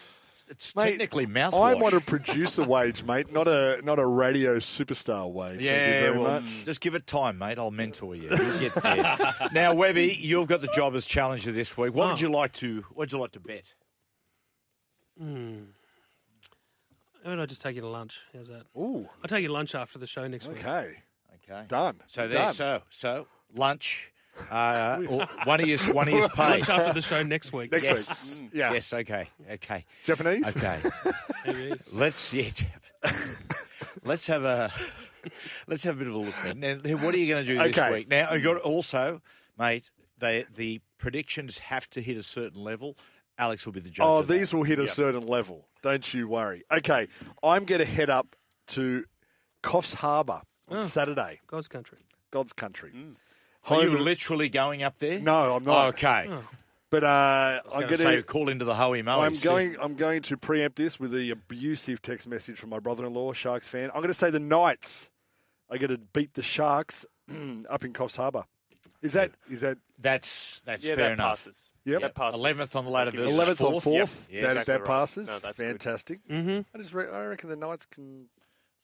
it's 0.48 0.74
Mate, 0.76 0.90
technically 0.90 1.26
mouthwash. 1.26 1.54
I 1.54 1.74
want 1.74 1.94
to 1.94 2.00
produce 2.00 2.56
a 2.58 2.62
producer 2.62 2.64
wage, 2.64 3.02
mate, 3.04 3.32
not 3.32 3.48
a 3.48 3.80
not 3.82 3.98
a 3.98 4.06
radio 4.06 4.58
superstar 4.58 5.30
wage. 5.32 5.56
Thank 5.56 5.62
you 5.64 5.70
Yeah, 5.70 6.00
very 6.00 6.18
well, 6.18 6.40
much. 6.40 6.64
just 6.64 6.80
give 6.80 6.94
it 6.94 7.06
time, 7.06 7.38
mate. 7.38 7.58
I'll 7.58 7.70
mentor 7.70 8.14
you. 8.14 8.28
You'll 8.30 8.58
get 8.60 8.74
there. 8.74 9.34
now, 9.52 9.74
Webby, 9.74 10.14
you've 10.20 10.46
got 10.48 10.60
the 10.60 10.68
job 10.68 10.94
as 10.94 11.04
challenger 11.06 11.52
this 11.52 11.76
week. 11.76 11.94
What 11.94 12.08
would 12.08 12.18
Oh. 12.18 12.20
you 12.20 12.28
like 12.30 12.52
to? 12.54 12.82
What 12.90 12.96
would 12.98 13.12
you 13.12 13.18
like 13.18 13.32
to 13.32 13.40
bet? 13.40 13.74
Hmm. 15.18 15.56
How 17.24 17.32
about 17.32 17.42
I 17.42 17.46
just 17.46 17.60
take 17.60 17.74
you 17.74 17.80
to 17.82 17.88
lunch? 17.88 18.20
How's 18.32 18.48
that? 18.48 18.66
Ooh. 18.76 19.08
I'll 19.22 19.28
take 19.28 19.42
you 19.42 19.48
to 19.48 19.52
lunch 19.54 19.74
after 19.74 19.98
the 19.98 20.06
show 20.06 20.26
next 20.28 20.46
week. 20.46 20.58
Okay. 20.58 20.96
Okay. 21.50 21.64
Done. 21.68 22.00
So 22.06 22.28
there. 22.28 22.38
Done. 22.38 22.54
So 22.54 22.82
so 22.90 23.26
lunch. 23.54 24.12
Uh, 24.50 25.02
or 25.08 25.26
one 25.44 25.60
of 25.60 25.66
his 25.66 25.86
one 25.88 26.08
of 26.08 26.14
his 26.14 26.28
paid. 26.28 26.66
Lunch 26.66 26.68
after 26.68 26.92
the 26.92 27.02
show 27.02 27.22
next 27.22 27.52
week. 27.52 27.72
Next 27.72 27.84
yes. 27.84 28.38
week. 28.40 28.50
Yeah. 28.52 28.72
Yes. 28.72 28.92
Okay. 28.92 29.28
Okay. 29.50 29.84
Japanese? 30.04 30.46
Okay. 30.48 30.80
Let's 31.92 32.32
yeah. 32.32 32.50
let's 34.04 34.26
have 34.26 34.44
a 34.44 34.72
let's 35.66 35.84
have 35.84 35.96
a 35.96 35.98
bit 35.98 36.08
of 36.08 36.14
a 36.14 36.18
look. 36.18 36.34
Then. 36.44 36.60
Now, 36.60 36.96
what 36.96 37.14
are 37.14 37.18
you 37.18 37.28
going 37.28 37.44
to 37.44 37.52
do 37.52 37.58
this 37.58 37.76
Okay. 37.78 37.92
week? 37.92 38.08
Now, 38.08 38.28
I 38.30 38.38
got 38.38 38.58
also, 38.58 39.20
mate. 39.58 39.90
They 40.18 40.44
the 40.54 40.80
predictions 40.98 41.58
have 41.58 41.88
to 41.90 42.00
hit 42.00 42.16
a 42.16 42.22
certain 42.22 42.62
level. 42.62 42.96
Alex 43.38 43.66
will 43.66 43.72
be 43.74 43.80
the 43.80 43.90
judge. 43.90 44.04
Oh, 44.06 44.18
of 44.18 44.28
that. 44.28 44.34
these 44.34 44.54
will 44.54 44.62
hit 44.62 44.78
a 44.78 44.88
certain 44.88 45.26
level. 45.26 45.66
Don't 45.82 46.14
you 46.14 46.26
worry. 46.26 46.64
Okay, 46.72 47.06
I'm 47.42 47.64
going 47.66 47.80
to 47.80 47.84
head 47.84 48.08
up 48.08 48.34
to 48.68 49.04
Coffs 49.62 49.92
Harbour 49.94 50.40
on 50.68 50.78
Oh. 50.78 50.80
Saturday. 50.80 51.40
God's 51.46 51.68
country. 51.68 51.98
God's 52.30 52.54
country. 52.54 52.92
Mm. 52.96 53.16
Are 53.68 53.82
you 53.82 53.90
Home- 53.90 54.00
literally 54.04 54.48
going 54.48 54.82
up 54.82 54.98
there? 54.98 55.18
No, 55.18 55.54
I'm 55.56 55.64
not. 55.64 55.84
Oh, 55.86 55.88
okay. 55.88 56.26
Oh. 56.30 56.42
But 56.88 57.02
uh, 57.02 57.06
I 57.06 57.60
was 57.64 57.74
I'm 57.74 57.96
going 58.04 58.16
to 58.16 58.22
call 58.22 58.48
into 58.48 58.64
the 58.64 58.74
Hoey 58.76 59.02
Moey. 59.02 59.24
I'm 59.26 59.36
going. 59.38 59.76
I'm 59.80 59.94
going 59.96 60.22
to 60.22 60.36
preempt 60.36 60.76
this 60.76 61.00
with 61.00 61.10
the 61.12 61.30
abusive 61.30 62.00
text 62.00 62.28
message 62.28 62.58
from 62.58 62.70
my 62.70 62.78
brother-in-law, 62.78 63.32
Sharks 63.32 63.66
fan. 63.66 63.90
I'm 63.90 63.96
going 63.96 64.06
to 64.08 64.14
say 64.14 64.30
the 64.30 64.38
Knights 64.38 65.10
are 65.68 65.78
going 65.78 65.90
to 65.90 65.98
beat 65.98 66.34
the 66.34 66.42
Sharks 66.44 67.04
up 67.68 67.84
in 67.84 67.92
Coffs 67.92 68.16
Harbour. 68.16 68.44
Is 69.02 69.12
that 69.14 69.32
is 69.50 69.60
that 69.62 69.78
That's 69.98 70.62
that's 70.64 70.82
Yeah, 70.84 70.94
fair 70.94 71.06
that 71.08 71.12
enough. 71.14 71.38
passes. 71.44 71.70
Yep. 71.84 72.00
That 72.02 72.14
passes. 72.14 72.40
Eleventh 72.40 72.76
on 72.76 72.84
the 72.84 72.90
ladder 72.90 73.10
Thank 73.10 73.22
versus 73.24 73.34
eleventh 73.36 73.60
or 73.60 73.72
fourth. 73.80 73.84
fourth? 73.84 74.28
Yep. 74.30 74.42
that 74.42 74.50
Exactly 74.50 74.72
that 74.74 74.80
right. 74.80 74.86
passes. 74.86 75.26
No, 75.28 75.38
that's. 75.40 75.58
Fantastic. 75.60 76.28
Mm-hmm. 76.28 76.60
I 76.74 76.78
just 76.78 76.94
re- 76.94 77.10
I 77.12 77.24
reckon 77.24 77.50
the 77.50 77.56
Knights 77.56 77.84
can. 77.86 78.26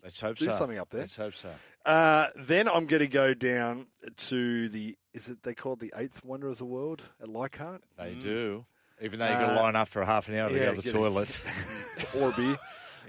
Let's 0.03 0.21
hope 0.21 0.37
Do 0.37 0.47
so. 0.47 0.51
something 0.53 0.79
up 0.79 0.91
there. 0.91 1.03
Let's 1.03 1.17
hope 1.17 1.35
so. 1.35 1.51
Uh, 1.87 2.27
then 2.37 2.69
I'm 2.69 2.87
going 2.87 3.01
to 3.01 3.09
go 3.09 3.35
down 3.35 3.87
to 4.17 4.69
the. 4.69 4.97
Is 5.15 5.29
it 5.29 5.43
they 5.43 5.55
call 5.55 5.75
it 5.75 5.81
the 5.81 5.93
eighth 5.97 6.25
wonder 6.25 6.49
of 6.49 6.59
the 6.59 6.65
world 6.65 7.03
at 7.21 7.29
Leichhardt? 7.29 7.83
They 7.99 8.15
do. 8.15 8.65
Even 9.01 9.19
though 9.19 9.29
you've 9.29 9.39
got 9.39 9.47
to 9.47 9.59
Uh, 9.61 9.63
line 9.63 9.77
up 9.77 9.89
for 9.89 10.05
half 10.05 10.29
an 10.29 10.37
hour 10.37 10.49
to 10.49 10.55
yeah, 10.55 10.65
go 10.67 10.71
to 10.71 10.77
the 10.77 10.83
get 10.83 10.93
toilet. 10.93 11.41
or 12.17 12.31
a 12.31 12.33
beer. 12.33 12.57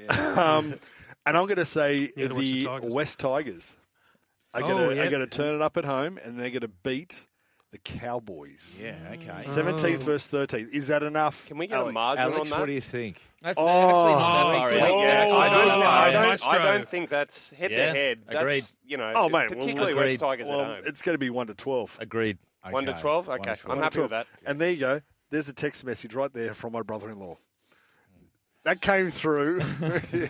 um, 0.39 0.75
and 1.25 1.37
I'm 1.37 1.45
going 1.45 1.55
to 1.57 1.65
say 1.65 2.11
Need 2.15 2.29
the 2.29 2.33
the 2.35 2.63
Tigers. 2.65 2.91
West 2.91 3.19
Tigers 3.19 3.77
are 4.53 4.63
Oh, 4.63 4.67
going 4.67 4.97
yeah. 4.97 5.03
are 5.03 5.09
going 5.09 5.27
to 5.27 5.37
turn 5.37 5.55
it 5.55 5.61
up 5.61 5.77
at 5.77 5.85
home, 5.85 6.19
and 6.23 6.39
they're 6.39 6.49
going 6.49 6.61
to 6.61 6.67
beat 6.67 7.27
the 7.73 7.79
Cowboys. 7.79 8.81
yeah, 8.85 8.95
okay. 9.13 9.25
Mm. 9.25 9.47
Seventeenth 9.47 10.01
Oh. 10.03 10.05
versus 10.05 10.27
thirteenth. 10.27 10.73
Is 10.73 10.87
that 10.87 11.03
enough? 11.03 11.47
Can 11.47 11.57
we 11.57 11.67
get 11.67 11.81
a 11.81 11.91
margin 11.91 12.23
Alex, 12.23 12.39
on 12.39 12.49
that? 12.51 12.59
what 12.61 12.65
do 12.67 12.71
you 12.71 12.79
think? 12.81 13.19
That's 13.41 13.57
Oh. 13.59 13.67
actually 13.67 14.11
not 14.13 14.51
that 14.51 14.57
far 14.57 14.71
good. 14.71 14.81
Oh, 14.83 15.01
Yeah, 15.03 15.27
I 15.35 15.49
don't, 15.49 15.63
good 15.63 15.71
think, 15.73 15.83
I, 15.85 16.11
don't, 16.11 16.47
I 16.47 16.57
don't 16.77 16.87
think 16.87 17.09
that's 17.09 17.49
head 17.49 17.71
Yeah, 17.71 17.85
to 17.91 17.99
head. 17.99 18.19
That's, 18.27 18.39
agreed. 18.39 18.63
You 18.85 18.97
know, 18.97 19.11
Oh, 19.15 19.23
mate, 19.27 19.49
well, 19.49 19.59
particularly 19.59 19.95
West 19.95 20.03
agreed. 20.03 20.19
Tigers 20.19 20.47
Well, 20.47 20.61
at 20.61 20.67
home. 20.77 20.83
it's 20.85 21.01
going 21.01 21.15
to 21.15 21.19
be 21.19 21.29
one 21.29 21.47
to 21.47 21.53
twelve. 21.53 21.97
Agreed. 21.99 22.37
One 22.69 22.85
to 22.85 22.93
12? 22.93 23.27
Okay, 23.29 23.55
to 23.55 23.61
12. 23.61 23.77
I'm 23.77 23.83
happy 23.83 23.99
with 23.99 24.11
that. 24.11 24.25
And 24.45 24.61
there 24.61 24.71
you 24.71 24.79
go. 24.79 25.01
There's 25.31 25.49
a 25.49 25.53
text 25.53 25.83
message 25.83 26.13
right 26.13 26.31
there 26.31 26.53
from 26.53 26.71
my 26.71 26.81
brother-in-law. 26.81 27.35
That 28.63 28.79
came 28.79 29.09
through. 29.11 29.59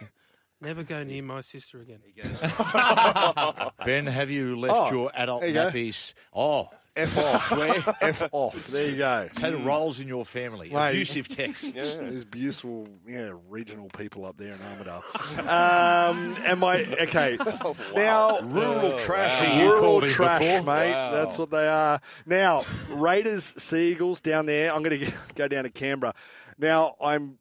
Never 0.61 0.81
go 0.83 1.03
near 1.03 1.21
my 1.21 1.41
sister 1.41 1.81
again. 1.81 1.99
Ben, 3.85 4.05
have 4.07 4.31
you 4.31 4.57
left 4.57 4.73
Oh, 4.75 4.91
your 4.91 5.11
adult 5.13 5.41
there 5.41 5.49
you 5.49 5.53
go. 5.55 5.69
nappies? 5.69 6.13
Oh, 6.33 6.69
F 6.95 7.17
off. 7.17 7.97
F 8.01 8.29
off. 8.31 8.67
There 8.67 8.89
you 8.89 8.97
go. 8.97 9.27
it's 9.29 9.39
had 9.39 9.65
roles 9.65 9.99
in 9.99 10.07
your 10.07 10.25
family. 10.25 10.69
Mate. 10.69 10.91
Abusive 10.91 11.27
text. 11.27 11.73
There's 11.73 12.25
beautiful, 12.25 12.87
yeah, 13.07 13.31
regional 13.49 13.89
people 13.89 14.25
up 14.25 14.37
there 14.37 14.53
in 14.53 14.59
Armidale. 14.59 15.03
um, 16.11 16.35
and 16.45 16.59
my 16.59 16.83
okay 17.01 17.37
now 17.95 18.39
Rural 18.41 18.99
trash. 18.99 19.39
wow. 19.39 19.57
You 19.57 19.71
rural 19.71 20.01
trash, 20.01 20.39
before. 20.39 20.57
mate. 20.61 20.91
Wow. 20.91 21.11
That's 21.11 21.39
what 21.39 21.49
they 21.49 21.67
are. 21.67 21.99
Now 22.27 22.63
Raiders, 22.89 23.43
Seagulls 23.57 24.21
down 24.21 24.45
there. 24.45 24.71
I'm 24.71 24.83
going 24.83 24.99
to 24.99 25.11
go 25.35 25.47
down 25.47 25.63
to 25.63 25.71
Canberra. 25.71 26.13
Now 26.59 26.95
I'm. 27.01 27.39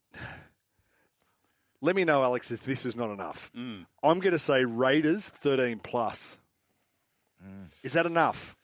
Let 1.85 1.97
me 1.97 2.05
know, 2.05 2.23
Alex, 2.23 2.53
if 2.53 2.65
this 2.65 2.87
is 2.87 2.95
not 2.95 3.11
enough. 3.11 3.51
Mm. 3.57 3.87
I'm 4.05 4.21
going 4.21 4.33
to 4.33 4.39
say 4.39 4.65
Raiders 4.65 5.29
13 5.29 5.81
plus. 5.81 6.39
Mm. 7.45 7.67
Is 7.83 7.95
that 7.95 8.07
enough? 8.07 8.55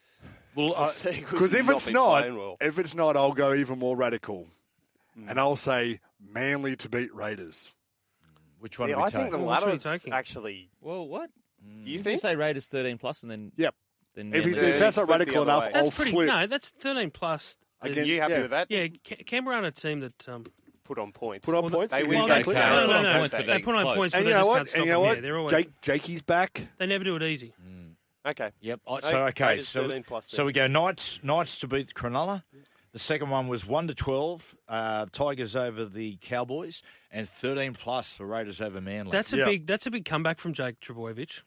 Well, 0.58 0.92
Because 1.04 1.54
if 1.54 1.70
it's 1.70 1.88
not, 1.88 2.34
well. 2.34 2.56
if 2.60 2.78
it's 2.78 2.94
not, 2.94 3.16
I'll 3.16 3.32
go 3.32 3.54
even 3.54 3.78
more 3.78 3.96
radical, 3.96 4.48
Mm. 5.18 5.30
and 5.30 5.40
I'll 5.40 5.56
say 5.56 6.00
Manly 6.20 6.74
to 6.76 6.88
beat 6.88 7.14
Raiders. 7.14 7.70
which 8.60 8.78
one 8.78 8.88
See, 8.88 8.92
are 8.94 8.96
we 8.98 9.02
I 9.04 9.10
think 9.10 9.30
the 9.30 9.36
taking? 9.36 9.46
Well, 9.46 9.54
which 9.56 9.62
one 9.62 9.62
are 9.62 9.66
you 9.66 9.66
ladder's 9.78 9.82
taking? 9.84 10.12
actually. 10.12 10.70
Well, 10.80 11.06
what? 11.08 11.30
Do 11.64 11.90
you 11.90 11.98
You 11.98 12.02
think? 12.02 12.20
say 12.20 12.34
Raiders 12.36 12.66
13 12.68 12.98
plus 12.98 13.22
and 13.22 13.30
then. 13.30 13.52
Yep. 13.56 13.74
Then 14.14 14.34
If, 14.34 14.44
Manly- 14.46 14.60
if 14.60 14.78
that's 14.80 14.96
not 14.96 15.08
radical 15.08 15.42
enough, 15.42 15.66
way. 15.66 15.72
I'll 15.74 15.90
pretty. 15.92 16.10
flip. 16.10 16.26
No, 16.26 16.46
that's 16.48 16.70
13 16.70 17.10
plus. 17.10 17.56
Against- 17.80 18.00
Are 18.00 18.04
you 18.12 18.20
happy 18.20 18.32
yeah. 18.32 18.42
with 18.42 18.50
that? 18.50 18.66
Yeah, 18.70 18.86
Ca- 19.08 19.22
Canberra 19.24 19.56
are 19.58 19.64
a 19.64 19.70
team 19.70 20.00
that 20.00 20.28
um, 20.28 20.44
put 20.82 20.98
on 20.98 21.12
points. 21.12 21.46
Put 21.46 21.54
on 21.54 21.62
Well, 21.64 21.70
points. 21.70 21.94
they 21.96 22.02
win 22.02 22.20
exactly. 22.22 22.54
games. 22.54 22.66
no, 22.66 22.86
Put 22.86 23.02
no, 23.02 23.08
on 23.08 23.18
points, 23.20 23.34
but 23.36 23.46
they 23.46 23.52
they 23.52 23.58
put 23.60 23.74
on 23.76 23.94
points, 23.96 24.14
And 24.16 24.24
but 24.24 24.28
you 24.28 24.34
they 24.34 24.38
know 24.38 24.38
just 24.40 24.48
what? 24.48 24.54
can't 24.56 24.60
And 24.60 24.68
stop 24.70 24.84
you 24.86 24.92
know 24.92 25.00
what? 25.00 25.14
Yeah, 25.16 25.20
they're 25.20 25.38
always. 25.38 25.50
Jake, 25.52 25.80
Jakey's 25.82 26.22
back. 26.22 26.68
They 26.78 26.86
never 26.86 27.04
do 27.04 27.14
it 27.16 27.22
easy. 27.22 27.54
Okay. 28.28 28.50
Yep. 28.60 28.80
I- 28.88 29.00
So 29.00 29.24
okay. 29.26 29.46
Raiders 29.46 29.68
So, 29.68 30.02
plus 30.06 30.28
so 30.28 30.44
we 30.44 30.52
go 30.52 30.66
Knights. 30.66 31.20
Knights 31.22 31.58
to 31.60 31.66
beat 31.68 31.94
Cronulla. 31.94 32.42
The 32.92 32.98
second 32.98 33.30
one 33.30 33.48
was 33.48 33.66
one 33.66 33.86
to 33.88 33.94
twelve. 33.94 34.54
Uh, 34.66 35.06
Tigers 35.12 35.54
over 35.54 35.84
the 35.84 36.16
Cowboys, 36.20 36.82
and 37.10 37.28
thirteen 37.28 37.74
plus 37.74 38.14
the 38.14 38.24
Raiders 38.24 38.60
over 38.60 38.80
Manly. 38.80 39.10
That's 39.12 39.32
a 39.32 39.36
Yeah. 39.38 39.44
big. 39.46 39.66
That's 39.66 39.86
a 39.86 39.90
big 39.90 40.04
comeback 40.04 40.38
from 40.38 40.52
Jake 40.52 40.80
Trbojevic. 40.80 41.42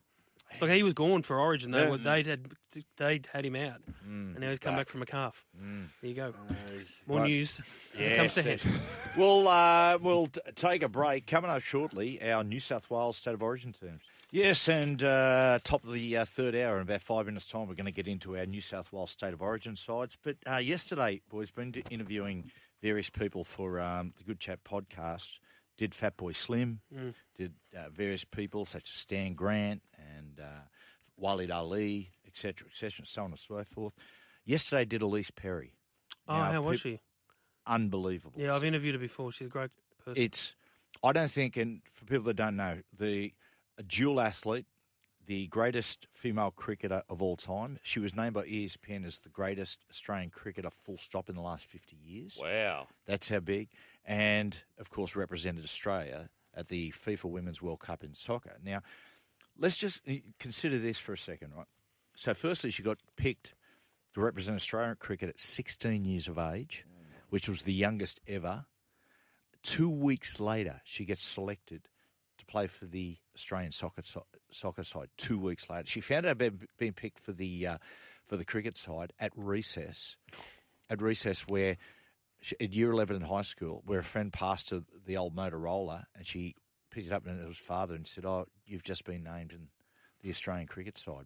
Like 0.59 0.71
he 0.71 0.83
was 0.83 0.93
gone 0.93 1.21
for 1.23 1.39
Origin. 1.39 1.71
They 1.71 1.83
Yeah. 1.83 1.89
were, 1.89 1.97
they'd 1.97 2.27
had 2.27 2.51
they'd 2.97 3.27
had 3.31 3.45
him 3.45 3.55
out, 3.55 3.81
Mm, 4.05 4.31
and 4.35 4.39
now 4.39 4.49
he's 4.49 4.59
come 4.59 4.75
back 4.75 4.89
from 4.89 5.01
a 5.01 5.05
calf. 5.05 5.45
There 5.57 6.09
you 6.09 6.13
go. 6.13 6.27
Uh, 6.49 6.53
More 7.07 7.19
Right. 7.19 7.27
news. 7.29 7.59
as 7.93 7.99
Yes, 7.99 8.17
comes 8.17 8.33
to 8.35 8.43
head. 8.43 8.61
We'll 9.17 9.47
uh, 9.47 9.97
we'll 10.01 10.27
t- 10.27 10.41
take 10.55 10.83
a 10.83 10.89
break. 10.89 11.25
Coming 11.25 11.49
up 11.49 11.61
shortly, 11.63 12.21
our 12.21 12.43
New 12.43 12.59
South 12.59 12.89
Wales 12.89 13.17
State 13.17 13.33
of 13.33 13.41
Origin 13.41 13.71
teams. 13.73 14.01
Yes, 14.31 14.69
and 14.69 15.03
uh, 15.03 15.59
top 15.61 15.83
of 15.83 15.91
the 15.91 16.15
uh, 16.15 16.23
third 16.23 16.55
hour 16.55 16.77
in 16.77 16.83
about 16.83 17.01
five 17.01 17.25
minutes' 17.25 17.45
time, 17.45 17.67
we're 17.67 17.75
going 17.75 17.85
to 17.85 17.91
get 17.91 18.07
into 18.07 18.37
our 18.37 18.45
New 18.45 18.61
South 18.61 18.93
Wales 18.93 19.11
State 19.11 19.33
of 19.33 19.41
Origin 19.41 19.75
sides. 19.75 20.17
But 20.23 20.37
uh, 20.49 20.55
yesterday, 20.55 21.19
boys, 21.29 21.51
been 21.51 21.73
interviewing 21.89 22.49
various 22.81 23.09
people 23.09 23.43
for 23.43 23.81
um, 23.81 24.13
the 24.17 24.23
Good 24.23 24.39
Chat 24.39 24.63
podcast. 24.63 25.31
Did 25.77 25.91
Fatboy 25.91 26.33
Slim? 26.33 26.79
Mm. 26.95 27.13
Did 27.35 27.53
uh, 27.77 27.89
various 27.89 28.23
people 28.23 28.65
such 28.65 28.89
as 28.89 28.95
Stan 28.95 29.33
Grant 29.33 29.81
and 29.97 30.39
uh, 30.39 31.21
Waleed 31.21 31.49
Aly, 31.53 32.11
etc., 32.25 32.67
etc., 32.69 33.05
so 33.05 33.23
on 33.23 33.31
and 33.31 33.39
so 33.39 33.61
forth. 33.65 33.93
Yesterday, 34.45 34.85
did 34.85 35.01
Ellyse 35.01 35.35
Perry. 35.35 35.73
Oh, 36.29 36.37
Now, 36.37 36.51
how 36.53 36.61
was 36.61 36.79
she? 36.79 37.01
Unbelievable. 37.67 38.39
Yeah, 38.39 38.55
I've 38.55 38.63
interviewed 38.63 38.95
her 38.95 38.99
before. 38.99 39.33
She's 39.33 39.47
a 39.47 39.49
great 39.49 39.71
person. 40.05 40.23
It's, 40.23 40.55
I 41.03 41.11
don't 41.11 41.29
think, 41.31 41.57
and 41.57 41.81
for 41.93 42.05
people 42.05 42.23
that 42.25 42.37
don't 42.37 42.55
know, 42.55 42.77
the 42.97 43.33
a 43.81 43.83
dual 43.83 44.21
athlete, 44.21 44.67
the 45.25 45.47
greatest 45.47 46.05
female 46.13 46.51
cricketer 46.51 47.01
of 47.09 47.19
all 47.21 47.35
time. 47.35 47.79
She 47.81 47.99
was 47.99 48.15
named 48.15 48.35
by 48.35 48.45
ESPN 48.45 49.05
as 49.05 49.17
the 49.17 49.29
greatest 49.29 49.79
Australian 49.89 50.29
cricketer, 50.29 50.69
full 50.69 50.99
stop, 50.99 51.29
in 51.29 51.35
the 51.35 51.41
last 51.41 51.65
50 51.65 51.97
years. 51.97 52.37
Wow. 52.39 52.87
That's 53.07 53.27
how 53.27 53.39
big. 53.39 53.69
And, 54.05 54.55
of 54.77 54.91
course, 54.91 55.15
represented 55.15 55.63
Australia 55.63 56.29
at 56.53 56.67
the 56.67 56.91
FIFA 56.91 57.25
Women's 57.25 57.61
World 57.61 57.79
Cup 57.79 58.03
in 58.03 58.13
soccer. 58.13 58.57
Now, 58.63 58.81
let's 59.57 59.77
just 59.77 60.01
uh, 60.07 60.13
consider 60.39 60.77
this 60.77 60.99
for 60.99 61.13
a 61.13 61.17
second, 61.17 61.53
right? 61.55 61.67
So, 62.15 62.35
firstly, 62.35 62.69
she 62.69 62.83
got 62.83 62.99
picked 63.15 63.55
to 64.13 64.21
represent 64.21 64.57
Australian 64.57 64.97
cricket 64.99 65.29
at 65.29 65.39
16 65.39 66.05
years 66.05 66.27
of 66.27 66.37
age, 66.37 66.85
which 67.29 67.49
was 67.49 67.63
the 67.63 67.73
youngest 67.73 68.19
ever. 68.27 68.65
Two 69.63 69.89
weeks 69.89 70.39
later, 70.39 70.81
she 70.83 71.03
gets 71.03 71.25
selected 71.25 71.87
play 72.51 72.67
for 72.67 72.85
the 72.85 73.17
Australian 73.35 73.71
soccer 73.71 74.01
so- 74.03 74.25
soccer 74.51 74.83
side. 74.83 75.09
Two 75.17 75.39
weeks 75.39 75.69
later, 75.69 75.87
she 75.87 76.01
found 76.01 76.25
out 76.25 76.33
about 76.33 76.53
being 76.77 76.93
picked 76.93 77.19
for 77.19 77.31
the 77.31 77.67
uh, 77.67 77.77
for 78.27 78.37
the 78.37 78.45
cricket 78.45 78.77
side 78.77 79.13
at 79.19 79.31
recess. 79.35 80.17
At 80.89 81.01
recess, 81.01 81.47
where 81.47 81.77
she, 82.41 82.55
at 82.59 82.73
year 82.73 82.91
eleven 82.91 83.15
in 83.15 83.21
high 83.21 83.43
school, 83.43 83.81
where 83.85 83.99
a 83.99 84.03
friend 84.03 84.31
passed 84.33 84.71
her 84.71 84.81
the 85.05 85.17
old 85.17 85.35
Motorola, 85.35 86.03
and 86.15 86.27
she 86.27 86.55
picked 86.91 87.07
it 87.07 87.13
up 87.13 87.25
and 87.25 87.41
it 87.41 87.47
was 87.47 87.57
father 87.57 87.95
and 87.95 88.05
said, 88.07 88.25
"Oh, 88.25 88.45
you've 88.65 88.83
just 88.83 89.05
been 89.05 89.23
named 89.23 89.53
in 89.53 89.67
the 90.21 90.29
Australian 90.29 90.67
cricket 90.67 90.97
side." 90.97 91.25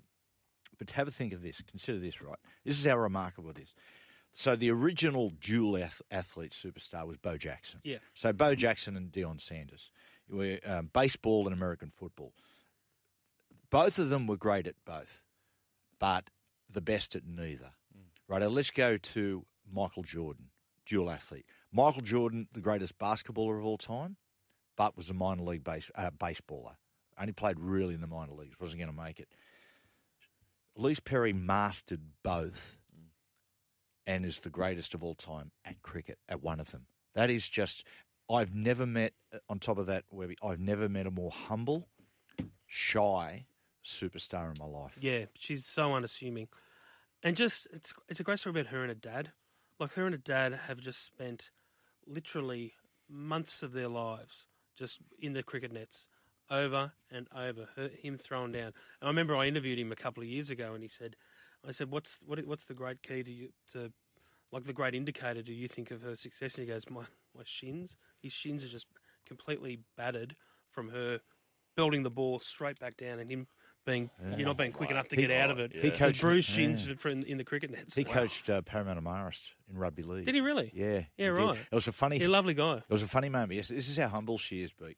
But 0.78 0.92
have 0.92 1.08
a 1.08 1.12
think 1.12 1.34
of 1.34 1.42
this. 1.42 1.62
Consider 1.68 2.00
this, 2.00 2.22
right? 2.22 2.38
This 2.64 2.78
is 2.78 2.86
how 2.86 2.98
remarkable 2.98 3.50
it 3.50 3.60
is. 3.60 3.74
So 4.34 4.58
the 4.58 4.70
original 4.70 5.32
dual 5.40 5.78
ath- 5.78 6.02
athlete 6.12 6.52
superstar 6.52 7.08
was 7.08 7.18
Bo 7.18 7.38
Jackson. 7.38 7.80
Yeah. 7.86 8.00
So 8.14 8.34
Bo 8.34 8.54
Jackson 8.54 8.98
and 8.98 9.10
Deion 9.10 9.40
Sanders 9.40 9.92
were 10.30 10.60
um, 10.66 10.90
baseball 10.94 11.46
and 11.46 11.54
American 11.54 11.92
football. 11.96 12.34
Both 13.70 14.00
of 14.00 14.10
them 14.10 14.28
were 14.28 14.38
great 14.38 14.68
at 14.68 14.76
both, 14.86 15.24
but 16.00 16.30
the 16.70 16.82
best 16.82 17.16
at 17.16 17.26
neither. 17.26 17.72
Right. 18.28 18.42
Now 18.42 18.48
let's 18.48 18.72
go 18.72 18.98
to 18.98 19.46
Michael 19.72 20.04
Jordan, 20.04 20.46
dual 20.86 21.10
athlete. 21.10 21.46
Michael 21.72 22.02
Jordan, 22.02 22.48
the 22.54 22.62
greatest 22.62 22.98
basketballer 22.98 23.60
of 23.60 23.66
all 23.66 23.78
time, 23.78 24.18
but 24.78 24.98
was 24.98 25.10
a 25.10 25.14
minor 25.14 25.44
league 25.44 25.64
base, 25.64 25.90
uh, 25.96 26.10
baseballer. 26.12 26.76
Only 27.20 27.34
played 27.34 27.60
really 27.60 27.94
in 27.94 28.02
the 28.02 28.08
minor 28.08 28.34
leagues. 28.34 28.60
Wasn't 28.60 28.80
going 28.80 28.94
to 28.94 29.02
make 29.02 29.20
it. 29.20 29.30
Ellyse 30.78 31.04
Perry 31.04 31.34
mastered 31.34 32.02
both 32.24 32.78
and 34.06 34.26
is 34.26 34.42
the 34.42 34.50
greatest 34.50 34.94
of 34.94 35.04
all 35.04 35.16
time 35.16 35.52
at 35.64 35.82
cricket, 35.82 36.20
at 36.28 36.44
one 36.44 36.60
of 36.60 36.72
them. 36.72 36.88
That 37.14 37.30
is 37.30 37.48
just, 37.48 37.86
I've 38.30 38.54
never 38.54 38.86
met, 38.86 39.14
uh, 39.34 39.38
on 39.50 39.60
top 39.60 39.78
of 39.78 39.88
that, 39.88 40.04
Webby, 40.12 40.38
I've 40.44 40.60
never 40.60 40.90
met 40.90 41.06
a 41.06 41.12
more 41.12 41.32
humble, 41.32 41.88
shy 42.66 43.46
superstar 43.84 44.52
in 44.52 44.60
my 44.60 44.66
life. 44.66 44.98
Yeah, 45.00 45.26
she's 45.36 45.66
so 45.66 45.94
unassuming, 45.94 46.48
and 47.24 47.36
just 47.38 47.68
it's 47.72 47.94
it's 48.10 48.20
a 48.20 48.24
great 48.24 48.40
story 48.40 48.60
about 48.60 48.72
her 48.72 48.82
and 48.82 48.90
her 48.90 48.96
dad. 48.96 49.32
Like 49.80 49.94
her 49.94 50.06
and 50.06 50.14
her 50.14 50.22
dad 50.22 50.54
have 50.68 50.80
just 50.80 51.06
spent 51.06 51.52
literally 52.08 52.74
months 53.10 53.62
of 53.62 53.74
their 53.74 53.90
lives 53.90 54.48
just 54.78 55.00
in 55.20 55.34
the 55.34 55.44
cricket 55.44 55.72
nets, 55.72 56.08
over 56.50 56.94
and 57.12 57.28
over. 57.36 57.68
Her, 57.76 57.90
him 57.90 58.18
thrown 58.18 58.52
down. 58.52 58.68
And 58.68 59.04
I 59.04 59.08
remember 59.08 59.36
I 59.36 59.46
interviewed 59.46 59.80
him 59.80 59.92
a 59.92 59.96
couple 59.96 60.24
of 60.24 60.30
years 60.30 60.50
ago, 60.50 60.74
and 60.74 60.82
he 60.82 60.90
said, 60.90 61.16
"I 61.68 61.72
said, 61.72 61.92
what's 61.92 62.20
what, 62.26 62.44
what's 62.46 62.64
the 62.64 62.74
great 62.74 63.04
key 63.04 63.24
to 63.24 63.32
you 63.32 63.50
to 63.74 63.92
like 64.52 64.64
the 64.64 64.74
great 64.74 64.96
indicator 64.96 65.44
do 65.44 65.54
you 65.54 65.68
think 65.68 65.92
of 65.92 66.02
her 66.02 66.16
success?" 66.16 66.56
And 66.56 66.68
he 66.68 66.74
goes, 66.74 66.90
"My 66.90 67.06
my 67.36 67.44
shins. 67.46 67.98
His 68.22 68.34
shins 68.34 68.64
are 68.64 68.70
just 68.70 68.88
completely 69.26 69.80
battered 69.98 70.36
from 70.72 70.90
her." 70.90 71.20
Building 71.76 72.04
the 72.04 72.10
ball 72.10 72.40
straight 72.40 72.80
back 72.80 72.96
down, 72.96 73.20
and 73.20 73.30
him 73.30 73.48
being 73.86 74.10
Yeah. 74.24 74.38
you're 74.38 74.46
not 74.48 74.56
being 74.58 74.72
quick 74.72 74.92
enough 74.92 75.10
to 75.10 75.16
He- 75.18 75.24
get 75.24 75.32
out 75.32 75.52
of 75.52 75.60
it. 75.60 75.74
he 75.74 75.90
His 75.90 75.98
coached- 76.00 76.22
bruised 76.22 76.48
shins 76.50 76.88
yeah. 76.88 76.96
for 76.96 77.10
in, 77.10 77.24
in 77.26 77.38
the 77.38 77.44
cricket 77.44 77.70
nets. 77.70 77.94
He 77.94 78.06
Wow. 78.06 78.14
coached 78.14 78.50
uh, 78.50 78.62
Parramatta 78.62 79.02
Marist 79.02 79.52
in 79.70 79.78
rugby 79.78 80.02
league. 80.04 80.26
Did 80.26 80.36
he 80.36 80.40
really? 80.42 80.72
Yeah. 80.74 80.86
Yeah, 80.94 81.02
he 81.18 81.24
did. 81.24 81.32
right. 81.32 81.58
It 81.70 81.76
was 81.76 81.90
a 81.90 81.92
funny, 81.92 82.18
Yeah, 82.18 82.30
lovely 82.30 82.54
guy. 82.54 82.78
It 82.78 82.90
was 82.90 83.04
a 83.04 83.10
funny 83.10 83.28
moment. 83.28 83.52
Yes, 83.52 83.68
this 83.68 83.90
is 83.90 83.98
how 83.98 84.08
humble 84.08 84.38
she 84.38 84.62
is, 84.62 84.72
Beak. 84.72 84.96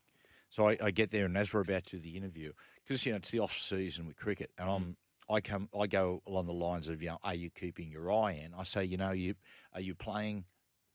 So 0.49 0.69
I, 0.69 0.77
I 0.80 0.91
get 0.91 1.09
there, 1.09 1.26
and 1.26 1.35
as 1.35 1.51
we're 1.51 1.61
about 1.61 1.85
to 1.85 1.95
do 1.97 1.99
the 1.99 2.15
interview, 2.15 2.53
because 2.84 3.03
you 3.07 3.11
know 3.11 3.18
it's 3.18 3.31
the 3.31 3.39
off 3.39 3.57
season 3.57 4.05
with 4.05 4.15
cricket, 4.18 4.51
and 4.59 4.69
I'm 4.69 4.97
I 5.27 5.41
come 5.41 5.68
I 5.77 5.88
go 5.88 6.22
along 6.27 6.45
the 6.45 6.53
lines 6.53 6.88
of 6.89 7.01
you 7.01 7.09
know, 7.09 7.18
are 7.23 7.34
you 7.34 7.49
keeping 7.49 7.89
your 7.89 8.14
eye 8.14 8.34
in? 8.34 8.53
I 8.53 8.64
say, 8.64 8.85
you 8.85 8.97
know, 8.97 9.11
you 9.14 9.34
are 9.73 9.81
you 9.81 9.95
playing, 9.95 10.45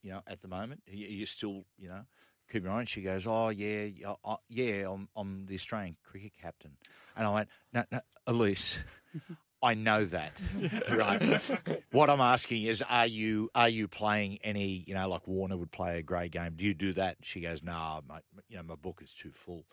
you 0.03 0.11
know, 0.11 0.21
at 0.27 0.41
the 0.43 0.49
moment? 0.49 0.83
Are 0.89 0.95
you, 0.95 1.27
still, 1.27 1.65
you 1.79 1.89
know, 1.89 2.03
keeping 2.51 2.67
your 2.67 2.77
eye? 2.77 2.81
And 2.81 2.89
she 2.89 3.03
goes, 3.03 3.27
oh 3.27 3.49
yeah, 3.49 3.85
yeah, 3.85 4.15
uh, 4.25 4.37
yeah, 4.49 4.91
I'm 4.91 5.09
I'm 5.17 5.47
the 5.47 5.55
Australian 5.55 5.95
cricket 6.05 6.33
captain, 6.41 6.73
and 7.17 7.27
I 7.27 7.31
went, 7.31 7.49
no, 7.73 7.85
no, 7.91 8.01
Ellyse. 8.29 8.79
I 9.65 9.75
know 9.75 10.05
that, 10.07 10.33
right? 10.91 11.41
what 11.93 12.11
I'm 12.11 12.21
asking 12.21 12.65
is, 12.65 12.83
are 12.83 13.07
you 13.07 13.49
are 13.55 13.69
you 13.69 13.87
playing 13.87 14.39
any? 14.43 14.83
You 14.89 14.95
know, 14.95 15.09
like 15.09 15.29
Warner 15.29 15.57
would 15.57 15.71
play 15.71 16.01
a 16.01 16.03
grey 16.03 16.29
game. 16.29 16.55
Do 16.57 16.65
you 16.65 16.75
do 16.75 16.93
that? 16.95 17.19
She 17.23 17.43
goes, 17.43 17.63
no, 17.63 18.01
my, 18.09 18.19
you 18.49 18.57
know, 18.57 18.65
my 18.65 18.75
book 18.75 19.01
is 19.05 19.15
too 19.15 19.31
full. 19.31 19.65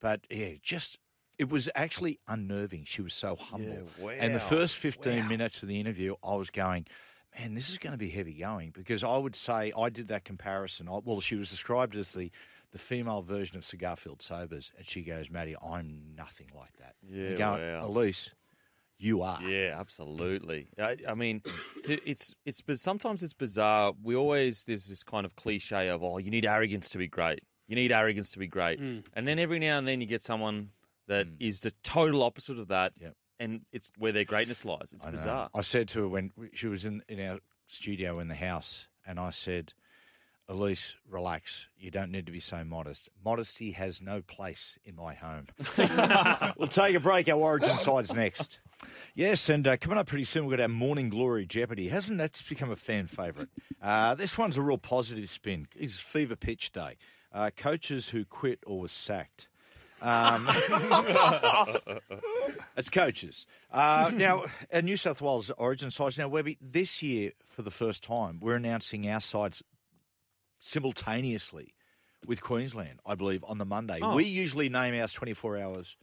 But 0.00 0.22
yeah, 0.30 0.52
just 0.62 0.98
it 1.38 1.50
was 1.50 1.68
actually 1.74 2.18
unnerving. 2.28 2.84
She 2.84 3.02
was 3.02 3.14
so 3.14 3.36
humble. 3.36 3.88
And 4.18 4.34
the 4.34 4.40
first 4.40 4.76
15 4.76 5.18
wow. 5.18 5.28
minutes 5.28 5.62
of 5.62 5.68
the 5.68 5.78
interview, 5.78 6.14
I 6.24 6.34
was 6.34 6.50
going, 6.50 6.86
man, 7.38 7.54
this 7.54 7.70
is 7.70 7.78
going 7.78 7.92
to 7.92 7.98
be 7.98 8.08
heavy 8.08 8.32
going 8.34 8.70
because 8.70 9.04
I 9.04 9.16
would 9.16 9.36
say 9.36 9.72
I 9.76 9.88
did 9.90 10.08
that 10.08 10.24
comparison. 10.24 10.88
I, 10.88 10.98
well, 11.04 11.20
she 11.20 11.36
was 11.36 11.50
described 11.50 11.96
as 11.96 12.12
the 12.12 12.30
the 12.72 12.78
female 12.78 13.22
version 13.22 13.56
of 13.56 13.64
Sir 13.64 13.76
Garfield 13.76 14.20
Sobers, 14.20 14.72
and 14.76 14.84
she 14.86 15.02
goes, 15.02 15.30
Matty, 15.30 15.54
I'm 15.64 16.02
nothing 16.16 16.48
like 16.54 16.76
that. 16.78 16.94
Yeah, 17.08 17.30
going, 17.36 17.62
wow. 17.62 17.88
Ellyse, 17.88 18.32
you 18.98 19.22
are. 19.22 19.40
Yeah, 19.42 19.76
absolutely. 19.78 20.68
I, 20.78 20.96
I 21.08 21.14
mean, 21.14 21.42
it's 21.86 22.34
it's 22.44 22.60
but 22.60 22.78
sometimes 22.78 23.22
it's 23.22 23.32
bizarre. 23.34 23.92
We 24.02 24.16
always 24.16 24.64
there's 24.64 24.86
this 24.88 25.02
kind 25.02 25.24
of 25.24 25.34
cliche 25.36 25.88
of 25.88 26.02
oh, 26.02 26.18
you 26.18 26.30
need 26.30 26.44
arrogance 26.44 26.90
to 26.90 26.98
be 26.98 27.06
great. 27.08 27.40
You 27.68 27.76
need 27.76 27.92
arrogance 27.92 28.30
to 28.32 28.38
be 28.38 28.46
great, 28.46 28.80
Mm. 28.80 29.04
and 29.14 29.26
then 29.26 29.38
every 29.38 29.58
now 29.58 29.78
and 29.78 29.86
then 29.88 30.00
you 30.00 30.06
get 30.06 30.22
someone 30.22 30.70
that 31.08 31.26
is 31.40 31.60
the 31.60 31.72
total 31.82 32.22
opposite 32.22 32.58
of 32.58 32.68
that, 32.68 32.92
and 33.38 33.62
it's 33.72 33.90
where 33.98 34.12
their 34.12 34.24
greatness 34.24 34.64
lies. 34.64 34.92
It's 34.92 35.04
I 35.04 35.10
bizarre. 35.10 35.50
I 35.54 35.60
said 35.62 35.88
to 35.88 36.02
her 36.02 36.08
when 36.08 36.32
she 36.52 36.66
was 36.66 36.84
in, 36.84 37.02
in 37.08 37.20
our 37.20 37.38
studio 37.66 38.18
in 38.18 38.28
the 38.28 38.34
house, 38.34 38.88
and 39.06 39.18
I 39.18 39.30
said, 39.30 39.72
Ellyse, 40.48 40.94
relax. 41.08 41.66
You 41.76 41.90
don't 41.90 42.12
need 42.12 42.26
to 42.26 42.32
be 42.32 42.40
so 42.40 42.62
modest. 42.64 43.08
Modesty 43.24 43.72
has 43.72 44.00
no 44.00 44.22
place 44.22 44.78
in 44.84 44.94
my 44.94 45.14
home. 45.14 45.46
we'll 46.56 46.68
take 46.68 46.94
a 46.94 47.00
break. 47.00 47.28
Our 47.28 47.36
origin 47.36 47.76
side's 47.76 48.14
next. 48.14 48.60
Yes, 49.14 49.48
and 49.48 49.66
uh, 49.66 49.76
coming 49.76 49.98
up 49.98 50.06
pretty 50.06 50.24
soon, 50.24 50.46
we've 50.46 50.56
got 50.56 50.62
our 50.62 50.68
Morning 50.68 51.08
Glory 51.08 51.46
Jeopardy. 51.46 51.88
Hasn't 51.88 52.18
that 52.18 52.40
become 52.48 52.70
a 52.70 52.76
fan 52.76 53.06
favourite? 53.06 53.48
Uh, 53.82 54.14
this 54.14 54.38
one's 54.38 54.56
a 54.56 54.62
real 54.62 54.78
positive 54.78 55.28
spin. 55.28 55.66
It's 55.74 55.98
Fever 55.98 56.36
Pitch 56.36 56.72
Day. 56.72 56.96
Uh, 57.32 57.50
coaches 57.56 58.08
who 58.08 58.24
quit 58.24 58.60
or 58.66 58.80
was 58.80 58.92
sacked. 58.92 59.48
Um, 60.02 60.48
it's 62.76 62.90
coaches. 62.90 63.46
Uh, 63.70 64.10
now, 64.14 64.44
our 64.72 64.82
New 64.82 64.96
South 64.96 65.20
Wales 65.20 65.50
origin 65.56 65.90
sides. 65.90 66.18
Now, 66.18 66.28
Webby, 66.28 66.58
this 66.60 67.02
year, 67.02 67.32
for 67.46 67.62
the 67.62 67.70
first 67.70 68.02
time, 68.04 68.38
we're 68.40 68.56
announcing 68.56 69.08
our 69.08 69.20
sides 69.20 69.62
simultaneously 70.58 71.74
with 72.26 72.42
Queensland, 72.42 73.00
I 73.06 73.14
believe, 73.14 73.44
on 73.46 73.58
the 73.58 73.64
Monday. 73.64 73.98
Oh. 74.02 74.14
We 74.14 74.24
usually 74.24 74.68
name 74.68 75.00
ours 75.00 75.12
24 75.12 75.58
hours 75.58 75.96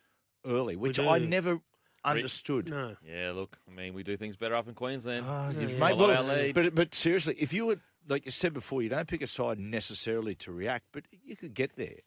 early, 0.45 0.75
which. 0.75 0.99
I 0.99 1.19
never 1.19 1.59
understood. 2.03 2.69
No. 2.69 2.95
Yeah, 3.05 3.31
look, 3.31 3.57
I 3.69 3.73
mean, 3.73 3.93
we 3.93 4.03
do 4.03 4.17
things 4.17 4.35
better 4.35 4.55
up 4.55 4.67
in 4.67 4.73
Queensland. 4.73 5.25
Oh, 5.27 5.51
Yeah. 5.57 5.67
Mate, 5.67 5.77
Follow 5.77 6.07
well, 6.07 6.17
our 6.17 6.23
lead. 6.35 6.55
but 6.55 6.75
but 6.75 6.95
seriously, 6.95 7.35
if 7.37 7.53
you 7.53 7.65
were 7.67 7.77
like 8.07 8.25
you 8.25 8.31
said 8.31 8.53
before, 8.53 8.81
you 8.81 8.89
don't 8.89 9.07
pick 9.07 9.21
a 9.21 9.27
side 9.27 9.59
necessarily 9.59 10.35
to 10.35 10.51
react, 10.51 10.85
but 10.91 11.03
you 11.23 11.35
could 11.35 11.53
get 11.53 11.75
there. 11.75 11.97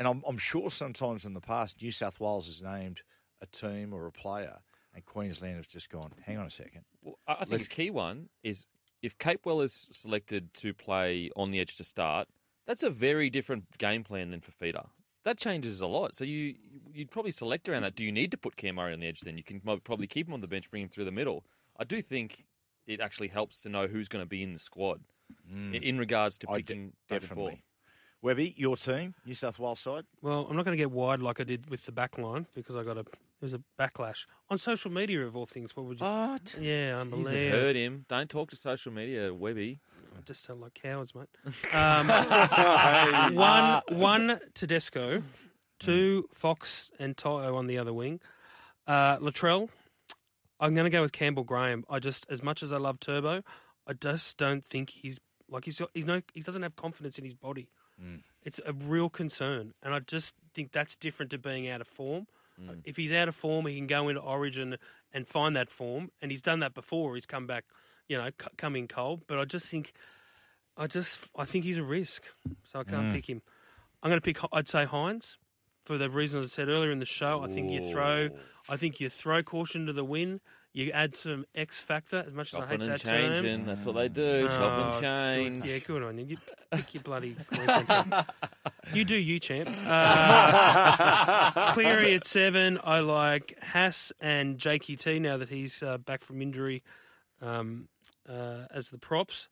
And 0.00 0.08
I'm 0.08 0.22
I'm 0.26 0.38
sure 0.38 0.70
sometimes 0.70 1.24
in 1.26 1.34
the 1.34 1.40
past, 1.42 1.80
New 1.82 1.90
South 1.92 2.18
Wales 2.18 2.46
has 2.46 2.62
named 2.62 3.02
a 3.42 3.46
team 3.46 3.92
or 3.92 4.06
a 4.06 4.10
player, 4.12 4.56
and 4.94 5.04
Queensland 5.04 5.56
has 5.56 5.66
just 5.66 5.90
gone. 5.90 6.12
Hang 6.24 6.38
on 6.38 6.46
a 6.46 6.50
second. 6.50 6.84
Well, 7.02 7.18
I 7.28 7.32
I 7.32 7.36
think 7.40 7.50
Let's- 7.52 7.66
a 7.66 7.68
key 7.68 7.90
one 7.90 8.30
is 8.42 8.66
if 9.02 9.16
Capewell 9.18 9.62
is 9.62 9.88
selected 9.92 10.52
to 10.54 10.72
play 10.74 11.30
on 11.36 11.50
the 11.50 11.60
edge 11.60 11.76
to 11.76 11.84
start, 11.84 12.28
that's 12.66 12.82
a 12.82 12.88
very 12.90 13.28
different 13.30 13.76
game 13.78 14.02
plan 14.02 14.30
than 14.30 14.40
for 14.40 14.52
feeder. 14.52 14.86
That 15.24 15.36
changes 15.36 15.82
a 15.82 15.86
lot. 15.86 16.14
So 16.14 16.24
you 16.24 16.56
you'd 16.94 17.10
probably 17.10 17.30
select 17.32 17.68
around 17.68 17.82
that. 17.82 17.94
Do 17.94 18.02
you 18.02 18.10
need 18.12 18.30
to 18.30 18.38
put 18.38 18.56
Cam 18.56 18.76
Murray 18.76 18.94
on 18.94 19.00
the 19.00 19.06
edge? 19.06 19.20
Then 19.20 19.36
you 19.36 19.44
can 19.44 19.60
probably 19.60 20.06
keep 20.06 20.28
him 20.28 20.32
on 20.34 20.40
the 20.40 20.48
bench, 20.48 20.70
bring 20.70 20.82
him 20.84 20.88
through 20.88 21.04
the 21.04 21.12
middle. 21.12 21.44
I 21.78 21.84
do 21.84 22.00
think 22.00 22.46
it 22.86 23.00
actually 23.00 23.28
helps 23.28 23.60
to 23.62 23.68
know 23.68 23.86
who's 23.86 24.08
going 24.08 24.22
to 24.24 24.28
be 24.28 24.42
in 24.42 24.54
the 24.54 24.58
squad 24.58 25.02
Mm. 25.48 25.80
in 25.80 25.96
regards 25.98 26.38
to 26.38 26.46
picking 26.48 26.94
definitely. 27.08 27.52
forth. 27.52 27.58
Webby, 28.22 28.54
your 28.56 28.76
team, 28.76 29.14
New 29.24 29.34
South 29.34 29.58
Wales 29.58 29.80
side. 29.80 30.04
Well, 30.20 30.46
I'm 30.48 30.56
not 30.56 30.64
going 30.64 30.76
to 30.76 30.80
get 30.82 30.90
wide 30.90 31.20
like 31.20 31.40
I 31.40 31.44
did 31.44 31.70
with 31.70 31.86
the 31.86 31.92
back 31.92 32.18
line 32.18 32.46
because 32.54 32.76
I 32.76 32.82
got 32.82 32.98
a 32.98 33.04
there 33.04 33.46
was 33.46 33.54
a 33.54 33.62
backlash 33.78 34.26
on 34.50 34.58
social 34.58 34.90
media 34.90 35.26
of 35.26 35.34
all 35.34 35.46
things. 35.46 35.74
What 35.74 35.86
would 35.86 35.98
you? 36.00 36.04
What? 36.04 36.54
Yeah, 36.60 36.92
Jeez, 36.92 37.00
unbelievable. 37.00 37.36
it 37.38 37.50
hurt 37.50 37.76
him. 37.76 38.04
Don't 38.08 38.28
talk 38.28 38.50
to 38.50 38.56
social 38.56 38.92
media, 38.92 39.32
Webby. 39.32 39.80
I 40.14 40.20
just 40.22 40.44
sound 40.44 40.60
like 40.60 40.74
cowards, 40.74 41.14
mate. 41.14 41.28
Um, 41.74 43.34
one, 43.34 43.80
one 43.88 44.40
Tedesco, 44.52 45.22
two 45.78 46.28
Fox 46.34 46.90
and 46.98 47.16
To'o 47.16 47.56
on 47.56 47.66
the 47.66 47.78
other 47.78 47.94
wing. 47.94 48.20
Uh, 48.86 49.16
Latrell, 49.18 49.70
I'm 50.58 50.74
going 50.74 50.84
to 50.84 50.90
go 50.90 51.00
with 51.00 51.12
Campbell 51.12 51.44
Graham. 51.44 51.84
I 51.88 51.98
just, 52.00 52.26
as 52.28 52.42
much 52.42 52.62
as 52.62 52.72
I 52.72 52.76
love 52.76 53.00
Turbo, 53.00 53.42
I 53.86 53.92
just 53.94 54.36
don't 54.36 54.62
think 54.62 54.90
he's 54.90 55.18
like 55.48 55.64
he's 55.64 55.78
got, 55.78 55.90
he's 55.94 56.04
no 56.04 56.20
he 56.34 56.42
doesn't 56.42 56.62
have 56.62 56.76
confidence 56.76 57.18
in 57.18 57.24
his 57.24 57.34
body. 57.34 57.68
Mm. 58.02 58.20
It's 58.42 58.60
a 58.64 58.72
real 58.72 59.08
concern, 59.10 59.74
and 59.82 59.94
I 59.94 59.98
just 60.00 60.34
think 60.54 60.72
that's 60.72 60.96
different 60.96 61.30
to 61.32 61.38
being 61.38 61.68
out 61.68 61.80
of 61.80 61.88
form. 61.88 62.26
Mm. 62.60 62.80
If 62.84 62.96
he's 62.96 63.12
out 63.12 63.28
of 63.28 63.36
form, 63.36 63.66
he 63.66 63.76
can 63.76 63.86
go 63.86 64.08
into 64.08 64.20
Origin 64.20 64.76
and 65.12 65.26
find 65.28 65.54
that 65.56 65.70
form, 65.70 66.10
and 66.22 66.30
he's 66.30 66.42
done 66.42 66.60
that 66.60 66.74
before. 66.74 67.14
He's 67.14 67.26
come 67.26 67.46
back, 67.46 67.64
you 68.08 68.16
know, 68.16 68.28
c- 68.30 68.48
come 68.56 68.76
in 68.76 68.88
cold. 68.88 69.22
But 69.26 69.38
I 69.38 69.44
just 69.44 69.66
think, 69.68 69.92
I 70.76 70.86
just, 70.86 71.18
I 71.36 71.44
think 71.44 71.64
he's 71.64 71.78
a 71.78 71.82
risk, 71.84 72.22
so 72.64 72.80
I 72.80 72.84
can't 72.84 73.08
Mm. 73.08 73.12
pick 73.14 73.28
him. 73.28 73.42
I'm 74.02 74.08
going 74.10 74.20
to 74.20 74.24
pick. 74.24 74.38
I'd 74.52 74.68
say 74.68 74.86
Hynes 74.86 75.36
for 75.84 75.98
the 75.98 76.08
reasons 76.08 76.46
I 76.46 76.48
said 76.48 76.68
earlier 76.68 76.90
in 76.90 76.98
the 77.00 77.04
show. 77.06 77.42
I 77.42 77.48
think 77.48 77.70
you 77.70 77.90
throw, 77.90 78.30
I 78.70 78.76
think 78.76 79.00
you 79.00 79.10
throw 79.10 79.42
caution 79.42 79.84
to 79.86 79.92
the 79.92 80.04
wind. 80.04 80.40
You 80.72 80.92
add 80.92 81.16
some 81.16 81.44
X 81.54 81.80
factor. 81.80 82.24
As 82.26 82.32
much 82.32 82.54
as 82.54 82.60
I 82.60 82.66
hate 82.66 82.80
and 82.80 82.90
that 82.92 83.00
changing. 83.00 83.42
term, 83.58 83.66
That's 83.66 83.84
what 83.84 83.96
they 83.96 84.08
do. 84.08 84.46
Chop 84.46 84.60
Oh, 85.02 85.04
and 85.04 85.62
good. 85.62 85.68
Yeah, 85.70 85.78
good 85.78 86.02
on 86.04 86.18
you. 86.18 86.26
You 86.26 86.36
pick 86.70 86.94
your 86.94 87.02
bloody 87.02 87.34
Queensland. 87.52 88.24
You 88.94 89.04
do 89.04 89.14
you, 89.16 89.38
champ. 89.38 89.68
Uh, 89.86 91.72
Cleary 91.74 92.14
at 92.14 92.26
seven. 92.26 92.78
I 92.82 93.00
like 93.00 93.56
Haas 93.62 94.12
and 94.20 94.58
Jakey 94.58 94.96
T 94.96 95.18
now 95.18 95.36
that 95.36 95.48
he's 95.48 95.82
uh, 95.82 95.98
back 95.98 96.24
from 96.24 96.42
injury. 96.42 96.82
Um, 97.42 97.88
uh, 98.28 98.66
as 98.72 98.90
the 98.90 98.98
props. 98.98 99.48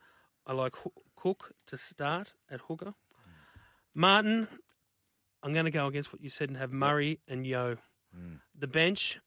I 0.46 0.52
like 0.52 0.76
Ho- 0.76 0.92
Cook 1.16 1.52
to 1.66 1.76
start 1.78 2.32
at 2.50 2.60
hooker. 2.62 2.94
Martin, 3.94 4.46
I'm 5.42 5.52
going 5.52 5.64
to 5.64 5.70
go 5.70 5.86
against 5.86 6.12
what 6.12 6.22
you 6.22 6.30
said 6.30 6.48
and 6.48 6.56
have 6.58 6.72
Murray 6.72 7.20
and 7.28 7.46
Yeo. 7.46 7.76
The 8.58 8.66
bench, 8.66 9.18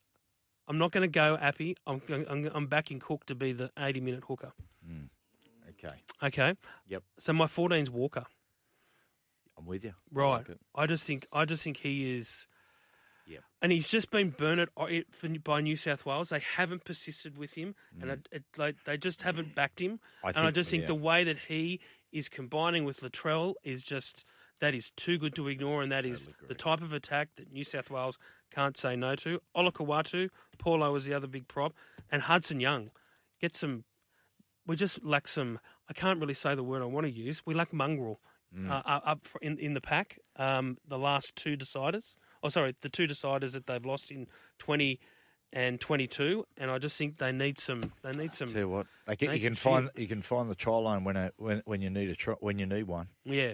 I'm 0.71 0.77
not 0.77 0.91
going 0.91 1.01
to 1.01 1.13
go 1.13 1.37
Appy. 1.37 1.75
I'm, 1.85 2.01
I'm, 2.09 2.49
I'm 2.55 2.67
backing 2.67 2.99
Cook 3.01 3.25
to 3.25 3.35
be 3.35 3.51
the 3.51 3.71
80 3.77 3.99
minute 3.99 4.23
hooker. 4.25 4.53
Okay. 5.71 5.95
Okay. 6.23 6.53
Yep. 6.87 7.03
So 7.19 7.33
my 7.33 7.47
14's 7.47 7.89
Walker. 7.89 8.23
I'm 9.57 9.65
with 9.65 9.83
you. 9.83 9.93
Right. 10.13 10.45
I 10.73 10.87
just 10.87 11.03
think 11.03 11.27
I 11.33 11.43
just 11.43 11.61
think 11.65 11.75
he 11.75 12.15
is. 12.15 12.47
Yep. 13.27 13.43
And 13.61 13.71
he's 13.73 13.89
just 13.89 14.11
been 14.11 14.29
burnt 14.29 14.69
uh, 14.77 14.85
it 14.85 15.43
by 15.43 15.59
New 15.59 15.75
South 15.75 16.05
Wales. 16.05 16.29
They 16.29 16.39
haven't 16.39 16.85
persisted 16.85 17.37
with 17.37 17.53
him, 17.55 17.75
and 17.99 18.09
Mm. 18.09 18.13
it, 18.13 18.29
it, 18.31 18.43
like 18.57 18.75
they 18.85 18.97
just 18.97 19.23
haven't 19.23 19.53
backed 19.53 19.81
him. 19.81 19.99
I 20.23 20.29
and 20.29 20.39
I 20.39 20.51
just 20.51 20.71
think 20.71 20.83
yeah. 20.83 20.87
the 20.87 20.95
way 20.95 21.25
that 21.25 21.37
he 21.49 21.81
is 22.13 22.29
combining 22.29 22.85
with 22.85 23.01
Latrell 23.01 23.55
is 23.63 23.83
just 23.83 24.23
that 24.59 24.73
is 24.73 24.91
too 24.95 25.17
good 25.17 25.35
to 25.35 25.49
ignore, 25.49 25.83
and 25.83 25.91
that 25.91 26.05
is 26.05 26.29
the 26.47 26.55
type 26.55 26.81
of 26.81 26.93
attack 26.93 27.29
that 27.35 27.51
New 27.51 27.65
South 27.65 27.89
Wales 27.89 28.17
can't 28.53 28.77
say 28.77 28.95
no 28.95 29.15
to. 29.17 29.39
Olakau'atu, 29.55 30.29
Paulo 30.57 30.95
is 30.95 31.05
the 31.05 31.13
other 31.13 31.27
big 31.27 31.47
prop, 31.47 31.73
and 32.11 32.23
Hudson 32.23 32.59
Young. 32.59 32.91
Get 33.39 33.55
some. 33.55 33.83
We 34.67 34.75
just 34.75 35.03
lack 35.03 35.27
some. 35.27 35.59
I 35.89 35.93
can't 35.93 36.19
really 36.19 36.33
say 36.33 36.53
the 36.55 36.63
word 36.63 36.81
I 36.81 36.85
want 36.85 37.05
to 37.07 37.11
use. 37.11 37.41
We 37.45 37.53
lack 37.53 37.73
mongrel 37.73 38.19
Mm. 38.53 38.69
uh, 38.69 38.81
up 38.85 39.27
in 39.41 39.57
in 39.59 39.75
the 39.75 39.79
pack. 39.81 40.19
Um, 40.35 40.77
the 40.85 40.97
last 40.99 41.37
two 41.37 41.55
deciders. 41.55 42.17
Oh, 42.43 42.49
sorry, 42.49 42.75
the 42.81 42.89
two 42.89 43.07
deciders 43.07 43.53
that 43.53 43.65
they've 43.65 43.85
lost 43.85 44.11
in 44.11 44.27
twenty 44.59 44.99
and 45.53 45.79
twenty 45.79 46.05
two, 46.05 46.45
and 46.57 46.69
I 46.69 46.77
just 46.77 46.97
think 46.97 47.17
they 47.17 47.31
need 47.31 47.59
some. 47.59 47.93
They 48.01 48.11
need 48.11 48.33
some. 48.33 48.49
Tell 48.49 48.57
you 48.59 48.67
what, 48.67 48.87
like, 49.07 49.21
you 49.21 49.39
can 49.39 49.53
find 49.55 49.89
you 49.95 50.05
can 50.05 50.19
find 50.21 50.49
the 50.51 50.55
try 50.55 50.75
line 50.75 51.05
when 51.05 51.15
a, 51.15 51.31
when 51.37 51.61
when 51.63 51.81
you 51.81 51.89
need 51.89 52.09
a 52.09 52.15
try, 52.15 52.33
when 52.41 52.59
you 52.59 52.65
need 52.65 52.83
one. 52.83 53.07
Yeah. 53.23 53.53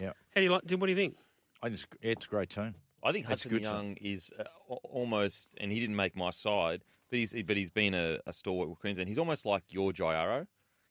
Yeah. 0.00 0.12
How 0.34 0.36
do 0.36 0.42
you 0.42 0.50
like? 0.52 0.62
What 0.70 0.86
do 0.86 0.88
you 0.88 0.96
think? 0.96 1.16
I 1.62 1.68
think 1.68 1.74
it's, 1.74 1.86
it's 2.00 2.24
a 2.24 2.28
great 2.30 2.48
team. 2.48 2.74
I 3.02 3.12
think 3.12 3.24
It's 3.24 3.30
Hudson 3.44 3.50
good 3.50 3.62
team. 3.62 3.72
Young 3.72 3.96
is 4.00 4.30
uh, 4.38 4.44
almost, 4.84 5.54
and 5.58 5.72
he 5.72 5.80
didn't 5.80 5.96
make 5.96 6.16
my 6.16 6.30
side, 6.30 6.82
but 7.10 7.18
he's 7.18 7.32
but 7.44 7.56
he's 7.56 7.70
been 7.70 7.94
a, 7.94 8.18
a 8.26 8.32
stalwart 8.32 8.68
with 8.68 8.78
Queensland. 8.78 9.08
He's 9.08 9.18
almost 9.18 9.46
like 9.46 9.62
your 9.70 9.92
Jairo. 9.92 10.46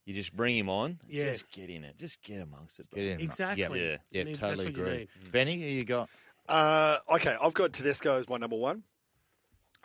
You 0.06 0.14
just 0.16 0.36
bring 0.36 0.58
him 0.58 0.70
on, 0.70 1.00
Yeah. 1.08 1.26
just 1.32 1.52
get 1.52 1.70
in 1.70 1.84
it, 1.84 1.98
just 2.00 2.22
get 2.24 2.42
amongst 2.42 2.80
it. 2.80 2.88
Get 2.90 3.06
in. 3.06 3.20
Exactly. 3.22 3.80
Yeah, 3.80 3.92
You 3.92 3.98
yeah, 4.12 4.24
need- 4.24 4.36
totally 4.40 4.68
agree. 4.68 5.08
Benny, 5.32 5.60
who 5.62 5.68
you 5.68 5.82
got? 5.84 6.10
Uh, 6.48 6.98
okay, 7.12 7.36
I've 7.40 7.54
got 7.54 7.74
Tedesco 7.74 8.18
as 8.20 8.28
my 8.28 8.38
number 8.38 8.56
one. 8.56 8.82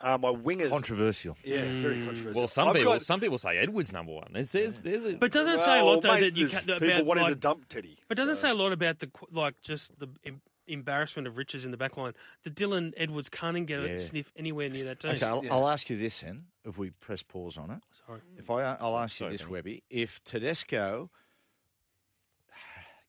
Uh, 0.01 0.17
my 0.19 0.31
wingers. 0.33 0.71
Controversial. 0.71 1.37
Yeah, 1.45 1.63
very 1.81 2.05
controversial. 2.05 2.33
Well, 2.41 2.49
some 2.49 2.69
I've 2.69 2.75
people 2.75 2.93
got- 2.95 3.03
some 3.03 3.21
people 3.21 3.37
say 3.39 3.59
Edwards 3.59 3.93
number 3.93 4.13
one. 4.13 4.29
There's 4.33 4.51
there's, 4.51 4.81
there's 4.81 5.05
a, 5.05 5.13
But 5.13 5.31
doesn't 5.31 5.53
it 5.55 5.61
say 5.61 5.79
a 5.81 5.85
lot 5.85 6.01
though 6.01 6.13
mate, 6.15 6.21
that 6.21 6.37
you 6.37 6.49
there's 6.49 6.63
can, 6.65 6.79
people 6.81 6.89
about 6.95 7.07
wanting 7.07 7.25
to 7.27 7.31
like, 7.33 7.41
dump 7.41 7.69
Teddy. 7.69 7.99
But 8.09 8.17
doesn't 8.17 8.35
it 8.35 8.39
say 8.39 8.51
a 8.51 8.55
lot 8.55 8.73
about 8.73 8.99
the 9.01 9.11
like 9.31 9.61
just 9.63 9.97
the 10.01 10.09
em- 10.25 10.41
embarrassment 10.66 11.27
of 11.28 11.36
riches 11.36 11.65
in 11.65 11.70
the 11.70 11.77
back 11.77 11.97
line? 11.97 12.12
The 12.45 12.51
Dylan 12.51 12.93
Edwards 12.97 13.28
can't 13.28 13.57
even 13.57 13.66
get 13.66 13.81
Yeah. 13.81 13.89
a 13.91 14.01
sniff 14.01 14.32
anywhere 14.36 14.69
near 14.69 14.85
that 14.86 15.01
team. 15.01 15.12
Okay, 15.12 15.27
I'll, 15.27 15.43
I'll 15.51 15.69
ask 15.69 15.89
you 15.91 15.97
this 15.97 16.20
then, 16.20 16.47
if 16.65 16.78
we 16.78 16.91
press 16.91 17.23
pause 17.23 17.57
on 17.57 17.70
it. 17.70 17.78
Sorry. 18.07 18.20
If 18.36 18.51
I, 18.51 18.77
I'll 18.81 18.99
ask 18.99 19.20
you 19.20 19.31
this, 19.31 19.43
Benny. 19.43 19.53
Webby. 19.53 19.82
If 19.91 20.23
Tedesco 20.24 21.11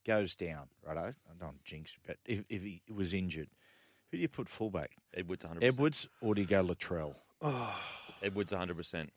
goes 0.05 0.35
down, 0.35 0.67
righto, 0.85 1.13
I 1.29 1.33
don't 1.39 1.63
jinx, 1.63 1.97
but 2.05 2.17
if, 2.25 2.43
if 2.49 2.61
he 2.61 2.81
was 2.93 3.13
injured, 3.13 3.49
who 4.11 4.17
do 4.17 4.21
you 4.21 4.27
put 4.27 4.47
fullback? 4.49 4.91
Edwards 5.13 5.43
100%. 5.43 5.57
Edwards 5.63 6.07
or 6.21 6.35
do 6.35 6.41
you 6.41 6.47
go 6.47 6.63
Latrell? 6.63 7.15
Edwards 8.21 8.51
100%. 8.51 9.09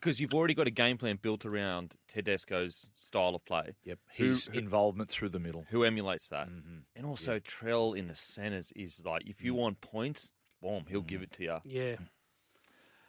Because 0.00 0.20
you've 0.20 0.34
already 0.34 0.54
got 0.54 0.66
a 0.66 0.70
game 0.70 0.98
plan 0.98 1.18
built 1.20 1.44
around 1.46 1.94
Tedesco's 2.08 2.88
style 2.94 3.34
of 3.34 3.44
play. 3.44 3.74
Yep, 3.84 3.98
his 4.12 4.46
who- 4.46 4.58
involvement 4.58 5.08
through 5.08 5.30
the 5.30 5.38
middle. 5.40 5.64
Who 5.70 5.84
emulates 5.84 6.28
that. 6.28 6.48
Mm-hmm. 6.48 6.78
And 6.94 7.06
also, 7.06 7.38
Trell 7.38 7.96
in 7.96 8.08
the 8.08 8.14
centres 8.14 8.72
is 8.76 9.00
like, 9.04 9.22
if 9.26 9.42
you 9.42 9.54
Mm. 9.54 9.56
want 9.58 9.80
points, 9.80 10.30
boom, 10.62 10.84
he'll 10.88 11.00
give 11.02 11.22
it 11.22 11.32
to 11.32 11.42
you. 11.44 11.58
Yeah. 11.64 11.96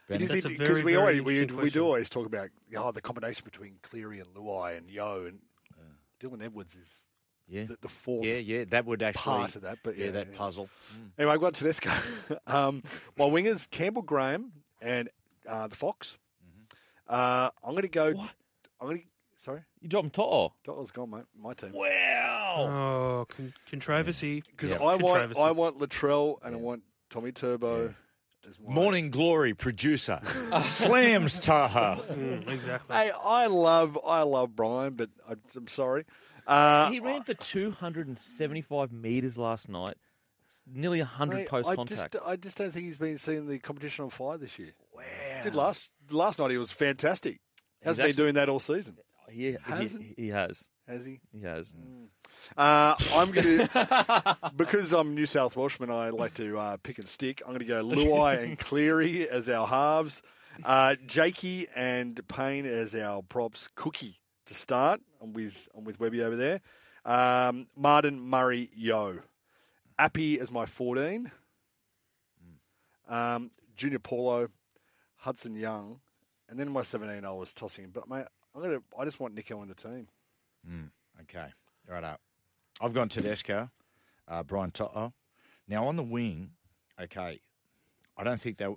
It 0.09 0.21
is 0.21 0.31
because 0.31 0.55
very, 0.57 0.83
we 0.83 0.95
always 0.95 1.21
we, 1.21 1.43
we 1.45 1.69
do 1.69 1.83
always 1.83 2.07
talk 2.09 2.25
about 2.25 2.47
oh 2.77 2.91
the 2.93 3.01
combination 3.01 3.43
between 3.43 3.75
Cleary 3.81 4.19
and 4.21 4.29
Luai 4.33 4.77
and 4.77 4.89
Yeo 4.89 5.25
and 5.25 5.39
Dylan 6.21 6.41
Edwards 6.41 6.75
is 6.75 7.01
Yeah. 7.45 7.65
the, 7.65 7.77
the 7.81 7.89
fourth 7.89 8.25
Yeah, 8.25 8.35
yeah, 8.35 8.63
that 8.69 8.85
would 8.85 9.03
actually 9.03 9.21
part 9.21 9.55
of 9.57 9.63
that. 9.63 9.79
But 9.83 9.97
yeah, 9.97 10.05
yeah, 10.05 10.11
that 10.11 10.27
yeah. 10.31 10.37
puzzle. 10.37 10.69
Anyway, 11.17 11.33
I've 11.33 11.41
got 11.41 11.55
Tedesco. 11.55 11.91
um, 12.47 12.83
my 13.17 13.25
wingers 13.25 13.69
Campbell 13.69 14.01
Graham 14.01 14.53
and 14.81 15.09
uh, 15.45 15.67
the 15.67 15.75
Fox. 15.75 16.17
Uh, 17.07 17.49
I'm 17.63 17.71
going 17.71 17.83
to 17.83 17.87
go. 17.89 18.07
I'm 18.79 18.87
going 18.87 18.97
to. 18.99 19.03
Sorry, 19.39 19.61
You 19.81 19.87
dropped 19.87 20.05
him, 20.05 20.09
To'o. 20.11 20.53
Dotler's 20.65 20.89
gone, 20.89 21.11
mate. 21.11 21.21
My 21.39 21.53
team. 21.53 21.71
Wow. 21.71 22.55
Oh, 22.57 23.25
con- 23.29 23.53
controversy. 23.69 24.41
Because 24.49 24.71
Yeah. 24.71 24.77
I 24.77 24.95
want 24.95 25.01
Controversy. 25.03 25.39
I 25.41 25.51
want 25.51 25.77
Latrell 25.79 26.37
and 26.43 26.55
I 26.55 26.57
want 26.57 26.81
Tommy 27.11 27.31
Turbo. 27.31 27.93
as 28.47 28.59
my- 28.59 28.73
Morning 28.73 29.11
Glory 29.11 29.53
producer 29.53 30.19
slams 30.63 31.37
Taha. 31.45 32.01
Mm, 32.11 32.49
exactly. 32.49 32.95
Hey, 32.95 33.11
I 33.11 33.45
love 33.45 33.97
I 34.07 34.23
love 34.23 34.55
Brian, 34.55 34.93
but 34.95 35.11
I, 35.29 35.33
I'm 35.55 35.67
sorry. 35.67 36.05
Uh, 36.47 36.89
he 36.89 36.99
ran 36.99 37.21
for 37.23 37.35
275 37.35 38.91
metres 38.91 39.37
last 39.37 39.69
night. 39.69 39.95
It's 40.47 40.61
nearly 40.65 40.99
100 40.99 41.35
Mate, 41.35 41.47
post 41.49 41.67
I 41.67 41.75
contact. 41.75 42.13
just, 42.13 42.25
I 42.25 42.35
just 42.37 42.57
don't 42.57 42.71
think 42.71 42.85
he's 42.85 42.97
been 42.97 43.17
seeing 43.17 43.47
the 43.47 43.59
competition 43.59 44.05
on 44.05 44.09
fire 44.09 44.37
this 44.37 44.57
year. 44.57 44.71
Wow. 44.97 45.03
Did 45.43 45.55
last 45.55 45.89
last 46.11 46.39
night 46.39 46.51
he 46.51 46.57
was 46.57 46.71
fantastic. 46.71 47.39
Hasn't 47.83 48.03
been 48.03 48.09
actually- 48.09 48.23
doing 48.23 48.33
that 48.35 48.49
all 48.49 48.59
season, 48.59 48.97
he, 49.29 49.51
he, 49.51 49.57
Hasn't? 49.61 50.05
he 50.17 50.29
has. 50.29 50.67
has 50.87 51.05
he? 51.05 51.19
He 51.31 51.41
has. 51.43 51.73
Uh, 52.57 52.95
I'm 53.13 53.31
going 53.31 53.67
to 53.67 54.37
because 54.55 54.93
I'm 54.93 55.13
New 55.15 55.25
South 55.25 55.55
Welshman. 55.55 55.91
I 55.91 56.09
like 56.09 56.33
to 56.35 56.57
uh, 56.57 56.77
pick 56.77 56.97
and 56.97 57.07
stick. 57.07 57.41
I'm 57.45 57.49
going 57.49 57.59
to 57.59 57.65
go 57.65 57.83
Luai 57.85 58.43
and 58.43 58.57
Cleary 58.59 59.29
as 59.29 59.47
our 59.49 59.67
halves, 59.67 60.21
uh, 60.63 60.95
Jakey 61.05 61.67
and 61.75 62.19
Payne 62.27 62.65
as 62.65 62.95
our 62.95 63.21
props. 63.21 63.67
Cookie 63.75 64.19
to 64.47 64.53
start. 64.53 65.01
I'm 65.21 65.33
with 65.33 65.53
I'm 65.77 65.83
with 65.83 65.99
Webby 65.99 66.23
over 66.23 66.35
there. 66.35 66.61
Um, 67.05 67.67
Martin 67.75 68.19
Murray 68.19 68.69
Yeo, 68.75 69.19
Appy 69.99 70.39
as 70.39 70.51
my 70.51 70.65
14. 70.65 71.31
Um, 73.07 73.51
Junior 73.75 73.99
Paulo, 73.99 74.49
Hudson 75.27 75.57
Young, 75.57 75.99
and 76.47 76.57
then 76.57 76.71
my 76.71 76.83
17 76.83 77.25
I 77.25 77.31
was 77.33 77.53
tossing. 77.53 77.89
But 77.91 78.07
mate, 78.07 78.23
I'm 78.55 78.61
gonna. 78.61 78.79
I 78.97 79.03
just 79.03 79.19
want 79.19 79.35
Nicho 79.35 79.61
in 79.61 79.67
the 79.67 79.75
team. 79.75 80.07
Mm, 80.65 80.89
okay, 81.23 81.47
right 81.85 82.03
up. 82.05 82.21
I've 82.79 82.93
gone 82.93 83.09
Tedesco, 83.09 83.69
uh, 84.29 84.43
Brian 84.43 84.71
To'o. 84.71 85.11
Now 85.67 85.85
on 85.87 85.97
the 85.97 86.03
wing, 86.03 86.51
okay, 86.97 87.41
I 88.15 88.23
don't 88.23 88.39
think 88.39 88.55
they. 88.55 88.73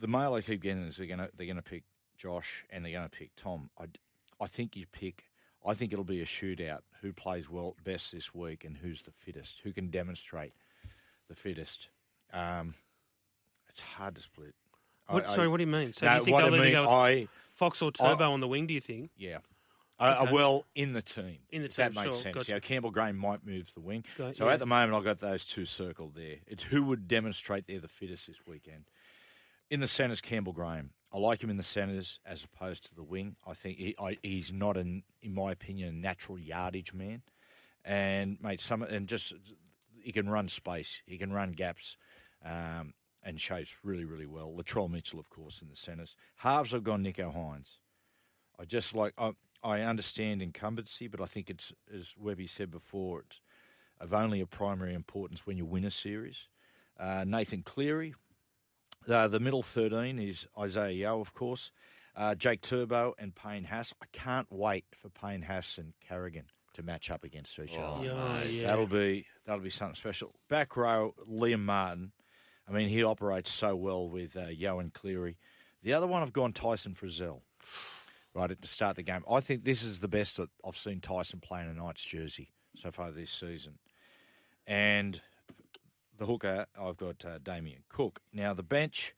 The 0.00 0.08
mail 0.08 0.34
I 0.34 0.40
keep 0.40 0.60
getting 0.60 0.82
is 0.88 0.96
they're 0.96 1.06
gonna 1.06 1.28
they're 1.36 1.46
gonna 1.46 1.62
pick 1.62 1.84
Josh 2.16 2.64
and 2.70 2.84
they're 2.84 2.92
gonna 2.92 3.08
pick 3.08 3.30
Tom. 3.36 3.70
I, 3.78 3.84
I 4.40 4.48
think 4.48 4.74
you 4.74 4.86
pick. 4.90 5.26
I 5.64 5.72
think 5.74 5.92
it'll 5.92 6.04
be 6.04 6.22
a 6.22 6.26
shootout. 6.26 6.80
Who 7.00 7.12
plays 7.12 7.48
well 7.48 7.76
best 7.84 8.10
this 8.10 8.34
week 8.34 8.64
and 8.64 8.76
who's 8.76 9.02
the 9.02 9.12
fittest? 9.12 9.60
Who 9.62 9.72
can 9.72 9.88
demonstrate 9.88 10.52
the 11.28 11.36
fittest? 11.36 11.90
Um, 12.32 12.74
it's 13.68 13.80
hard 13.80 14.16
to 14.16 14.22
split. 14.22 14.56
I- 15.10 15.14
What, 15.14 15.28
I- 15.28 15.34
sorry, 15.34 15.48
what 15.48 15.58
do 15.58 15.64
you 15.64 15.70
mean? 15.70 15.92
So 15.92 16.06
No, 16.06 16.12
do 16.12 16.18
you 16.18 16.24
think 16.24 16.34
what 16.34 16.44
I 16.44 16.46
they'll 16.50 16.54
either 16.56 16.64
mean, 16.64 16.72
go 16.72 16.88
I- 16.90 17.28
Fox 17.54 17.82
or 17.82 17.90
I- 18.00 18.08
Turbo 18.08 18.32
on 18.32 18.40
the 18.40 18.48
wing? 18.48 18.66
Do 18.66 18.74
you 18.74 18.80
think? 18.80 19.10
Yeah. 19.16 19.38
Uh, 19.98 20.28
well, 20.32 20.64
in 20.74 20.94
the 20.94 21.02
team. 21.02 21.40
In 21.50 21.60
the 21.60 21.68
if 21.68 21.76
that 21.76 21.92
makes 21.92 22.04
sure, 22.04 22.14
sense. 22.14 22.34
gotcha. 22.34 22.52
Yeah, 22.52 22.58
Campbell 22.60 22.90
Graham 22.90 23.18
might 23.18 23.44
move 23.44 23.66
to 23.66 23.74
the 23.74 23.80
wing. 23.82 24.02
Got- 24.16 24.34
so 24.36 24.46
yeah. 24.46 24.54
at 24.54 24.58
the 24.58 24.64
moment, 24.66 24.94
I've 24.94 25.04
got 25.04 25.18
those 25.18 25.44
two 25.44 25.66
circled 25.66 26.14
there. 26.14 26.36
It's 26.46 26.64
who 26.64 26.84
would 26.84 27.06
demonstrate 27.06 27.66
they're 27.66 27.80
the 27.80 27.88
fittest 27.88 28.26
this 28.26 28.38
weekend. 28.46 28.84
In 29.68 29.80
the 29.80 29.86
centres, 29.86 30.22
Campbell 30.22 30.54
Graham. 30.54 30.92
I 31.12 31.18
like 31.18 31.42
him 31.42 31.50
in 31.50 31.58
the 31.58 31.62
centres 31.62 32.18
as 32.24 32.44
opposed 32.44 32.84
to 32.84 32.94
the 32.94 33.02
wing. 33.02 33.36
I 33.46 33.52
think 33.52 33.76
he, 33.78 33.94
I, 34.00 34.16
he's 34.22 34.52
not, 34.52 34.76
an, 34.78 35.02
in 35.22 35.34
my 35.34 35.52
opinion, 35.52 35.88
a 35.88 35.92
natural 35.92 36.38
yardage 36.38 36.94
man. 36.94 37.22
And 37.84 38.38
mate, 38.40 38.60
some 38.60 38.82
and 38.82 39.06
just 39.06 39.34
he 40.02 40.12
can 40.12 40.28
run 40.30 40.48
space. 40.48 41.02
He 41.06 41.18
can 41.18 41.30
run 41.32 41.52
gaps. 41.52 41.96
Um, 42.44 42.94
and 43.22 43.40
shapes 43.40 43.74
really, 43.82 44.04
really 44.04 44.26
well. 44.26 44.54
Latrell 44.56 44.90
Mitchell, 44.90 45.20
of 45.20 45.28
course, 45.28 45.62
in 45.62 45.68
the 45.68 45.76
centres. 45.76 46.16
Halves, 46.36 46.74
I've 46.74 46.84
gone 46.84 47.04
Nicho 47.04 47.34
Hynes. 47.34 47.78
I 48.58 48.64
just 48.64 48.94
like 48.94 49.14
I, 49.18 49.32
I 49.62 49.80
understand 49.80 50.42
incumbency, 50.42 51.08
but 51.08 51.20
I 51.20 51.26
think 51.26 51.50
it's 51.50 51.72
as 51.94 52.14
Webby 52.18 52.46
said 52.46 52.70
before, 52.70 53.20
it's 53.20 53.40
of 54.00 54.14
only 54.14 54.40
a 54.40 54.46
primary 54.46 54.94
importance 54.94 55.46
when 55.46 55.58
you 55.58 55.66
win 55.66 55.84
a 55.84 55.90
series. 55.90 56.48
Uh, 56.98 57.24
Nathan 57.26 57.62
Cleary, 57.62 58.14
uh, 59.08 59.28
the 59.28 59.40
middle 59.40 59.62
thirteen 59.62 60.18
is 60.18 60.46
Isaiah 60.58 60.92
Yeo, 60.92 61.20
of 61.20 61.32
course. 61.34 61.72
Uh, 62.16 62.34
Jake 62.34 62.60
Turbo 62.60 63.14
and 63.18 63.34
Payne 63.34 63.64
Haas. 63.64 63.94
I 64.02 64.06
can't 64.12 64.48
wait 64.50 64.84
for 65.00 65.08
Payne 65.10 65.42
Haas 65.42 65.78
and 65.78 65.92
Carrigan 66.06 66.44
to 66.74 66.82
match 66.82 67.10
up 67.10 67.24
against 67.24 67.58
each 67.58 67.78
other. 67.78 68.04
Yeah, 68.04 68.44
yeah. 68.44 68.66
That'll 68.66 68.86
be 68.86 69.26
that'll 69.46 69.62
be 69.62 69.70
something 69.70 69.94
special. 69.96 70.34
Back 70.48 70.76
row, 70.76 71.14
Liam 71.30 71.60
Martin. 71.64 72.12
I 72.70 72.72
mean, 72.72 72.88
he 72.88 73.02
operates 73.02 73.50
so 73.50 73.74
well 73.74 74.08
with 74.08 74.36
uh, 74.36 74.46
and 74.78 74.94
Cleary. 74.94 75.36
The 75.82 75.92
other 75.92 76.06
one, 76.06 76.22
I've 76.22 76.32
gone 76.32 76.52
Tyson 76.52 76.94
Frizell. 76.94 77.40
right 78.32 78.50
at 78.50 78.60
the 78.60 78.68
start 78.68 78.90
of 78.90 78.96
the 78.96 79.02
game. 79.02 79.24
I 79.28 79.40
think 79.40 79.64
this 79.64 79.82
is 79.82 79.98
the 79.98 80.08
best 80.08 80.36
that 80.36 80.50
I've 80.64 80.76
seen 80.76 81.00
Tyson 81.00 81.40
play 81.40 81.62
in 81.62 81.68
a 81.68 81.74
Knights 81.74 82.04
jersey 82.04 82.52
so 82.76 82.92
far 82.92 83.10
this 83.10 83.30
season. 83.30 83.78
And 84.66 85.20
the 86.16 86.26
hooker, 86.26 86.66
I've 86.80 86.96
got 86.96 87.24
uh, 87.24 87.38
Damien 87.42 87.82
Cook. 87.88 88.20
Now, 88.32 88.54
the 88.54 88.62
bench, 88.62 89.14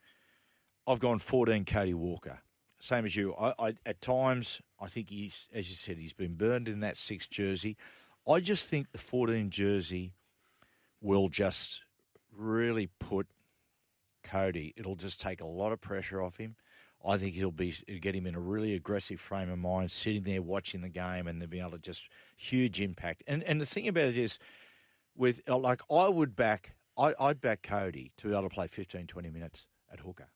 I've 0.86 1.00
gone 1.00 1.18
14 1.18 1.64
Cody 1.64 1.94
Walker. 1.94 2.38
Same 2.80 3.04
as 3.04 3.14
you. 3.14 3.34
I, 3.34 3.52
I 3.58 3.74
At 3.84 4.00
times, 4.00 4.62
I 4.80 4.86
think 4.86 5.10
he's, 5.10 5.48
as 5.52 5.68
you 5.68 5.76
said, 5.76 5.98
he's 5.98 6.14
been 6.14 6.32
burned 6.32 6.68
in 6.68 6.80
that 6.80 6.96
six 6.96 7.28
jersey. 7.28 7.76
I 8.26 8.40
just 8.40 8.66
think 8.66 8.92
the 8.92 8.98
14 8.98 9.50
jersey 9.50 10.14
will 11.02 11.28
just 11.28 11.80
really 12.34 12.88
put 12.98 13.26
Cody. 14.22 14.72
It'll 14.76 14.96
just 14.96 15.20
take 15.20 15.40
a 15.40 15.46
lot 15.46 15.72
of 15.72 15.80
pressure 15.80 16.22
off 16.22 16.36
him. 16.36 16.56
I 17.04 17.16
think 17.16 17.34
he'll 17.34 17.50
be 17.50 17.74
get 18.00 18.14
him 18.14 18.26
in 18.26 18.34
a 18.36 18.40
really 18.40 18.74
aggressive 18.74 19.20
frame 19.20 19.50
of 19.50 19.58
mind, 19.58 19.90
sitting 19.90 20.22
there 20.22 20.40
watching 20.40 20.82
the 20.82 20.88
game, 20.88 21.26
and 21.26 21.40
they'll 21.40 21.48
be 21.48 21.58
able 21.60 21.72
to 21.72 21.78
just 21.78 22.04
huge 22.36 22.80
impact. 22.80 23.24
And 23.26 23.42
and 23.42 23.60
the 23.60 23.66
thing 23.66 23.88
about 23.88 24.04
it 24.04 24.16
is, 24.16 24.38
with 25.16 25.40
uh, 25.48 25.58
like 25.58 25.80
I 25.90 26.08
would 26.08 26.36
back, 26.36 26.74
I, 26.96 27.14
I'd 27.18 27.40
back 27.40 27.62
Cody 27.62 28.12
to 28.18 28.28
be 28.28 28.32
able 28.32 28.42
to 28.48 28.54
play 28.54 28.68
15, 28.68 29.06
20 29.08 29.30
minutes 29.30 29.66
at 29.92 30.00
hooker. 30.00 30.28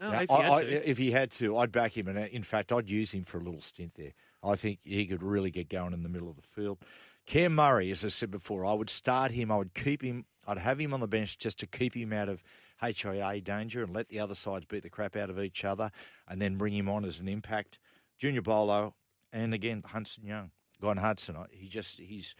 Oh, 0.00 0.10
Now, 0.10 0.20
if 0.22 0.30
he 0.30 0.34
I- 0.36 0.42
had 0.42 0.52
I- 0.52 0.64
to. 0.64 0.88
if 0.90 0.98
he 0.98 1.10
had 1.10 1.30
to, 1.32 1.56
I'd 1.58 1.72
back 1.72 1.96
him, 1.96 2.08
and 2.08 2.18
uh, 2.18 2.22
in 2.32 2.42
fact, 2.42 2.72
I'd 2.72 2.88
use 2.88 3.10
him 3.10 3.24
for 3.24 3.38
a 3.38 3.42
little 3.42 3.60
stint 3.60 3.92
there. 3.94 4.12
I 4.42 4.54
think 4.54 4.78
he 4.84 5.04
could 5.06 5.22
really 5.22 5.50
get 5.50 5.68
going 5.68 5.92
in 5.92 6.02
the 6.02 6.08
middle 6.08 6.30
of 6.30 6.36
the 6.36 6.42
field. 6.42 6.78
Cam 7.26 7.54
Murray, 7.54 7.90
as 7.90 8.02
I 8.04 8.08
said 8.08 8.30
before, 8.30 8.64
I 8.64 8.72
would 8.72 8.88
start 8.88 9.32
him. 9.32 9.50
I 9.52 9.56
would 9.58 9.74
keep 9.74 10.00
him. 10.02 10.24
I'd 10.46 10.56
have 10.56 10.80
him 10.80 10.94
on 10.94 11.00
the 11.00 11.06
bench 11.08 11.36
just 11.36 11.58
to 11.58 11.66
keep 11.66 11.94
him 11.94 12.12
out 12.14 12.30
of 12.30 12.42
HIA 12.80 13.40
danger 13.40 13.82
and 13.82 13.94
let 13.94 14.08
the 14.08 14.20
other 14.20 14.34
sides 14.34 14.64
beat 14.66 14.82
the 14.82 14.90
crap 14.90 15.16
out 15.16 15.30
of 15.30 15.38
each 15.40 15.64
other, 15.64 15.90
and 16.28 16.40
then 16.40 16.56
bring 16.56 16.74
him 16.74 16.88
on 16.88 17.04
as 17.04 17.20
an 17.20 17.28
impact. 17.28 17.78
Junior 18.18 18.42
Paulo, 18.42 18.94
and 19.32 19.52
again 19.54 19.82
Hudson 19.86 20.24
Young, 20.24 20.50
Gone 20.80 20.96
Hudson. 20.96 21.36
He 21.50 21.68
just 21.68 21.98
he's 21.98 22.34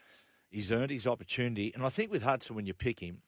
he's 0.51 0.73
earned 0.73 0.91
his 0.91 1.07
opportunity, 1.07 1.73
and 1.75 1.85
I 1.85 1.89
think 1.89 2.11
with 2.11 2.23
Hudson, 2.23 2.57
when 2.57 2.67
you 2.67 2.75
pick 2.75 3.01
him, 3.01 3.23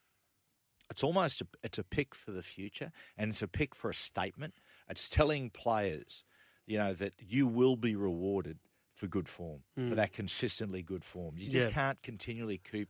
it's 0.89 1.03
almost 1.03 1.41
a, 1.41 1.47
it's 1.63 1.77
a 1.77 1.83
pick 1.83 2.13
for 2.15 2.31
the 2.31 2.43
future, 2.43 2.91
and 3.17 3.31
it's 3.31 3.41
a 3.41 3.47
pick 3.47 3.73
for 3.75 3.89
a 3.89 3.93
statement. 3.93 4.53
It's 4.89 5.07
telling 5.07 5.49
players, 5.49 6.23
you 6.65 6.77
know, 6.77 6.93
that 6.95 7.13
you 7.19 7.47
will 7.47 7.77
be 7.77 7.95
rewarded 7.95 8.59
for 8.95 9.07
good 9.07 9.29
form, 9.29 9.63
for 9.75 9.81
Mm. 9.81 9.95
that 9.95 10.11
consistently 10.13 10.81
good 10.83 11.03
form. 11.05 11.37
You 11.37 11.49
just 11.49 11.67
Yeah. 11.67 11.73
can't 11.73 12.01
continually 12.03 12.57
keep 12.59 12.89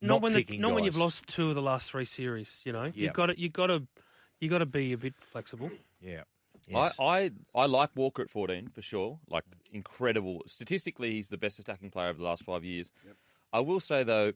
Not, 0.00 0.08
not, 0.14 0.22
when 0.22 0.32
the, 0.32 0.40
picking 0.40 0.60
not 0.60 0.74
when 0.74 0.84
you've 0.84 0.96
lost 0.96 1.26
two 1.26 1.48
of 1.48 1.54
the 1.54 1.62
last 1.62 1.90
three 1.90 2.04
series. 2.04 2.60
You 2.64 2.72
know, 2.72 2.84
Yeah. 2.84 2.92
you 2.94 3.10
got 3.10 3.26
to 3.26 3.38
you 3.40 3.48
got 3.48 3.66
to 3.68 3.86
you 4.40 4.48
got 4.48 4.58
to 4.58 4.66
be 4.66 4.92
a 4.92 4.98
bit 4.98 5.14
flexible. 5.20 5.70
Yeah. 6.00 6.22
I, 6.74 6.90
I 7.00 7.30
I 7.54 7.66
like 7.66 7.90
Walker 7.96 8.22
at 8.22 8.30
14 8.30 8.68
for 8.68 8.82
sure. 8.82 9.18
Like 9.28 9.44
incredible. 9.72 10.42
Statistically, 10.46 11.12
he's 11.12 11.28
the 11.28 11.38
best 11.38 11.58
attacking 11.58 11.90
player 11.90 12.10
of 12.10 12.18
the 12.18 12.24
last 12.24 12.44
five 12.44 12.64
years. 12.64 12.90
I 13.52 13.60
will 13.60 13.80
say 13.80 14.04
though, 14.04 14.32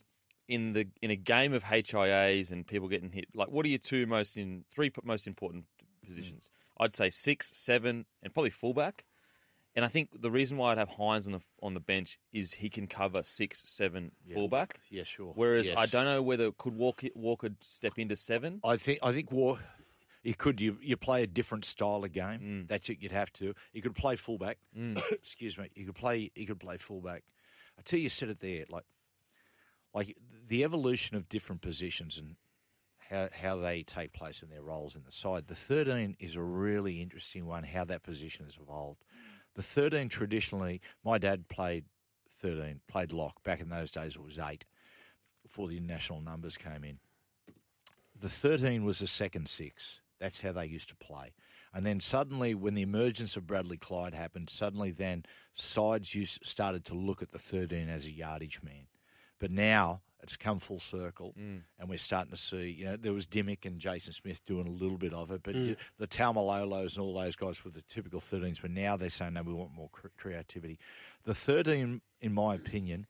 in 0.48 0.72
the 0.72 0.86
in 1.02 1.10
a 1.10 1.16
game 1.16 1.52
of 1.52 1.62
HIAs 1.64 2.50
and 2.50 2.66
people 2.66 2.88
getting 2.88 3.12
hit, 3.12 3.26
like 3.34 3.48
what 3.48 3.66
are 3.66 3.68
your 3.68 3.78
two 3.78 4.06
most 4.06 4.36
in 4.36 4.64
three 4.74 4.90
most 5.04 5.26
important 5.26 5.66
positions? 6.06 6.48
Hmm. 6.78 6.84
I'd 6.84 6.94
say 6.94 7.10
six, 7.10 7.52
seven, 7.54 8.06
and 8.22 8.32
probably 8.32 8.50
fullback. 8.50 9.04
And 9.74 9.84
I 9.84 9.88
think 9.88 10.20
the 10.20 10.30
reason 10.30 10.58
why 10.58 10.72
I'd 10.72 10.78
have 10.78 10.90
Hynes 10.90 11.26
on 11.26 11.32
the 11.32 11.40
on 11.62 11.72
the 11.74 11.80
bench 11.80 12.18
is 12.32 12.52
he 12.52 12.68
can 12.68 12.86
cover 12.86 13.22
six, 13.22 13.62
seven, 13.64 14.12
fullback. 14.34 14.80
Yeah, 14.90 15.04
sure. 15.04 15.32
Whereas 15.34 15.68
Yes. 15.68 15.76
I 15.78 15.86
don't 15.86 16.04
know 16.04 16.22
whether 16.22 16.52
could 16.52 16.74
Walker 16.76 17.08
Walker 17.14 17.50
step 17.60 17.98
into 17.98 18.16
seven. 18.16 18.60
I 18.64 18.76
think 18.76 18.98
I 19.02 19.12
think 19.12 19.32
War. 19.32 19.58
You 20.22 20.34
could 20.34 20.60
you 20.60 20.76
you 20.82 20.96
play 20.96 21.22
a 21.22 21.26
different 21.26 21.64
style 21.64 22.04
of 22.04 22.12
game. 22.12 22.40
Mm. 22.40 22.68
That's 22.68 22.88
it. 22.90 22.98
You'd 23.00 23.12
have 23.12 23.32
to. 23.34 23.54
You 23.72 23.82
could 23.82 23.94
play 23.94 24.16
fullback. 24.16 24.58
Excuse 25.10 25.56
me. 25.58 25.70
You 25.74 25.86
could 25.86 25.96
play. 25.96 26.30
You 26.34 26.46
could 26.46 26.60
play 26.60 26.76
fullback. 26.76 27.24
I 27.78 27.82
tell 27.82 27.98
you, 27.98 28.10
said 28.10 28.28
it 28.28 28.40
there. 28.40 28.64
Like, 28.68 28.84
like 29.94 30.16
the 30.48 30.64
evolution 30.64 31.16
of 31.16 31.28
different 31.28 31.62
positions 31.62 32.18
and 32.18 32.36
how 32.98 33.30
how 33.32 33.56
they 33.56 33.82
take 33.82 34.12
place 34.12 34.42
in 34.42 34.50
their 34.50 34.62
roles 34.62 34.94
in 34.94 35.02
the 35.04 35.12
side. 35.12 35.48
The 35.48 35.54
thirteen 35.54 36.16
is 36.20 36.36
a 36.36 36.42
really 36.42 37.00
interesting 37.00 37.46
one. 37.46 37.64
How 37.64 37.84
that 37.84 38.02
position 38.02 38.44
has 38.44 38.58
evolved. 38.62 39.02
The 39.54 39.62
thirteen 39.62 40.08
traditionally, 40.08 40.80
my 41.04 41.18
dad 41.18 41.48
played 41.48 41.84
thirteen, 42.40 42.80
played 42.88 43.12
lock. 43.12 43.42
Back 43.42 43.60
in 43.60 43.68
those 43.68 43.90
days, 43.90 44.16
it 44.16 44.22
was 44.22 44.38
eight. 44.38 44.64
Before 45.42 45.68
the 45.68 45.80
national 45.80 46.20
numbers 46.20 46.56
came 46.56 46.84
in 46.84 46.98
the 48.22 48.28
13 48.28 48.84
was 48.84 49.00
the 49.00 49.06
second 49.06 49.48
six. 49.48 50.00
That's 50.20 50.40
how 50.40 50.52
they 50.52 50.66
used 50.66 50.88
to 50.90 50.96
play. 50.96 51.32
And 51.74 51.84
then 51.84 52.00
suddenly, 52.00 52.54
when 52.54 52.74
the 52.74 52.82
emergence 52.82 53.36
of 53.36 53.46
Bradley 53.46 53.76
Clyde 53.76 54.14
happened, 54.14 54.48
suddenly 54.48 54.92
then 54.92 55.24
sides 55.54 56.14
used, 56.14 56.46
started 56.46 56.84
to 56.86 56.94
look 56.94 57.22
at 57.22 57.32
the 57.32 57.38
13 57.38 57.88
as 57.88 58.06
a 58.06 58.12
yardage 58.12 58.60
man. 58.62 58.86
But 59.40 59.50
now 59.50 60.02
it's 60.22 60.36
come 60.36 60.60
full 60.60 60.78
circle, 60.80 61.34
Mm. 61.38 61.62
and 61.78 61.88
we're 61.88 61.98
starting 61.98 62.30
to 62.30 62.36
see, 62.36 62.68
you 62.70 62.84
know, 62.84 62.96
there 62.96 63.12
was 63.12 63.26
Dymock 63.26 63.64
and 63.66 63.80
Jason 63.80 64.12
Smith 64.12 64.40
doing 64.46 64.66
a 64.66 64.70
little 64.70 64.98
bit 64.98 65.12
of 65.12 65.30
it, 65.32 65.42
but 65.42 65.54
Mm. 65.54 65.66
you, 65.68 65.76
the 65.98 66.06
Taumalolos 66.06 66.92
and 66.94 66.98
all 67.02 67.14
those 67.14 67.36
guys 67.36 67.64
were 67.64 67.70
the 67.70 67.82
typical 67.82 68.20
13s, 68.20 68.60
but 68.60 68.70
now 68.70 68.96
they're 68.96 69.08
saying, 69.10 69.34
no, 69.34 69.42
we 69.42 69.52
want 69.52 69.72
more 69.72 69.90
cre- 69.90 70.08
creativity. 70.16 70.78
The 71.24 71.34
13, 71.34 72.00
in 72.20 72.32
my 72.32 72.54
opinion, 72.54 73.06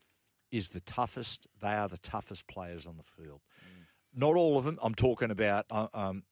is 0.50 0.70
the 0.70 0.80
toughest. 0.80 1.46
They 1.60 1.72
are 1.74 1.88
the 1.88 1.98
toughest 1.98 2.46
players 2.46 2.86
on 2.86 2.96
the 2.96 3.02
field. 3.02 3.40
Not 4.14 4.36
all 4.36 4.58
of 4.58 4.64
them. 4.64 4.78
I'm 4.82 4.94
talking 4.94 5.30
about. 5.30 5.66
uh, 5.70 5.88
Um, 5.94 6.24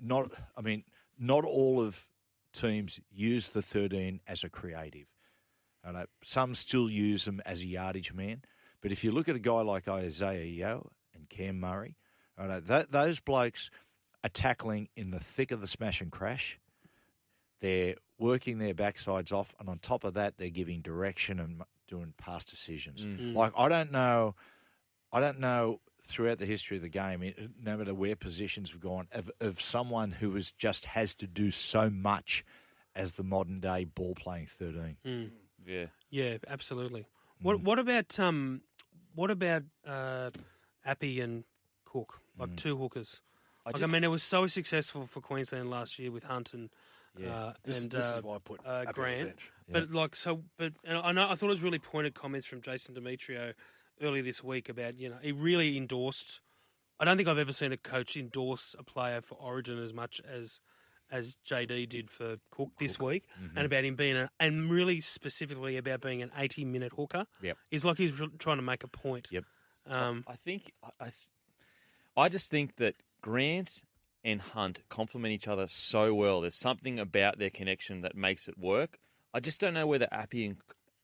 not. 0.00 0.32
I 0.56 0.60
mean, 0.62 0.84
not 1.18 1.44
all 1.44 1.80
of 1.80 2.06
teams 2.52 2.98
use 3.10 3.50
the 3.50 3.60
13 3.62 4.20
as 4.26 4.42
a 4.44 4.48
creative. 4.48 5.08
Know 5.84 6.06
some 6.22 6.54
still 6.54 6.88
use 6.90 7.24
them 7.24 7.40
as 7.46 7.62
a 7.62 7.66
yardage 7.66 8.12
man, 8.12 8.42
but 8.80 8.92
if 8.92 9.04
you 9.04 9.12
look 9.12 9.28
at 9.28 9.36
a 9.36 9.40
guy 9.40 9.60
like 9.62 9.88
Isaiah 9.88 10.44
Yeo 10.44 10.90
and 11.14 11.28
Cam 11.28 11.60
Murray, 11.60 11.96
I 12.36 12.46
know 12.46 12.60
that 12.60 12.92
those 12.92 13.20
blokes 13.20 13.70
are 14.24 14.30
tackling 14.30 14.88
in 14.96 15.10
the 15.10 15.20
thick 15.20 15.50
of 15.50 15.60
the 15.60 15.66
smash 15.66 16.00
and 16.00 16.10
crash. 16.10 16.58
They're 17.60 17.96
working 18.18 18.58
their 18.58 18.74
backsides 18.74 19.32
off, 19.32 19.54
and 19.58 19.68
on 19.68 19.78
top 19.78 20.04
of 20.04 20.14
that, 20.14 20.38
they're 20.38 20.50
giving 20.50 20.80
direction 20.80 21.40
and 21.40 21.62
doing 21.88 22.14
pass 22.16 22.44
decisions. 22.44 23.04
Mm. 23.04 23.34
Like 23.34 23.52
I 23.56 23.68
don't 23.68 23.90
know, 23.90 24.34
I 25.12 25.20
don't 25.20 25.40
know 25.40 25.80
throughout 26.06 26.38
the 26.38 26.46
history 26.46 26.76
of 26.76 26.82
the 26.82 26.88
game, 26.88 27.52
no 27.62 27.76
matter 27.76 27.94
where 27.94 28.16
positions 28.16 28.70
have 28.70 28.80
gone, 28.80 29.08
of, 29.12 29.30
of 29.40 29.60
someone 29.60 30.10
who 30.10 30.34
is 30.36 30.52
just 30.52 30.86
has 30.86 31.14
to 31.16 31.26
do 31.26 31.50
so 31.50 31.90
much 31.90 32.44
as 32.94 33.12
the 33.12 33.22
modern 33.22 33.58
day 33.58 33.84
ball 33.84 34.14
playing 34.14 34.46
thirteen. 34.46 34.96
Mm. 35.04 35.30
Yeah. 35.66 35.86
Yeah, 36.10 36.38
absolutely. 36.48 37.00
Mm. 37.00 37.04
What 37.42 37.60
what 37.60 37.78
about 37.78 38.18
um 38.18 38.62
what 39.18 39.30
about 39.30 39.62
uh 39.86 40.30
Appy 40.84 41.20
and 41.20 41.44
Cook? 41.84 42.20
Like 42.38 42.50
Mm. 42.50 42.56
two 42.56 42.76
hookers. 42.76 43.20
I 43.66 43.70
like, 43.70 43.76
I 43.76 43.78
just- 43.80 43.92
mean, 43.92 44.04
it 44.04 44.08
was 44.18 44.22
so 44.22 44.46
successful 44.46 45.06
for 45.06 45.20
Queensland 45.20 45.68
last 45.70 45.98
year 45.98 46.10
with 46.12 46.24
Hunt 46.24 46.54
and 46.54 46.70
Yeah. 47.18 47.34
uh, 47.34 47.54
This- 47.64 47.82
and 47.82 47.90
this 47.90 48.04
is 48.06 48.18
uh, 48.18 48.22
why 48.22 48.36
I 48.36 48.38
put 48.38 48.60
uh, 48.64 48.68
Appy 48.68 48.78
on 48.80 48.86
the 48.86 48.92
Grant. 48.92 49.28
bench. 49.28 49.52
But 49.68 49.90
like 49.90 50.14
so, 50.16 50.44
but 50.56 50.72
and 50.84 50.96
I 50.98 51.10
know 51.12 51.28
I 51.28 51.34
thought 51.34 51.46
it 51.52 51.58
was 51.58 51.62
really 51.68 51.80
pointed 51.80 52.14
comments 52.14 52.46
from 52.46 52.62
Jason 52.62 52.94
Demetriou 52.94 53.54
earlier 54.00 54.22
this 54.22 54.42
week 54.44 54.68
about 54.68 54.98
you 54.98 55.08
know 55.10 55.18
he 55.20 55.32
really 55.32 55.76
endorsed. 55.76 56.40
I 57.00 57.04
don't 57.04 57.16
think 57.16 57.28
I've 57.28 57.38
ever 57.46 57.52
seen 57.52 57.72
a 57.72 57.76
coach 57.76 58.16
endorse 58.16 58.74
a 58.78 58.82
player 58.84 59.20
for 59.20 59.34
Origin 59.36 59.78
as 59.82 59.92
much 59.92 60.20
as 60.22 60.60
as 61.10 61.36
JD 61.48 61.88
did 61.88 62.10
for 62.10 62.36
Cook 62.50 62.70
this 62.78 62.98
week, 62.98 63.24
Mm-hmm. 63.42 63.56
and 63.56 63.66
about 63.66 63.84
him 63.84 63.96
being 63.96 64.16
a, 64.16 64.30
and 64.40 64.70
really 64.70 65.00
specifically 65.00 65.76
about 65.76 66.00
being 66.00 66.22
an 66.22 66.30
eighty 66.36 66.64
minute 66.64 66.92
hooker. 66.96 67.26
Yep. 67.42 67.56
It's 67.70 67.84
like 67.84 67.96
he's 67.98 68.18
re- 68.20 68.28
trying 68.38 68.58
to 68.58 68.62
make 68.62 68.84
a 68.84 68.88
point. 68.88 69.28
Yep. 69.30 69.44
Um, 69.88 70.24
I 70.26 70.36
think 70.36 70.72
I, 70.82 71.06
I, 71.06 72.22
I 72.24 72.28
just 72.28 72.50
think 72.50 72.76
that 72.76 72.94
Grant 73.22 73.82
and 74.24 74.40
Hunt 74.40 74.80
complement 74.88 75.32
each 75.32 75.48
other 75.48 75.66
so 75.68 76.12
well. 76.14 76.40
There's 76.40 76.56
something 76.56 76.98
about 76.98 77.38
their 77.38 77.50
connection 77.50 78.02
that 78.02 78.14
makes 78.16 78.48
it 78.48 78.58
work. 78.58 78.98
I 79.32 79.40
just 79.40 79.60
don't 79.60 79.74
know 79.74 79.86
whether 79.86 80.08
Appy 80.10 80.46
and 80.46 80.56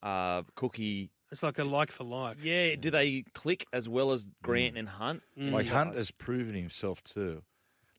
uh, 0.02 0.43
Cookie. 0.55 1.10
it's 1.31 1.43
like 1.43 1.59
a 1.59 1.64
like 1.64 1.90
for 1.93 2.05
like. 2.05 2.39
Yeah, 2.43 2.74
do 2.76 2.90
they 2.90 3.24
click 3.32 3.64
as 3.72 3.89
well 3.89 4.12
as 4.12 4.26
Grant 4.43 4.76
and 4.76 4.89
Hunt? 4.89 5.22
Mm. 5.39 5.52
Like 5.52 5.66
Hunt 5.68 5.94
has 5.97 6.10
proven 6.10 6.55
himself 6.55 7.02
too. 7.05 7.43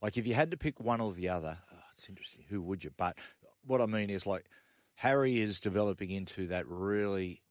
Like 0.01 0.17
if 0.17 0.27
you 0.27 0.33
had 0.35 0.51
to 0.51 0.57
pick 0.57 0.79
one 0.79 1.01
or 1.01 1.13
the 1.13 1.29
other, 1.29 1.57
it's 1.95 2.07
interesting. 2.09 2.43
Who 2.49 2.61
would 2.61 2.83
you? 2.83 2.91
But 2.95 3.17
what 3.65 3.81
I 3.81 3.85
mean 3.85 4.09
is 4.09 4.25
like 4.27 4.45
Harry 4.95 5.39
is 5.41 5.59
developing 5.59 6.11
into 6.11 6.47
that 6.47 6.67
really. 6.67 7.41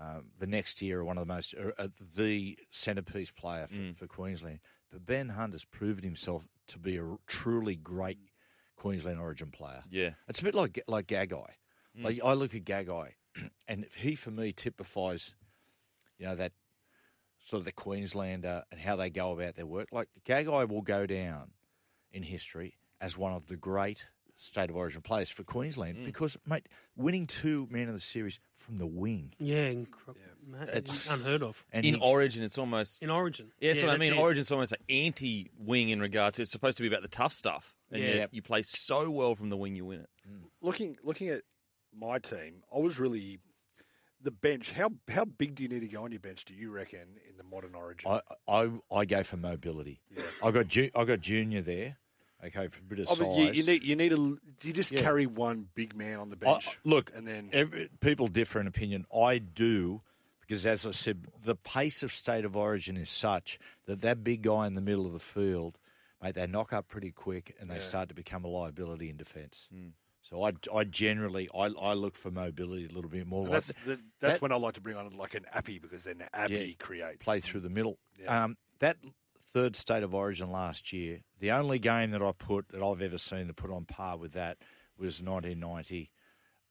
Um, 0.00 0.30
the 0.38 0.46
next 0.46 0.80
year, 0.80 1.04
one 1.04 1.18
of 1.18 1.26
the 1.26 1.32
most 1.34 1.54
uh, 1.54 1.70
uh, 1.78 1.88
the 2.16 2.58
centerpiece 2.70 3.30
player 3.30 3.66
for, 3.66 3.74
Mm. 3.76 3.96
for 3.96 4.06
Queensland. 4.06 4.60
But 4.90 5.04
Ben 5.04 5.28
Hunt 5.28 5.52
has 5.52 5.66
proven 5.66 6.02
himself 6.02 6.44
to 6.68 6.78
be 6.78 6.96
a 6.96 7.04
truly 7.26 7.76
great 7.76 8.18
Queensland 8.76 9.20
Origin 9.20 9.50
player. 9.50 9.82
Yeah. 9.90 10.10
It's 10.28 10.40
a 10.40 10.44
bit 10.44 10.54
like 10.54 10.82
like 10.88 11.06
Gagai. 11.08 11.50
Mm. 11.98 12.04
Like 12.04 12.20
I 12.24 12.32
look 12.32 12.54
at 12.54 12.64
Gagai, 12.64 13.10
and 13.68 13.86
he 13.94 14.14
for 14.14 14.30
me 14.30 14.52
typifies, 14.52 15.34
you 16.18 16.24
know, 16.24 16.36
that 16.36 16.52
sort 17.44 17.60
of 17.60 17.64
the 17.66 17.72
Queenslander 17.72 18.64
and 18.72 18.80
how 18.80 18.96
they 18.96 19.10
go 19.10 19.32
about 19.32 19.56
their 19.56 19.66
work. 19.66 19.88
Like 19.92 20.08
Gagai 20.26 20.68
will 20.70 20.80
go 20.82 21.04
down 21.04 21.50
in 22.12 22.22
history 22.22 22.76
as 23.02 23.18
one 23.18 23.32
of 23.34 23.46
the 23.48 23.56
great 23.56 24.06
state 24.36 24.70
of 24.70 24.76
origin 24.76 25.02
players 25.02 25.28
for 25.30 25.44
Queensland 25.44 25.98
mm. 25.98 26.04
because, 26.06 26.36
mate, 26.46 26.66
winning 26.96 27.26
two 27.26 27.68
men 27.70 27.88
of 27.88 27.94
the 27.94 28.00
series 28.00 28.40
from 28.56 28.78
the 28.78 28.86
wing. 28.86 29.34
Yeah, 29.38 29.66
incre- 29.72 30.16
ma- 30.46 30.62
It's- 30.62 31.06
unheard 31.10 31.42
of. 31.42 31.64
And 31.72 31.84
in 31.84 31.94
he- 31.96 32.00
Origin, 32.00 32.42
it's 32.42 32.56
almost 32.58 33.02
In 33.02 33.10
Origin. 33.10 33.52
Yeah, 33.60 33.74
Yeah, 33.74 33.86
what 33.86 33.94
I 33.94 33.98
mean. 33.98 34.14
it. 34.14 34.18
Origin's 34.18 34.50
almost 34.50 34.72
like 34.72 34.80
anti-wing 34.88 35.90
in 35.90 36.00
regards 36.00 36.36
to 36.36 36.42
it's 36.42 36.50
supposed 36.50 36.76
to 36.78 36.82
be 36.82 36.88
about 36.88 37.02
the 37.02 37.08
tough 37.08 37.32
stuff, 37.32 37.74
and 37.90 38.02
Yeah. 38.02 38.14
yet 38.14 38.34
you 38.34 38.40
play 38.42 38.62
so 38.62 39.10
well 39.10 39.34
from 39.34 39.50
the 39.50 39.56
wing, 39.56 39.76
you 39.76 39.84
win 39.84 40.00
it. 40.00 40.10
Mm. 40.28 40.44
Looking 40.60 40.96
looking 41.02 41.28
at 41.28 41.42
my 41.94 42.18
team, 42.18 42.62
I 42.74 42.78
was 42.78 42.98
really 42.98 43.38
the 44.20 44.30
bench. 44.30 44.72
How 44.72 44.90
how 45.08 45.24
big 45.24 45.56
do 45.56 45.62
you 45.64 45.68
need 45.68 45.82
to 45.82 45.88
go 45.88 46.04
on 46.04 46.12
your 46.12 46.20
bench? 46.20 46.44
Do 46.44 46.54
you 46.54 46.70
reckon 46.70 47.18
in 47.28 47.36
the 47.36 47.44
modern 47.44 47.74
Origin? 47.74 48.10
I, 48.10 48.20
I 48.48 48.70
I 48.92 49.04
go 49.04 49.22
for 49.24 49.36
mobility. 49.36 50.00
Yeah. 50.16 50.22
I 50.42 50.50
got 50.52 50.68
Ju- 50.68 50.90
I 50.94 51.04
got 51.04 51.20
Junior 51.20 51.62
there. 51.62 51.98
Okay, 52.44 52.66
for 52.68 52.80
a 52.80 52.82
bit 52.82 52.98
of 53.00 53.06
Oh, 53.08 53.14
size. 53.14 53.18
but 53.18 53.36
you, 53.36 53.52
you 53.52 53.62
need 53.64 53.82
you 53.84 53.96
need 53.96 54.12
a. 54.12 54.16
Do 54.16 54.38
you 54.64 54.72
just 54.72 54.90
Yeah. 54.92 55.02
carry 55.02 55.26
one 55.26 55.68
big 55.74 55.94
man 55.94 56.18
on 56.18 56.28
the 56.30 56.36
I- 56.42 56.52
bench? 56.52 56.78
look, 56.84 57.12
and 57.14 57.26
then 57.26 57.50
every, 57.52 57.88
people 58.00 58.26
differ 58.28 58.60
in 58.60 58.66
opinion. 58.66 59.06
I 59.14 59.38
do 59.38 60.02
because, 60.40 60.66
as 60.66 60.84
I 60.84 60.90
said, 60.90 61.26
the 61.44 61.54
pace 61.54 62.02
of 62.02 62.12
state 62.12 62.44
of 62.44 62.56
origin 62.56 62.96
is 62.96 63.10
such 63.10 63.58
that 63.86 64.00
that 64.00 64.24
big 64.24 64.42
guy 64.42 64.66
in 64.66 64.74
the 64.74 64.80
middle 64.80 65.06
of 65.06 65.12
the 65.12 65.20
field, 65.20 65.78
mate, 66.20 66.34
they 66.34 66.46
knock 66.48 66.72
up 66.72 66.88
pretty 66.88 67.12
quick 67.12 67.54
and 67.60 67.70
they 67.70 67.76
Yeah. 67.76 67.80
start 67.82 68.08
to 68.08 68.14
become 68.14 68.44
a 68.44 68.48
liability 68.48 69.08
in 69.08 69.16
defence. 69.16 69.68
So 70.22 70.42
I, 70.44 70.52
I 70.74 70.84
generally 70.84 71.48
I, 71.54 71.66
I 71.66 71.92
look 71.94 72.14
for 72.16 72.30
mobility 72.30 72.86
a 72.86 72.92
little 72.92 73.10
bit 73.10 73.26
more. 73.26 73.42
Like 73.44 73.52
that's 73.52 73.72
the, 73.86 74.00
that's 74.20 74.34
that- 74.34 74.42
when 74.42 74.50
I 74.50 74.56
like 74.56 74.74
to 74.74 74.80
bring 74.80 74.96
on 74.96 75.08
like 75.10 75.34
an 75.34 75.46
Appy 75.52 75.78
because 75.78 76.04
then 76.04 76.24
Appy 76.34 76.54
Yeah, 76.54 76.84
creates 76.84 77.24
play 77.24 77.38
through 77.40 77.60
the 77.60 77.70
middle. 77.70 77.98
Um, 78.26 78.56
that 78.80 78.96
third 79.52 79.76
state 79.76 80.02
of 80.02 80.14
origin 80.14 80.50
last 80.50 80.92
year, 80.92 81.20
the 81.40 81.50
only 81.50 81.78
game 81.78 82.10
that 82.12 82.22
I 82.22 82.32
put 82.32 82.68
that 82.68 82.82
I've 82.82 83.02
ever 83.02 83.18
seen 83.18 83.46
to 83.48 83.54
put 83.54 83.70
on 83.70 83.84
par 83.84 84.16
with 84.16 84.32
that 84.32 84.58
was 84.98 85.22
1990 85.22 86.10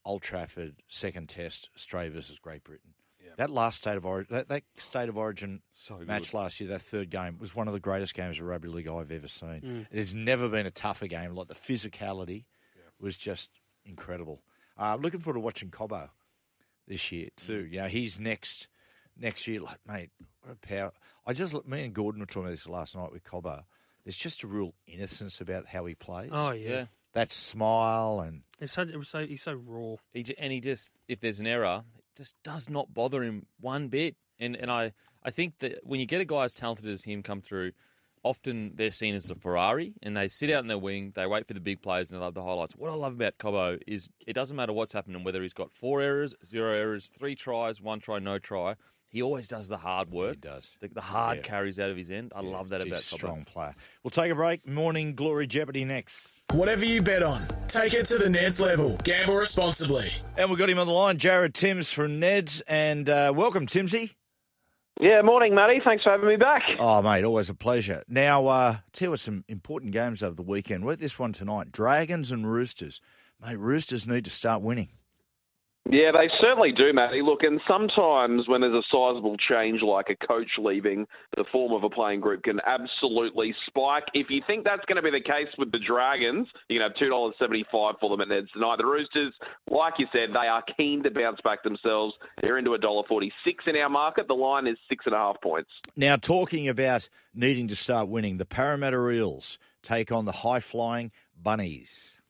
Old 0.03 0.21
Trafford 0.21 0.81
second 0.87 1.29
test 1.29 1.69
Australia 1.75 2.11
versus 2.11 2.39
Great 2.39 2.63
Britain. 2.63 2.93
That 3.37 3.49
last 3.49 3.77
state 3.77 3.95
of 3.95 4.05
origin, 4.05 4.35
that, 4.35 4.49
that 4.49 4.63
state 4.77 5.09
of 5.09 5.17
origin 5.17 5.61
match 6.05 6.31
good. 6.31 6.37
last 6.37 6.59
year, 6.59 6.69
that 6.69 6.81
third 6.81 7.09
game 7.09 7.37
was 7.39 7.55
one 7.55 7.67
of 7.67 7.73
the 7.73 7.79
greatest 7.79 8.13
games 8.13 8.39
of 8.39 8.45
rugby 8.45 8.67
league 8.67 8.87
I've 8.87 9.11
ever 9.11 9.27
seen. 9.27 9.61
Mm. 9.61 9.87
It 9.89 9.97
has 9.97 10.13
never 10.13 10.49
been 10.49 10.65
a 10.65 10.71
tougher 10.71 11.07
game. 11.07 11.33
Like 11.33 11.47
the 11.47 11.55
physicality 11.55 12.43
was 12.99 13.17
just 13.17 13.49
incredible. 13.85 14.41
Uh, 14.77 14.97
looking 14.99 15.19
forward 15.19 15.39
to 15.39 15.39
watching 15.39 15.69
Cobbo 15.69 16.09
this 16.87 17.11
year 17.11 17.29
too. 17.37 17.63
Mm. 17.63 17.73
Yeah, 17.73 17.87
he's 17.87 18.19
next 18.19 18.67
next 19.21 19.47
year. 19.47 19.61
Like, 19.61 19.77
mate, 19.87 20.09
what 20.43 20.53
a 20.61 20.67
power! 20.67 20.91
I 21.25 21.33
just 21.33 21.53
me 21.67 21.83
and 21.85 21.93
Gordon 21.93 22.19
were 22.19 22.25
talking 22.25 22.43
about 22.43 22.51
this 22.51 22.67
last 22.67 22.95
night 22.95 23.11
with 23.11 23.23
Cobbo. 23.23 23.61
There's 24.03 24.17
just 24.17 24.43
a 24.43 24.47
real 24.47 24.73
innocence 24.87 25.39
about 25.41 25.67
how 25.67 25.85
he 25.85 25.93
plays. 25.93 26.31
Oh, 26.33 26.51
yeah. 26.51 26.85
that 27.13 27.31
smile 27.31 28.21
and 28.21 28.41
It's 28.59 28.73
so, 28.73 28.81
it 28.81 28.97
was 28.97 29.09
so, 29.09 29.27
he's 29.27 29.43
so 29.43 29.53
raw. 29.53 29.97
He 30.11 30.23
j- 30.23 30.35
and 30.39 30.51
he 30.51 30.59
just, 30.59 30.91
if 31.07 31.19
there's 31.19 31.39
an 31.39 31.45
error, 31.45 31.83
it 31.95 32.17
just 32.17 32.35
does 32.43 32.67
not 32.67 32.93
bother 32.95 33.21
him 33.23 33.45
one 33.59 33.89
bit. 33.89 34.15
And 34.39 34.55
and 34.55 34.71
I, 34.71 34.93
I 35.23 35.29
think 35.29 35.59
that 35.59 35.81
when 35.83 35.99
you 35.99 36.07
get 36.07 36.19
a 36.19 36.25
guy 36.25 36.45
as 36.45 36.55
talented 36.55 36.87
as 36.87 37.03
him 37.03 37.21
come 37.21 37.41
through, 37.41 37.73
often 38.23 38.71
they're 38.75 38.89
seen 38.89 39.13
as 39.13 39.25
the 39.25 39.35
Ferrari, 39.35 39.93
and 40.01 40.17
they 40.17 40.27
sit 40.27 40.49
out 40.51 40.61
in 40.63 40.67
their 40.67 40.77
wing, 40.79 41.11
they 41.15 41.27
wait 41.27 41.47
for 41.47 41.53
the 41.53 41.59
big 41.59 41.81
plays, 41.83 42.11
and 42.11 42.19
they 42.19 42.23
love 42.25 42.33
the 42.33 42.41
highlights. 42.43 42.75
What 42.75 42.89
I 42.89 42.95
love 42.95 43.13
about 43.13 43.37
Cobbo 43.37 43.79
is 43.85 44.09
it 44.25 44.33
doesn't 44.33 44.55
matter 44.55 44.73
what's 44.73 44.93
happening, 44.93 45.23
whether 45.23 45.41
he's 45.43 45.53
got 45.53 45.71
four 45.71 46.01
errors, 46.01 46.33
zero 46.43 46.73
errors, 46.75 47.07
three 47.17 47.35
tries, 47.35 47.79
one 47.81 47.99
try, 47.99 48.17
no 48.17 48.39
try. 48.39 48.75
He 49.11 49.21
always 49.21 49.49
does 49.49 49.67
the 49.67 49.75
hard 49.75 50.09
work. 50.09 50.35
He 50.35 50.39
does. 50.39 50.69
The, 50.79 50.87
the 50.87 51.01
hard 51.01 51.37
Yeah. 51.37 51.43
carries 51.43 51.79
out 51.79 51.89
of 51.89 51.97
his 51.97 52.09
end. 52.09 52.31
I 52.33 52.39
love 52.39 52.69
that 52.69 52.79
He's 52.79 52.87
about 52.91 53.01
a 53.01 53.03
strong 53.03 53.43
player. 53.43 53.75
We'll 54.03 54.11
take 54.11 54.31
a 54.31 54.35
break. 54.35 54.65
Morning 54.65 55.15
Glory 55.15 55.47
Jeopardy 55.47 55.83
next. 55.83 56.29
Whatever 56.53 56.85
you 56.85 57.01
bet 57.01 57.21
on, 57.21 57.41
take 57.67 57.93
it 57.93 58.05
to 58.05 58.17
the 58.17 58.25
Neds 58.25 58.61
level. 58.61 58.97
Gamble 59.03 59.35
responsibly. 59.35 60.05
And 60.37 60.49
we've 60.49 60.57
got 60.57 60.69
him 60.69 60.79
on 60.79 60.87
the 60.87 60.93
line, 60.93 61.17
Jared 61.17 61.53
Timms 61.53 61.91
from 61.91 62.21
Neds. 62.21 62.61
And 62.69 63.09
uh, 63.09 63.33
welcome, 63.35 63.67
Timsy. 63.67 64.11
Yeah, 64.99 65.21
morning, 65.23 65.55
Matty. 65.55 65.81
Thanks 65.83 66.03
for 66.03 66.11
having 66.11 66.27
me 66.29 66.37
back. 66.37 66.61
Oh, 66.79 67.01
mate, 67.01 67.23
always 67.25 67.49
a 67.49 67.53
pleasure. 67.53 68.03
Now, 68.07 68.45
uh, 68.47 68.75
tell 68.93 69.07
you 69.07 69.09
what, 69.11 69.19
some 69.19 69.43
important 69.49 69.91
games 69.93 70.23
over 70.23 70.35
the 70.35 70.41
weekend. 70.41 70.85
We're 70.85 70.93
at 70.93 70.99
this 70.99 71.17
one 71.19 71.33
tonight 71.33 71.71
Dragons 71.71 72.31
and 72.31 72.49
Roosters. 72.49 73.01
Mate, 73.45 73.57
Roosters 73.57 74.07
need 74.07 74.23
to 74.25 74.29
start 74.29 74.61
winning. 74.61 74.89
Yeah, 75.89 76.11
they 76.13 76.29
certainly 76.39 76.71
do, 76.71 76.93
Matty. 76.93 77.21
Look, 77.23 77.41
and 77.41 77.59
sometimes 77.67 78.47
when 78.47 78.61
there's 78.61 78.73
a 78.73 78.85
sizable 78.91 79.35
change 79.49 79.81
like 79.81 80.07
a 80.09 80.27
coach 80.27 80.47
leaving, 80.59 81.07
the 81.35 81.43
form 81.51 81.73
of 81.73 81.83
a 81.83 81.89
playing 81.89 82.21
group 82.21 82.43
can 82.43 82.59
absolutely 82.65 83.53
spike. 83.67 84.03
If 84.13 84.27
you 84.29 84.41
think 84.45 84.63
that's 84.63 84.85
going 84.85 84.97
to 84.97 85.01
be 85.01 85.09
the 85.09 85.23
case 85.23 85.49
with 85.57 85.71
the 85.71 85.79
Dragons, 85.79 86.47
you 86.69 86.79
can 86.79 86.87
have 86.87 86.95
$2.75 87.01 87.99
for 87.99 88.09
them 88.09 88.21
at 88.21 88.27
Neds 88.27 88.51
tonight. 88.53 88.77
The 88.77 88.85
Roosters, 88.85 89.33
like 89.69 89.95
you 89.97 90.05
said, 90.13 90.29
they 90.29 90.47
are 90.47 90.63
keen 90.77 91.01
to 91.03 91.09
bounce 91.09 91.39
back 91.43 91.63
themselves. 91.63 92.13
They're 92.41 92.59
into 92.59 92.71
$1.46 92.71 93.31
in 93.67 93.75
our 93.77 93.89
market. 93.89 94.27
The 94.27 94.33
line 94.35 94.67
is 94.67 94.77
six 94.87 95.05
and 95.07 95.15
a 95.15 95.17
half 95.17 95.41
points. 95.41 95.71
Now, 95.95 96.15
talking 96.15 96.69
about 96.69 97.09
needing 97.33 97.67
to 97.69 97.75
start 97.75 98.07
winning, 98.07 98.37
the 98.37 98.45
Parramatta 98.45 99.09
Eels 99.09 99.57
take 99.81 100.11
on 100.11 100.25
the 100.25 100.31
high 100.31 100.59
flying 100.59 101.11
Bunnies. 101.41 102.20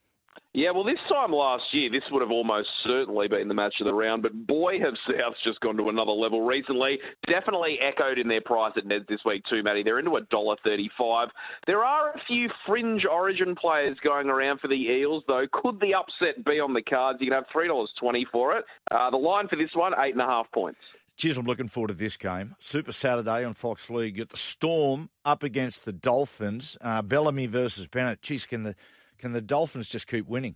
Yeah, 0.53 0.71
well, 0.71 0.83
this 0.83 0.99
time 1.07 1.31
last 1.31 1.63
year, 1.71 1.89
this 1.89 2.03
would 2.11 2.21
have 2.21 2.29
almost 2.29 2.67
certainly 2.85 3.29
been 3.29 3.47
the 3.47 3.53
match 3.53 3.75
of 3.79 3.85
the 3.85 3.93
round, 3.93 4.21
but 4.21 4.33
boy, 4.47 4.79
have 4.79 4.95
Souths 5.07 5.41
just 5.45 5.61
gone 5.61 5.77
to 5.77 5.87
another 5.87 6.11
level 6.11 6.41
recently. 6.41 6.99
Definitely 7.25 7.77
echoed 7.81 8.19
in 8.19 8.27
their 8.27 8.41
price 8.41 8.73
at 8.75 8.83
Neds 8.83 9.07
this 9.07 9.21
week 9.25 9.43
too, 9.49 9.63
Matty. 9.63 9.81
They're 9.81 9.99
into 9.99 10.17
a 10.17 10.21
dollar 10.29 10.57
thirty-five. 10.61 11.29
There 11.67 11.85
are 11.85 12.09
a 12.09 12.19
few 12.27 12.49
fringe 12.67 13.03
Origin 13.09 13.55
players 13.55 13.97
going 14.03 14.27
around 14.27 14.59
for 14.59 14.67
the 14.67 14.75
Eels, 14.75 15.23
though. 15.25 15.45
Could 15.53 15.79
the 15.79 15.93
upset 15.93 16.43
be 16.43 16.59
on 16.59 16.73
the 16.73 16.81
cards? 16.81 17.19
You 17.21 17.27
can 17.27 17.35
have 17.35 17.45
three 17.49 17.69
dollars 17.69 17.91
twenty 17.97 18.27
for 18.29 18.57
it. 18.57 18.65
Uh, 18.91 19.09
the 19.09 19.15
line 19.15 19.47
for 19.47 19.55
this 19.55 19.71
one, 19.73 19.93
eight 19.99 20.11
and 20.11 20.21
a 20.21 20.25
half 20.25 20.51
points. 20.51 20.79
Cheers, 21.15 21.37
I'm 21.37 21.45
looking 21.45 21.69
forward 21.69 21.89
to 21.89 21.93
this 21.93 22.17
game. 22.17 22.55
Super 22.59 22.91
Saturday 22.91 23.45
on 23.45 23.53
Fox 23.53 23.89
League. 23.89 24.17
Got 24.17 24.29
the 24.29 24.37
Storm 24.37 25.09
up 25.23 25.43
against 25.43 25.85
the 25.85 25.93
Dolphins. 25.93 26.77
Uh, 26.81 27.01
Bellamy 27.01 27.47
versus 27.47 27.87
Bennett. 27.87 28.21
Geez, 28.21 28.45
can 28.45 28.63
the 28.63 28.75
can 29.21 29.31
the 29.31 29.41
Dolphins 29.41 29.87
just 29.87 30.07
keep 30.07 30.27
winning? 30.27 30.55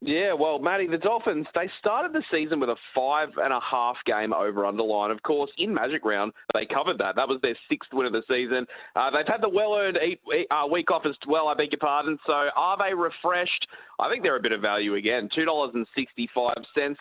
Yeah, 0.00 0.34
well, 0.34 0.58
Matty, 0.58 0.86
the 0.86 0.98
Dolphins, 0.98 1.46
they 1.54 1.70
started 1.78 2.12
the 2.12 2.22
season 2.30 2.60
with 2.60 2.68
a 2.68 2.76
five 2.94 3.28
and 3.38 3.54
a 3.54 3.60
half 3.60 3.96
game 4.04 4.34
over 4.34 4.66
underline. 4.66 5.10
Of 5.10 5.22
course, 5.22 5.50
in 5.56 5.72
Magic 5.72 6.04
Round, 6.04 6.32
they 6.52 6.66
covered 6.66 6.98
that. 6.98 7.16
That 7.16 7.26
was 7.26 7.40
their 7.40 7.56
sixth 7.70 7.88
win 7.92 8.06
of 8.06 8.12
the 8.12 8.22
season. 8.28 8.66
Uh, 8.94 9.10
they've 9.10 9.26
had 9.26 9.40
the 9.40 9.48
well 9.48 9.74
earned 9.74 9.96
uh, 9.96 10.66
week 10.70 10.90
off 10.90 11.02
as 11.06 11.14
well, 11.26 11.48
I 11.48 11.54
beg 11.54 11.72
your 11.72 11.78
pardon. 11.78 12.18
So 12.26 12.32
are 12.32 12.76
they 12.76 12.92
refreshed? 12.92 13.66
I 13.98 14.10
think 14.10 14.22
they're 14.22 14.36
a 14.36 14.42
bit 14.42 14.52
of 14.52 14.60
value 14.60 14.96
again. 14.96 15.28
$2.65. 15.38 15.86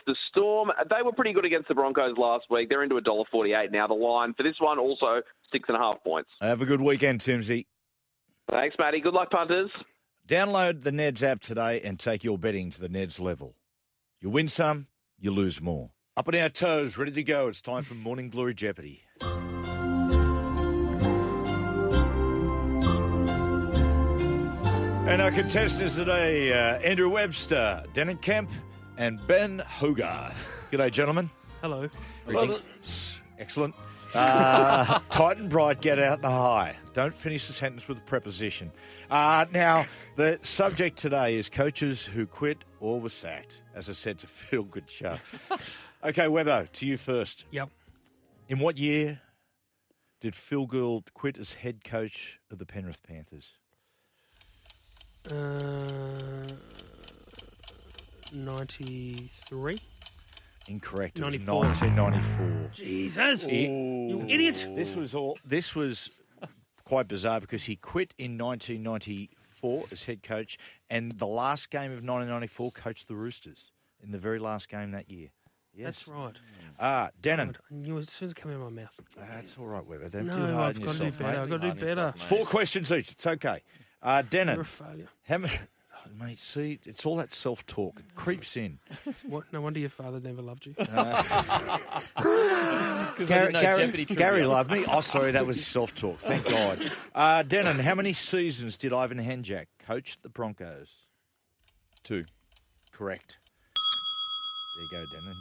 The 0.05 0.15
Storm, 0.29 0.71
they 0.89 1.03
were 1.03 1.11
pretty 1.13 1.33
good 1.33 1.45
against 1.45 1.67
the 1.67 1.75
Broncos 1.75 2.17
last 2.17 2.45
week. 2.49 2.69
They're 2.69 2.83
into 2.83 2.95
$1.48 2.95 3.71
now. 3.71 3.87
The 3.87 3.95
line 3.95 4.33
for 4.33 4.43
this 4.43 4.55
one, 4.59 4.79
also 4.79 5.21
six 5.51 5.67
and 5.67 5.75
a 5.75 5.79
half 5.79 6.01
points. 6.05 6.37
Have 6.39 6.61
a 6.61 6.65
good 6.65 6.81
weekend, 6.81 7.19
Timsy. 7.19 7.65
Thanks, 8.51 8.75
Matty. 8.79 9.01
Good 9.01 9.13
luck, 9.13 9.29
punters. 9.29 9.71
Download 10.27 10.83
the 10.83 10.91
Neds 10.91 11.21
app 11.21 11.41
today 11.41 11.81
and 11.81 11.99
take 11.99 12.23
your 12.23 12.37
betting 12.37 12.71
to 12.71 12.79
the 12.79 12.87
Neds 12.87 13.19
level. 13.19 13.55
You 14.21 14.29
win 14.29 14.47
some, 14.47 14.87
you 15.19 15.31
lose 15.31 15.61
more. 15.61 15.91
Up 16.15 16.29
on 16.29 16.35
our 16.35 16.47
toes, 16.47 16.97
ready 16.97 17.11
to 17.11 17.23
go. 17.23 17.47
It's 17.47 17.61
time 17.61 17.83
for 17.83 17.95
Morning 17.95 18.29
Glory 18.29 18.53
Jeopardy. 18.53 19.03
And 25.05 25.21
our 25.21 25.31
contestants 25.31 25.95
today, 25.95 26.53
uh, 26.53 26.79
Andrew 26.79 27.09
Webster, 27.09 27.83
Denan 27.93 28.21
Kemp, 28.21 28.49
and 28.97 29.19
Ben 29.27 29.59
Hogarth. 29.59 30.69
G'day, 30.71 30.89
gentlemen. 30.89 31.29
Hello. 31.61 31.89
Well, 32.27 32.57
excellent. 33.37 33.75
Uh, 34.13 34.99
tight 35.09 35.37
and 35.37 35.49
bright, 35.49 35.81
get 35.81 35.99
out 35.99 36.19
and 36.19 36.25
high. 36.25 36.75
Don't 36.93 37.13
finish 37.13 37.47
the 37.47 37.53
sentence 37.53 37.87
with 37.87 37.97
a 37.97 38.01
preposition. 38.01 38.71
Uh, 39.09 39.45
now, 39.51 39.85
the 40.15 40.39
subject 40.43 40.97
today 40.97 41.35
is 41.35 41.49
coaches 41.49 42.03
who 42.03 42.25
quit 42.25 42.59
or 42.79 42.99
were 42.99 43.09
sacked. 43.09 43.61
As 43.73 43.89
I 43.89 43.93
said, 43.93 44.15
it's 44.15 44.23
a 44.23 44.27
feel 44.27 44.63
good 44.63 44.89
show. 44.89 45.17
okay, 46.03 46.27
Webbo, 46.27 46.71
to 46.71 46.85
you 46.85 46.97
first. 46.97 47.45
Yep. 47.51 47.69
In 48.49 48.59
what 48.59 48.77
year 48.77 49.19
did 50.21 50.35
Phil 50.35 50.67
Gould 50.67 51.13
quit 51.13 51.37
as 51.37 51.53
head 51.53 51.83
coach 51.83 52.39
of 52.51 52.59
the 52.59 52.65
Penrith 52.65 53.01
Panthers? 53.03 53.51
Uh, 55.29 56.47
93? 58.31 59.79
Incorrect. 60.67 61.19
It 61.19 61.25
was 61.25 61.39
94. 61.39 61.59
1994. 61.59 62.69
Jesus, 62.71 63.45
you 63.45 64.25
idiot. 64.29 64.67
This 64.75 64.95
was 64.95 65.13
all. 65.13 65.37
This 65.45 65.75
was 65.75 66.09
quite 66.85 67.07
bizarre 67.07 67.41
because 67.41 67.63
he 67.63 67.75
quit 67.75 68.13
in 68.17 68.37
1994 68.37 69.85
as 69.91 70.03
head 70.03 70.23
coach, 70.23 70.57
and 70.89 71.11
the 71.13 71.27
last 71.27 71.69
game 71.69 71.91
of 71.91 72.03
1994 72.03 72.71
coached 72.71 73.07
the 73.07 73.15
Roosters 73.15 73.71
in 74.01 74.11
the 74.11 74.17
very 74.17 74.39
last 74.39 74.69
game 74.69 74.91
that 74.91 75.09
year. 75.09 75.29
Yes. 75.75 75.85
That's 75.85 76.07
right. 76.07 76.35
Ah, 76.79 77.09
Denan. 77.21 77.55
I 77.55 77.73
knew 77.73 77.97
as 77.97 78.09
soon 78.09 78.27
as 78.27 78.31
it 78.33 78.35
came 78.35 78.51
out 78.51 78.57
of 78.57 78.73
my 78.73 78.81
mouth. 78.81 78.99
That's 79.17 79.57
all 79.57 79.65
right, 79.65 79.85
Webber. 79.85 80.07
Don't 80.09 80.27
no, 80.27 80.33
do 80.33 80.53
hard 80.53 80.75
I've 80.75 80.83
got 80.83 80.95
to 80.95 80.99
do 80.99 81.11
better. 81.11 81.23
mate. 81.23 81.37
I've 81.39 81.49
got 81.49 81.61
to 81.61 81.73
do 81.73 81.79
better. 81.81 82.13
Four 82.27 82.45
questions 82.45 82.91
each. 82.91 83.11
It's 83.11 83.25
okay. 83.25 83.63
Uh, 84.01 84.21
Denan. 84.21 84.53
You're 84.53 84.61
a 84.61 84.65
failure. 84.65 85.07
How 85.23 85.37
many, 85.39 85.53
mate, 86.19 86.39
see, 86.39 86.79
it's 86.85 87.05
all 87.05 87.15
that 87.17 87.31
self 87.33 87.65
talk. 87.65 87.99
It 87.99 88.15
creeps 88.15 88.55
in. 88.57 88.79
What? 89.27 89.45
No 89.53 89.61
wonder 89.61 89.79
your 89.79 89.89
father 89.89 90.19
never 90.19 90.41
loved 90.41 90.65
you. 90.65 90.73
Gary, 93.27 93.51
know 93.53 93.61
Gary, 93.61 93.85
Jeopardy 93.85 94.05
trivia. 94.05 94.15
Gary 94.17 94.43
loved 94.43 94.71
me. 94.71 94.85
Oh, 94.89 95.01
sorry, 95.01 95.31
that 95.31 95.45
was 95.45 95.65
self 95.65 95.93
talk. 95.95 96.19
Thank 96.19 96.47
God. 96.47 96.91
Uh, 97.15 97.43
Denan, 97.43 97.79
how 97.79 97.93
many 97.93 98.11
seasons 98.11 98.75
did 98.75 98.91
Ivan 98.91 99.19
Henjak 99.19 99.67
coach 99.85 100.17
the 100.23 100.29
Broncos? 100.29 100.89
Two. 102.03 102.25
Correct. 102.91 103.37
There 104.75 104.83
you 104.83 104.89
go, 105.05 105.15
Denan. 105.15 105.33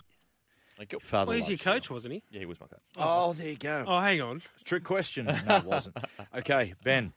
Thank 0.77 0.93
you. 0.93 0.99
Father 1.01 1.29
Well, 1.31 1.37
he's 1.39 1.49
your 1.49 1.55
loves 1.55 1.65
you. 1.65 1.73
coach, 1.73 1.91
wasn't 1.91 2.13
he? 2.15 2.23
Yeah, 2.31 2.41
he 2.41 2.45
was 2.47 2.61
my 2.61 2.67
coach. 2.67 2.81
Oh, 2.99 3.33
there 3.33 3.49
you 3.49 3.57
go. 3.57 3.85
Oh, 3.89 4.01
hang 4.01 4.21
on. 4.21 4.43
Trick 4.65 4.85
question. 4.85 5.25
No, 5.47 5.57
it 5.57 5.65
wasn't. 5.65 5.97
Okay, 6.37 6.75
Ben. 6.85 7.15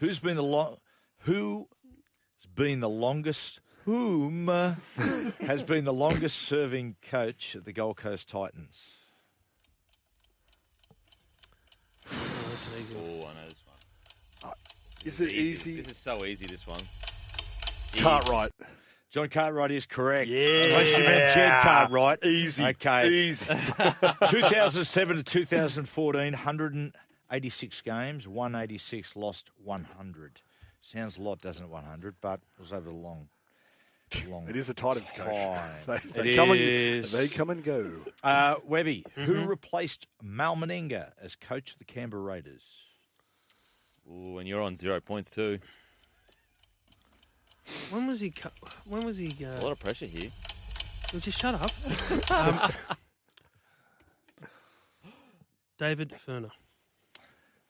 Who's 0.00 0.18
been 0.18 0.34
the 0.36 0.42
long? 0.42 0.78
Who 1.28 1.68
has 2.38 2.46
been 2.54 2.80
the 2.80 2.88
longest? 2.88 3.60
Whom 3.84 4.48
uh, 4.48 4.76
has 5.40 5.62
been 5.62 5.84
the 5.84 5.92
longest 5.92 6.40
serving 6.40 6.96
coach 7.10 7.54
at 7.54 7.66
the 7.66 7.72
Gold 7.74 7.98
Coast 7.98 8.30
Titans? 8.30 8.82
Oh, 12.10 12.16
that's 12.48 12.66
an 12.66 12.82
easy 12.82 12.94
one. 12.94 13.04
Oh, 13.04 13.28
I 13.28 13.34
know 13.34 13.46
this 13.46 13.62
one. 14.42 14.54
Is 15.04 15.20
it 15.20 15.32
easy? 15.32 15.82
This 15.82 15.92
is 15.92 15.98
so 15.98 16.24
easy. 16.24 16.46
This 16.46 16.66
one. 16.66 16.80
Cartwright. 17.94 18.52
John 19.10 19.28
Cartwright 19.28 19.70
is 19.70 19.84
correct. 19.84 20.30
Yeah. 20.30 20.46
Unless 20.46 20.96
you 20.96 21.04
meant 21.04 21.34
Jed 21.34 21.62
Cartwright. 21.62 22.24
Easy. 22.24 22.64
Okay. 22.64 23.28
Easy. 23.28 23.44
2007 24.30 25.16
to 25.18 25.22
2014, 25.22 26.32
186 26.32 27.80
games, 27.82 28.26
186 28.26 29.14
lost 29.14 29.50
100. 29.62 30.40
Sounds 30.90 31.18
a 31.18 31.22
lot, 31.22 31.40
doesn't 31.42 31.62
it? 31.64 31.68
100, 31.68 32.14
but 32.22 32.40
it 32.54 32.58
was 32.60 32.72
over 32.72 32.88
the 32.88 32.94
long, 32.96 33.28
long. 34.26 34.46
It 34.48 34.56
is 34.56 34.70
a 34.70 34.74
Titans 34.74 35.10
coach. 35.10 35.26
time. 35.34 35.70
They, 36.14 36.22
they 36.22 36.32
It 36.32 36.36
come 36.36 36.50
is. 36.52 37.12
and 37.12 37.22
they 37.22 37.28
come 37.28 37.50
and 37.50 37.62
go. 37.62 37.90
Uh, 38.24 38.54
Webby, 38.64 39.04
who 39.14 39.34
Mm-hmm. 39.34 39.46
replaced 39.48 40.06
Mal 40.22 40.56
Meninga 40.56 41.12
as 41.20 41.36
coach 41.36 41.72
of 41.72 41.78
the 41.78 41.84
Canberra 41.84 42.22
Raiders? 42.22 42.62
Ooh, 44.10 44.38
and 44.38 44.48
you're 44.48 44.62
on 44.62 44.78
zero 44.78 44.98
points 45.00 45.28
too. 45.28 45.58
When 47.90 48.06
was 48.06 48.20
he? 48.20 48.30
co- 48.30 48.48
When 48.86 49.04
was 49.04 49.18
he? 49.18 49.36
A 49.44 49.58
Uh, 49.58 49.60
lot 49.60 49.72
of 49.72 49.78
pressure 49.78 50.06
here. 50.06 50.30
would 51.12 51.26
you 51.26 51.32
shut 51.32 51.54
up? 51.54 52.30
um, 52.30 52.72
David 55.78 56.14
Furner. 56.26 56.50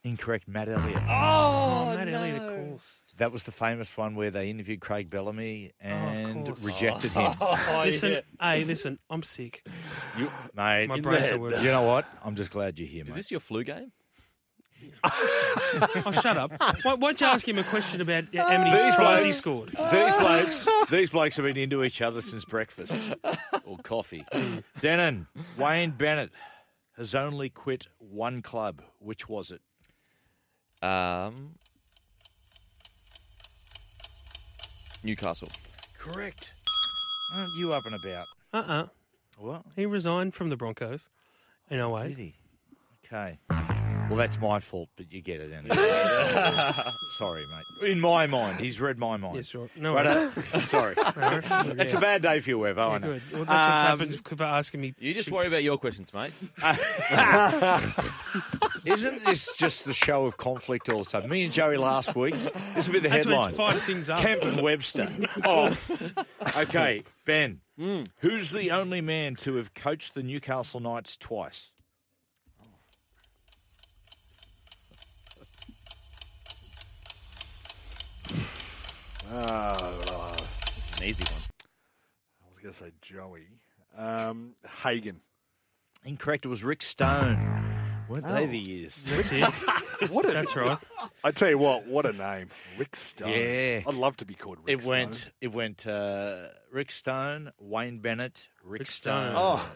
Incorrect, 0.03 0.47
Matt 0.47 0.69
Elliott. 0.69 1.01
Oh, 1.09 1.89
oh 1.91 1.95
Matt 1.95 2.07
Elliott, 2.07 2.41
of 2.41 2.47
course. 2.69 2.95
That 3.17 3.31
was 3.33 3.43
the 3.43 3.51
famous 3.51 3.97
one 3.97 4.15
where 4.15 4.31
they 4.31 4.49
interviewed 4.49 4.79
Craig 4.79 5.09
Bellamy 5.09 5.73
oh, 5.83 5.87
and 5.87 6.45
course. 6.45 6.61
rejected 6.61 7.11
him. 7.13 7.33
Oh, 7.41 7.81
listen, 7.85 8.11
yeah. 8.13 8.21
hey, 8.39 8.63
listen, 8.63 8.97
I'm 9.09 9.23
sick. 9.23 9.65
You, 10.17 10.31
mate, 10.55 10.87
My 10.87 11.01
brain's 11.01 11.29
not 11.31 11.39
working. 11.39 11.63
know 11.65 11.81
what? 11.83 12.05
I'm 12.23 12.35
just 12.35 12.49
glad 12.51 12.79
you're 12.79 12.87
here, 12.87 13.01
Is 13.01 13.07
mate. 13.07 13.11
Is 13.11 13.15
this 13.15 13.31
your 13.31 13.41
flu 13.41 13.63
game? 13.65 13.91
Oh, 15.03 16.11
shut 16.21 16.37
up. 16.37 16.51
Why, 16.83 16.93
why 16.93 16.95
don't 16.95 17.19
you 17.21 17.27
ask 17.27 17.45
him 17.47 17.57
a 17.59 17.63
question 17.63 17.99
about 17.99 18.25
how 18.33 18.47
many 18.63 18.71
These 18.71 18.95
tries 18.95 19.23
he 19.23 19.29
blokes- 19.29 19.37
scored? 19.37 19.69
These 19.91 20.15
blokes, 20.15 20.67
these 20.89 21.09
blokes 21.09 21.35
have 21.35 21.45
been 21.45 21.57
into 21.57 21.83
each 21.83 22.01
other 22.01 22.21
since 22.21 22.45
breakfast 22.45 22.97
or 23.65 23.77
coffee. 23.79 24.25
Mm. 24.33 24.63
Denan, 24.79 25.27
Wayne 25.57 25.91
Bennett 25.91 26.31
has 26.97 27.13
only 27.15 27.49
quit 27.49 27.87
one 27.97 28.39
club. 28.41 28.81
Which 28.99 29.27
was 29.27 29.51
it? 29.51 29.61
Um, 30.81 31.55
Newcastle. 35.03 35.49
Correct. 35.97 36.51
Aren't 37.35 37.53
you 37.55 37.73
up 37.73 37.85
and 37.85 37.95
about? 37.95 38.25
Uh-uh. 38.53 38.85
What? 39.37 39.63
He 39.75 39.85
resigned 39.85 40.33
from 40.33 40.49
the 40.49 40.55
Broncos 40.57 41.09
in 41.69 41.79
08. 41.79 42.07
Did 42.09 42.17
he? 42.17 42.35
Okay. 43.05 43.39
Well, 44.09 44.17
that's 44.17 44.39
my 44.39 44.59
fault, 44.59 44.89
but 44.97 45.13
you 45.13 45.21
get 45.21 45.39
it 45.39 45.51
anyway. 45.53 45.75
sorry, 47.17 47.45
mate. 47.81 47.91
In 47.91 47.99
my 47.99 48.25
mind, 48.25 48.59
he's 48.59 48.81
read 48.81 48.97
my 48.97 49.17
mind. 49.17 49.35
Yeah, 49.35 49.41
sure. 49.43 49.69
No 49.75 49.93
But, 49.93 50.07
worries. 50.07 50.37
uh, 50.53 50.59
sorry. 50.61 50.95
No, 51.15 51.41
That's 51.75 51.93
a 51.93 51.95
yeah. 51.97 51.99
bad 51.99 52.21
day 52.23 52.39
for 52.39 52.49
you, 52.49 52.57
Webb. 52.59 52.79
I 52.79 52.97
know. 52.97 53.07
good. 53.13 53.21
Well, 53.31 53.45
that's 53.45 53.49
what 53.49 53.55
Um, 53.55 53.99
happens 53.99 54.15
for 54.37 54.43
asking 54.43 54.81
me. 54.81 54.95
You 54.97 55.13
just 55.13 55.29
worry 55.29 55.45
about 55.47 55.61
your 55.63 55.77
questions, 55.77 56.11
mate. 56.11 56.31
Isn't 58.85 59.25
this 59.25 59.53
just 59.55 59.85
the 59.85 59.93
show 59.93 60.25
of 60.25 60.37
conflict 60.37 60.89
all 60.89 61.03
the 61.03 61.09
time? 61.09 61.29
Me 61.29 61.43
and 61.43 61.53
Joey 61.53 61.77
last 61.77 62.15
week. 62.15 62.35
This 62.75 62.87
will 62.87 62.93
be 62.93 62.99
the 62.99 63.09
headline. 63.09 63.49
it's 63.49 63.57
five 63.57 63.79
things 63.81 64.09
up. 64.09 64.21
Kemp 64.21 64.43
and 64.43 64.61
Webster. 64.61 65.11
Oh. 65.43 65.75
Okay, 66.57 67.03
Ben. 67.25 67.61
Hmm. 67.77 68.03
Who's 68.19 68.51
the 68.51 68.71
only 68.71 69.01
man 69.01 69.35
to 69.37 69.55
have 69.55 69.73
coached 69.73 70.13
the 70.13 70.23
Newcastle 70.23 70.79
Knights 70.79 71.15
twice? 71.17 71.71
Ah, 79.31 80.35
An 80.97 81.03
easy 81.03 81.23
one. 81.23 81.41
I 82.43 82.47
was 82.53 82.59
going 82.63 82.73
to 82.73 82.83
say 82.83 82.91
Joey. 83.01 83.45
Um, 83.97 84.55
Hagan. 84.83 85.21
Incorrect. 86.05 86.45
It 86.45 86.49
was 86.49 86.63
Rick 86.63 86.81
Stone. 86.81 87.37
Weren't 88.09 88.23
they 88.25 88.43
Oh. 88.43 88.47
the 88.47 88.57
years? 88.57 88.99
That's 89.05 89.31
it. 89.31 90.09
What 90.11 90.25
a, 90.27 90.31
That's 90.31 90.55
right. 90.55 90.77
I 91.23 91.31
tell 91.31 91.49
you 91.49 91.57
what, 91.59 91.85
what 91.85 92.05
a 92.05 92.13
name, 92.13 92.49
Rick 92.77 92.95
Stone. 92.95 93.29
Yeah. 93.29 93.81
I'd 93.87 93.93
love 93.93 94.17
to 94.17 94.25
be 94.25 94.33
called 94.33 94.57
Rick 94.65 94.79
It 94.79 94.81
Stone. 94.81 94.89
went. 94.91 95.27
It 95.41 95.47
went. 95.53 95.85
Uh, 95.87 96.47
Rick 96.71 96.91
Stone, 96.91 97.51
Wayne 97.59 97.97
Bennett, 97.97 98.47
Rick, 98.63 98.79
Rick 98.79 98.87
Stone. 98.87 99.31
Stone. 99.33 99.35
Oh. 99.37 99.71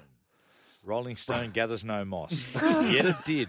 Rolling 0.86 1.16
Stone 1.16 1.52
gathers 1.52 1.86
no 1.86 2.04
moss. 2.04 2.44
Yet 2.56 3.06
it 3.06 3.16
did. 3.26 3.48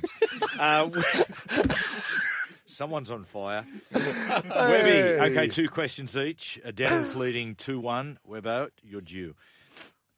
Uh, 0.58 0.88
someone's 2.66 3.10
on 3.10 3.24
fire. 3.24 3.66
Webby. 3.92 5.20
Okay, 5.32 5.48
two 5.48 5.68
questions 5.68 6.16
each. 6.16 6.60
Uh, 6.64 6.70
Denan's 6.70 7.16
leading 7.16 7.54
two 7.54 7.80
one. 7.80 8.18
Webbo, 8.28 8.70
you're 8.82 9.00
due. 9.00 9.34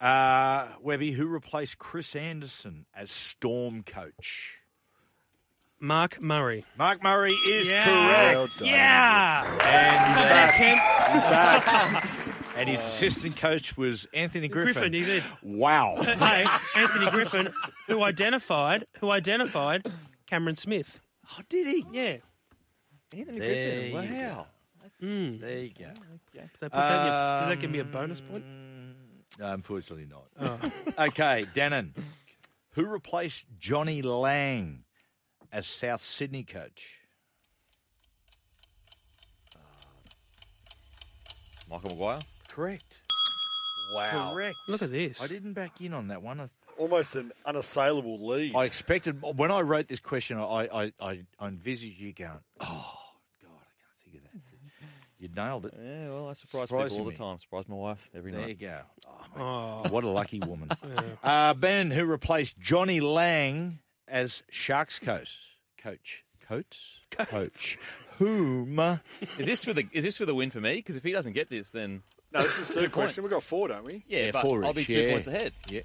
Uh, 0.00 0.68
Webby, 0.82 1.12
who 1.12 1.26
replaced 1.26 1.78
Chris 1.78 2.14
Anderson 2.14 2.84
as 2.94 3.10
Storm 3.10 3.82
coach? 3.82 4.55
Mark 5.80 6.20
Murray. 6.22 6.64
Mark 6.78 7.02
Murray 7.02 7.32
is 7.32 7.70
Yeah. 7.70 7.84
correct. 7.84 8.36
Well 8.36 8.46
done. 8.58 8.68
Yeah. 8.68 9.58
And 9.62 10.16
he's 10.16 10.26
back. 10.30 10.54
Kemp. 10.54 11.12
He's 11.12 11.22
back. 11.22 12.08
and 12.56 12.68
his 12.68 12.80
assistant 12.80 13.36
coach 13.36 13.76
was 13.76 14.06
Anthony 14.14 14.48
Griffin. 14.48 14.72
Griffin, 14.74 14.92
he 14.94 15.04
did. 15.04 15.22
Wow. 15.42 15.96
hey, 16.00 16.46
Anthony 16.74 17.10
Griffin, 17.10 17.52
who 17.88 18.02
identified, 18.02 18.86
who 19.00 19.10
identified 19.10 19.86
Cameron 20.26 20.56
Smith. 20.56 21.00
Oh, 21.32 21.42
did 21.48 21.66
he? 21.66 21.84
Yeah. 21.92 22.16
Anthony 23.12 23.38
There 23.38 23.90
Griffin. 23.92 24.10
you 24.12 24.18
go. 24.18 24.26
Wow. 24.36 24.46
Mm. 25.02 25.40
There 25.40 25.58
you 25.58 25.70
go. 25.78 25.84
Does 25.84 25.94
that, 26.32 26.60
put 26.60 26.72
that 26.72 27.00
in 27.00 27.06
your- 27.06 27.40
does 27.40 27.48
that 27.50 27.60
give 27.60 27.70
me 27.70 27.80
a 27.80 27.84
bonus 27.84 28.20
point? 28.22 28.44
No, 29.38 29.52
unfortunately 29.52 30.06
not. 30.06 30.24
Oh. 30.40 30.72
Okay, 31.08 31.44
Denan. 31.54 31.90
Who 32.70 32.86
replaced 32.86 33.46
Johnny 33.58 34.00
Lang 34.00 34.84
as 35.52 35.66
South 35.66 36.02
Sydney 36.02 36.44
coach? 36.44 37.00
Michael 41.70 41.90
Maguire. 41.90 42.18
Correct. 42.48 43.00
Wow. 43.94 44.32
Correct. 44.34 44.56
Look 44.68 44.82
at 44.82 44.90
this. 44.90 45.20
I 45.22 45.26
didn't 45.26 45.52
back 45.52 45.80
in 45.80 45.92
on 45.92 46.08
that 46.08 46.22
one. 46.22 46.40
I, 46.40 46.46
Almost 46.78 47.14
an 47.16 47.32
unassailable 47.46 48.18
lead. 48.26 48.54
I 48.54 48.66
expected 48.66 49.22
when 49.22 49.50
I 49.50 49.60
wrote 49.62 49.88
this 49.88 49.98
question, 50.00 50.36
I, 50.38 50.42
I, 50.70 50.92
I, 51.00 51.20
I 51.40 51.46
envisaged 51.46 51.98
you 51.98 52.12
going, 52.12 52.30
"Oh 52.60 52.98
God, 53.42 53.50
I 53.50 53.80
can't 53.80 54.04
think 54.04 54.16
of 54.16 54.22
that." 54.24 54.40
You 55.18 55.30
nailed 55.34 55.64
it. 55.64 55.74
Yeah, 55.82 56.10
well, 56.10 56.28
I 56.28 56.34
surprise 56.34 56.68
Surprising 56.68 56.88
people 56.98 56.98
all 56.98 57.10
me. 57.10 57.14
the 57.14 57.18
time. 57.18 57.38
Surprise 57.38 57.64
my 57.66 57.76
wife 57.76 58.10
every 58.14 58.30
There 58.30 58.42
night. 58.42 58.58
There 58.60 58.68
you 58.70 58.76
go. 58.76 58.80
Oh, 59.38 59.82
Oh. 59.86 59.88
what 59.88 60.04
a 60.04 60.08
lucky 60.08 60.38
woman. 60.40 60.68
Yeah. 60.84 61.00
Uh, 61.24 61.54
ben, 61.54 61.90
who 61.90 62.04
replaced 62.04 62.58
Johnny 62.58 63.00
Lang 63.00 63.78
as 64.08 64.42
Sharks 64.50 64.98
coach? 64.98 65.38
Coach. 65.82 66.22
Coach? 66.46 67.00
Coach. 67.10 67.78
Whom? 68.18 68.78
Is 69.38 69.46
this 69.46 69.64
for 69.64 69.72
the 69.74 69.86
is 69.92 70.04
this 70.04 70.16
for 70.16 70.24
the 70.26 70.34
win 70.34 70.50
for 70.50 70.60
me? 70.60 70.76
Because 70.76 70.96
if 70.96 71.02
he 71.02 71.12
doesn't 71.12 71.32
get 71.34 71.50
this, 71.50 71.70
then 71.70 72.02
no, 72.32 72.42
this 72.42 72.58
is 72.58 72.68
Two 72.72 72.74
third 72.74 72.80
points. 72.84 72.94
question. 72.94 73.24
We've 73.24 73.30
got 73.32 73.42
four, 73.42 73.68
don't 73.68 73.84
we? 73.84 74.04
yeah, 74.08 74.26
Yeah, 74.26 74.30
but 74.32 74.42
four 74.42 74.64
I'll 74.64 74.72
be 74.72 74.82
each, 74.82 74.86
two 74.88 75.00
yeah. 75.02 75.10
points 75.10 75.26
ahead. 75.28 75.52
Yeah. 75.68 75.80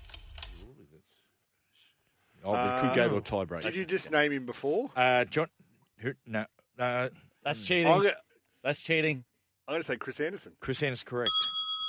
Oh, 2.43 2.53
but 2.53 2.81
could 2.81 2.95
go 2.95 3.07
to 3.09 3.13
a 3.15 3.17
Um, 3.17 3.23
tiebreak. 3.23 3.61
Did 3.61 3.75
you 3.75 3.85
just 3.85 4.11
name 4.11 4.31
him 4.31 4.45
before? 4.45 4.89
Uh, 4.95 5.25
John. 5.25 5.47
Who, 5.99 6.13
no. 6.25 6.45
Uh, 6.79 7.09
That's 7.43 7.61
cheating. 7.61 8.09
That's 8.63 8.79
cheating. 8.79 9.23
I'm 9.67 9.73
going 9.73 9.81
to 9.81 9.85
say 9.85 9.97
Chris 9.97 10.19
Anderson. 10.19 10.53
Chris 10.59 10.81
Anderson 10.81 11.05
correct. 11.07 11.29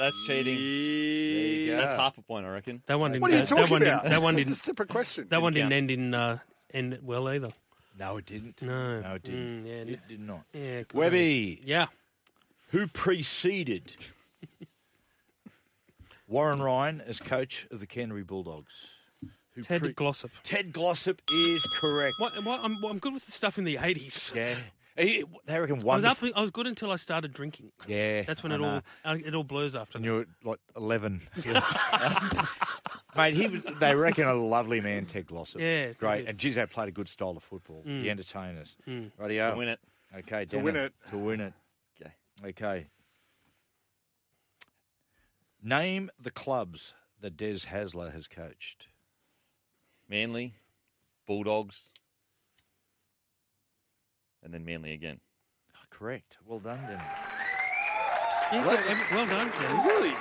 That's 0.03 0.27
cheating. 0.27 0.57
you 0.59 1.67
go. 1.67 1.77
That's 1.77 1.95
half 1.95 2.19
a 2.19 2.23
point, 2.23 2.45
I 2.45 2.51
reckon. 2.51 2.83
That 2.87 2.99
one 2.99 3.13
didn't. 3.13 3.23
What 3.23 3.31
are 3.31 3.35
you 3.35 3.41
that 3.41 3.49
talking 3.49 3.71
one 3.71 3.83
about? 3.83 4.03
Didn't, 4.03 4.11
that 4.13 4.23
one 4.23 4.35
It's 4.35 4.41
a 4.43 4.45
didn't. 4.47 4.57
separate 4.57 4.89
question. 4.89 5.27
That 5.31 5.41
one 5.41 5.53
Didn't 5.53 5.69
didn't 5.71 5.91
end 5.91 5.91
in 5.93 6.15
uh, 6.15 6.39
end 6.75 6.99
well 7.03 7.29
either. 7.29 7.53
No, 7.99 8.17
it 8.17 8.27
didn't. 8.27 8.61
No. 8.63 9.01
No, 9.01 9.15
it 9.15 9.23
didn't. 9.23 9.65
Mm, 9.65 9.67
yeah, 9.67 9.93
it 9.95 10.09
did 10.09 10.21
not. 10.21 10.43
Yeah. 10.53 10.83
good 10.83 10.93
Webby, 10.95 11.63
Yeah. 11.65 11.87
Who 12.71 12.89
preceded 12.89 13.95
Warren 16.27 16.61
Ryan 16.61 17.01
as 17.03 17.21
coach 17.21 17.67
of 17.71 17.79
the 17.81 17.87
Canterbury 17.87 18.25
Bulldogs? 18.25 18.73
Who 19.55 19.63
Ted 19.63 19.83
pre- 19.83 19.93
Glossop. 19.93 20.31
Ted 20.43 20.73
Glossop 20.73 21.21
is 21.31 21.69
correct. 21.81 22.15
What, 22.19 22.33
what, 22.45 22.61
I'm, 22.63 22.83
I'm 22.85 22.99
good 22.99 23.13
with 23.13 23.27
the 23.27 23.33
stuff 23.33 23.59
in 23.59 23.65
the 23.65 23.77
80s. 23.77 24.35
Yeah. 24.35 24.55
He- 24.97 25.25
They 25.47 25.59
reckon 25.59 25.75
I 25.75 25.77
was, 25.77 25.85
wonderful. 25.85 26.29
up, 26.29 26.37
I 26.37 26.41
was 26.43 26.51
good 26.51 26.67
until 26.67 26.91
I 26.91 26.97
started 26.97 27.33
drinking. 27.33 27.73
Yeah, 27.87 28.23
That's 28.23 28.43
when 28.43 28.53
I 28.53 28.57
it 28.57 28.61
all 28.61 28.67
know. 28.67 28.83
uh, 29.05 29.17
it 29.25 29.35
all 29.35 29.43
blurs 29.45 29.75
after. 29.75 29.97
And 29.99 30.05
you're 30.05 30.27
like 30.45 30.59
11. 30.77 31.23
Mate, 33.17 33.35
he 33.35 33.47
was, 33.49 33.63
they 33.81 33.95
reckon 33.95 34.27
a 34.29 34.35
lovely 34.35 34.81
man, 34.81 35.07
Ted 35.07 35.27
Glossop. 35.27 35.61
Yeah, 35.61 35.93
Great. 35.93 36.27
And 36.29 36.37
geez, 36.39 36.55
they 36.57 36.67
played 36.67 36.89
a 36.89 36.93
good 36.93 37.09
style 37.09 37.37
of 37.37 37.43
football. 37.43 37.83
Mm. 37.87 38.03
The 38.03 38.11
entertainers. 38.11 38.77
Mm. 38.87 39.11
Rightio. 39.21 39.53
To 39.53 39.57
win 39.57 39.69
it. 39.69 39.81
Okay, 40.19 40.45
To 40.47 40.59
win 40.59 40.77
it. 40.77 40.93
To 41.11 41.19
win 41.19 41.41
it. 41.41 41.53
Okay. 42.01 42.13
Okay. 42.51 42.87
Name 45.63 46.11
the 46.21 46.31
clubs 46.31 46.93
that 47.21 47.37
Des 47.37 47.61
Hasler 47.71 48.13
has 48.13 48.27
coached. 48.27 48.89
Manly, 50.09 50.55
Bulldogs, 51.27 51.91
and 54.43 54.53
then 54.53 54.65
Manly 54.65 54.93
again. 54.93 55.21
Ah, 55.75 55.81
correct. 55.91 56.39
Well 56.47 56.59
done, 56.59 56.81
Dennis. 56.85 57.03
Yeah, 58.53 59.07
well 59.13 59.27
done, 59.27 59.51
Ken. 59.51 59.87
Really? 59.87 60.13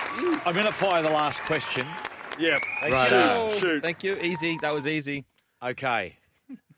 I'm 0.46 0.54
going 0.54 0.64
to 0.64 0.72
fire 0.72 1.02
the 1.02 1.10
last 1.10 1.40
question. 1.42 1.86
Yeah. 2.38 2.58
Right. 2.82 3.50
Shoot, 3.50 3.58
shoot. 3.60 3.82
Thank 3.82 4.02
you. 4.02 4.16
Easy. 4.16 4.56
That 4.62 4.72
was 4.72 4.86
easy. 4.86 5.26
Okay. 5.62 6.16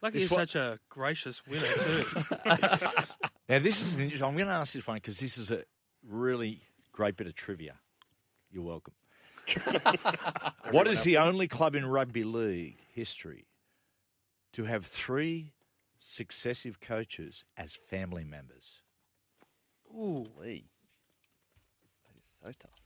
Lucky 0.03 0.19
This 0.19 0.29
you're 0.31 0.39
one- 0.39 0.47
such 0.49 0.57
a 0.57 0.79
gracious 0.89 1.47
winner 1.47 1.63
too. 1.63 2.05
Now, 3.49 3.59
this 3.59 3.83
is 3.83 3.95
an 3.95 4.01
interesting. 4.01 4.27
I'm 4.27 4.37
going 4.37 4.49
to 4.49 4.55
ask 4.55 4.73
this 4.73 4.87
one 4.87 4.97
because 4.97 5.19
this 5.19 5.37
is 5.37 5.51
a 5.51 5.65
really 6.09 6.63
great 6.93 7.15
bit 7.17 7.27
of 7.27 7.35
trivia. 7.35 7.75
You're 8.51 8.63
welcome. 8.63 8.95
what 10.71 10.89
is 10.89 11.03
the 11.03 11.19
only 11.19 11.47
club 11.47 11.75
in 11.75 11.85
rugby 11.85 12.25
league 12.25 12.79
history 12.95 13.47
to 14.55 14.65
have 14.65 14.87
three 14.87 15.53
successive 16.05 16.81
coaches 16.81 17.45
as 17.57 17.75
family 17.75 18.25
members? 18.25 18.81
Ooh, 19.91 20.27
Lee. 20.39 20.67
That 22.13 22.19
is 22.19 22.25
so 22.43 22.53
tough. 22.59 22.83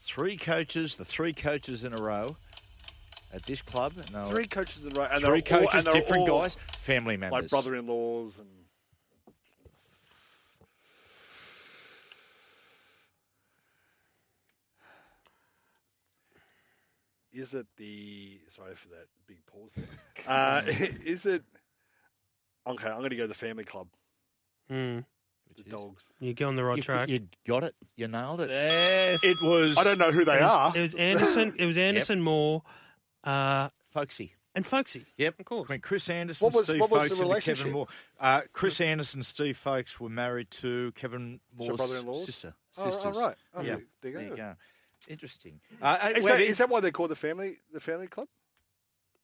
Three 0.00 0.36
coaches, 0.36 0.96
the 0.96 1.04
three 1.04 1.32
coaches 1.32 1.84
in 1.84 1.92
a 1.92 2.00
row 2.00 2.36
at 3.32 3.44
this 3.44 3.60
club. 3.62 3.94
No, 4.12 4.26
Three 4.30 4.46
coaches 4.46 4.84
in 4.84 4.96
a 4.96 5.00
row, 5.00 5.08
and 5.10 5.22
three 5.22 5.40
they're 5.40 5.58
all, 5.58 5.66
coaches, 5.66 5.86
and 5.86 5.94
different 5.94 6.28
all 6.28 6.42
guys, 6.42 6.56
family 6.78 7.16
members. 7.16 7.42
like 7.42 7.50
brother-in-laws 7.50 8.38
and. 8.38 8.48
Is 17.32 17.54
it 17.54 17.66
the? 17.76 18.38
Sorry 18.48 18.74
for 18.74 18.88
that 18.88 19.06
big 19.26 19.44
pause 19.46 19.72
there. 19.76 19.84
Uh, 20.26 20.62
is 20.66 21.24
it? 21.24 21.42
Okay, 22.66 22.88
I'm 22.88 22.98
going 22.98 23.10
to 23.10 23.16
go 23.16 23.26
the 23.26 23.34
family 23.34 23.64
club. 23.64 23.88
Hmm. 24.68 25.00
The 25.56 25.62
dogs. 25.70 26.06
you 26.20 26.34
go 26.34 26.46
on 26.48 26.54
the 26.54 26.62
right 26.64 26.76
You, 26.76 26.82
track. 26.84 27.08
you 27.08 27.26
got 27.46 27.64
it. 27.64 27.74
You 27.96 28.06
nailed 28.06 28.40
it. 28.42 28.50
Yes. 28.50 29.18
It 29.24 29.36
was. 29.42 29.76
I 29.76 29.82
don't 29.82 29.98
know 29.98 30.12
who 30.12 30.24
they 30.24 30.36
it 30.36 30.42
was, 30.42 30.50
are. 30.50 30.76
It 30.76 30.80
was 30.82 30.94
Anderson. 30.94 31.54
It 31.58 31.66
was 31.66 31.76
Anderson 31.88 32.20
Moore, 32.20 32.62
uh, 33.24 33.70
Folksy. 33.92 34.34
and 34.54 34.64
Folksy. 34.64 35.04
Yep. 35.16 35.40
Of 35.40 35.44
course. 35.46 35.68
When 35.68 35.78
Chris 35.80 36.08
Anderson, 36.10 36.44
What 36.44 36.54
was- 36.54 36.66
Steve 36.68 36.80
what 36.80 36.90
was 36.90 37.00
Folkes, 37.04 37.08
the 37.16 37.22
and 37.22 37.28
relationship? 37.30 37.58
Kevin 37.64 37.72
Moore. 37.72 37.86
Uh, 38.20 38.42
Chris 38.52 38.80
Anderson, 38.80 39.22
Steve 39.24 39.56
Folkes 39.56 39.98
were 39.98 40.08
married 40.10 40.50
to 40.52 40.92
Kevin 40.92 41.40
So 41.58 41.64
Moore's 41.66 41.76
brother-in-laws? 41.78 42.26
sister. 42.26 42.54
Oh, 42.76 43.00
oh, 43.04 43.20
right. 43.20 43.36
Oh, 43.54 43.62
yeah. 43.62 43.78
there 44.02 44.12
you 44.22 44.36
go. 44.36 44.54
Interesting. 45.08 45.60
Uh, 45.82 45.98
uh, 46.02 46.08
Is 46.10 46.22
wait, 46.24 46.30
that, 46.30 46.40
it- 46.40 46.48
is 46.50 46.58
that 46.58 46.68
why 46.68 46.78
they 46.80 46.90
call 46.92 47.08
the 47.08 47.16
family 47.16 47.56
the 47.72 47.80
family 47.80 48.06
club? 48.06 48.28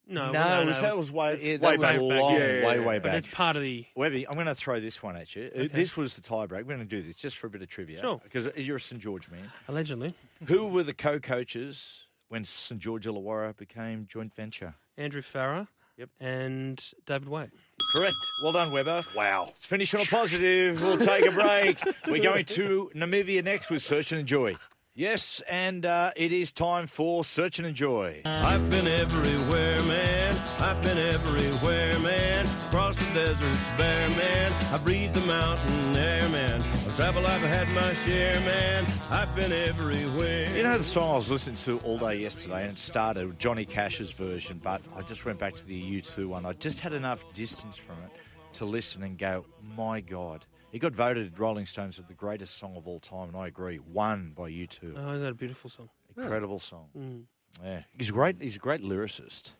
No, 0.06 0.30
no, 0.30 0.44
no, 0.56 0.60
it 0.62 0.66
was- 0.66 0.76
no. 0.76 0.82
that 0.82 0.96
was 0.98 1.10
way, 1.10 1.34
It's 1.34 1.44
yeah, 1.44 1.52
way 1.56 1.76
that 1.76 1.80
back. 1.80 2.00
was 2.00 2.02
long, 2.02 2.34
Yeah, 2.34 2.38
yeah, 2.60 2.66
way, 2.66 2.78
yeah. 2.80 2.86
way 2.86 2.98
But 2.98 3.02
back. 3.12 3.24
it's 3.24 3.34
part 3.34 3.56
of 3.56 3.62
the. 3.62 3.86
Webby, 3.96 4.26
I'm 4.28 4.34
going 4.34 4.46
to 4.46 4.54
throw 4.54 4.78
this 4.80 5.02
one 5.02 5.16
at 5.16 5.34
you. 5.34 5.44
Uh, 5.54 5.58
Okay. 5.60 5.68
This 5.68 5.96
was 5.96 6.14
the 6.14 6.20
tiebreak. 6.22 6.50
We're 6.50 6.76
going 6.76 6.80
to 6.80 6.84
do 6.84 7.02
this 7.02 7.16
just 7.16 7.38
for 7.38 7.46
a 7.46 7.50
bit 7.50 7.62
of 7.62 7.68
trivia. 7.68 8.00
Sure. 8.00 8.20
Because 8.22 8.48
you're 8.56 8.76
a 8.76 8.80
St 8.80 9.00
George 9.00 9.30
man. 9.30 9.50
Allegedly, 9.68 10.14
Who 10.46 10.66
were 10.66 10.82
the 10.82 10.92
co-coaches 10.94 12.00
when 12.28 12.44
St 12.44 12.80
George 12.80 13.06
Illawarra 13.06 13.56
became 13.56 14.06
joint 14.06 14.34
venture? 14.34 14.74
Andrew 14.98 15.22
Farrar. 15.22 15.68
Yep. 15.96 16.10
And 16.20 16.84
David 17.06 17.28
Wade. 17.28 17.50
Correct. 17.96 18.16
Well 18.42 18.52
done, 18.52 18.72
Weber. 18.72 19.02
Wow. 19.14 19.44
Let's 19.46 19.64
finish 19.64 19.94
on 19.94 20.00
a 20.00 20.04
positive. 20.04 20.82
We'll 20.82 20.98
take 20.98 21.24
a 21.26 21.30
break. 21.30 21.78
We're 22.08 22.20
going 22.22 22.44
to 22.46 22.90
Namibia 22.96 23.44
next 23.44 23.70
with 23.70 23.82
Search 23.82 24.10
and 24.10 24.20
Enjoy. 24.20 24.56
Yes, 24.96 25.42
and 25.50 25.84
uh, 25.84 26.12
it 26.14 26.30
is 26.30 26.52
time 26.52 26.86
for 26.86 27.24
Search 27.24 27.58
and 27.58 27.66
Enjoy. 27.66 28.22
I've 28.24 28.70
been 28.70 28.86
everywhere, 28.86 29.82
man. 29.82 30.36
I've 30.60 30.84
been 30.84 30.98
everywhere, 30.98 31.98
man. 31.98 32.46
Across 32.68 32.94
the 32.98 33.12
deserts, 33.12 33.58
bare, 33.76 34.08
man. 34.10 34.52
I 34.72 34.78
breathe 34.78 35.12
the 35.12 35.26
mountain 35.26 35.96
air, 35.96 36.28
man. 36.28 36.60
Of 36.60 36.94
travel, 36.94 37.26
I've 37.26 37.40
had 37.40 37.66
my 37.70 37.92
share, 37.92 38.38
man. 38.42 38.86
I've 39.10 39.34
been 39.34 39.50
everywhere. 39.50 40.56
You 40.56 40.62
know 40.62 40.78
the 40.78 40.84
song 40.84 41.14
I 41.14 41.16
was 41.16 41.28
listening 41.28 41.56
to 41.56 41.80
all 41.80 41.98
day 41.98 42.14
yesterday, 42.20 42.62
and 42.62 42.70
it 42.70 42.78
started 42.78 43.26
with 43.26 43.38
Johnny 43.40 43.64
Cash's 43.64 44.12
version, 44.12 44.60
but 44.62 44.80
I 44.94 45.02
just 45.02 45.24
went 45.24 45.40
back 45.40 45.56
to 45.56 45.66
the 45.66 46.00
U2 46.02 46.28
one. 46.28 46.46
I 46.46 46.52
just 46.52 46.78
had 46.78 46.92
enough 46.92 47.24
distance 47.32 47.76
from 47.76 47.96
it 48.04 48.12
to 48.52 48.64
listen 48.64 49.02
and 49.02 49.18
go, 49.18 49.44
my 49.76 50.00
God. 50.00 50.44
It 50.74 50.80
got 50.80 50.92
voted 50.92 51.38
Rolling 51.38 51.66
Stones 51.66 52.00
as 52.00 52.06
the 52.06 52.14
greatest 52.14 52.56
song 52.56 52.76
of 52.76 52.88
all 52.88 52.98
time, 52.98 53.28
and 53.28 53.36
I 53.36 53.46
agree. 53.46 53.76
One 53.76 54.32
by 54.36 54.48
you 54.48 54.66
two. 54.66 54.94
Oh, 54.98 55.10
isn't 55.12 55.22
that 55.22 55.28
a 55.30 55.34
beautiful 55.34 55.70
song? 55.70 55.88
Incredible 56.16 56.58
song. 56.58 56.88
Mm. 56.98 57.22
Yeah, 57.62 57.82
he's 57.96 58.10
great. 58.10 58.42
He's 58.42 58.56
a 58.56 58.58
great 58.58 58.82
lyricist, 58.82 59.52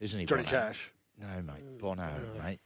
isn't 0.00 0.18
he? 0.18 0.26
Johnny 0.26 0.42
Bono? 0.42 0.50
Cash. 0.50 0.92
No, 1.20 1.28
mate, 1.42 1.78
Bono, 1.78 2.10
mate. 2.42 2.60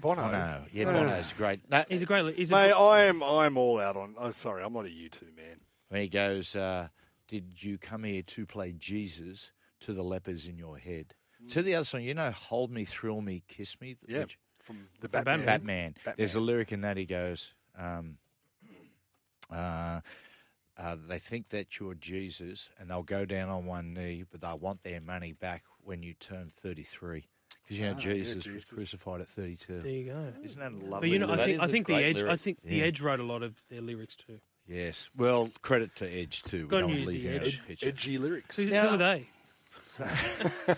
Bono. 0.00 0.22
Bono. 0.22 0.64
Yeah. 0.72 0.84
Bono's 0.92 1.32
great. 1.34 1.60
No, 1.70 1.84
He's 1.88 2.02
a 2.02 2.06
great. 2.06 2.34
He's 2.36 2.50
a 2.50 2.54
Mate, 2.56 2.72
good- 2.72 2.90
I'm 2.90 3.22
I'm 3.22 3.56
all 3.56 3.78
out 3.78 3.96
on. 3.96 4.16
Oh, 4.18 4.32
sorry, 4.32 4.64
I'm 4.64 4.72
not 4.72 4.86
a 4.86 4.88
U2 4.88 5.22
man. 5.36 5.60
when 5.90 6.00
he 6.00 6.08
goes, 6.08 6.56
uh, 6.56 6.88
"Did 7.28 7.62
you 7.62 7.78
come 7.78 8.02
here 8.02 8.22
to 8.22 8.46
play 8.46 8.72
Jesus 8.72 9.52
to 9.78 9.92
the 9.92 10.02
lepers 10.02 10.48
in 10.48 10.58
your 10.58 10.76
head?" 10.76 11.14
To 11.50 11.62
the 11.62 11.76
other 11.76 11.84
song, 11.84 12.02
you 12.02 12.14
know, 12.14 12.32
"Hold 12.32 12.72
me, 12.72 12.84
thrill 12.84 13.20
me, 13.20 13.44
kiss 13.46 13.80
me." 13.80 13.96
Yeah, 14.08 14.20
which- 14.20 14.38
from 14.64 14.88
the 15.00 15.08
From 15.08 15.24
Batman. 15.24 15.46
Batman. 15.46 15.94
Batman. 16.04 16.14
There's 16.18 16.34
a 16.34 16.40
lyric 16.40 16.72
in 16.72 16.80
that 16.80 16.96
he 16.96 17.04
goes, 17.04 17.52
um, 17.78 18.18
uh, 19.52 20.00
uh, 20.76 20.96
"They 21.06 21.18
think 21.18 21.50
that 21.50 21.78
you're 21.78 21.94
Jesus, 21.94 22.68
and 22.78 22.90
they'll 22.90 23.02
go 23.02 23.24
down 23.24 23.48
on 23.48 23.66
one 23.66 23.94
knee, 23.94 24.24
but 24.30 24.40
they'll 24.40 24.58
want 24.58 24.82
their 24.82 25.00
money 25.00 25.32
back 25.32 25.62
when 25.82 26.02
you 26.02 26.14
turn 26.14 26.50
33." 26.62 27.28
Because 27.62 27.78
you 27.78 27.84
know 27.86 27.92
Ah, 27.92 28.00
yeah, 28.00 28.14
Jesus, 28.14 28.46
was 28.46 28.70
crucified 28.70 29.20
at 29.22 29.28
32. 29.28 29.80
there 29.80 29.90
you 29.90 30.04
go. 30.06 30.32
Isn't 30.42 30.58
that 30.60 30.72
But 30.80 30.88
lovely? 30.88 31.10
you 31.10 31.18
know, 31.18 31.30
I 31.30 31.36
think 31.36 31.50
is 31.56 31.60
I 31.60 31.64
a 31.64 31.68
think 31.68 31.86
the 31.86 31.92
great 31.94 32.04
Edge. 32.04 32.16
I 32.16 32.20
lyric. 32.26 32.40
think 32.40 32.62
the 32.62 32.82
Edge 32.82 33.00
wrote 33.00 33.20
a 33.20 33.24
lot 33.24 33.42
of 33.42 33.62
their 33.70 33.80
lyrics 33.80 34.16
too. 34.16 34.38
Yes. 34.66 35.08
Well, 35.16 35.50
credit 35.62 35.94
to 35.96 36.08
Edge 36.10 36.42
too. 36.42 36.64
We 36.64 36.68
God 36.68 36.80
don't 36.80 36.90
knew 36.94 37.04
leave 37.06 37.22
the 37.22 37.28
him 37.28 37.36
out 37.40 37.46
of 37.46 37.70
Edge. 37.70 37.84
Edgy 37.84 38.18
lyrics. 38.18 38.56
Who, 38.56 38.66
Now- 38.66 38.88
who 38.88 38.94
are 38.94 38.96
they? 38.98 39.26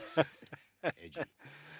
Edgy. 0.85 1.21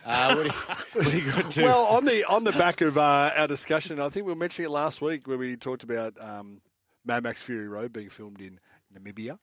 Uh, 0.07 0.35
what, 0.35 0.43
do 0.45 0.49
you, 0.49 0.53
what 0.93 1.11
do 1.11 1.19
you 1.19 1.33
got 1.33 1.51
to? 1.51 1.63
Well, 1.65 1.85
on 1.87 2.05
the 2.05 2.25
on 2.25 2.45
the 2.45 2.53
back 2.53 2.81
of 2.81 2.97
uh, 2.97 3.33
our 3.37 3.49
discussion, 3.49 4.01
I 4.01 4.09
think 4.09 4.25
we 4.27 4.33
were 4.33 4.39
mentioning 4.39 4.71
it 4.71 4.73
last 4.73 5.03
week 5.03 5.27
where 5.27 5.37
we 5.37 5.57
talked 5.57 5.83
about 5.83 6.15
um, 6.21 6.61
Mad 7.05 7.25
Max 7.25 7.43
Fury 7.43 7.67
Road 7.69 7.93
being 7.93 8.09
filmed 8.09 8.41
in 8.41 8.61
Namibia. 8.97 9.39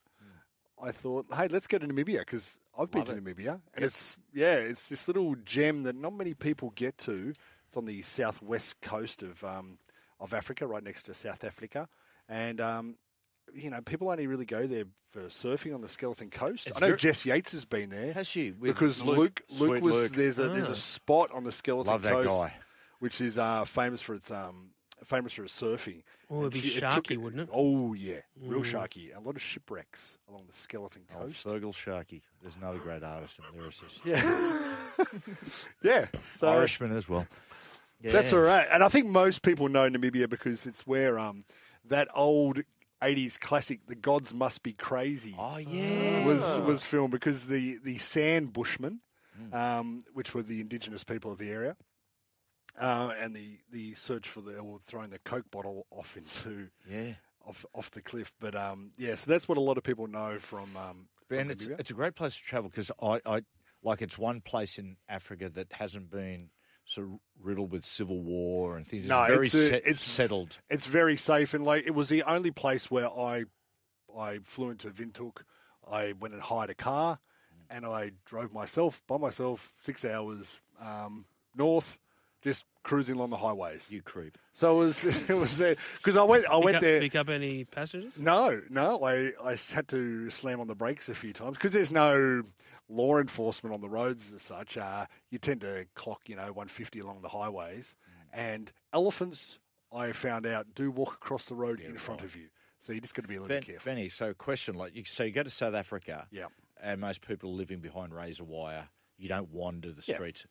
I 0.81 0.91
thought, 0.91 1.27
hey, 1.33 1.47
let's 1.47 1.67
go 1.67 1.77
to 1.77 1.87
Namibia 1.87 2.19
because 2.19 2.59
I've 2.77 2.91
been 2.91 3.05
Love 3.05 3.09
to 3.09 3.13
it. 3.15 3.23
Namibia, 3.23 3.61
and 3.73 3.85
it's 3.85 4.17
yeah, 4.33 4.55
it's 4.55 4.89
this 4.89 5.07
little 5.07 5.35
gem 5.45 5.83
that 5.83 5.95
not 5.95 6.13
many 6.13 6.33
people 6.33 6.71
get 6.75 6.97
to. 6.99 7.33
It's 7.67 7.77
on 7.77 7.85
the 7.85 8.01
southwest 8.01 8.81
coast 8.81 9.21
of 9.21 9.43
um, 9.43 9.77
of 10.19 10.33
Africa, 10.33 10.65
right 10.65 10.83
next 10.83 11.03
to 11.03 11.13
South 11.13 11.43
Africa, 11.43 11.87
and 12.27 12.59
um, 12.59 12.95
you 13.53 13.69
know 13.69 13.81
people 13.81 14.09
only 14.09 14.27
really 14.27 14.45
go 14.45 14.65
there 14.67 14.85
for 15.11 15.21
surfing 15.23 15.73
on 15.75 15.81
the 15.81 15.89
Skeleton 15.89 16.29
Coast. 16.29 16.67
It's 16.67 16.77
I 16.77 16.79
know 16.79 16.87
very- 16.87 16.97
Jess 16.97 17.25
Yates 17.25 17.51
has 17.51 17.65
been 17.65 17.89
there 17.89 18.13
Has 18.13 18.27
she? 18.27 18.51
With 18.51 18.73
because 18.73 19.01
Luke 19.01 19.17
Luke, 19.17 19.41
Sweet 19.49 19.81
was 19.83 19.95
Luke. 19.95 20.11
there's 20.13 20.39
a 20.39 20.49
there's 20.49 20.69
Ah. 20.69 20.71
a 20.71 20.75
spot 20.75 21.31
on 21.33 21.43
the 21.43 21.51
Skeleton 21.51 21.91
Love 21.93 22.01
that 22.03 22.11
Coast 22.13 22.29
guy. 22.29 22.53
which 22.99 23.21
is 23.21 23.37
uh, 23.37 23.63
famous 23.65 24.01
for 24.01 24.15
its 24.15 24.31
um, 24.31 24.71
famous 25.03 25.33
for 25.33 25.43
its 25.43 25.61
surfing. 25.61 26.01
Oh, 26.29 26.41
it'd 26.47 26.53
be 26.53 26.61
she- 26.61 26.77
it 26.79 26.83
sharky, 26.83 27.15
wouldn't 27.17 27.43
it? 27.43 27.49
Oh 27.53 27.93
yeah, 27.93 28.21
real 28.41 28.61
Mm. 28.61 28.65
sharky. 28.65 29.15
A 29.15 29.19
lot 29.19 29.35
of 29.35 29.41
shipwrecks 29.41 30.17
along 30.29 30.45
the 30.47 30.53
Skeleton 30.53 31.03
Coast. 31.13 31.45
Oh, 31.45 31.51
Coast. 31.51 31.63
Feargal 31.63 31.75
Sharkey. 31.75 32.23
There's 32.41 32.55
another 32.55 32.79
great 32.79 33.03
artist 33.03 33.39
and 33.39 33.61
lyricist. 33.61 33.99
yeah, 34.05 34.23
yeah. 35.83 36.07
So 36.37 36.47
Irishman 36.51 36.95
as 36.95 37.07
well. 37.07 37.27
that's 38.01 38.33
all 38.33 38.39
right. 38.39 38.67
And 38.71 38.83
I 38.83 38.89
think 38.89 39.07
most 39.07 39.43
people 39.43 39.69
know 39.69 39.87
Namibia 39.89 40.27
because 40.29 40.65
it's 40.65 40.85
where 40.87 41.19
um, 41.19 41.45
that 41.85 42.07
old. 42.15 42.59
80s 43.03 43.39
classic 43.39 43.85
"The 43.87 43.95
Gods 43.95 44.33
Must 44.33 44.63
Be 44.63 44.73
Crazy" 44.73 45.35
Oh 45.37 45.57
yeah. 45.57 46.25
was 46.25 46.59
was 46.61 46.85
filmed 46.85 47.11
because 47.11 47.45
the 47.45 47.77
the 47.83 47.97
San 47.97 48.47
Bushmen, 48.47 49.01
Hmm. 49.37 49.53
um, 49.53 50.05
which 50.13 50.33
were 50.35 50.43
the 50.43 50.61
indigenous 50.61 51.03
people 51.03 51.31
of 51.31 51.37
the 51.39 51.49
area, 51.49 51.75
uh, 52.79 53.11
and 53.19 53.35
the, 53.35 53.59
the 53.71 53.93
search 53.95 54.27
for 54.27 54.41
the 54.41 54.57
or 54.59 54.79
throwing 54.79 55.09
the 55.09 55.19
Coke 55.19 55.49
bottle 55.51 55.85
off 55.91 56.15
into 56.17 56.69
Yeah. 56.89 57.13
off 57.45 57.65
off 57.73 57.91
the 57.91 58.01
cliff. 58.01 58.31
But 58.39 58.55
um, 58.55 58.91
yeah, 58.97 59.15
so 59.15 59.29
that's 59.29 59.47
what 59.47 59.57
a 59.57 59.61
lot 59.61 59.77
of 59.77 59.83
people 59.83 60.07
know 60.07 60.39
from. 60.39 60.75
Um, 60.77 61.07
from 61.27 61.37
And 61.39 61.51
it's 61.51 61.67
it's 61.67 61.89
a 61.91 61.93
great 61.93 62.15
place 62.15 62.35
to 62.35 62.41
travel 62.43 62.69
because 62.69 62.91
I, 63.01 63.19
I 63.25 63.41
like 63.83 64.01
it's 64.01 64.17
one 64.17 64.41
place 64.41 64.77
in 64.77 64.97
Africa 65.09 65.49
that 65.49 65.73
hasn't 65.73 66.09
been 66.11 66.49
sort 66.85 67.07
of 67.07 67.13
riddled 67.41 67.71
with 67.71 67.85
civil 67.85 68.21
war 68.21 68.77
and 68.77 68.85
things. 68.85 69.07
No, 69.07 69.23
it's 69.23 69.33
very 69.33 69.45
it's, 69.45 69.53
a- 69.55 69.69
set- 69.69 69.87
it's 69.87 70.01
settled. 70.03 70.57
It's 70.69 70.87
very 70.87 71.17
safe, 71.17 71.53
and 71.53 71.63
like 71.65 71.85
it 71.87 71.95
was 71.95 72.09
the 72.09 72.23
only 72.23 72.51
place 72.51 72.89
where 72.91 73.09
I 73.09 73.45
I 74.17 74.39
flew 74.43 74.69
into 74.69 74.89
Windhoek. 74.89 75.37
I 75.89 76.13
went 76.19 76.33
and 76.33 76.43
hired 76.43 76.69
a 76.69 76.75
car, 76.75 77.19
and 77.69 77.85
I 77.85 78.11
drove 78.25 78.53
myself 78.53 79.01
by 79.07 79.17
myself 79.17 79.71
six 79.81 80.05
hours 80.05 80.61
um, 80.81 81.25
north, 81.55 81.97
just 82.41 82.65
cruising 82.83 83.15
along 83.15 83.31
the 83.31 83.37
highways. 83.37 83.91
You 83.91 84.01
creep. 84.01 84.37
So 84.53 84.75
it 84.81 84.85
was 84.85 85.05
it 85.29 85.33
was 85.37 85.61
because 85.97 86.15
I 86.17 86.23
went 86.23 86.45
I 86.49 86.55
Pick 86.55 86.63
went 86.63 86.75
up, 86.77 86.81
there. 86.81 86.99
Pick 86.99 87.15
up 87.15 87.29
any 87.29 87.65
passengers? 87.65 88.13
No, 88.17 88.61
no, 88.69 89.03
I, 89.03 89.31
I 89.43 89.57
had 89.73 89.87
to 89.89 90.29
slam 90.29 90.59
on 90.59 90.67
the 90.67 90.75
brakes 90.75 91.09
a 91.09 91.15
few 91.15 91.33
times 91.33 91.57
because 91.57 91.71
there's 91.73 91.91
no 91.91 92.43
law 92.89 93.17
enforcement 93.17 93.73
on 93.73 93.81
the 93.81 93.89
roads 93.89 94.31
as 94.33 94.41
such. 94.41 94.77
Uh, 94.77 95.05
you 95.31 95.37
tend 95.39 95.61
to 95.61 95.85
clock, 95.95 96.21
you 96.27 96.35
know, 96.35 96.43
150 96.43 96.99
along 96.99 97.21
the 97.21 97.29
highways. 97.29 97.95
And 98.31 98.71
elephants, 98.93 99.59
I 99.91 100.11
found 100.11 100.45
out, 100.45 100.67
do 100.75 100.89
walk 100.91 101.13
across 101.13 101.45
the 101.45 101.55
road 101.55 101.79
in 101.79 101.97
front 101.97 102.21
of 102.21 102.35
you. 102.35 102.47
So 102.79 102.91
you 102.93 102.99
just 102.99 103.13
got 103.15 103.21
to 103.21 103.27
be 103.27 103.35
a 103.35 103.41
little 103.41 103.47
Ben, 103.55 103.61
bit 103.61 103.67
careful. 103.67 103.91
Benny, 103.91 104.09
so 104.09 104.33
question 104.33 104.75
like 104.75 104.95
you, 104.95 105.03
so 105.05 105.23
you 105.23 105.31
go 105.31 105.43
to 105.43 105.49
South 105.49 105.73
Africa, 105.73 106.27
Yeah. 106.31 106.47
and 106.81 106.99
most 106.99 107.21
people 107.25 107.51
are 107.51 107.53
living 107.53 107.79
behind 107.79 108.13
razor 108.13 108.43
wire. 108.43 108.89
You 109.17 109.29
don't 109.29 109.49
wander 109.49 109.91
the 109.91 110.03
Yeah. 110.05 110.15
streets. 110.15 110.45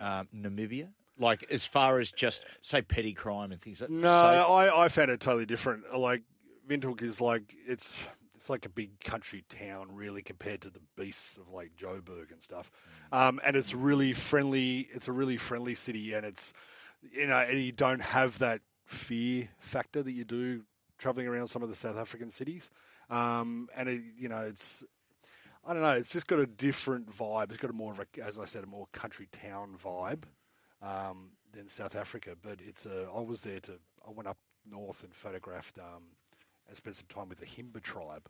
Um, 0.00 0.28
Namibia, 0.34 0.88
like 1.18 1.44
as 1.50 1.64
far 1.66 2.00
as 2.00 2.10
just 2.10 2.44
say 2.62 2.82
petty 2.82 3.12
crime 3.14 3.52
and 3.52 3.60
things 3.60 3.80
like 3.80 3.90
No, 3.90 4.08
so- 4.08 4.52
I, 4.52 4.84
I 4.84 4.88
found 4.88 5.10
it 5.10 5.20
totally 5.20 5.46
different. 5.46 5.96
Like 5.96 6.22
Windhoek 6.68 7.00
is 7.02 7.20
like 7.20 7.54
it's 7.66 7.94
it's 8.44 8.50
like 8.50 8.66
a 8.66 8.68
big 8.68 9.00
country 9.00 9.42
town, 9.48 9.88
really, 9.94 10.20
compared 10.20 10.60
to 10.60 10.68
the 10.68 10.82
beasts 10.98 11.38
of 11.38 11.50
like 11.50 11.74
Joburg 11.76 12.30
and 12.30 12.42
stuff. 12.42 12.70
Um, 13.10 13.40
and 13.42 13.56
it's 13.56 13.72
really 13.72 14.12
friendly. 14.12 14.86
It's 14.92 15.08
a 15.08 15.12
really 15.12 15.38
friendly 15.38 15.74
city, 15.74 16.12
and 16.12 16.26
it's 16.26 16.52
you 17.10 17.26
know, 17.26 17.38
and 17.38 17.58
you 17.58 17.72
don't 17.72 18.02
have 18.02 18.38
that 18.40 18.60
fear 18.84 19.48
factor 19.60 20.02
that 20.02 20.12
you 20.12 20.24
do 20.24 20.64
traveling 20.98 21.26
around 21.26 21.48
some 21.48 21.62
of 21.62 21.70
the 21.70 21.74
South 21.74 21.96
African 21.96 22.28
cities. 22.28 22.70
Um, 23.08 23.70
and 23.74 23.88
it, 23.88 24.02
you 24.18 24.28
know, 24.28 24.40
it's 24.40 24.84
I 25.66 25.72
don't 25.72 25.80
know. 25.80 25.92
It's 25.92 26.12
just 26.12 26.26
got 26.26 26.38
a 26.38 26.46
different 26.46 27.10
vibe. 27.10 27.50
It's 27.50 27.56
got 27.56 27.70
a 27.70 27.72
more 27.72 27.92
of 27.92 28.00
a, 28.00 28.22
as 28.22 28.38
I 28.38 28.44
said, 28.44 28.62
a 28.62 28.66
more 28.66 28.88
country 28.92 29.26
town 29.32 29.74
vibe 29.82 30.24
um, 30.82 31.30
than 31.54 31.70
South 31.70 31.96
Africa. 31.96 32.36
But 32.42 32.58
it's 32.60 32.84
a. 32.84 33.08
I 33.16 33.20
was 33.20 33.40
there 33.40 33.60
to. 33.60 33.78
I 34.06 34.10
went 34.10 34.28
up 34.28 34.36
north 34.70 35.02
and 35.02 35.14
photographed 35.14 35.78
um, 35.78 36.02
and 36.68 36.76
spent 36.76 36.96
some 36.96 37.06
time 37.08 37.28
with 37.28 37.38
the 37.38 37.46
Himba 37.46 37.82
tribe, 37.82 38.28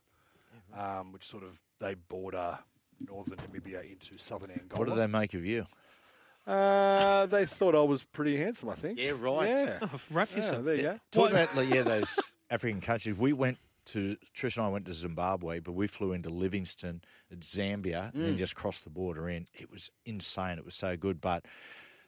um, 0.77 1.13
which 1.13 1.25
sort 1.25 1.43
of 1.43 1.61
they 1.81 1.95
border 1.95 2.59
northern 3.07 3.39
Namibia 3.39 3.91
into 3.91 4.17
southern 4.19 4.51
Angola. 4.51 4.79
what 4.81 4.89
do 4.89 4.95
they 4.95 5.07
make 5.07 5.35
of 5.35 5.45
you? 5.45 5.67
Uh, 6.47 7.27
they 7.27 7.47
thought 7.47 7.75
I 7.75 7.81
was 7.83 8.03
pretty 8.03 8.37
handsome. 8.37 8.69
I 8.69 8.75
think. 8.75 8.99
Yeah, 8.99 9.13
right. 9.19 9.49
Yeah. 9.49 9.79
Oh, 9.83 10.01
wrap 10.11 10.29
Yeah, 10.37 10.59
there 10.59 10.75
you 10.75 10.83
go. 10.83 11.01
Talk 11.11 11.31
about 11.31 11.57
like, 11.57 11.71
yeah 11.71 11.83
those 11.83 12.19
African 12.51 12.81
countries. 12.81 13.17
We 13.17 13.33
went 13.33 13.59
to 13.87 14.17
Trish 14.37 14.57
and 14.57 14.67
I 14.67 14.69
went 14.69 14.85
to 14.87 14.93
Zimbabwe, 14.93 15.61
but 15.61 15.73
we 15.73 15.87
flew 15.87 16.13
into 16.13 16.31
Livingstone, 16.31 17.01
Zambia, 17.41 18.13
and 18.15 18.23
then 18.23 18.35
Mm. 18.35 18.39
just 18.39 18.55
crossed 18.55 18.85
the 18.85 18.91
border 18.91 19.29
in. 19.29 19.47
It 19.55 19.71
was 19.71 19.91
insane. 20.07 20.59
It 20.59 20.65
was 20.65 20.75
so 20.75 20.97
good. 20.97 21.21
But 21.21 21.45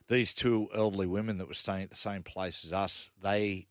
these 0.09 0.33
two 0.35 0.69
elderly 0.75 1.07
women 1.07 1.39
that 1.39 1.49
were 1.49 1.55
staying 1.55 1.83
at 1.85 1.91
the 1.91 1.97
same 1.97 2.23
place 2.23 2.65
as 2.65 2.73
us, 2.73 3.11
they 3.23 3.67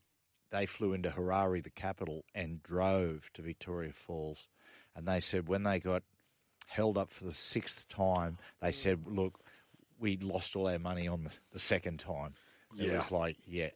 they 0.56 0.66
flew 0.66 0.94
into 0.94 1.10
Harare, 1.10 1.62
the 1.64 1.70
capital, 1.70 2.24
and 2.34 2.64
drove 2.64 3.30
to 3.34 3.42
Victoria 3.42 3.92
Falls. 3.94 4.48
And 4.96 5.08
they 5.08 5.20
said 5.20 5.48
when 5.48 5.64
they 5.64 5.80
got 5.80 6.04
held 6.68 6.98
up 6.98 7.12
for 7.12 7.26
the 7.26 7.34
sixth 7.34 7.88
time, 7.90 8.38
they 8.62 8.72
said, 8.72 9.06
"Look, 9.06 9.40
we 10.00 10.18
lost 10.18 10.56
all 10.56 10.68
our 10.68 10.80
money 10.80 11.08
on 11.08 11.24
the, 11.26 11.32
the 11.52 11.60
second 11.60 12.00
time." 12.00 12.34
It 12.78 12.88
Yeah. 12.88 12.98
was 12.98 13.12
like, 13.12 13.38
yeah, 13.46 13.70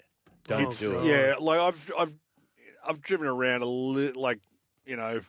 don't 0.45 0.61
It's- 0.61 0.79
do 0.79 0.97
it. 0.99 1.05
Yeah, 1.05 1.35
like 1.39 1.59
I've 1.59 1.91
I've 1.97 2.15
I've 2.87 3.01
driven 3.01 3.27
around 3.27 3.61
a 3.61 3.65
li- 3.65 4.13
like 4.13 4.39
you 4.85 4.95
know 4.95 5.21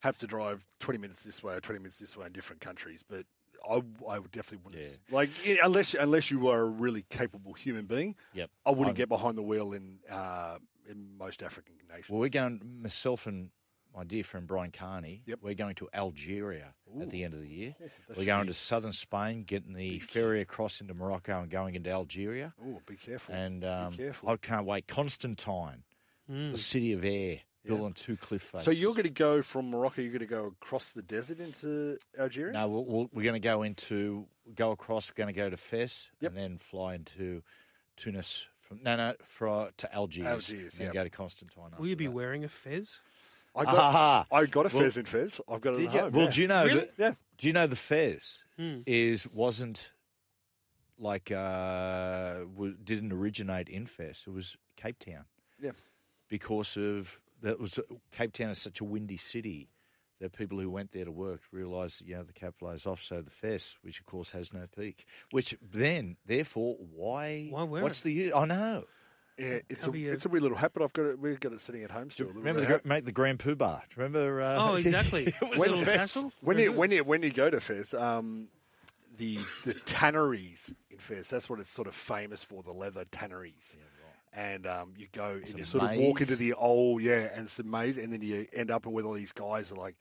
have 0.00 0.18
to 0.18 0.26
drive 0.26 0.64
twenty 0.80 0.98
minutes 0.98 1.22
this 1.22 1.42
way 1.42 1.54
or 1.54 1.60
twenty 1.60 1.78
minutes 1.78 1.98
this 1.98 2.16
way 2.16 2.26
in 2.26 2.32
different 2.32 2.60
countries, 2.60 3.04
but 3.08 3.24
I, 3.68 3.80
I 4.08 4.18
would 4.18 4.32
definitely 4.32 4.64
wouldn't 4.64 4.82
s- 4.82 4.98
like 5.10 5.30
unless 5.62 5.94
unless 5.94 6.30
you 6.32 6.40
were 6.40 6.60
a 6.62 6.64
really 6.68 7.04
capable 7.10 7.52
human 7.54 7.86
being. 7.86 8.16
Yep. 8.34 8.50
I 8.66 8.70
wouldn't 8.70 8.88
I've- 8.88 8.96
get 8.96 9.08
behind 9.08 9.38
the 9.38 9.42
wheel 9.42 9.72
in 9.72 10.00
uh, 10.10 10.58
in 10.88 11.16
most 11.18 11.42
African 11.42 11.74
nations. 11.88 12.10
Well, 12.10 12.20
we're 12.20 12.28
going, 12.28 12.60
myself 12.82 13.26
and 13.26 13.50
my 13.94 14.04
dear 14.04 14.24
friend 14.24 14.46
Brian 14.46 14.70
Carney, 14.70 15.22
yep. 15.26 15.40
we're 15.42 15.54
going 15.54 15.74
to 15.76 15.88
Algeria 15.94 16.74
at 17.00 17.10
the 17.10 17.24
end 17.24 17.34
of 17.34 17.40
the 17.40 17.48
year. 17.48 17.74
that 18.08 18.16
we're 18.16 18.24
going 18.24 18.46
be- 18.46 18.52
to 18.52 18.58
southern 18.58 18.92
Spain, 18.92 19.44
getting 19.44 19.74
the 19.74 19.98
ferry 19.98 20.40
across 20.40 20.80
into 20.80 20.94
Morocco 20.94 21.40
and 21.40 21.50
going 21.50 21.74
into 21.74 21.90
Algeria. 21.90 22.54
Oh, 22.64 22.80
be 22.86 22.96
careful. 22.96 23.34
And 23.34 23.64
um, 23.64 23.92
careful. 23.92 24.30
I 24.30 24.36
can't 24.36 24.66
wait. 24.66 24.88
Constantine, 24.88 25.82
the 26.28 26.56
city 26.58 26.92
of 26.92 27.04
air, 27.04 27.40
built 27.64 27.82
on 27.82 27.92
two 27.92 28.16
cliff 28.16 28.42
faces. 28.42 28.64
So 28.64 28.70
you're 28.70 28.92
going 28.92 29.04
to 29.04 29.10
go 29.10 29.42
from 29.42 29.70
Morocco. 29.70 30.02
You're 30.02 30.12
going 30.12 30.20
to 30.20 30.26
go 30.26 30.46
across 30.46 30.92
the 30.92 31.02
desert 31.02 31.40
into 31.40 31.98
Algeria. 32.18 32.52
No, 32.52 32.68
we'll, 32.68 32.84
we'll, 32.84 33.10
we're 33.12 33.22
going 33.22 33.34
to 33.34 33.40
go 33.40 33.62
into, 33.62 34.26
go 34.54 34.70
across, 34.70 35.10
we're 35.10 35.22
going 35.22 35.34
to 35.34 35.38
go 35.38 35.50
to 35.50 35.56
Fes 35.56 36.08
and 36.22 36.36
then 36.36 36.58
fly 36.58 36.94
into 36.94 37.42
Tunis. 37.96 38.46
From, 38.74 38.82
no, 38.82 38.96
no, 38.96 39.14
for, 39.24 39.70
to 39.76 39.94
Algiers. 39.94 40.26
Algiers, 40.26 40.74
and 40.74 40.86
then 40.88 40.94
yeah. 40.94 41.00
go 41.00 41.04
to 41.04 41.10
Constantine. 41.10 41.64
Will 41.78 41.86
you 41.86 41.96
be 41.96 42.08
wearing 42.08 42.44
a 42.44 42.48
fez? 42.48 42.98
I 43.54 43.64
got, 43.64 43.74
Ah, 43.76 44.26
I 44.32 44.46
got 44.46 44.60
a 44.72 44.74
well- 44.74 44.82
fez 44.84 44.96
in 44.96 45.04
Fez. 45.04 45.40
I've 45.48 45.60
got 45.60 45.74
it 45.74 45.78
Did 45.78 45.88
at 45.88 45.94
you? 45.94 46.00
home. 46.00 46.12
Well, 46.12 46.24
yeah. 46.24 46.30
do 46.30 46.40
you 46.40 46.48
know? 46.48 46.64
Really? 46.64 46.80
that- 46.80 46.90
Yeah. 46.98 47.14
Do 47.38 47.46
you 47.48 47.52
know 47.52 47.66
the 47.66 47.76
Fez 47.76 48.44
Hmm. 48.56 48.80
is 48.86 49.26
wasn't 49.28 49.90
like 50.98 51.30
uh, 51.30 52.38
w- 52.54 52.76
didn't 52.82 53.12
originate 53.12 53.68
in 53.68 53.86
Fez. 53.86 54.24
It 54.26 54.30
was 54.30 54.56
Cape 54.76 54.98
Town. 54.98 55.24
Yeah. 55.60 55.72
Because 56.28 56.76
of 56.76 57.18
that 57.42 57.58
was 57.58 57.80
Cape 58.12 58.32
Town 58.32 58.50
is 58.50 58.58
such 58.58 58.80
a 58.80 58.84
windy 58.84 59.16
city 59.16 59.68
that 60.22 60.32
people 60.32 60.58
who 60.58 60.70
went 60.70 60.92
there 60.92 61.04
to 61.04 61.12
work 61.12 61.40
realised 61.52 62.00
that 62.00 62.06
you 62.06 62.14
know 62.16 62.22
the 62.22 62.32
capital 62.32 62.70
is 62.70 62.86
off. 62.86 63.02
So 63.02 63.20
the 63.20 63.30
Fez, 63.30 63.74
which 63.82 64.00
of 64.00 64.06
course 64.06 64.30
has 64.30 64.52
no 64.52 64.64
peak, 64.74 65.04
which 65.30 65.54
then 65.60 66.16
therefore 66.24 66.76
why 66.94 67.48
Why 67.50 67.64
wear 67.64 67.82
what's 67.82 68.00
it? 68.00 68.04
the 68.04 68.12
use? 68.12 68.32
I 68.34 68.46
know. 68.46 68.84
Yeah, 69.38 69.46
it's 69.46 69.62
a, 69.70 69.74
That'll 69.76 69.92
be 69.92 70.08
a- 70.08 70.12
it's 70.12 70.24
a 70.26 70.28
weird 70.28 70.42
little 70.42 70.58
hat, 70.58 70.72
but 70.74 70.82
I've 70.82 70.92
got 70.92 71.06
it. 71.06 71.18
We've 71.18 71.40
got 71.40 71.52
it 71.52 71.60
sitting 71.60 71.82
at 71.82 71.90
home 71.90 72.10
still. 72.10 72.26
Remember 72.28 72.60
the, 72.60 72.66
hat. 72.66 72.82
gr- 72.82 72.88
make 72.88 73.04
the 73.06 73.12
Grand 73.12 73.38
Poobah. 73.38 73.82
Remember? 73.96 74.40
Uh, 74.42 74.56
Oh, 74.70 74.74
exactly. 74.76 75.24
it 75.26 75.34
was 75.40 75.58
When- 75.58 75.70
the 75.70 75.76
Little 75.76 75.84
Fez. 75.84 75.96
castle? 75.96 76.32
when 76.42 76.58
you 76.58 76.70
when 76.72 76.90
you 76.90 77.02
when 77.04 77.22
you 77.22 77.30
go 77.30 77.50
to 77.50 77.58
Fez, 77.60 77.94
um, 77.94 78.48
the 79.16 79.38
the 79.64 79.74
tanneries 79.74 80.72
in 80.90 80.98
Fez, 80.98 81.28
that's 81.30 81.48
what 81.50 81.60
it's 81.60 81.70
sort 81.70 81.88
of 81.88 81.94
famous 81.94 82.42
for, 82.42 82.62
the 82.62 82.72
leather 82.72 83.04
tanneries. 83.10 83.76
And 84.34 84.66
um, 84.66 84.94
you 84.96 85.08
go 85.12 85.32
and 85.44 85.56
you 85.58 85.62
a 85.62 85.66
sort 85.66 85.84
of 85.84 85.94
walk 85.98 86.22
into 86.22 86.36
the 86.36 86.54
old 86.54 87.02
yeah, 87.02 87.28
and 87.34 87.44
it's 87.44 87.58
a 87.58 87.64
maze, 87.64 87.98
and 87.98 88.10
then 88.12 88.22
you 88.22 88.46
end 88.54 88.70
up 88.70 88.86
with 88.86 89.04
all 89.04 89.12
these 89.12 89.32
guys 89.32 89.70
are 89.70 89.74
like 89.76 89.94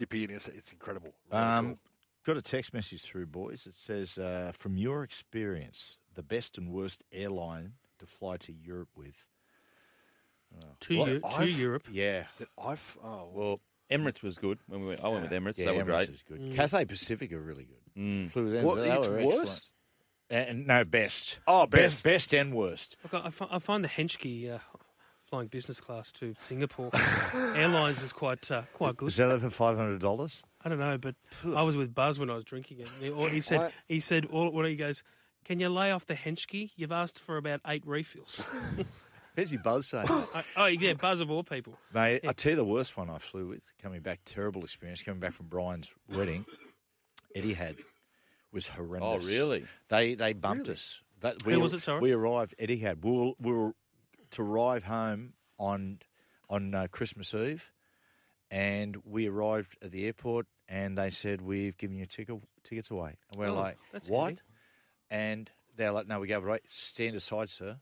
dipping 0.00 0.22
in. 0.24 0.30
It's, 0.36 0.48
it's 0.48 0.72
incredible. 0.72 1.12
Really 1.30 1.44
Um, 1.44 1.66
cool. 1.66 1.78
got 2.26 2.36
a 2.38 2.42
text 2.42 2.72
message 2.72 3.02
through, 3.02 3.26
boys. 3.26 3.66
It 3.66 3.74
says, 3.74 4.18
uh, 4.18 4.52
"From 4.58 4.76
your 4.76 5.02
experience, 5.04 5.98
the 6.14 6.22
best 6.22 6.56
and 6.58 6.70
worst 6.72 7.04
airline 7.12 7.74
to 7.98 8.06
fly 8.06 8.36
to 8.38 8.52
Europe 8.52 8.88
with." 8.96 9.26
Oh. 10.56 10.66
To 10.80 10.98
Well, 10.98 11.08
Eu- 11.08 11.20
to 11.20 11.26
I've- 11.28 11.52
Europe? 11.52 11.86
Yeah. 11.92 12.26
That 12.38 12.48
I've 12.58 12.98
oh 13.04 13.30
Well, 13.32 13.60
Emirates 13.90 14.22
was 14.22 14.36
good 14.38 14.58
when 14.66 14.80
we 14.80 14.86
went. 14.88 15.04
I 15.04 15.08
went 15.08 15.22
with 15.22 15.32
Emirates. 15.32 15.58
Yeah, 15.58 15.66
they 15.66 15.78
were 15.78 15.84
Emirates 15.84 15.96
great. 16.06 16.08
is 16.10 16.22
good. 16.22 16.52
Cathay 16.56 16.84
Pacific 16.86 17.32
are 17.32 17.40
really 17.40 17.64
good. 17.66 18.02
Mm. 18.02 18.30
Flew 18.30 18.44
with 18.44 18.52
them. 18.54 18.64
What, 18.64 18.76
they 18.76 18.90
it's 18.90 19.06
were 19.08 19.24
worst? 19.26 19.40
excellent. 20.30 20.48
And 20.48 20.66
no, 20.66 20.84
best. 20.84 21.40
Oh, 21.48 21.66
best, 21.66 22.04
best. 22.04 22.04
best 22.04 22.34
and 22.34 22.54
worst. 22.54 22.96
Look, 23.02 23.14
I, 23.14 23.30
fi- 23.30 23.48
I 23.50 23.58
find 23.58 23.82
the 23.82 23.88
Henschke 23.88 24.48
uh, 24.48 24.58
flying 25.30 25.46
business 25.46 25.80
class 25.80 26.10
to 26.10 26.34
Singapore 26.38 26.90
Airlines 27.54 28.02
is 28.02 28.12
quite 28.12 28.50
uh, 28.50 28.62
quite 28.74 28.96
good. 28.96 29.08
Is 29.08 29.16
that 29.16 29.30
over 29.30 29.48
five 29.48 29.76
hundred 29.76 30.00
dollars? 30.00 30.42
I 30.64 30.68
don't 30.68 30.80
know, 30.80 30.98
but 30.98 31.14
I 31.56 31.62
was 31.62 31.76
with 31.76 31.94
Buzz 31.94 32.18
when 32.18 32.28
I 32.28 32.34
was 32.34 32.44
drinking 32.44 32.80
it. 32.80 32.88
He, 33.00 33.28
he 33.30 33.40
said, 33.40 33.72
he 33.88 34.00
said, 34.00 34.26
all, 34.26 34.50
what 34.50 34.66
he 34.66 34.76
goes, 34.76 35.02
can 35.44 35.60
you 35.60 35.68
lay 35.68 35.90
off 35.92 36.04
the 36.04 36.14
Henschke? 36.14 36.70
You've 36.76 36.92
asked 36.92 37.18
for 37.18 37.36
about 37.36 37.60
eight 37.66 37.86
refills. 37.86 38.42
Where's 39.34 39.52
your 39.52 39.62
buzz 39.62 39.86
say? 39.86 40.02
I, 40.08 40.44
oh, 40.56 40.66
yeah, 40.66 40.94
Buzz 40.94 41.20
of 41.20 41.30
all 41.30 41.44
people. 41.44 41.78
Mate, 41.94 42.20
I 42.26 42.32
tell 42.32 42.50
you 42.50 42.56
the 42.56 42.64
worst 42.64 42.96
one 42.96 43.08
I 43.08 43.18
flew 43.18 43.46
with 43.46 43.62
coming 43.80 44.00
back. 44.00 44.20
Terrible 44.24 44.64
experience 44.64 45.02
coming 45.02 45.20
back 45.20 45.32
from 45.32 45.46
Brian's 45.46 45.90
wedding. 46.12 46.44
Etihad 47.34 47.76
was 48.52 48.68
horrendous. 48.68 49.24
Oh, 49.24 49.28
really? 49.28 49.64
They 49.88 50.14
they 50.14 50.32
bumped 50.32 50.68
us. 50.68 51.00
That, 51.20 51.46
Where 51.46 51.60
was 51.60 51.72
it, 51.72 51.82
sorry? 51.82 52.00
We 52.00 52.12
arrived. 52.12 52.54
Etihad. 52.60 53.02
We 53.04 53.10
were, 53.12 53.32
we 53.40 53.52
were 53.52 53.72
to 54.32 54.42
arrive 54.42 54.84
home 54.84 55.34
on 55.58 55.98
on 56.48 56.74
uh, 56.74 56.86
Christmas 56.90 57.32
Eve, 57.34 57.70
and 58.50 58.96
we 59.04 59.28
arrived 59.28 59.76
at 59.82 59.92
the 59.92 60.06
airport, 60.06 60.46
and 60.68 60.98
they 60.98 61.10
said 61.10 61.40
we've 61.40 61.76
given 61.76 61.96
you 61.96 62.06
ticket, 62.06 62.40
tickets 62.64 62.90
away, 62.90 63.16
and 63.30 63.38
we're 63.38 63.48
Oh, 63.48 63.54
like, 63.54 63.78
that's 63.92 64.08
what? 64.08 64.24
handy. 64.24 64.40
And 65.10 65.50
they're 65.76 65.92
like, 65.92 66.08
no, 66.08 66.18
we 66.20 66.26
go 66.28 66.38
right, 66.40 66.62
stand 66.68 67.14
aside, 67.16 67.50
sir. 67.50 67.76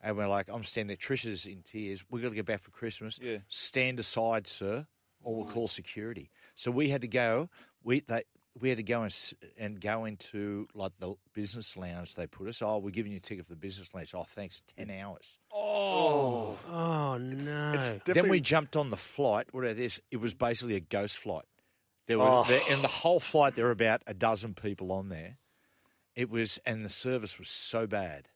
And 0.00 0.16
we're 0.16 0.26
like, 0.26 0.48
I'm 0.48 0.64
standing 0.64 0.88
there. 0.88 0.96
Trisha's 0.96 1.46
in 1.46 1.62
tears. 1.62 2.04
We've 2.10 2.22
got 2.22 2.30
to 2.30 2.34
get 2.34 2.44
back 2.46 2.60
for 2.60 2.72
Christmas. 2.72 3.20
Yeah. 3.22 3.38
Stand 3.48 4.00
aside, 4.00 4.48
sir, 4.48 4.86
or 5.22 5.36
we'll 5.36 5.46
call 5.46 5.68
security. 5.68 6.30
So 6.56 6.72
we 6.72 6.88
had 6.88 7.02
to 7.02 7.08
go. 7.08 7.48
We 7.84 8.00
they 8.00 8.24
we 8.60 8.68
had 8.68 8.78
to 8.78 8.82
go 8.82 9.02
and, 9.02 9.14
and 9.58 9.80
go 9.80 10.04
into 10.04 10.68
like 10.74 10.92
the 10.98 11.14
business 11.32 11.76
lounge. 11.76 12.14
They 12.14 12.26
put 12.26 12.48
us. 12.48 12.60
Oh, 12.62 12.78
we're 12.78 12.90
giving 12.90 13.12
you 13.12 13.18
a 13.18 13.20
ticket 13.20 13.46
for 13.46 13.52
the 13.52 13.56
business 13.58 13.92
lounge. 13.94 14.14
Oh, 14.14 14.24
thanks. 14.24 14.62
Ten 14.76 14.90
hours. 14.90 15.38
Oh, 15.52 16.58
oh 16.70 17.16
no! 17.18 17.98
Then 18.04 18.28
we 18.28 18.40
jumped 18.40 18.76
on 18.76 18.90
the 18.90 18.96
flight. 18.96 19.46
What 19.52 19.64
about 19.64 19.76
this? 19.76 20.00
It 20.10 20.18
was 20.18 20.34
basically 20.34 20.76
a 20.76 20.80
ghost 20.80 21.16
flight. 21.16 21.44
There 22.06 22.18
were 22.18 22.24
Oh. 22.26 22.44
there, 22.46 22.60
in 22.70 22.82
the 22.82 22.88
whole 22.88 23.20
flight 23.20 23.54
there 23.54 23.66
were 23.66 23.70
about 23.70 24.02
a 24.06 24.14
dozen 24.14 24.54
people 24.54 24.92
on 24.92 25.08
there. 25.08 25.38
It 26.14 26.28
was 26.28 26.58
and 26.66 26.84
the 26.84 26.88
service 26.90 27.38
was 27.38 27.48
so 27.48 27.86
bad. 27.86 28.28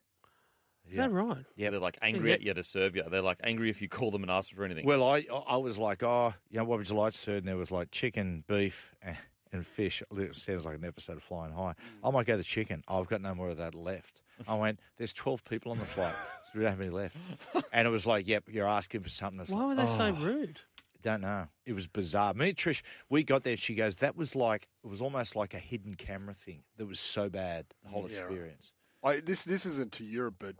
Is 0.89 0.97
that 0.99 1.11
right? 1.11 1.45
Yeah, 1.57 1.71
They're 1.71 1.81
like 1.81 1.99
angry 2.01 2.33
at 2.33 2.43
you 2.43 2.55
to 2.55 2.63
serve 2.63 2.95
you. 2.95 3.03
They're 3.11 3.21
like 3.21 3.41
angry 3.43 3.71
if 3.71 3.83
you 3.83 3.89
call 3.89 4.13
them 4.13 4.23
and 4.23 4.31
ask 4.31 4.55
for 4.55 4.65
anything. 4.65 4.87
Well, 4.87 5.03
I 5.03 5.27
I 5.49 5.57
was 5.57 5.77
like, 5.79 6.05
oh, 6.05 6.33
you 6.49 6.59
know, 6.59 6.65
what 6.65 6.79
would 6.79 6.89
you 6.89 6.95
like, 6.95 7.13
sir? 7.13 7.37
And 7.37 7.49
there 7.49 7.57
was 7.57 7.73
like 7.73 7.91
chicken, 7.91 8.45
beef, 8.47 8.95
and, 9.03 9.17
and 9.52 9.66
fish. 9.66 10.02
It 10.16 10.36
sounds 10.36 10.64
like 10.64 10.77
an 10.77 10.85
episode 10.85 11.16
of 11.16 11.23
Flying 11.23 11.52
High. 11.52 11.74
Mm. 12.02 12.09
I 12.09 12.10
might 12.10 12.27
go 12.27 12.36
the 12.36 12.44
chicken. 12.44 12.82
I've 12.89 13.06
got 13.06 13.20
no 13.20 13.35
more 13.35 13.51
of 13.51 13.59
that 13.59 13.74
left. 13.74 14.23
I 14.47 14.55
went. 14.55 14.81
There's 14.98 15.12
12 15.12 15.44
people 15.44 15.73
on 15.73 15.78
the 15.78 15.85
flight, 15.85 16.14
so 16.44 16.59
we 16.59 16.62
don't 16.62 16.70
have 16.70 16.81
any 16.81 16.90
left. 16.90 17.16
And 17.73 17.86
it 17.86 17.90
was 17.90 18.06
like, 18.06 18.27
yep, 18.27 18.44
you're 18.51 18.66
asking 18.66 19.02
for 19.02 19.10
something. 19.10 19.39
That's 19.39 19.51
Why 19.51 19.64
like, 19.64 19.77
were 19.77 19.85
they 19.85 19.97
so 19.97 20.16
oh. 20.18 20.24
rude? 20.24 20.60
Don't 21.02 21.20
know. 21.20 21.47
It 21.64 21.74
was 21.74 21.86
bizarre. 21.86 22.32
Me 22.35 22.48
and 22.48 22.56
Trish, 22.56 22.82
we 23.10 23.23
got 23.23 23.44
there. 23.44 23.56
She 23.56 23.74
goes, 23.74 23.97
that 23.97 24.16
was 24.16 24.35
like, 24.35 24.66
it 24.82 24.89
was 24.89 25.01
almost 25.02 25.36
like 25.36 25.52
a 25.55 25.59
hidden 25.59 25.94
camera 25.94 26.35
thing. 26.35 26.62
That 26.78 26.86
was 26.86 27.01
so 27.01 27.28
bad, 27.28 27.66
the 27.82 27.90
whole 27.90 28.09
Yeah, 28.10 28.18
right. 28.20 28.24
experience. 28.24 28.73
I, 29.05 29.20
this 29.20 29.44
this 29.44 29.66
isn't 29.66 29.93
to 29.93 30.05
Europe, 30.05 30.36
but 30.39 30.56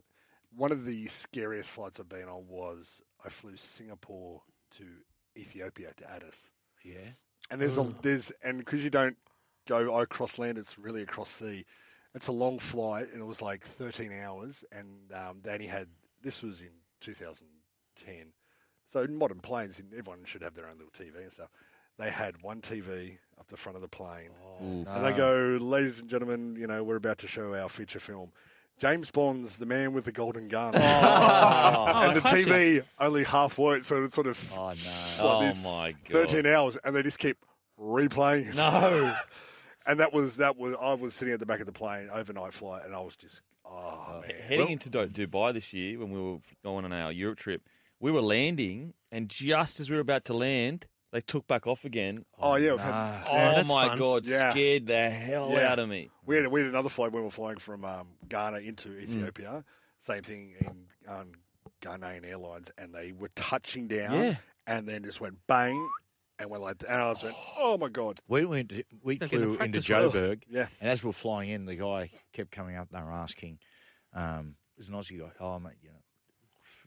one 0.54 0.72
of 0.72 0.84
the 0.84 1.06
scariest 1.06 1.70
flights 1.70 1.98
I've 1.98 2.08
been 2.08 2.28
on 2.28 2.46
was 2.48 3.00
I 3.24 3.28
flew 3.28 3.56
Singapore 3.56 4.42
to 4.72 4.84
Ethiopia 5.36 5.92
to 5.96 6.10
Addis. 6.10 6.50
Yeah. 6.84 7.10
And 7.51 7.60
there's 7.60 7.78
a 7.78 7.86
there's 8.02 8.32
and 8.43 8.59
because 8.59 8.82
you 8.82 8.90
don't 8.90 9.16
go 9.68 9.98
across 10.01 10.39
land, 10.39 10.59
it's 10.59 10.78
really 10.78 11.02
across 11.02 11.31
sea. 11.31 11.64
It's 12.14 12.28
a 12.28 12.32
long 12.32 12.59
flight, 12.59 13.09
and 13.12 13.20
it 13.20 13.27
was 13.27 13.43
like 13.43 13.62
13 13.62 14.10
hours, 14.12 14.64
and 14.73 15.12
um, 15.12 15.40
they 15.43 15.52
only 15.52 15.66
had 15.66 15.89
this 16.23 16.43
was 16.43 16.62
in 16.62 16.70
2010. 17.01 18.32
So 18.89 19.02
in 19.02 19.16
modern 19.16 19.40
planes, 19.40 19.82
everyone 19.97 20.24
should 20.24 20.43
have 20.43 20.55
their 20.55 20.66
own 20.66 20.78
little 20.78 20.93
TV 20.93 21.23
and 21.23 21.32
stuff. 21.32 21.51
They 21.98 22.10
had 22.10 22.43
one 22.43 22.60
TV 22.60 23.18
up 23.39 23.48
the 23.48 23.56
front 23.56 23.77
of 23.77 23.82
the 23.82 23.89
plane, 23.89 24.31
Ooh. 24.62 24.85
and 24.89 25.05
they 25.05 25.12
go, 25.12 25.59
"Ladies 25.60 26.01
and 26.01 26.09
gentlemen, 26.09 26.56
you 26.56 26.66
know 26.66 26.82
we're 26.85 26.97
about 26.97 27.18
to 27.18 27.28
show 27.28 27.55
our 27.55 27.68
feature 27.68 28.01
film." 28.01 28.32
James 28.78 29.11
Bond's 29.11 29.57
the 29.57 29.66
man 29.66 29.93
with 29.94 30.05
the 30.05 30.12
golden 30.12 30.48
gun, 30.48 30.74
Oh. 30.77 30.78
oh 30.81 32.01
and 32.03 32.16
the 32.16 32.28
Oh. 32.28 32.32
TV 32.32 32.85
only 32.98 33.24
half 33.24 33.59
worked, 33.59 33.86
so 33.86 34.03
it's 34.05 34.15
sort 34.15 34.27
of 34.27 34.53
oh 34.57 34.69
no, 34.69 34.74
so 34.74 35.28
Oh, 35.28 35.40
this 35.40 35.62
my 35.62 35.93
God. 36.09 36.28
13 36.28 36.47
hours, 36.47 36.77
and 36.85 36.94
they 36.94 37.03
just 37.03 37.19
keep 37.19 37.39
replaying. 37.81 38.55
No. 38.55 39.15
and 39.86 40.01
that 40.01 40.12
was 40.12 40.36
that 40.36 40.57
was 40.57 40.74
I 40.81 40.94
was 40.94 41.15
sitting 41.15 41.32
at 41.35 41.40
the 41.40 41.47
back 41.47 41.61
of 41.61 41.66
the 41.66 41.73
plane 41.73 42.09
overnight 42.12 42.53
flight, 42.53 42.85
and 42.85 42.94
I 42.94 43.01
was 43.01 43.16
just 43.16 43.40
oh, 43.65 43.70
oh 44.09 44.20
man. 44.20 44.31
Heading 44.47 44.69
into 44.69 44.90
Dubai 44.90 45.55
this 45.55 45.73
year 45.73 45.98
when 45.98 46.11
we 46.11 46.20
were 46.20 46.39
going 46.62 46.85
on 46.85 46.93
our 46.93 47.12
Europe 47.12 47.39
trip, 47.39 47.62
we 47.98 48.11
were 48.11 48.23
landing, 48.23 48.93
and 49.11 49.28
just 49.31 49.81
as 49.81 49.89
we 49.89 49.97
were 49.97 50.03
about 50.03 50.24
to 50.27 50.35
land, 50.35 50.86
they 51.12 51.20
took 51.20 51.47
back 51.47 51.66
off 51.66 51.85
again. 51.85 52.24
Oh 52.39 52.57
yeah, 52.57 52.73
we've 52.73 52.81
had- 52.81 53.24
Oh, 53.28 53.33
yeah. 53.37 53.62
my 53.62 53.97
god, 53.97 54.27
Yeah. 54.27 54.51
scared 54.51 54.87
the 54.87 55.09
hell 55.11 55.51
Yeah. 55.53 55.70
out 55.73 55.78
of 55.78 55.89
me. 55.89 56.11
We 56.24 56.37
had 56.37 56.47
we 56.49 56.61
had 56.61 56.70
another 56.70 56.89
flight 56.89 57.12
when 57.12 57.23
we 57.23 57.27
were 57.27 57.31
flying 57.31 57.59
from 57.59 57.85
um, 57.85 58.09
Ghana 58.28 58.59
into 58.59 58.99
Ethiopia. 58.99 59.65
Same 60.01 60.23
thing 60.23 60.55
in 60.61 60.87
um, 61.09 61.33
Ghanaian 61.81 62.24
Airlines, 62.24 62.70
and 62.78 62.95
they 62.95 63.12
were 63.12 63.31
touching 63.35 63.89
down, 63.89 64.12
Yeah. 64.15 64.37
and 64.66 64.87
then 64.89 65.03
just 65.05 65.20
went 65.20 65.39
bang, 65.47 65.89
and 66.39 66.51
went 66.51 66.62
like, 66.62 66.83
and 66.89 66.97
I 67.03 67.09
was 67.09 67.23
went, 67.23 67.35
oh 67.59 67.78
my 67.78 67.89
god. 67.89 68.19
We 68.28 68.45
went. 68.45 68.73
We 69.03 69.16
They're 69.19 69.28
getting 69.28 69.39
flew 69.45 69.49
into 69.53 69.59
practice 69.59 69.89
well. 69.89 70.11
Joburg. 70.11 70.43
Yeah. 70.49 70.66
And 70.81 70.91
as 70.91 71.03
we 71.03 71.09
we're 71.09 71.12
flying 71.15 71.51
in, 71.51 71.65
the 71.66 71.77
guy 71.77 72.11
kept 72.33 72.51
coming 72.51 72.77
up. 72.77 72.89
They 72.91 73.01
were 73.01 73.12
asking, 73.12 73.59
um, 74.12 74.57
"It 74.77 74.81
was 74.81 74.89
an 74.89 74.95
Aussie 74.95 75.19
guy. 75.19 75.31
Oh 75.41 75.59
mate, 75.59 75.74
you 75.83 75.89
know, 75.91 75.97
f- 75.97 76.05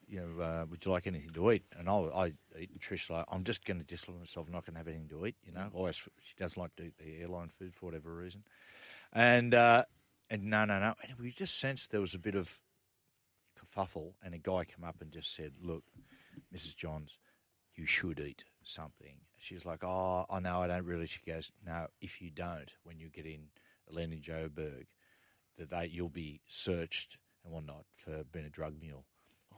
you 0.10 0.20
know, 0.20 0.44
uh, 0.44 0.66
would 0.70 0.84
you 0.84 0.92
like 0.92 1.08
anything 1.08 1.32
to 1.32 1.52
eat?" 1.52 1.64
And 1.78 1.90
I, 1.90 1.94
I 1.94 2.26
eat. 2.60 2.72
And 2.72 2.82
Trish 2.82 3.10
like, 3.10 3.26
I'm 3.30 3.44
just 3.44 3.66
going 3.66 3.80
to 3.80 3.86
discipline 3.86 4.20
myself. 4.20 4.48
Not 4.50 4.66
going 4.66 4.74
to 4.74 4.80
have 4.80 4.88
anything 4.88 5.10
to 5.10 5.26
eat. 5.26 5.36
You 5.46 5.54
know, 5.54 5.70
always 5.74 5.96
she 5.96 6.36
doesn't 6.38 6.60
like 6.60 6.76
to 6.78 6.84
eat 6.84 6.98
the 6.98 7.22
airline 7.22 7.50
food 7.50 7.74
for 7.74 7.86
whatever 7.86 8.14
reason. 8.14 8.44
And 9.14 9.54
uh, 9.54 9.86
and 10.30 10.46
no, 10.46 10.66
no, 10.66 10.80
no. 10.80 10.94
And 11.08 11.18
we 11.20 11.32
just 11.32 11.60
sensed 11.60 11.92
there 11.92 12.02
was 12.02 12.14
a 12.14 12.20
bit 12.20 12.36
of 12.36 12.60
kerfuffle, 13.58 14.14
and 14.24 14.34
a 14.34 14.38
guy 14.38 14.66
came 14.66 14.84
up 14.84 15.02
and 15.02 15.12
just 15.12 15.34
said, 15.34 15.54
"Look, 15.62 15.84
Mrs. 16.54 16.76
Johns, 16.76 17.18
you 17.76 17.86
should 17.86 18.20
eat 18.20 18.44
something." 18.64 19.18
She's 19.38 19.66
like, 19.66 19.84
"Oh, 19.84 20.26
I 20.30 20.40
know, 20.40 20.62
I 20.62 20.68
don't 20.68 20.86
really." 20.86 21.08
She 21.08 21.20
goes, 21.26 21.52
"No, 21.66 21.88
if 22.02 22.22
you 22.22 22.30
don't, 22.32 22.72
when 22.84 23.00
you 23.00 23.10
get 23.10 23.26
in 23.26 23.48
Lenny 23.90 24.22
Joburg, 24.22 24.88
that 25.58 25.70
they 25.70 25.88
you'll 25.88 26.10
be 26.10 26.42
searched 26.48 27.18
and 27.44 27.54
whatnot 27.54 27.86
for 27.96 28.24
being 28.32 28.46
a 28.46 28.50
drug 28.50 28.76
mule." 28.80 29.06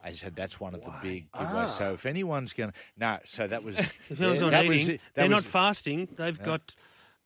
I 0.03 0.11
said 0.14 0.36
that's 0.36 0.60
one 0.60 0.73
of 0.73 0.84
the 0.84 0.94
big 1.02 1.32
giveaways. 1.32 1.69
So 1.69 1.94
if 1.94 2.06
anyone's 2.06 2.53
going 2.53 2.72
to 2.72 2.76
no, 2.98 3.19
so 3.26 3.48
that 3.48 3.64
was 3.64 3.78
If 4.10 4.19
anyone's 4.19 4.40
yeah, 4.40 4.45
not 4.45 4.52
that 4.52 4.65
eating, 4.65 4.72
was 4.78 4.88
it. 4.90 5.02
they're 5.14 5.26
That 5.28 5.30
not 5.30 5.44
fasting. 5.44 6.07
They've 6.15 6.38
Yeah. 6.38 6.45
got 6.45 6.76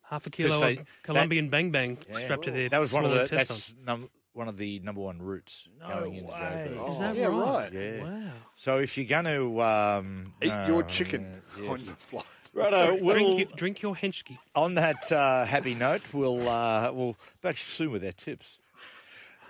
half 0.04 0.28
a 0.28 0.30
kilo 0.30 0.60
they- 0.60 0.78
of 0.78 0.86
Colombian 1.04 1.50
bang 1.50 1.72
bang 1.72 1.98
Yeah. 2.10 2.20
strapped 2.26 2.44
to 2.46 2.52
their 2.52 2.70
That 2.70 2.80
was 2.80 2.92
one 2.92 3.06
of 3.06 3.12
the 3.12 3.22
intestine. 3.22 3.38
that's 3.38 3.74
num- 3.86 4.10
one 4.34 4.50
of 4.50 4.58
the 4.58 4.80
number 4.80 5.00
one 5.02 5.22
routes 5.22 5.70
going 5.80 6.16
into 6.16 6.32
way. 6.32 6.68
Joburg. 6.78 6.92
Is 6.92 7.00
that 7.00 7.16
Yeah, 7.16 7.26
right? 7.28 7.72
right. 7.72 7.74
Yeah. 7.74 8.04
Wow. 8.04 8.32
So 8.58 8.78
if 8.80 8.98
you're 8.98 9.06
going 9.06 9.26
to 9.26 9.62
um, 9.62 10.34
Eat 10.42 10.48
your 10.68 10.84
uh, 10.84 10.88
chicken 10.88 11.42
yeah, 11.58 11.70
on 11.70 11.80
yes. 11.80 11.88
the 11.88 11.96
flight. 11.96 12.26
Righto, 12.54 12.96
we'll- 13.02 13.38
your, 13.40 13.48
drink 13.56 13.82
your 13.82 13.96
henschke. 13.96 14.38
On 14.56 14.76
that 14.76 15.10
uh, 15.12 15.46
happy 15.46 15.74
note, 15.74 16.02
we'll 16.14 16.48
uh, 16.48 16.92
we'll 16.94 17.16
back 17.42 17.58
soon 17.58 17.92
with 17.92 18.04
our 18.06 18.12
tips. 18.12 18.60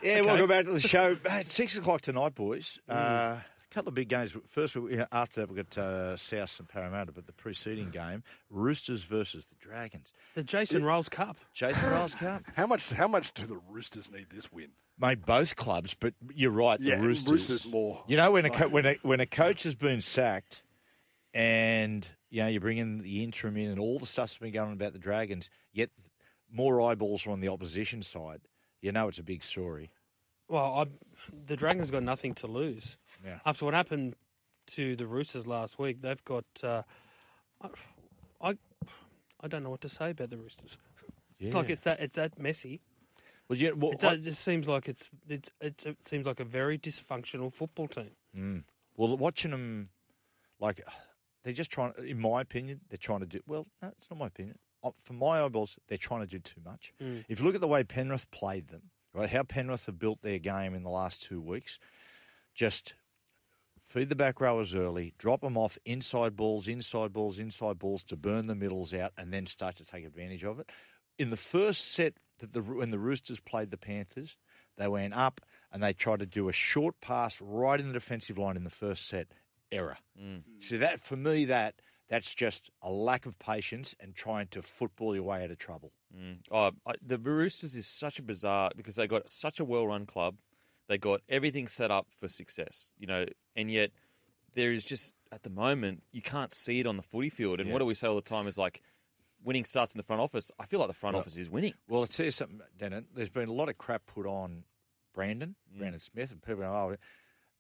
Yeah, 0.02 0.18
Okay. 0.20 0.22
welcome 0.26 0.48
back 0.48 0.66
to 0.66 0.72
the 0.72 0.80
show. 0.80 1.18
It's 1.26 1.52
six 1.54 1.78
o'clock 1.78 2.02
tonight, 2.02 2.36
boys. 2.36 2.80
Uh, 2.90 2.94
a 3.40 3.74
couple 3.74 3.90
of 3.90 3.96
big 3.96 4.10
games. 4.10 4.36
First, 4.50 4.76
we- 4.76 5.00
after 5.12 5.42
that, 5.42 5.50
we've 5.50 5.58
got 5.70 5.78
uh, 5.78 6.18
South 6.18 6.60
and 6.60 6.68
Parramatta, 6.70 7.12
but 7.12 7.26
the 7.26 7.34
preceding 7.34 7.90
game, 7.90 8.24
Roosters 8.50 9.04
versus 9.04 9.46
the 9.48 9.56
Dragons. 9.56 10.14
The 10.36 10.44
Jason 10.44 10.84
Ryles 10.84 11.10
Cup. 11.10 11.38
Jason 11.54 11.82
Ryles 11.84 12.16
Cup. 12.18 12.44
How 12.56 12.68
much? 12.68 12.90
How 12.92 13.08
much 13.08 13.34
do 13.34 13.46
the 13.46 13.60
Roosters 13.70 14.12
need 14.12 14.28
this 14.32 14.52
win? 14.52 14.70
Mate, 14.98 15.26
both 15.26 15.56
clubs, 15.58 15.94
but 16.00 16.14
you're 16.34 16.52
right. 16.52 16.80
Yeah, 16.80 16.96
the 16.98 17.02
Roosters, 17.08 17.32
Roosters 17.50 17.72
more. 17.72 18.04
You 18.08 18.16
know, 18.18 18.32
when 18.32 18.46
a 18.46 18.50
co- 18.50 18.68
when 18.70 18.86
a 18.86 18.96
when 19.02 19.20
a 19.20 19.26
coach 19.26 19.64
has 19.64 19.76
been 19.76 20.00
sacked, 20.02 20.64
and 21.34 22.08
you 22.30 22.42
know 22.42 22.48
you 22.48 22.60
bring 22.62 22.78
in 22.78 23.00
the 23.00 23.24
interim 23.24 23.58
in, 23.58 23.70
and 23.72 23.80
all 23.80 24.00
the 24.00 24.06
stuff's 24.06 24.38
been 24.38 24.54
going 24.54 24.68
on 24.68 24.74
about 24.74 24.94
the 24.94 25.00
Dragons, 25.00 25.50
yet 25.74 25.90
more 26.50 26.80
eyeballs 26.82 27.26
are 27.28 27.32
on 27.32 27.42
the 27.42 27.50
opposition 27.50 28.02
side. 28.02 28.40
You 28.86 28.92
know, 28.92 29.08
it's 29.08 29.18
a 29.18 29.24
big 29.24 29.42
story. 29.42 29.90
Well, 30.48 30.64
I, 30.64 30.86
the 31.48 31.56
Dragons 31.56 31.90
got 31.90 32.04
nothing 32.04 32.36
to 32.36 32.46
lose. 32.46 32.98
Yeah. 33.26 33.40
After 33.44 33.66
what 33.66 33.74
happened 33.74 34.14
to 34.76 34.96
the 34.96 35.08
Roosters 35.08 35.48
last 35.48 35.80
week, 35.80 36.04
they've 36.04 36.24
got. 36.24 36.46
Uh, 36.62 36.84
I, 37.64 37.70
I, 38.40 38.58
I 39.42 39.48
don't 39.48 39.64
know 39.64 39.72
what 39.72 39.82
to 39.82 39.90
say 39.90 40.12
about 40.12 40.30
the 40.30 40.38
Roosters. 40.38 40.78
It's 41.40 41.56
like 41.56 41.72
it's 41.72 41.82
that 41.82 42.00
it's 42.00 42.14
that 42.14 42.38
messy. 42.38 42.80
Well, 43.50 43.58
yeah, 43.58 43.72
well, 43.72 43.94
it, 43.94 44.00
does, 44.02 44.20
it 44.20 44.24
just 44.24 44.44
seems 44.44 44.68
like 44.68 44.88
it's, 44.88 45.10
it's 45.28 45.50
it's 45.60 45.88
it 45.88 45.98
seems 46.06 46.28
like 46.28 46.40
a 46.40 46.46
very 46.46 46.78
dysfunctional 46.78 47.52
football 47.52 47.88
team. 47.88 48.12
Mm. 48.38 48.64
Well, 48.96 49.18
watching 49.18 49.50
them, 49.50 49.90
like 50.60 50.80
they're 51.44 51.54
just 51.54 51.72
trying. 51.72 51.94
In 52.06 52.20
my 52.20 52.42
opinion, 52.42 52.82
they're 52.90 52.98
trying 52.98 53.22
to 53.22 53.26
do. 53.26 53.40
Well, 53.48 53.66
no, 53.82 53.92
it's 54.00 54.12
not 54.12 54.20
my 54.20 54.28
opinion. 54.28 54.60
For 55.02 55.14
my 55.14 55.44
eyeballs, 55.44 55.78
they're 55.88 55.98
trying 55.98 56.22
to 56.22 56.28
do 56.28 56.40
too 56.40 56.62
much. 56.64 56.94
Mm. 57.02 57.26
If 57.28 57.40
you 57.40 57.46
look 57.46 57.56
at 57.56 57.62
the 57.62 57.68
way 57.68 57.84
Penrith 57.84 58.30
played 58.32 58.68
them, 58.70 58.92
right, 59.14 59.30
how 59.30 59.44
Penrith 59.44 59.86
have 59.86 60.00
built 60.00 60.22
their 60.22 60.40
game 60.40 60.74
in 60.74 60.84
the 60.84 60.90
last 60.90 61.24
two 61.24 61.42
weeks, 61.42 61.80
just 62.54 62.94
feed 63.84 64.10
the 64.10 64.16
back 64.16 64.42
rowers 64.42 64.76
early, 64.76 65.14
drop 65.18 65.42
them 65.42 65.58
off 65.58 65.78
inside 65.86 66.36
balls, 66.36 66.68
inside 66.68 67.14
balls, 67.14 67.40
inside 67.40 67.80
balls 67.80 68.04
to 68.04 68.16
burn 68.16 68.48
the 68.48 68.56
middles 68.56 68.94
out, 68.94 69.14
and 69.18 69.32
then 69.32 69.46
start 69.46 69.76
to 69.78 69.86
take 69.86 70.06
advantage 70.06 70.44
of 70.44 70.60
it. 70.60 70.70
In 71.18 71.30
the 71.30 71.38
first 71.38 71.94
set 71.94 72.16
that 72.40 72.54
the 72.54 72.62
when 72.62 72.92
the 72.92 73.00
Roosters 73.00 73.40
played 73.40 73.72
the 73.72 73.78
Panthers, 73.78 74.38
they 74.78 74.88
went 74.88 75.14
up 75.14 75.42
and 75.72 75.82
they 75.82 75.94
tried 75.94 76.20
to 76.20 76.26
do 76.26 76.50
a 76.50 76.54
short 76.54 77.00
pass 77.00 77.40
right 77.42 77.80
in 77.80 77.88
the 77.88 77.94
defensive 77.94 78.38
line 78.38 78.58
in 78.58 78.64
the 78.64 78.70
first 78.70 79.08
set. 79.08 79.28
Error. 79.72 79.98
So 80.60 80.78
that 80.78 81.02
for 81.02 81.16
me, 81.16 81.46
that 81.46 81.76
that's 82.08 82.36
just 82.36 82.70
a 82.82 82.90
lack 82.92 83.26
of 83.26 83.38
patience 83.40 83.96
and 84.00 84.14
trying 84.16 84.48
to 84.48 84.62
football 84.62 85.16
your 85.16 85.24
way 85.24 85.44
out 85.44 85.52
of 85.52 85.58
trouble. 85.58 85.92
Mm. 86.16 86.38
Oh, 86.52 86.72
I, 86.86 86.94
the 87.06 87.18
Roosters 87.18 87.76
is 87.76 87.88
such 87.88 88.20
a 88.20 88.24
bizarre 88.24 88.72
because 88.76 88.96
they 88.96 89.08
got 89.08 89.28
such 89.30 89.60
a 89.60 89.66
well-run 89.66 90.06
club. 90.06 90.36
They 90.88 90.98
got 91.00 91.22
everything 91.30 91.68
set 91.68 91.90
up 91.90 92.08
for 92.20 92.28
success, 92.28 92.92
you 92.98 93.08
know, 93.08 93.26
and 93.56 93.72
yet 93.72 93.90
there 94.54 94.72
is 94.72 94.86
just 94.86 95.16
at 95.32 95.42
the 95.44 95.50
moment 95.50 96.04
you 96.12 96.22
can't 96.22 96.54
see 96.54 96.80
it 96.80 96.86
on 96.86 96.96
the 96.96 97.04
footy 97.04 97.30
field. 97.30 97.60
And 97.60 97.68
Yeah. 97.70 97.74
what 97.74 97.80
do 97.80 97.86
we 97.86 97.96
say 97.96 98.08
all 98.08 98.16
the 98.16 98.22
time 98.22 98.48
is 98.48 98.58
like 98.58 98.82
winning 99.44 99.66
starts 99.66 99.94
in 99.94 99.98
the 99.98 100.04
front 100.04 100.22
office. 100.22 100.52
I 100.60 100.66
feel 100.68 100.80
like 100.80 100.88
the 100.90 100.94
front 100.94 101.16
Well- 101.16 101.22
office 101.22 101.38
is 101.38 101.50
winning. 101.50 101.74
Well, 101.88 102.02
I'll 102.02 102.08
tell 102.08 102.26
you 102.26 102.32
something, 102.32 102.62
Dennett. 102.78 103.06
There's 103.16 103.30
been 103.32 103.50
a 103.50 103.54
lot 103.54 103.68
of 103.70 103.78
crap 103.80 104.06
put 104.06 104.28
on 104.28 104.64
Brandon, 105.14 105.56
Mm. 105.74 105.80
Brandon 105.80 106.00
Smith, 106.00 106.32
and 106.32 106.42
people 106.42 106.62
go, 106.62 106.72
oh, 106.72 106.96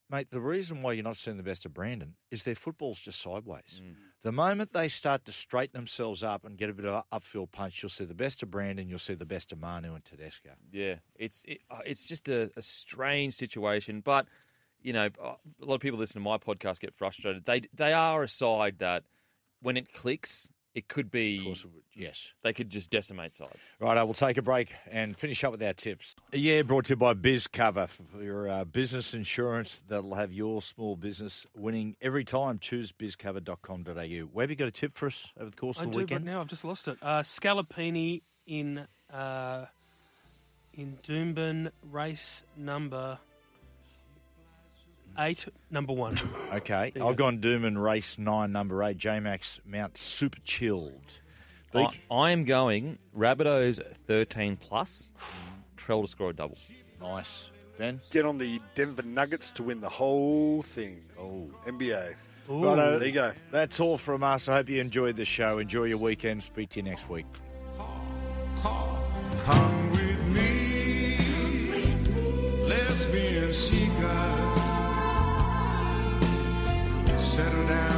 mate, 0.09 0.29
the 0.31 0.39
reason 0.39 0.81
why 0.81 0.93
you're 0.93 1.03
not 1.03 1.17
seeing 1.17 1.37
the 1.37 1.43
best 1.43 1.65
of 1.65 1.73
Brandon 1.73 2.15
is 2.31 2.43
their 2.43 2.55
football's 2.55 2.99
just 2.99 3.21
sideways. 3.21 3.81
Mm. 3.83 3.95
The 4.23 4.31
moment 4.31 4.73
they 4.73 4.87
start 4.87 5.25
to 5.25 5.31
straighten 5.31 5.77
themselves 5.77 6.23
up 6.23 6.45
and 6.45 6.57
get 6.57 6.69
a 6.69 6.73
bit 6.73 6.85
of 6.85 7.03
upfield 7.11 7.51
punch, 7.51 7.81
you'll 7.81 7.89
see 7.89 8.05
the 8.05 8.13
best 8.13 8.41
of 8.43 8.51
Brandon, 8.51 8.87
you'll 8.87 8.99
see 8.99 9.13
the 9.13 9.25
best 9.25 9.51
of 9.51 9.59
Manu 9.59 9.93
and 9.93 10.03
Tedesco. 10.03 10.51
Yeah, 10.71 10.95
it's 11.15 11.43
it, 11.47 11.59
uh, 11.69 11.79
it's 11.85 12.03
just 12.03 12.27
a, 12.29 12.51
a 12.55 12.61
strange 12.61 13.35
situation, 13.35 14.01
but 14.01 14.27
you 14.81 14.93
know, 14.93 15.09
uh, 15.23 15.33
a 15.61 15.65
lot 15.65 15.75
of 15.75 15.81
people 15.81 15.99
listen 15.99 16.21
to 16.21 16.27
my 16.27 16.37
podcast 16.37 16.79
get 16.79 16.93
frustrated. 16.93 17.45
They 17.45 17.61
they 17.73 17.93
are 17.93 18.23
a 18.23 18.27
side 18.27 18.79
that 18.79 19.03
when 19.61 19.77
it 19.77 19.93
clicks, 19.93 20.49
it 20.75 20.89
could 20.89 21.09
be. 21.09 21.55
yes, 21.95 22.33
they 22.43 22.51
could 22.53 22.69
just 22.69 22.89
decimate 22.91 23.35
sides. 23.35 23.55
Right, 23.79 23.97
I 23.97 24.03
will 24.03 24.13
take 24.13 24.37
a 24.37 24.41
break 24.41 24.73
and 24.91 25.17
finish 25.17 25.43
up 25.43 25.53
with 25.53 25.63
our 25.63 25.73
tips. 25.73 26.13
Yeah, 26.33 26.61
brought 26.63 26.85
to 26.85 26.89
you 26.91 26.95
by 26.97 27.13
BizCover 27.13 27.87
for 27.89 28.21
your 28.21 28.49
uh, 28.49 28.65
business 28.65 29.13
insurance 29.13 29.81
that'll 29.87 30.15
have 30.15 30.33
your 30.33 30.61
small 30.61 30.97
business 30.97 31.45
winning 31.55 31.95
every 32.01 32.25
time. 32.25 32.59
Choose 32.59 32.91
bizcover.com.au. 32.91 34.29
Webb, 34.33 34.49
you 34.49 34.55
got 34.57 34.67
a 34.67 34.71
tip 34.71 34.97
for 34.97 35.07
us 35.07 35.27
over 35.39 35.49
the 35.49 35.55
course 35.55 35.79
I 35.79 35.83
of 35.85 35.87
the 35.87 35.93
do, 35.93 35.99
weekend? 35.99 36.25
but 36.25 36.31
now 36.31 36.41
I've 36.41 36.47
just 36.47 36.65
lost 36.65 36.87
it. 36.89 36.97
Uh, 37.01 37.23
Scalapini 37.23 38.21
in 38.45 38.85
uh, 39.13 39.65
in 40.73 40.97
Doomben 41.07 41.71
race 41.89 42.43
number 42.57 43.17
eight, 45.19 45.45
number 45.71 45.93
one. 45.93 46.19
Okay, 46.53 46.87
I've 46.87 46.93
go. 46.93 47.13
gone 47.13 47.39
Doomben 47.39 47.81
race 47.81 48.17
nine, 48.17 48.51
number 48.51 48.83
eight, 48.83 48.97
J 48.97 49.19
Max 49.19 49.59
Mount 49.65 49.97
Super 49.97 50.39
Chilled. 50.43 51.19
I, 51.73 51.89
I 52.09 52.31
am 52.31 52.45
going 52.45 52.97
Rabbitohs 53.17 53.81
thirteen 54.07 54.55
plus. 54.55 55.11
Trell 55.77 56.01
to 56.03 56.07
score 56.07 56.29
a 56.29 56.33
double. 56.33 56.57
Nice, 57.01 57.49
Ben. 57.77 57.99
Get 58.11 58.25
on 58.25 58.37
the 58.37 58.61
Denver 58.75 59.03
Nuggets 59.03 59.51
to 59.51 59.63
win 59.63 59.81
the 59.81 59.89
whole 59.89 60.61
thing. 60.61 61.03
Oh, 61.19 61.49
NBA. 61.67 62.15
Righto, 62.47 62.99
there 62.99 63.07
you 63.07 63.13
go. 63.13 63.33
That's 63.51 63.79
all 63.79 63.97
from 63.97 64.23
us. 64.23 64.47
I 64.47 64.55
hope 64.57 64.69
you 64.69 64.79
enjoyed 64.79 65.15
the 65.17 65.25
show. 65.25 65.57
Enjoy 65.57 65.85
your 65.85 65.97
weekend. 65.97 66.43
Speak 66.43 66.69
to 66.69 66.79
you 66.79 66.83
next 66.83 67.09
week. 67.09 67.25
Come 69.43 69.91
with 69.91 70.27
me, 70.27 71.17
lesbian 72.67 73.53
seagull. 73.53 74.34
Settle 77.35 77.67
down 77.67 77.94